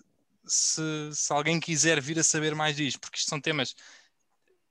se, 0.45 0.81
se, 1.13 1.31
alguém 1.31 1.57
quiser 1.57 2.01
vir 2.01 2.19
a 2.19 2.23
saber 2.23 2.53
mais 2.53 2.75
disto, 2.75 2.99
porque 2.99 3.17
isto 3.17 3.29
são 3.29 3.39
temas, 3.39 3.75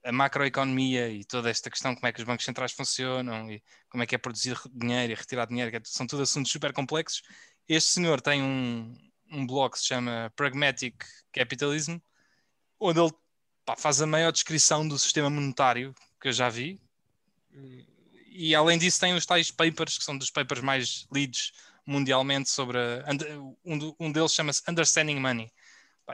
a 0.04 0.12
macroeconomia 0.12 1.08
e 1.08 1.24
toda 1.24 1.50
esta 1.50 1.70
questão, 1.70 1.94
como 1.94 2.06
é 2.06 2.12
que 2.12 2.20
os 2.20 2.24
bancos 2.24 2.44
centrais 2.44 2.72
funcionam 2.72 3.50
e 3.50 3.62
como 3.88 4.02
é 4.02 4.06
que 4.06 4.14
é 4.14 4.18
produzir 4.18 4.56
dinheiro 4.72 5.12
e 5.12 5.14
retirar 5.14 5.46
dinheiro, 5.46 5.74
é 5.76 5.80
são 5.84 6.06
tudo 6.06 6.22
assuntos 6.22 6.50
super 6.50 6.72
complexos. 6.72 7.22
Este 7.68 7.90
senhor 7.90 8.20
tem 8.20 8.42
um, 8.42 8.96
um 9.30 9.46
blog 9.46 9.72
que 9.72 9.78
se 9.78 9.86
chama 9.86 10.32
Pragmatic 10.36 11.04
Capitalism, 11.32 11.98
onde 12.78 13.00
ele 13.00 13.12
pá, 13.64 13.76
faz 13.76 14.00
a 14.00 14.06
maior 14.06 14.32
descrição 14.32 14.86
do 14.86 14.98
sistema 14.98 15.30
monetário 15.30 15.94
que 16.20 16.28
eu 16.28 16.32
já 16.32 16.48
vi 16.48 16.80
e 18.26 18.54
além 18.54 18.78
disso 18.78 19.00
tem 19.00 19.14
os 19.14 19.26
tais 19.26 19.50
papers, 19.50 19.98
que 19.98 20.04
são 20.04 20.16
dos 20.16 20.30
papers 20.30 20.62
mais 20.62 21.06
lidos 21.12 21.52
mundialmente 21.84 22.48
sobre 22.48 22.78
a, 22.78 23.04
um, 23.64 23.94
um 23.98 24.12
deles 24.12 24.32
chama-se 24.32 24.62
Understanding 24.68 25.18
Money 25.18 25.52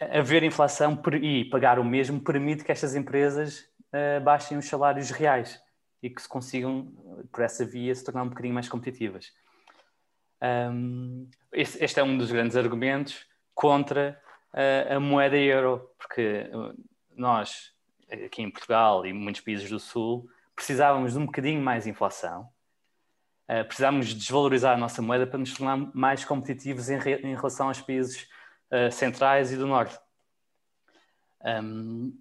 haver 0.00 0.42
inflação 0.42 1.00
e 1.20 1.44
pagar 1.44 1.78
o 1.78 1.84
mesmo 1.84 2.20
permite 2.20 2.64
que 2.64 2.72
estas 2.72 2.94
empresas 2.94 3.68
uh, 3.92 4.20
baixem 4.22 4.56
os 4.56 4.66
salários 4.66 5.10
reais 5.10 5.60
e 6.02 6.08
que 6.08 6.22
se 6.22 6.28
consigam, 6.28 6.92
por 7.30 7.42
essa 7.42 7.64
via, 7.64 7.94
se 7.94 8.04
tornar 8.04 8.22
um 8.22 8.28
bocadinho 8.28 8.54
mais 8.54 8.68
competitivas. 8.68 9.32
Um, 10.42 11.28
este, 11.52 11.84
este, 11.84 12.00
é 12.00 12.02
um 12.02 12.16
dos 12.16 12.32
grandes 12.32 12.56
argumentos 12.56 13.26
contra 13.54 14.18
a, 14.52 14.94
a 14.94 15.00
moeda 15.00 15.36
euro, 15.36 15.90
porque 15.98 16.50
nós, 17.14 17.72
aqui 18.10 18.40
em 18.40 18.50
Portugal 18.50 19.04
e 19.04 19.12
muitos 19.12 19.42
países 19.42 19.68
do 19.68 19.78
Sul, 19.78 20.26
precisávamos 20.56 21.12
de 21.12 21.18
um 21.18 21.26
bocadinho 21.26 21.60
mais 21.60 21.86
inflação. 21.86 22.48
Uh, 23.46 23.64
precisávamos 23.66 24.14
desvalorizar 24.14 24.74
a 24.74 24.78
nossa 24.78 25.02
moeda 25.02 25.26
para 25.26 25.38
nos 25.38 25.52
tornar 25.52 25.76
mais 25.94 26.24
competitivos 26.24 26.88
em, 26.88 26.98
re, 26.98 27.16
em 27.16 27.34
relação 27.34 27.68
aos 27.68 27.82
países 27.82 28.26
uh, 28.72 28.90
centrais 28.90 29.52
e 29.52 29.56
do 29.56 29.66
norte. 29.66 29.98
Um, 31.44 32.18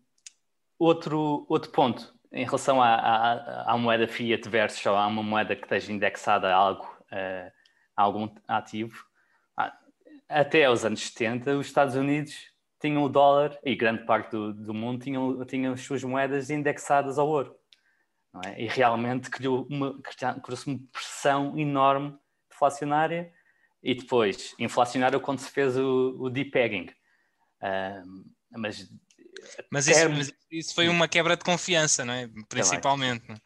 outro, 0.78 1.46
outro 1.50 1.72
ponto, 1.72 2.14
em 2.32 2.46
relação 2.46 2.82
à, 2.82 2.96
à, 2.96 3.74
à, 3.74 3.78
moeda 3.78 4.08
fiat 4.08 4.48
versus 4.48 4.86
a 4.88 5.08
uma 5.08 5.24
moeda 5.24 5.56
que 5.56 5.64
esteja 5.64 5.92
indexada 5.92 6.48
a 6.48 6.56
algo, 6.56 6.86
uh, 7.12 7.52
a 7.96 8.02
algum 8.02 8.30
ativo, 8.48 9.06
ah, 9.58 9.78
até 10.28 10.66
aos 10.66 10.86
anos 10.86 11.02
70, 11.02 11.58
os 11.58 11.68
Estados 11.68 11.96
Unidos 11.96 12.34
tinham 12.80 13.04
o 13.04 13.10
dólar, 13.10 13.58
e 13.64 13.76
grande 13.76 14.06
parte 14.06 14.32
do, 14.32 14.54
do 14.54 14.74
mundo 14.74 15.04
tinham, 15.04 15.44
tinham 15.46 15.74
as 15.74 15.82
suas 15.82 16.04
moedas 16.04 16.50
indexadas 16.50 17.20
ao 17.20 17.28
ouro. 17.28 17.60
É? 18.46 18.64
E 18.64 18.68
realmente 18.68 19.30
criou 19.30 19.68
uma, 19.70 20.00
criou-se 20.42 20.68
uma 20.68 20.80
pressão 20.92 21.58
enorme 21.58 22.18
deflacionária 22.50 23.34
e 23.82 23.96
depois 23.96 24.54
inflacionária 24.60 25.20
quando 25.20 25.40
se 25.40 25.50
fez 25.50 25.78
o, 25.78 26.16
o 26.20 26.30
depegging. 26.30 26.90
Mas 28.52 28.90
mas 29.72 29.88
isso, 29.88 30.10
mas 30.10 30.34
isso, 30.52 30.76
foi 30.76 30.90
uma 30.90 31.08
quebra 31.08 31.38
de 31.38 31.44
confiança, 31.44 32.04
não 32.04 32.14
é? 32.14 32.30
Principalmente. 32.48 33.28
Não? 33.28 33.36
É? 33.36 33.40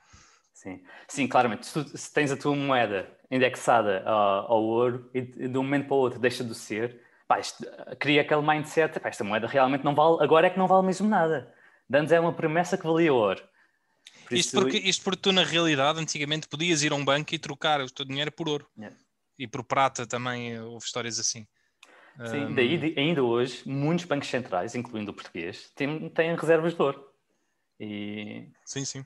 Sim. 0.54 0.84
Sim, 1.08 1.28
claramente. 1.28 1.66
Se, 1.66 1.74
tu, 1.74 1.98
se, 1.98 2.12
tens 2.14 2.32
a 2.32 2.38
tua 2.38 2.56
moeda 2.56 3.10
indexada 3.30 4.04
ao, 4.06 4.52
ao, 4.54 4.64
ouro 4.64 5.10
e 5.14 5.22
de 5.22 5.58
um 5.58 5.64
momento 5.64 5.88
para 5.88 5.96
o 5.96 6.00
outro 6.00 6.20
deixa 6.20 6.44
de 6.44 6.56
ser, 6.56 7.02
pá, 7.28 7.40
isto, 7.40 7.66
cria 8.00 8.22
aquele 8.22 8.42
mindset, 8.42 9.00
pá, 9.00 9.10
esta 9.10 9.24
moeda 9.24 9.48
realmente 9.48 9.84
não 9.84 9.94
vale, 9.94 10.24
agora 10.24 10.48
é 10.48 10.50
que 10.50 10.58
não 10.58 10.68
vale 10.68 10.86
mesmo 10.86 11.08
nada. 11.08 11.54
Dantes 11.90 12.12
é 12.12 12.20
uma 12.20 12.34
promessa 12.34 12.78
que 12.78 12.86
valia 12.86 13.14
ouro. 13.14 13.42
Por 14.26 14.38
isto, 14.38 14.48
isso... 14.48 14.62
porque, 14.62 14.78
isto 14.78 15.04
porque 15.04 15.22
tu, 15.22 15.32
na 15.32 15.44
realidade, 15.44 16.00
antigamente 16.00 16.48
podias 16.48 16.82
ir 16.82 16.92
a 16.92 16.96
um 16.96 17.04
banco 17.04 17.36
e 17.36 17.40
trocar 17.40 17.82
o 17.82 17.90
teu 17.90 18.06
dinheiro 18.06 18.32
por 18.32 18.48
ouro. 18.48 18.68
Yeah. 18.78 18.96
E 19.44 19.48
por 19.48 19.62
prata 19.62 20.08
também, 20.08 20.58
houve 20.58 20.86
histórias 20.86 21.20
assim. 21.20 21.46
Sim, 22.28 22.46
um... 22.46 22.56
daí 22.56 22.94
ainda 22.96 23.22
hoje, 23.22 23.62
muitos 23.68 24.06
bancos 24.06 24.30
centrais, 24.30 24.74
incluindo 24.74 25.12
o 25.12 25.14
português, 25.14 25.70
têm, 25.76 26.08
têm 26.12 26.34
reservas 26.34 26.74
de 26.74 26.82
ouro. 26.82 27.06
E... 27.78 28.48
Sim, 28.64 28.86
sim. 28.86 29.06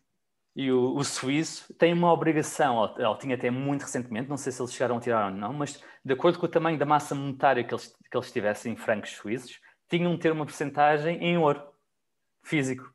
E 0.55 0.71
o, 0.71 0.95
o 0.95 1.03
suíço 1.03 1.73
tem 1.73 1.91
uma 1.91 2.13
obrigação, 2.13 2.75
ou, 2.75 3.03
ou, 3.03 3.17
tinha 3.17 3.33
até 3.33 3.49
muito 3.49 3.81
recentemente, 3.81 4.29
não 4.29 4.38
sei 4.38 4.51
se 4.51 4.61
eles 4.61 4.71
chegaram 4.71 4.97
a 4.97 4.99
tirar 4.99 5.31
ou 5.31 5.35
não, 5.35 5.53
mas 5.53 5.83
de 6.05 6.13
acordo 6.13 6.38
com 6.38 6.45
o 6.45 6.49
tamanho 6.49 6.77
da 6.77 6.85
massa 6.85 7.15
monetária 7.15 7.63
que 7.63 7.73
eles, 7.73 7.88
que 7.88 8.15
eles 8.15 8.31
tivessem 8.31 8.73
em 8.73 8.75
francos 8.75 9.15
suíços, 9.15 9.59
tinham 9.89 10.13
de 10.13 10.19
ter 10.19 10.31
uma 10.31 10.45
porcentagem 10.45 11.17
em 11.17 11.35
ouro 11.35 11.63
físico. 12.43 12.93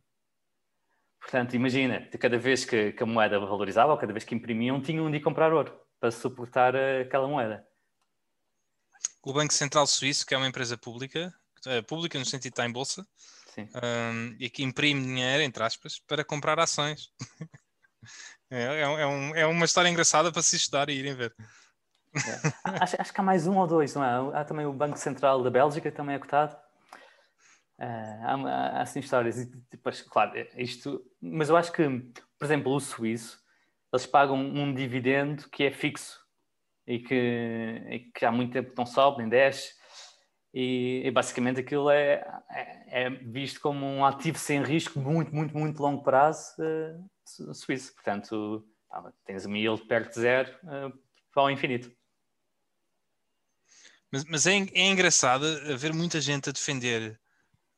Portanto, 1.20 1.56
imagina, 1.56 2.08
de 2.08 2.16
cada 2.18 2.38
vez 2.38 2.64
que, 2.64 2.92
que, 2.92 3.02
a 3.02 3.06
moeda 3.06 3.40
valorizava, 3.40 3.90
ou 3.90 3.98
cada 3.98 4.12
vez 4.12 4.22
que 4.24 4.34
imprimiam, 4.36 4.80
tinham 4.80 5.10
de 5.10 5.16
ir 5.16 5.20
comprar 5.20 5.52
ouro 5.52 5.81
para 6.02 6.10
suportar 6.10 6.74
aquela 6.74 7.28
moeda 7.28 7.64
o 9.22 9.32
Banco 9.32 9.54
Central 9.54 9.86
Suíço, 9.86 10.26
que 10.26 10.34
é 10.34 10.36
uma 10.36 10.48
empresa 10.48 10.76
pública, 10.76 11.32
é, 11.66 11.80
pública 11.80 12.18
no 12.18 12.24
sentido 12.24 12.42
de 12.42 12.48
estar 12.48 12.66
em 12.66 12.72
bolsa, 12.72 13.06
um, 13.56 14.36
e 14.38 14.50
que 14.50 14.64
imprime 14.64 15.00
dinheiro, 15.00 15.42
entre 15.42 15.62
aspas, 15.62 16.00
para 16.00 16.24
comprar 16.24 16.58
ações. 16.58 17.12
é, 18.50 18.62
é, 18.62 18.80
é, 18.80 19.06
um, 19.06 19.34
é, 19.36 19.46
uma 19.46 19.64
história 19.64 19.88
engraçada 19.88 20.32
para 20.32 20.42
se 20.42 20.56
estudar 20.56 20.88
e 20.90 20.94
irem 20.94 21.14
ver. 21.14 21.34
É. 22.14 22.52
Acho, 22.82 23.00
acho, 23.00 23.12
que 23.12 23.20
há 23.20 23.24
mais 23.24 23.46
um 23.46 23.56
ou 23.56 23.66
dois, 23.66 23.94
não 23.94 24.04
é? 24.04 24.40
Há 24.40 24.44
também 24.44 24.66
o 24.66 24.72
Banco 24.72 24.98
Central 24.98 25.42
da 25.42 25.50
Bélgica, 25.50 25.90
que 25.90 25.96
também 25.96 26.16
é 26.16 26.18
cotado. 26.18 26.56
Uh, 27.78 28.24
há, 28.24 28.34
há, 28.78 28.82
assim 28.82 29.00
histórias, 29.00 29.38
e 29.38 29.46
depois, 29.70 30.02
claro, 30.02 30.32
isto, 30.56 31.02
mas 31.20 31.48
eu 31.48 31.56
acho 31.56 31.72
que, 31.72 31.82
por 32.38 32.44
exemplo, 32.44 32.72
o 32.72 32.80
suíço, 32.80 33.41
eles 33.92 34.06
pagam 34.06 34.38
um 34.38 34.74
dividendo 34.74 35.48
que 35.50 35.64
é 35.64 35.70
fixo 35.70 36.20
e 36.86 36.98
que, 36.98 37.82
e 37.90 37.98
que 38.14 38.24
há 38.24 38.32
muito 38.32 38.52
tempo 38.52 38.72
não 38.76 38.86
sobe, 38.86 39.18
nem 39.18 39.28
desce. 39.28 39.74
E, 40.54 41.02
e 41.04 41.10
basicamente 41.10 41.60
aquilo 41.60 41.90
é, 41.90 42.24
é, 42.50 43.04
é, 43.04 43.10
visto 43.10 43.60
como 43.60 43.86
um 43.86 44.04
ativo 44.04 44.38
sem 44.38 44.62
risco, 44.62 44.98
muito, 44.98 45.34
muito, 45.34 45.56
muito 45.56 45.82
longo 45.82 46.02
prazo 46.02 46.54
uh, 46.58 47.54
suíço. 47.54 47.94
Portanto, 47.94 48.66
tens 49.24 49.46
uma 49.46 49.56
yield 49.56 49.82
perto 49.86 50.14
de 50.14 50.20
zero 50.20 50.50
uh, 50.64 50.92
para 51.32 51.44
o 51.44 51.50
infinito. 51.50 51.90
Mas, 54.10 54.24
mas 54.24 54.46
é, 54.46 54.52
é, 54.52 54.90
engraçado 54.90 55.44
ver 55.78 55.94
muita 55.94 56.20
gente 56.20 56.50
a 56.50 56.52
defender 56.52 57.18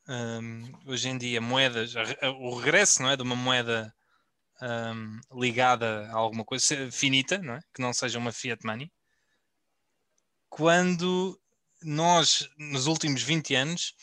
um, 0.08 0.90
hoje 0.90 1.08
em 1.08 1.16
dia 1.16 1.40
moedas, 1.40 1.94
o 2.40 2.56
regresso 2.56 3.02
não 3.02 3.10
é, 3.10 3.16
de 3.16 3.22
uma 3.22 3.36
moeda 3.36 3.94
um, 4.62 5.20
ligada 5.40 6.08
a 6.10 6.16
alguma 6.16 6.44
coisa 6.44 6.90
finita, 6.90 7.38
não 7.38 7.54
é? 7.54 7.60
que 7.74 7.82
não 7.82 7.92
seja 7.92 8.18
uma 8.18 8.32
fiat 8.32 8.64
money, 8.64 8.90
quando 10.48 11.38
nós, 11.82 12.48
nos 12.56 12.86
últimos 12.86 13.22
20 13.22 13.54
anos, 13.54 13.94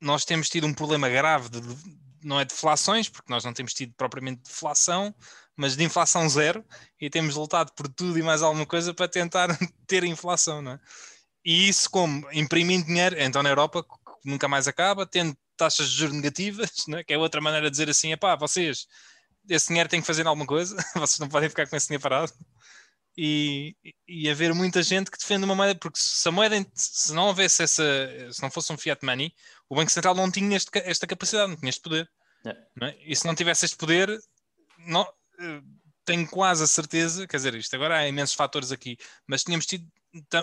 nós 0.00 0.24
temos 0.24 0.48
tido 0.48 0.66
um 0.66 0.74
problema 0.74 1.08
grave 1.08 1.48
de, 1.50 1.60
não 2.22 2.40
é 2.40 2.44
deflações, 2.44 3.08
porque 3.08 3.30
nós 3.32 3.44
não 3.44 3.52
temos 3.52 3.74
tido 3.74 3.92
propriamente 3.94 4.42
deflação, 4.42 5.14
mas 5.56 5.76
de 5.76 5.84
inflação 5.84 6.28
zero, 6.28 6.64
e 7.00 7.10
temos 7.10 7.34
lutado 7.34 7.72
por 7.72 7.88
tudo 7.88 8.18
e 8.18 8.22
mais 8.22 8.42
alguma 8.42 8.64
coisa 8.64 8.94
para 8.94 9.08
tentar 9.08 9.48
ter 9.86 10.04
inflação, 10.04 10.62
não 10.62 10.72
é? 10.72 10.80
E 11.44 11.68
isso 11.68 11.90
como 11.90 12.30
imprimindo 12.32 12.86
dinheiro, 12.86 13.16
então 13.18 13.42
na 13.42 13.48
Europa 13.48 13.84
nunca 14.24 14.46
mais 14.46 14.68
acaba, 14.68 15.06
tendo 15.06 15.36
taxas 15.60 15.90
de 15.90 15.96
juros 15.96 16.16
negativas, 16.16 16.70
é? 16.96 17.04
que 17.04 17.12
é 17.12 17.18
outra 17.18 17.40
maneira 17.40 17.66
de 17.66 17.72
dizer 17.72 17.88
assim, 17.88 18.16
pá, 18.16 18.34
vocês, 18.34 18.86
esse 19.48 19.68
dinheiro 19.68 19.88
tem 19.88 20.00
que 20.00 20.06
fazer 20.06 20.26
alguma 20.26 20.46
coisa, 20.46 20.76
vocês 20.96 21.18
não 21.18 21.28
podem 21.28 21.48
ficar 21.48 21.68
com 21.68 21.76
esse 21.76 21.86
dinheiro 21.86 22.02
parado 22.02 22.32
e, 23.16 23.76
e 24.08 24.30
haver 24.30 24.54
muita 24.54 24.82
gente 24.82 25.10
que 25.10 25.18
defende 25.18 25.44
uma 25.44 25.54
moeda, 25.54 25.78
porque 25.78 25.98
se 25.98 26.26
a 26.26 26.32
moeda, 26.32 26.64
se 26.74 27.12
não 27.12 27.26
houvesse 27.26 27.62
essa, 27.62 27.84
se 28.32 28.40
não 28.40 28.50
fosse 28.50 28.72
um 28.72 28.78
fiat 28.78 29.04
money, 29.04 29.34
o 29.68 29.76
Banco 29.76 29.90
Central 29.90 30.14
não 30.14 30.30
tinha 30.30 30.56
este, 30.56 30.70
esta 30.78 31.06
capacidade, 31.06 31.50
não 31.50 31.56
tinha 31.56 31.68
este 31.68 31.82
poder. 31.82 32.10
É? 32.46 32.96
E 33.04 33.14
se 33.14 33.26
não 33.26 33.34
tivesse 33.34 33.66
este 33.66 33.76
poder, 33.76 34.18
não, 34.78 35.02
eh, 35.38 35.60
tenho 36.04 36.26
quase 36.26 36.64
a 36.64 36.66
certeza, 36.66 37.26
quer 37.26 37.36
dizer, 37.36 37.54
isto 37.54 37.74
agora 37.76 37.98
há 37.98 38.08
imensos 38.08 38.34
fatores 38.34 38.72
aqui, 38.72 38.96
mas 39.26 39.44
tínhamos 39.44 39.66
tido, 39.66 39.86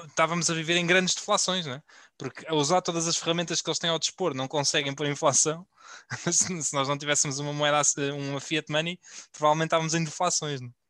estávamos 0.07 0.49
a 0.49 0.53
viver 0.53 0.77
em 0.77 0.85
grandes 0.85 1.15
deflações, 1.15 1.65
não 1.65 1.73
é? 1.73 1.83
Porque 2.17 2.47
a 2.47 2.55
usar 2.55 2.81
todas 2.81 3.07
as 3.07 3.17
ferramentas 3.17 3.61
que 3.61 3.69
eles 3.69 3.79
têm 3.79 3.89
ao 3.89 3.99
dispor 3.99 4.33
não 4.33 4.47
conseguem 4.47 4.95
pôr 4.95 5.07
inflação. 5.07 5.67
se 6.31 6.73
nós 6.73 6.87
não 6.87 6.97
tivéssemos 6.97 7.39
uma 7.39 7.53
moeda, 7.53 7.81
uma 8.15 8.39
fiat 8.39 8.71
money, 8.71 8.99
provavelmente 9.31 9.67
estávamos 9.67 9.93
em 9.93 10.03
deflações, 10.03 10.59
não 10.59 10.69
é? 10.69 10.87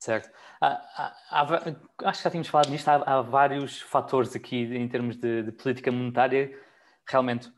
Certo. 0.00 0.30
Há, 0.60 0.66
há, 0.68 1.16
há, 1.30 2.08
acho 2.08 2.18
que 2.18 2.24
já 2.24 2.30
tínhamos 2.30 2.48
falado 2.48 2.70
nisto. 2.70 2.88
Há, 2.88 3.20
vários 3.22 3.80
fatores 3.80 4.34
aqui 4.34 4.56
em 4.56 4.88
termos 4.88 5.16
de, 5.16 5.42
de, 5.42 5.52
política 5.52 5.90
monetária. 5.90 6.56
Realmente, 7.08 7.52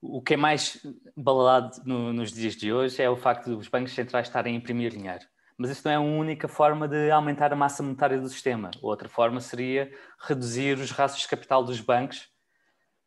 o 0.00 0.22
que 0.22 0.34
é 0.34 0.36
mais 0.36 0.80
balado 1.16 1.82
no, 1.84 2.12
nos 2.12 2.32
dias 2.32 2.56
de 2.56 2.72
hoje 2.72 3.02
é 3.02 3.10
o 3.10 3.16
facto 3.16 3.54
dos 3.56 3.68
bancos 3.68 3.92
centrais 3.92 4.28
estarem 4.28 4.54
a 4.54 4.58
imprimir 4.58 4.90
dinheiro. 4.90 5.24
Mas 5.62 5.70
isso 5.70 5.82
não 5.84 5.92
é 5.92 5.94
a 5.94 6.00
única 6.00 6.48
forma 6.48 6.88
de 6.88 7.08
aumentar 7.12 7.52
a 7.52 7.56
massa 7.56 7.84
monetária 7.84 8.20
do 8.20 8.28
sistema. 8.28 8.72
Outra 8.82 9.08
forma 9.08 9.40
seria 9.40 9.92
reduzir 10.18 10.76
os 10.76 10.90
rastros 10.90 11.22
de 11.22 11.28
capital 11.28 11.62
dos 11.62 11.78
bancos, 11.80 12.28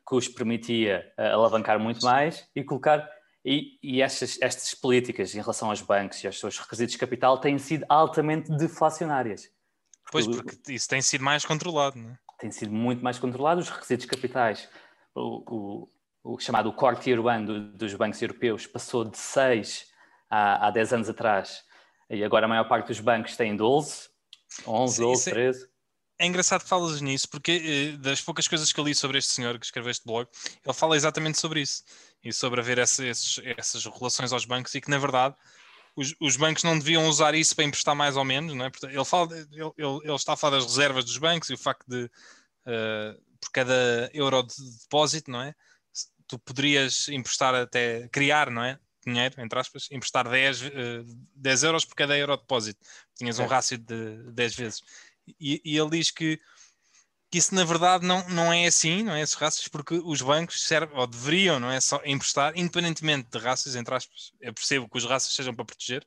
que 0.07 0.15
os 0.15 0.29
permitia 0.29 1.05
uh, 1.19 1.33
alavancar 1.33 1.77
muito 1.77 2.05
mais 2.05 2.47
e 2.55 2.63
colocar. 2.63 3.05
E, 3.43 3.77
e 3.83 4.01
estas, 4.01 4.41
estas 4.41 4.73
políticas 4.73 5.35
em 5.35 5.41
relação 5.41 5.69
aos 5.69 5.81
bancos 5.81 6.23
e 6.23 6.27
aos 6.27 6.39
seus 6.39 6.57
requisitos 6.57 6.93
de 6.93 6.97
capital 6.97 7.37
têm 7.39 7.57
sido 7.57 7.85
altamente 7.89 8.49
deflacionárias. 8.55 9.49
Pois, 10.09 10.25
porque 10.25 10.71
isso 10.71 10.87
tem 10.87 11.01
sido 11.01 11.25
mais 11.25 11.43
controlado, 11.43 11.99
não 11.99 12.11
é? 12.11 12.17
Tem 12.39 12.51
sido 12.51 12.71
muito 12.71 13.03
mais 13.03 13.19
controlado. 13.19 13.59
Os 13.59 13.69
requisitos 13.69 14.05
capitais, 14.05 14.69
o, 15.13 15.89
o, 16.23 16.35
o 16.35 16.39
chamado 16.39 16.71
Core 16.71 17.01
Tier 17.01 17.19
1 17.19 17.45
do, 17.45 17.59
dos 17.73 17.93
bancos 17.95 18.21
europeus, 18.21 18.65
passou 18.65 19.03
de 19.03 19.17
6 19.17 19.87
há, 20.29 20.67
há 20.67 20.71
10 20.71 20.93
anos 20.93 21.09
atrás 21.09 21.65
e 22.09 22.23
agora 22.23 22.45
a 22.45 22.49
maior 22.49 22.67
parte 22.67 22.87
dos 22.87 22.99
bancos 22.99 23.35
tem 23.35 23.55
12, 23.55 24.09
11, 24.67 25.01
12, 25.01 25.31
13. 25.31 25.69
É 26.17 26.25
engraçado 26.25 26.63
que 26.63 26.69
falas 26.69 27.01
nisso, 27.01 27.27
porque 27.29 27.93
eh, 27.95 27.97
das 27.97 28.21
poucas 28.21 28.47
coisas 28.47 28.71
que 28.71 28.79
eu 28.79 28.85
li 28.85 28.95
sobre 28.95 29.17
este 29.17 29.33
senhor 29.33 29.59
que 29.59 29.65
escreveu 29.65 29.91
este 29.91 30.05
blog, 30.05 30.29
ele 30.65 30.73
fala 30.73 30.95
exatamente 30.95 31.39
sobre 31.39 31.61
isso 31.61 31.83
e 32.23 32.31
sobre 32.31 32.61
haver 32.61 32.77
essa, 32.77 33.05
esses, 33.05 33.39
essas 33.43 33.85
relações 33.85 34.31
aos 34.31 34.45
bancos 34.45 34.73
e 34.75 34.81
que, 34.81 34.89
na 34.89 34.97
verdade, 34.97 35.35
os, 35.95 36.15
os, 36.21 36.37
bancos 36.37 36.63
não 36.63 36.79
deviam 36.79 37.07
usar 37.07 37.35
isso 37.35 37.53
para 37.53 37.65
emprestar 37.65 37.95
mais 37.95 38.15
ou 38.15 38.23
menos. 38.23 38.53
Não 38.53 38.65
é? 38.65 38.71
ele, 38.83 39.05
fala, 39.05 39.29
ele, 39.35 39.71
ele, 39.77 39.99
ele 40.03 40.15
está 40.15 40.33
a 40.33 40.37
falar 40.37 40.57
das 40.57 40.65
reservas 40.65 41.03
dos 41.03 41.17
bancos 41.17 41.49
e 41.49 41.53
o 41.53 41.57
facto 41.57 41.85
de, 41.85 42.05
uh, 42.05 43.21
por 43.39 43.51
cada 43.51 44.09
euro 44.13 44.41
de 44.43 44.55
depósito, 44.79 45.29
não 45.29 45.41
é? 45.41 45.53
Tu 46.27 46.39
poderias 46.39 47.07
emprestar 47.09 47.53
até, 47.53 48.07
criar, 48.07 48.49
não 48.49 48.63
é? 48.63 48.79
Dinheiro, 49.05 49.35
entre 49.39 49.59
aspas, 49.59 49.87
emprestar 49.91 50.27
10, 50.27 50.61
uh, 50.61 50.69
10 51.35 51.63
euros 51.63 51.85
por 51.85 51.95
cada 51.95 52.17
euro 52.17 52.35
de 52.35 52.41
depósito. 52.41 52.79
Tinhas 53.15 53.39
um 53.39 53.45
rácio 53.45 53.77
de 53.77 54.31
10 54.31 54.55
vezes. 54.55 54.81
E, 55.39 55.61
e, 55.63 55.77
ele 55.77 55.89
diz 55.89 56.11
que, 56.11 56.39
que 57.31 57.37
isso 57.37 57.53
na 57.55 57.63
verdade 57.63 58.05
não, 58.05 58.27
não 58.29 58.53
é 58.53 58.65
assim, 58.65 59.03
não 59.03 59.13
é 59.13 59.21
esses 59.21 59.35
rácios, 59.35 59.67
porque 59.67 59.95
os 59.95 60.21
bancos 60.21 60.61
servem, 60.61 60.97
ou 60.97 61.07
deveriam, 61.07 61.59
não 61.59 61.71
é 61.71 61.79
só 61.81 62.01
emprestar, 62.05 62.53
independentemente 62.55 63.29
de 63.31 63.37
rácios, 63.37 63.75
entre 63.75 63.93
aspas, 63.95 64.31
eu 64.39 64.53
percebo 64.53 64.89
que 64.89 64.97
os 64.97 65.05
rácios 65.05 65.35
sejam 65.35 65.53
para 65.53 65.65
proteger, 65.65 66.05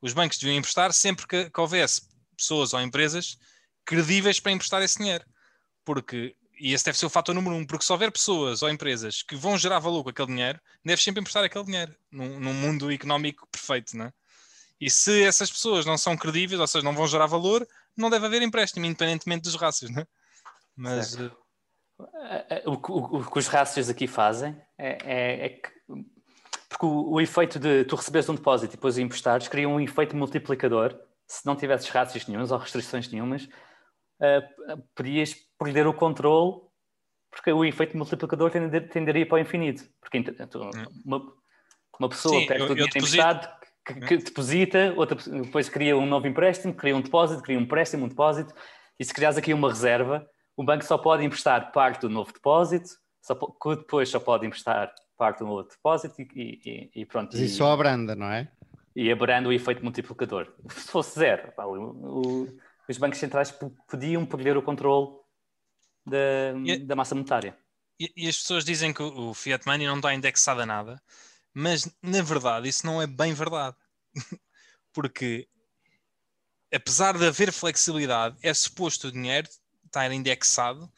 os 0.00 0.12
bancos 0.12 0.38
deviam 0.38 0.56
emprestar 0.56 0.92
sempre 0.92 1.26
que, 1.26 1.50
que 1.50 1.60
houvesse 1.60 2.02
pessoas 2.36 2.72
ou 2.72 2.80
empresas 2.80 3.38
credíveis 3.84 4.40
para 4.40 4.52
emprestar 4.52 4.82
esse 4.82 4.98
dinheiro. 4.98 5.24
Porque 5.84 6.36
e 6.60 6.74
esse 6.74 6.84
deve 6.84 6.98
ser 6.98 7.06
o 7.06 7.10
fator 7.10 7.34
número 7.34 7.56
um, 7.56 7.64
porque 7.64 7.84
se 7.84 7.90
houver 7.90 8.12
pessoas 8.12 8.62
ou 8.62 8.68
empresas 8.68 9.22
que 9.22 9.34
vão 9.34 9.56
gerar 9.56 9.78
valor 9.78 10.04
com 10.04 10.10
aquele 10.10 10.28
dinheiro, 10.28 10.60
deves 10.84 11.02
sempre 11.02 11.20
emprestar 11.20 11.42
aquele 11.42 11.64
dinheiro 11.64 11.96
num, 12.12 12.38
num, 12.38 12.52
mundo 12.52 12.92
económico 12.92 13.48
perfeito, 13.50 13.96
não 13.96 14.06
é? 14.06 14.12
E 14.78 14.90
se 14.90 15.22
essas 15.22 15.50
pessoas 15.50 15.86
não 15.86 15.96
são 15.96 16.16
credíveis, 16.16 16.60
ou 16.60 16.66
seja, 16.66 16.84
não 16.84 16.94
vão 16.94 17.06
gerar 17.06 17.26
valor, 17.26 17.66
não 17.96 18.10
deve 18.10 18.26
haver 18.26 18.42
empréstimo, 18.42 18.84
independentemente 18.84 19.42
dos 19.42 19.54
rácios, 19.54 19.90
não 19.90 20.02
é? 20.02 20.06
Mas. 20.76 21.14
Uh... 21.14 21.30
O, 22.64 22.72
o, 22.72 23.18
o, 23.18 23.30
que 23.30 23.38
os 23.38 23.46
rácios 23.46 23.90
aqui 23.90 24.06
fazem 24.06 24.56
é, 24.78 24.98
é, 25.04 25.44
é 25.44 25.48
que. 25.50 25.70
Porque 26.66 26.86
o, 26.86 27.10
o, 27.10 27.20
efeito 27.20 27.58
de 27.58 27.84
tu 27.84 27.94
receberes 27.94 28.26
um 28.30 28.34
depósito 28.34 28.72
e 28.72 28.76
depois 28.76 28.96
emprestares 28.96 29.48
cria 29.48 29.68
um 29.68 29.78
efeito 29.78 30.16
multiplicador. 30.16 30.98
Se 31.26 31.44
não 31.44 31.54
tivesses 31.54 31.88
rácios 31.90 32.26
nenhums 32.26 32.50
ou 32.50 32.58
restrições 32.58 33.06
nenhumas, 33.10 33.44
uh, 33.44 34.82
podias 34.94 35.34
perder 35.60 35.86
o 35.86 35.94
controle, 35.94 36.60
porque 37.30 37.52
o 37.52 37.64
efeito 37.64 37.96
multiplicador 37.96 38.50
tenderia 38.50 39.26
para 39.26 39.36
o 39.36 39.38
infinito. 39.38 39.84
Porque 40.00 40.18
hum. 40.18 40.24
uma, 41.04 41.32
uma 41.98 42.08
pessoa 42.08 42.40
Sim, 42.40 42.46
perde 42.46 42.64
o 42.64 42.74
dinheiro 42.74 42.90
emprestado, 42.96 43.48
que, 43.84 43.94
que, 43.94 44.16
deposita, 44.16 44.94
outra, 44.96 45.16
depois 45.16 45.68
cria 45.68 45.96
um 45.96 46.06
novo 46.06 46.26
empréstimo, 46.26 46.74
cria 46.74 46.96
um 46.96 47.00
depósito, 47.00 47.42
cria 47.42 47.58
um 47.58 47.62
empréstimo, 47.62 48.06
um 48.06 48.08
depósito, 48.08 48.54
e 48.98 49.04
se 49.04 49.12
criares 49.12 49.38
aqui 49.38 49.52
uma 49.52 49.68
reserva, 49.68 50.26
o 50.56 50.64
banco 50.64 50.84
só 50.84 50.98
pode 50.98 51.24
emprestar 51.24 51.72
parte 51.72 52.00
do 52.02 52.10
novo 52.10 52.32
depósito, 52.32 52.88
só, 53.22 53.34
que 53.34 53.76
depois 53.76 54.08
só 54.08 54.18
pode 54.18 54.46
emprestar 54.46 54.92
parte 55.16 55.40
do 55.40 55.46
novo 55.46 55.68
depósito 55.68 56.20
e, 56.20 56.90
e, 56.94 57.02
e 57.02 57.06
pronto. 57.06 57.32
Mas 57.32 57.42
isso 57.42 57.58
só 57.58 57.72
abranda, 57.72 58.16
não 58.16 58.26
é? 58.26 58.50
E 58.96 59.10
abranda 59.12 59.48
o 59.48 59.52
efeito 59.52 59.82
multiplicador. 59.82 60.52
Se 60.70 60.90
fosse 60.90 61.18
zero, 61.18 61.52
pá, 61.52 61.64
o, 61.64 61.74
o, 61.74 62.48
os 62.88 62.98
bancos 62.98 63.18
centrais 63.18 63.54
podiam 63.88 64.26
perder 64.26 64.56
o 64.56 64.62
controle 64.62 65.20
da, 66.10 66.58
e, 66.64 66.78
da 66.78 66.96
massa 66.96 67.14
monetária. 67.14 67.56
E, 67.98 68.12
e, 68.16 68.28
as 68.28 68.36
pessoas 68.38 68.64
dizem 68.64 68.92
que 68.92 69.02
o 69.02 69.34
fiat 69.34 69.66
money 69.66 69.86
não 69.86 69.96
está 69.96 70.14
indexado 70.14 70.60
a 70.60 70.66
nada, 70.66 71.02
mas 71.54 71.88
na 72.02 72.22
verdade 72.22 72.68
isso 72.68 72.84
não 72.84 73.00
é 73.00 73.06
bem 73.06 73.32
verdade. 73.32 73.76
Porque 74.92 75.48
apesar 76.72 77.16
de 77.18 77.26
haver 77.26 77.52
flexibilidade, 77.52 78.36
é 78.42 78.52
suposto 78.54 79.08
o 79.08 79.12
dinheiro 79.12 79.48
estar 79.84 80.10
indexado 80.12 80.90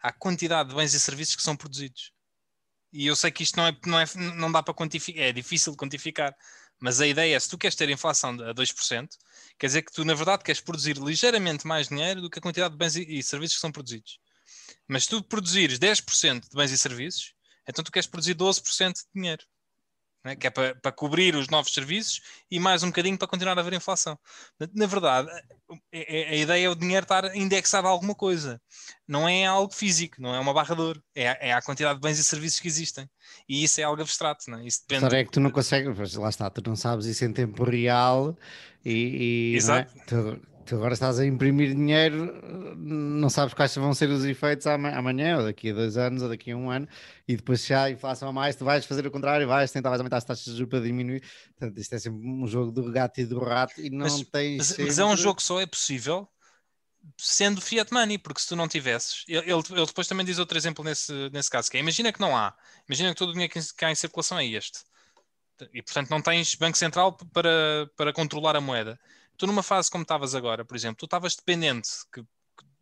à 0.00 0.12
quantidade 0.12 0.68
de 0.68 0.74
bens 0.74 0.94
e 0.94 1.00
serviços 1.00 1.36
que 1.36 1.42
são 1.42 1.56
produzidos. 1.56 2.12
E 2.92 3.06
eu 3.06 3.16
sei 3.16 3.30
que 3.30 3.42
isto 3.42 3.56
não, 3.56 3.66
é, 3.66 3.76
não, 3.84 4.00
é, 4.00 4.06
não 4.36 4.52
dá 4.52 4.62
para 4.62 4.72
quantificar, 4.72 5.24
é 5.24 5.32
difícil 5.32 5.72
de 5.72 5.78
quantificar, 5.78 6.34
mas 6.80 7.00
a 7.00 7.06
ideia 7.06 7.36
é, 7.36 7.40
se 7.40 7.48
tu 7.48 7.58
queres 7.58 7.74
ter 7.74 7.88
inflação 7.90 8.30
a 8.30 8.54
2%, 8.54 9.08
quer 9.58 9.66
dizer 9.66 9.82
que 9.82 9.92
tu, 9.92 10.04
na 10.04 10.14
verdade, 10.14 10.44
queres 10.44 10.60
produzir 10.60 10.96
ligeiramente 10.96 11.66
mais 11.66 11.88
dinheiro 11.88 12.20
do 12.20 12.30
que 12.30 12.38
a 12.38 12.42
quantidade 12.42 12.72
de 12.72 12.78
bens 12.78 12.96
e 12.96 13.22
serviços 13.22 13.56
que 13.56 13.60
são 13.60 13.72
produzidos. 13.72 14.18
Mas 14.88 15.04
se 15.04 15.10
tu 15.10 15.22
produzires 15.22 15.78
10% 15.78 16.48
de 16.48 16.56
bens 16.56 16.70
e 16.70 16.78
serviços, 16.78 17.34
então 17.68 17.84
tu 17.84 17.90
queres 17.90 18.06
produzir 18.06 18.34
12% 18.34 18.92
de 18.92 19.02
dinheiro. 19.14 19.44
É? 20.26 20.34
Que 20.34 20.48
é 20.48 20.50
para, 20.50 20.74
para, 20.74 20.90
cobrir 20.90 21.36
os 21.36 21.46
novos 21.46 21.72
serviços 21.72 22.20
e 22.50 22.58
mais 22.58 22.82
um 22.82 22.88
bocadinho 22.88 23.16
para 23.16 23.28
continuar 23.28 23.56
a 23.56 23.60
haver 23.60 23.74
inflação. 23.74 24.18
Na 24.74 24.86
verdade, 24.86 25.30
a, 25.30 25.76
a 25.92 26.34
ideia 26.34 26.66
é 26.66 26.68
o 26.68 26.74
dinheiro 26.74 27.04
estar 27.04 27.36
indexado 27.36 27.86
a 27.86 27.90
alguma 27.90 28.14
coisa. 28.14 28.60
Não 29.06 29.28
é 29.28 29.46
algo 29.46 29.72
físico, 29.72 30.20
não 30.20 30.34
é 30.34 30.40
uma 30.40 30.52
barra 30.52 30.74
de 30.74 30.80
ouro. 30.80 31.02
É, 31.14 31.50
é 31.50 31.52
a 31.52 31.62
quantidade 31.62 31.94
de 31.94 32.00
bens 32.00 32.18
e 32.18 32.24
serviços 32.24 32.58
que 32.58 32.66
existem. 32.66 33.08
E 33.48 33.62
isso 33.62 33.80
é 33.80 33.84
algo 33.84 34.02
abstrato. 34.02 34.50
Não 34.50 34.58
é? 34.58 34.66
Isso 34.66 34.80
depende... 34.88 35.14
A 35.14 35.18
é 35.18 35.24
que 35.24 35.30
tu 35.30 35.38
não 35.38 35.50
consegues, 35.50 36.14
lá 36.14 36.28
está, 36.28 36.50
tu 36.50 36.60
não 36.66 36.74
sabes 36.74 37.06
isso 37.06 37.24
em 37.24 37.32
tempo 37.32 37.62
real 37.62 38.36
e, 38.84 39.52
e 39.52 39.56
Exato. 39.56 39.96
É? 39.96 40.04
tu, 40.06 40.42
Tu 40.66 40.74
agora 40.74 40.94
estás 40.94 41.20
a 41.20 41.24
imprimir 41.24 41.74
dinheiro, 41.74 42.42
não 42.76 43.30
sabes 43.30 43.54
quais 43.54 43.72
vão 43.76 43.94
ser 43.94 44.10
os 44.10 44.24
efeitos 44.24 44.66
amanhã, 44.66 45.38
ou 45.38 45.44
daqui 45.44 45.70
a 45.70 45.72
dois 45.72 45.96
anos, 45.96 46.22
ou 46.22 46.28
daqui 46.28 46.50
a 46.50 46.56
um 46.56 46.70
ano, 46.70 46.88
e 47.28 47.36
depois 47.36 47.60
se 47.60 47.72
há 47.72 47.88
inflação 47.88 48.28
a 48.30 48.32
mais, 48.32 48.56
tu 48.56 48.64
vais 48.64 48.84
fazer 48.84 49.06
o 49.06 49.10
contrário, 49.10 49.46
vais 49.46 49.70
tentar 49.70 49.90
vais 49.90 50.00
aumentar 50.00 50.16
as 50.16 50.24
taxas 50.24 50.44
de 50.44 50.58
juros 50.58 50.70
para 50.70 50.80
diminuir. 50.80 51.22
Portanto, 51.56 51.78
isto 51.78 51.94
é 51.94 51.98
sempre 52.00 52.18
um 52.28 52.46
jogo 52.48 52.72
do 52.72 52.90
gato 52.90 53.20
e 53.20 53.24
do 53.24 53.38
rato 53.38 53.80
e 53.80 53.90
não 53.90 54.06
mas, 54.06 54.20
tens. 54.24 54.56
Mas, 54.56 54.66
sempre... 54.66 54.86
mas, 54.86 54.98
é 54.98 55.04
um 55.04 55.16
jogo 55.16 55.36
que 55.36 55.44
só 55.44 55.60
é 55.60 55.66
possível 55.66 56.28
sendo 57.16 57.60
fiat 57.60 57.92
money, 57.92 58.18
porque 58.18 58.40
se 58.40 58.48
tu 58.48 58.56
não 58.56 58.66
tivesses, 58.66 59.24
ele, 59.28 59.48
ele 59.48 59.86
depois 59.86 60.08
também 60.08 60.26
diz 60.26 60.40
outro 60.40 60.58
exemplo 60.58 60.84
nesse, 60.84 61.12
nesse 61.30 61.48
caso, 61.48 61.70
que 61.70 61.76
é, 61.76 61.80
imagina 61.80 62.12
que 62.12 62.20
não 62.20 62.36
há, 62.36 62.52
imagina 62.88 63.10
que 63.10 63.16
todo 63.16 63.28
o 63.28 63.32
dinheiro 63.32 63.52
que 63.52 63.84
há 63.84 63.92
em 63.92 63.94
circulação 63.94 64.40
é 64.40 64.46
este, 64.46 64.80
e 65.72 65.80
portanto 65.80 66.10
não 66.10 66.20
tens 66.20 66.56
Banco 66.56 66.76
Central 66.76 67.16
para, 67.32 67.88
para 67.96 68.12
controlar 68.12 68.56
a 68.56 68.60
moeda 68.60 68.98
tu 69.36 69.46
numa 69.46 69.62
fase 69.62 69.90
como 69.90 70.02
estavas 70.02 70.34
agora, 70.34 70.64
por 70.64 70.76
exemplo, 70.76 70.96
tu 70.98 71.04
estavas 71.04 71.36
dependente 71.36 71.88
que, 72.12 72.22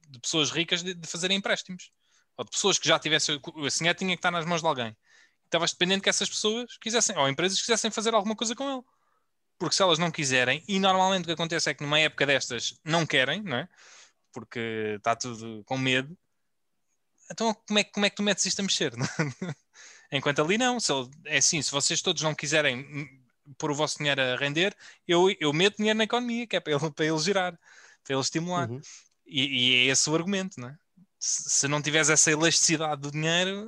de 0.09 0.18
pessoas 0.20 0.51
ricas 0.51 0.82
de, 0.82 0.94
de, 0.94 1.09
fazerem 1.09 1.36
empréstimos. 1.36 1.90
Ou 2.36 2.44
de 2.44 2.51
pessoas 2.51 2.78
que 2.78 2.89
já 2.89 2.98
tivessem. 2.98 3.40
Esse 3.64 3.78
dinheiro 3.78 3.98
tinha 3.98 4.10
que 4.10 4.18
estar 4.18 4.31
nas 4.31 4.44
mãos 4.44 4.60
de 4.60 4.66
alguém. 4.66 4.97
Estavas 5.44 5.72
dependente 5.72 6.02
que 6.02 6.09
essas 6.09 6.28
pessoas 6.28 6.76
quisessem, 6.78 7.16
ou 7.16 7.28
empresas 7.28 7.60
quisessem 7.60 7.90
fazer 7.90 8.14
alguma 8.14 8.35
coisa 8.35 8.56
com 8.56 8.68
ele. 8.68 8.82
Porque 9.59 9.76
se 9.76 9.82
elas 9.82 9.98
não 9.98 10.10
quiserem, 10.10 10.64
e 10.66 10.81
normalmente 10.81 11.22
o 11.22 11.26
que 11.26 11.32
acontece 11.32 11.70
é 11.70 11.74
que 11.74 11.82
numa 11.82 11.98
época 12.01 12.26
destas 12.26 12.74
não 12.85 13.06
querem, 13.06 13.43
não 13.43 13.59
é? 13.59 13.68
Porque 14.32 14.94
está 14.97 15.14
tudo 15.14 15.62
com 15.64 15.78
medo. 15.78 16.16
Então 17.31 17.55
como 17.66 17.78
é, 17.78 17.85
como 17.85 18.06
é 18.06 18.10
que 18.10 18.16
tu 18.16 18.22
metes 18.22 18.44
isto 18.47 18.60
a 18.60 18.62
mexer? 18.62 18.93
Enquanto 20.10 20.43
ali 20.43 20.59
não, 20.59 20.81
se, 20.81 20.93
é 21.26 21.39
assim, 21.39 21.62
se 21.62 21.70
vocês 21.70 22.02
todos 22.02 22.22
não 22.22 22.35
quiserem 22.35 23.23
pôr 23.59 23.71
o 23.71 23.75
vosso 23.75 23.99
dinheiro 23.99 24.21
a 24.21 24.37
render, 24.37 24.75
eu, 25.07 25.35
eu 25.41 25.53
meto 25.53 25.77
dinheiro 25.77 25.99
na 25.99 26.05
economia, 26.05 26.47
que 26.47 26.57
é 26.57 26.61
para 26.61 26.73
ele, 26.73 26.91
para 26.91 27.05
ele 27.05 27.19
girar, 27.19 27.59
para 28.03 28.15
ele 28.15 28.21
estimular. 28.21 28.71
Uhum. 28.71 28.81
E, 29.27 29.43
e, 29.43 29.89
é 29.89 29.93
esse 29.93 30.09
o 30.09 30.15
argumento, 30.15 30.61
não 30.61 30.69
é? 30.69 30.77
Se, 31.19 31.51
se, 31.51 31.69
não 31.69 31.81
tiveres 31.81 32.11
essa 32.11 32.31
elasticidade 32.31 33.01
do 33.01 33.11
dinheiro, 33.11 33.66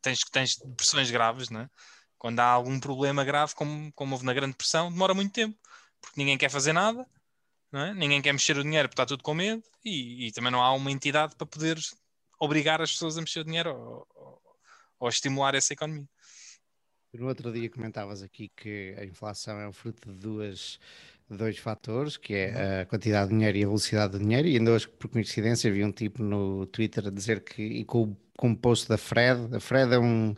tens, 0.00 0.20
tens 0.30 0.56
pressões 0.76 1.10
graves, 1.10 1.50
não 1.50 1.60
é? 1.60 1.70
Quando 2.18 2.40
há 2.40 2.46
algum 2.46 2.80
problema 2.80 3.24
grave, 3.24 3.54
como, 3.54 3.92
como 3.92 4.14
houve 4.14 4.24
na 4.24 4.32
Grande 4.32 4.56
Pressão, 4.56 4.90
demora 4.90 5.12
muito 5.12 5.32
tempo, 5.32 5.56
porque 6.00 6.18
ninguém 6.18 6.38
quer 6.38 6.50
fazer 6.50 6.72
nada, 6.72 7.06
não 7.70 7.80
é? 7.80 7.94
ninguém 7.94 8.22
quer 8.22 8.32
mexer 8.32 8.56
o 8.56 8.62
dinheiro 8.62 8.88
porque 8.88 9.00
está 9.00 9.06
tudo 9.06 9.22
com 9.22 9.34
medo, 9.34 9.62
e, 9.84 10.28
e 10.28 10.32
também 10.32 10.50
não 10.50 10.62
há 10.62 10.72
uma 10.72 10.90
entidade 10.90 11.36
para 11.36 11.46
poder 11.46 11.78
obrigar 12.38 12.80
as 12.80 12.92
pessoas 12.92 13.18
a 13.18 13.20
mexer 13.20 13.40
o 13.40 13.44
dinheiro 13.44 13.70
ou, 13.76 14.06
ou, 14.14 14.42
ou 15.00 15.08
estimular 15.08 15.54
essa 15.54 15.74
economia. 15.74 16.08
No 17.18 17.28
outro 17.28 17.52
dia 17.52 17.68
comentavas 17.70 18.22
aqui 18.22 18.48
que 18.48 18.94
a 18.98 19.04
inflação 19.04 19.58
é 19.58 19.66
o 19.66 19.72
fruto 19.72 20.08
de 20.10 20.18
duas, 20.18 20.78
dois 21.28 21.58
fatores, 21.58 22.16
que 22.16 22.34
é 22.34 22.48
uhum. 22.48 22.82
a 22.82 22.86
quantidade 22.86 23.30
de 23.30 23.36
dinheiro 23.36 23.58
e 23.58 23.64
a 23.64 23.66
velocidade 23.66 24.12
do 24.12 24.18
dinheiro, 24.18 24.48
e 24.48 24.56
ainda 24.56 24.72
hoje, 24.72 24.88
por 24.88 25.08
coincidência, 25.08 25.70
vi 25.72 25.84
um 25.84 25.92
tipo 25.92 26.22
no 26.22 26.66
Twitter 26.66 27.06
a 27.06 27.10
dizer 27.10 27.42
que, 27.42 27.62
e 27.62 27.84
com, 27.84 28.16
com 28.36 28.52
o 28.52 28.56
post 28.56 28.88
da 28.88 28.98
Fred, 28.98 29.54
a 29.54 29.60
Fred 29.60 29.94
é 29.94 29.98
um 29.98 30.34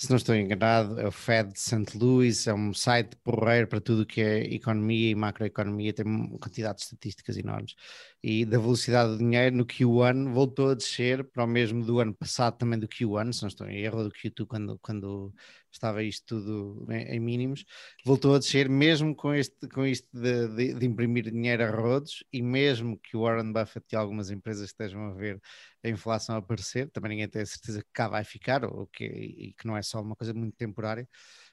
se 0.00 0.08
não 0.08 0.16
estou 0.16 0.34
enganado, 0.34 0.98
é 0.98 1.06
o 1.06 1.12
Fed 1.12 1.52
de 1.52 1.60
St. 1.60 1.98
Louis, 1.98 2.46
é 2.46 2.54
um 2.54 2.72
site 2.72 3.16
porreiro 3.16 3.66
para 3.66 3.82
tudo 3.82 4.00
o 4.02 4.06
que 4.06 4.22
é 4.22 4.38
economia 4.54 5.10
e 5.10 5.14
macroeconomia, 5.14 5.92
tem 5.92 6.06
uma 6.06 6.38
quantidade 6.38 6.78
de 6.78 6.84
estatísticas 6.84 7.36
enormes. 7.36 7.74
E 8.22 8.44
da 8.44 8.58
velocidade 8.58 9.12
do 9.12 9.18
dinheiro 9.18 9.56
no 9.56 9.64
Q1 9.64 10.32
voltou 10.32 10.70
a 10.70 10.74
descer 10.74 11.24
para 11.24 11.44
o 11.44 11.46
mesmo 11.46 11.82
do 11.82 12.00
ano 12.00 12.14
passado, 12.14 12.58
também 12.58 12.78
do 12.78 12.86
Q1, 12.86 13.32
se 13.32 13.42
não 13.42 13.48
estou 13.48 13.66
em 13.66 13.78
erro, 13.78 14.04
do 14.04 14.10
Q2 14.10 14.46
quando, 14.46 14.78
quando 14.80 15.34
estava 15.72 16.02
isto 16.02 16.38
tudo 16.38 16.92
em, 16.92 17.16
em 17.16 17.20
mínimos, 17.20 17.64
voltou 18.04 18.34
a 18.34 18.38
descer 18.38 18.68
mesmo 18.68 19.14
com, 19.14 19.32
este, 19.32 19.66
com 19.68 19.86
isto 19.86 20.06
de, 20.12 20.48
de, 20.48 20.74
de, 20.74 20.86
imprimir 20.86 21.30
dinheiro 21.30 21.64
a 21.64 21.70
rodos 21.70 22.22
e 22.30 22.42
mesmo 22.42 22.98
que 22.98 23.16
o 23.16 23.22
Warren 23.22 23.52
Buffett 23.52 23.86
e 23.92 23.96
algumas 23.96 24.30
empresas 24.30 24.66
estejam 24.66 25.02
a 25.04 25.14
ver 25.14 25.40
a 25.82 25.88
inflação 25.88 26.36
aparecer, 26.36 26.90
também 26.90 27.10
ninguém 27.10 27.28
tem 27.28 27.40
a 27.40 27.46
certeza 27.46 27.82
que 27.82 27.88
cá 27.92 28.06
vai 28.08 28.24
ficar 28.24 28.64
ou 28.64 28.86
que, 28.88 29.04
e 29.04 29.54
que 29.54 29.66
não 29.66 29.76
é 29.76 29.82
só 29.82 30.02
uma 30.02 30.14
coisa 30.16 30.34
muito 30.34 30.56
temporária, 30.56 31.08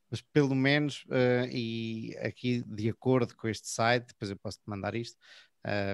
mas 0.10 0.22
pelo 0.22 0.56
menos, 0.56 1.06
uh, 1.06 1.48
e 1.52 2.15
aqui 2.19 2.64
de 2.65 2.89
acordo 2.89 3.35
com 3.35 3.48
este 3.48 3.68
site, 3.69 4.07
depois 4.07 4.31
eu 4.31 4.38
posso 4.38 4.57
te 4.57 4.64
mandar 4.69 4.95
isto, 4.95 5.18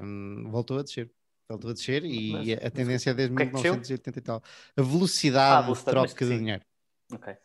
um, 0.04 0.50
voltou 0.50 0.80
a 0.80 0.84
descer. 0.84 1.12
Voltou 1.48 1.72
a 1.72 1.74
descer 1.74 2.04
e 2.06 2.32
mas, 2.32 2.66
a 2.66 2.72
tendência 2.72 3.12
é 3.12 3.14
desde 3.14 3.36
1980 3.36 4.10
é 4.10 4.20
e 4.20 4.24
tal. 4.24 4.44
A 4.78 4.82
velocidade, 4.82 5.56
ah, 5.56 5.58
a 5.58 5.62
velocidade 5.62 6.08
de 6.08 6.16
troca 6.16 6.26
de 6.26 6.38
dinheiro. 6.38 6.66
Ok. 7.12 7.38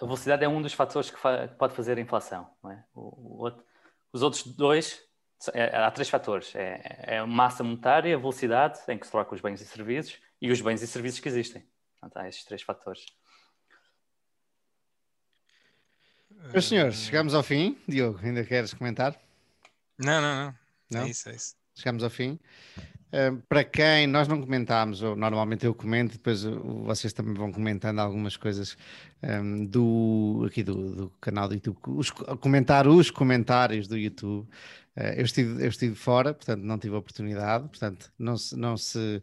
A 0.00 0.04
velocidade 0.04 0.44
é 0.44 0.48
um 0.48 0.60
dos 0.60 0.72
fatores 0.72 1.10
que, 1.10 1.18
fa 1.18 1.48
pode 1.58 1.74
fazer 1.74 1.96
a 1.96 2.00
inflação. 2.00 2.50
É? 2.68 2.82
O, 2.94 3.00
o 3.00 3.42
outro, 3.42 3.64
os 4.12 4.22
outros 4.22 4.42
dois, 4.42 5.00
é, 5.54 5.76
há 5.76 5.90
três 5.90 6.08
fatores: 6.08 6.54
é, 6.54 6.80
é 7.14 7.18
a 7.18 7.26
massa 7.26 7.62
monetária, 7.62 8.14
a 8.14 8.18
velocidade 8.18 8.78
em 8.88 8.98
que 8.98 9.06
se 9.06 9.12
troca 9.12 9.34
os 9.34 9.40
bens 9.40 9.60
e 9.60 9.64
serviços 9.64 10.18
e 10.40 10.50
os 10.50 10.60
bens 10.60 10.82
e 10.82 10.86
serviços 10.86 11.20
que 11.20 11.28
existem. 11.28 11.64
Portanto, 12.00 12.16
há 12.16 12.28
esses 12.28 12.44
três 12.44 12.62
fatores. 12.62 13.06
Meus 16.52 16.66
senhores, 16.66 16.96
chegamos 16.96 17.34
ao 17.34 17.42
fim. 17.42 17.78
Diogo, 17.86 18.18
ainda 18.22 18.44
queres 18.44 18.74
comentar? 18.74 19.16
Não, 19.98 20.20
não, 20.20 20.46
não. 20.46 20.61
Não? 20.92 21.04
É 21.04 21.10
isso, 21.10 21.28
é 21.28 21.34
isso. 21.34 21.54
Chegamos 21.74 22.04
ao 22.04 22.10
fim. 22.10 22.38
Uh, 23.12 23.36
para 23.46 23.62
quem 23.62 24.06
nós 24.06 24.26
não 24.26 24.40
comentámos, 24.40 25.02
normalmente 25.02 25.66
eu 25.66 25.74
comento, 25.74 26.12
depois 26.12 26.44
vocês 26.44 27.12
também 27.12 27.34
vão 27.34 27.52
comentando 27.52 27.98
algumas 27.98 28.38
coisas 28.38 28.74
um, 29.22 29.66
do, 29.66 30.44
aqui 30.46 30.62
do, 30.62 30.94
do, 30.94 31.10
canal 31.20 31.46
do 31.46 31.52
YouTube, 31.52 31.76
os, 31.88 32.10
comentar 32.10 32.88
os 32.88 33.10
comentários 33.10 33.86
do 33.86 33.98
YouTube. 33.98 34.48
Uh, 34.96 35.12
eu, 35.16 35.24
estive, 35.26 35.62
eu 35.62 35.68
estive 35.68 35.94
fora, 35.94 36.32
portanto 36.32 36.62
não 36.62 36.78
tive 36.78 36.94
oportunidade, 36.94 37.68
portanto 37.68 38.10
não 38.18 38.38
se, 38.38 38.56
não 38.56 38.78
se, 38.78 39.20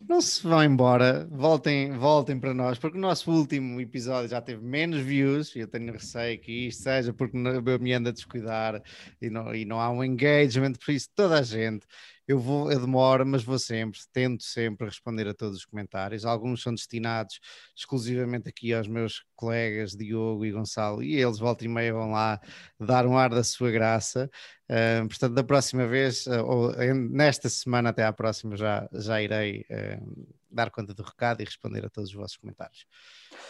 não 0.00 0.20
se 0.20 0.42
vão 0.42 0.64
embora, 0.64 1.28
voltem, 1.30 1.92
voltem 1.92 2.40
para 2.40 2.54
nós, 2.54 2.78
porque 2.78 2.96
o 2.96 3.00
nosso 3.00 3.30
último 3.30 3.78
episódio 3.82 4.30
já 4.30 4.40
teve 4.40 4.64
menos 4.64 5.00
views, 5.00 5.54
e 5.54 5.58
eu 5.58 5.68
tenho 5.68 5.92
receio 5.92 6.38
que 6.38 6.68
isto 6.68 6.82
seja 6.84 7.12
porque 7.12 7.36
eu 7.36 7.78
me 7.80 7.92
ando 7.92 8.08
a 8.08 8.12
descuidar 8.12 8.82
e 9.20 9.28
não, 9.28 9.54
e 9.54 9.66
não 9.66 9.78
há 9.78 9.90
um 9.90 10.02
engagement, 10.02 10.72
por 10.72 10.92
isso 10.92 11.10
toda 11.14 11.38
a 11.38 11.42
gente 11.42 11.86
eu 12.26 12.38
vou, 12.38 12.72
eu 12.72 12.80
demoro, 12.80 13.24
mas 13.24 13.44
vou 13.44 13.58
sempre, 13.58 14.00
tento 14.12 14.42
sempre 14.42 14.86
responder 14.86 15.28
a 15.28 15.34
todos 15.34 15.58
os 15.58 15.64
comentários. 15.64 16.24
Alguns 16.24 16.62
são 16.62 16.74
destinados 16.74 17.38
exclusivamente 17.76 18.48
aqui 18.48 18.74
aos 18.74 18.88
meus 18.88 19.24
colegas 19.36 19.92
Diogo 19.92 20.44
e 20.44 20.50
Gonçalo, 20.50 21.02
e 21.02 21.14
eles 21.14 21.38
volta 21.38 21.64
e 21.64 21.68
meia 21.68 21.92
vão 21.92 22.10
lá 22.10 22.40
dar 22.80 23.06
um 23.06 23.16
ar 23.16 23.30
da 23.30 23.44
sua 23.44 23.70
graça. 23.70 24.28
Uh, 24.64 25.06
portanto, 25.06 25.34
da 25.34 25.44
próxima 25.44 25.86
vez, 25.86 26.26
uh, 26.26 26.44
ou 26.44 26.72
nesta 26.94 27.48
semana 27.48 27.90
até 27.90 28.04
à 28.04 28.12
próxima, 28.12 28.56
já, 28.56 28.88
já 28.92 29.22
irei 29.22 29.64
uh, 29.70 30.36
dar 30.50 30.70
conta 30.70 30.92
do 30.92 31.04
recado 31.04 31.42
e 31.42 31.44
responder 31.44 31.84
a 31.86 31.90
todos 31.90 32.10
os 32.10 32.16
vossos 32.16 32.36
comentários. 32.36 32.86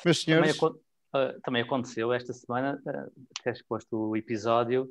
Meus 0.05 0.21
senhores. 0.21 0.59
Também, 0.59 1.41
também 1.43 1.63
aconteceu 1.63 2.13
esta 2.13 2.35
semana, 2.35 2.79
uh, 2.87 3.27
tens 3.43 3.63
posto 3.63 4.11
o 4.11 4.17
episódio 4.17 4.87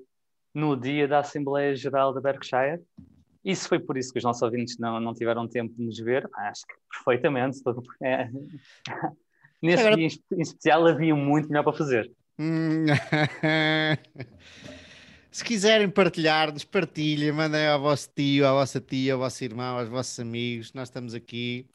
no 0.56 0.76
dia 0.76 1.07
da 1.07 1.20
Assembleia 1.20 1.76
Geral 1.76 2.14
da 2.14 2.22
Berkshire. 2.22 2.82
E 3.46 3.56
se 3.56 3.70
foi 3.70 3.80
por 3.80 3.96
isso 3.96 4.12
que 4.12 4.18
os 4.18 4.24
nossos 4.24 4.42
ouvintes 4.42 4.80
não, 4.80 5.00
não 5.00 5.14
tiveram 5.14 5.48
tempo 5.48 5.72
de 5.76 5.86
nos 5.86 6.00
ver, 6.00 6.28
acho 6.34 6.66
que 6.66 6.74
perfeitamente. 6.92 7.62
É. 8.02 8.28
Nesse 9.62 9.82
Agora... 9.82 9.96
dia 9.96 10.08
em 10.34 10.42
especial 10.42 10.88
havia 10.88 11.16
muito 11.16 11.48
melhor 11.48 11.64
para 11.64 11.74
fazer. 11.74 12.12
se 15.32 15.44
quiserem 15.44 15.90
partilhar-nos, 15.90 16.66
partilhem, 16.66 17.32
mandem 17.32 17.68
ao 17.68 17.80
vosso 17.80 18.10
tio, 18.14 18.48
à 18.48 18.52
vossa 18.52 18.82
tia, 18.82 19.14
ao 19.14 19.20
vosso 19.20 19.44
irmão, 19.44 19.78
aos 19.78 19.88
vossos 19.88 20.20
amigos. 20.20 20.74
Nós 20.74 20.90
estamos 20.90 21.14
aqui. 21.14 21.68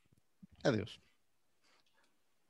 Adeus. 0.63 1.01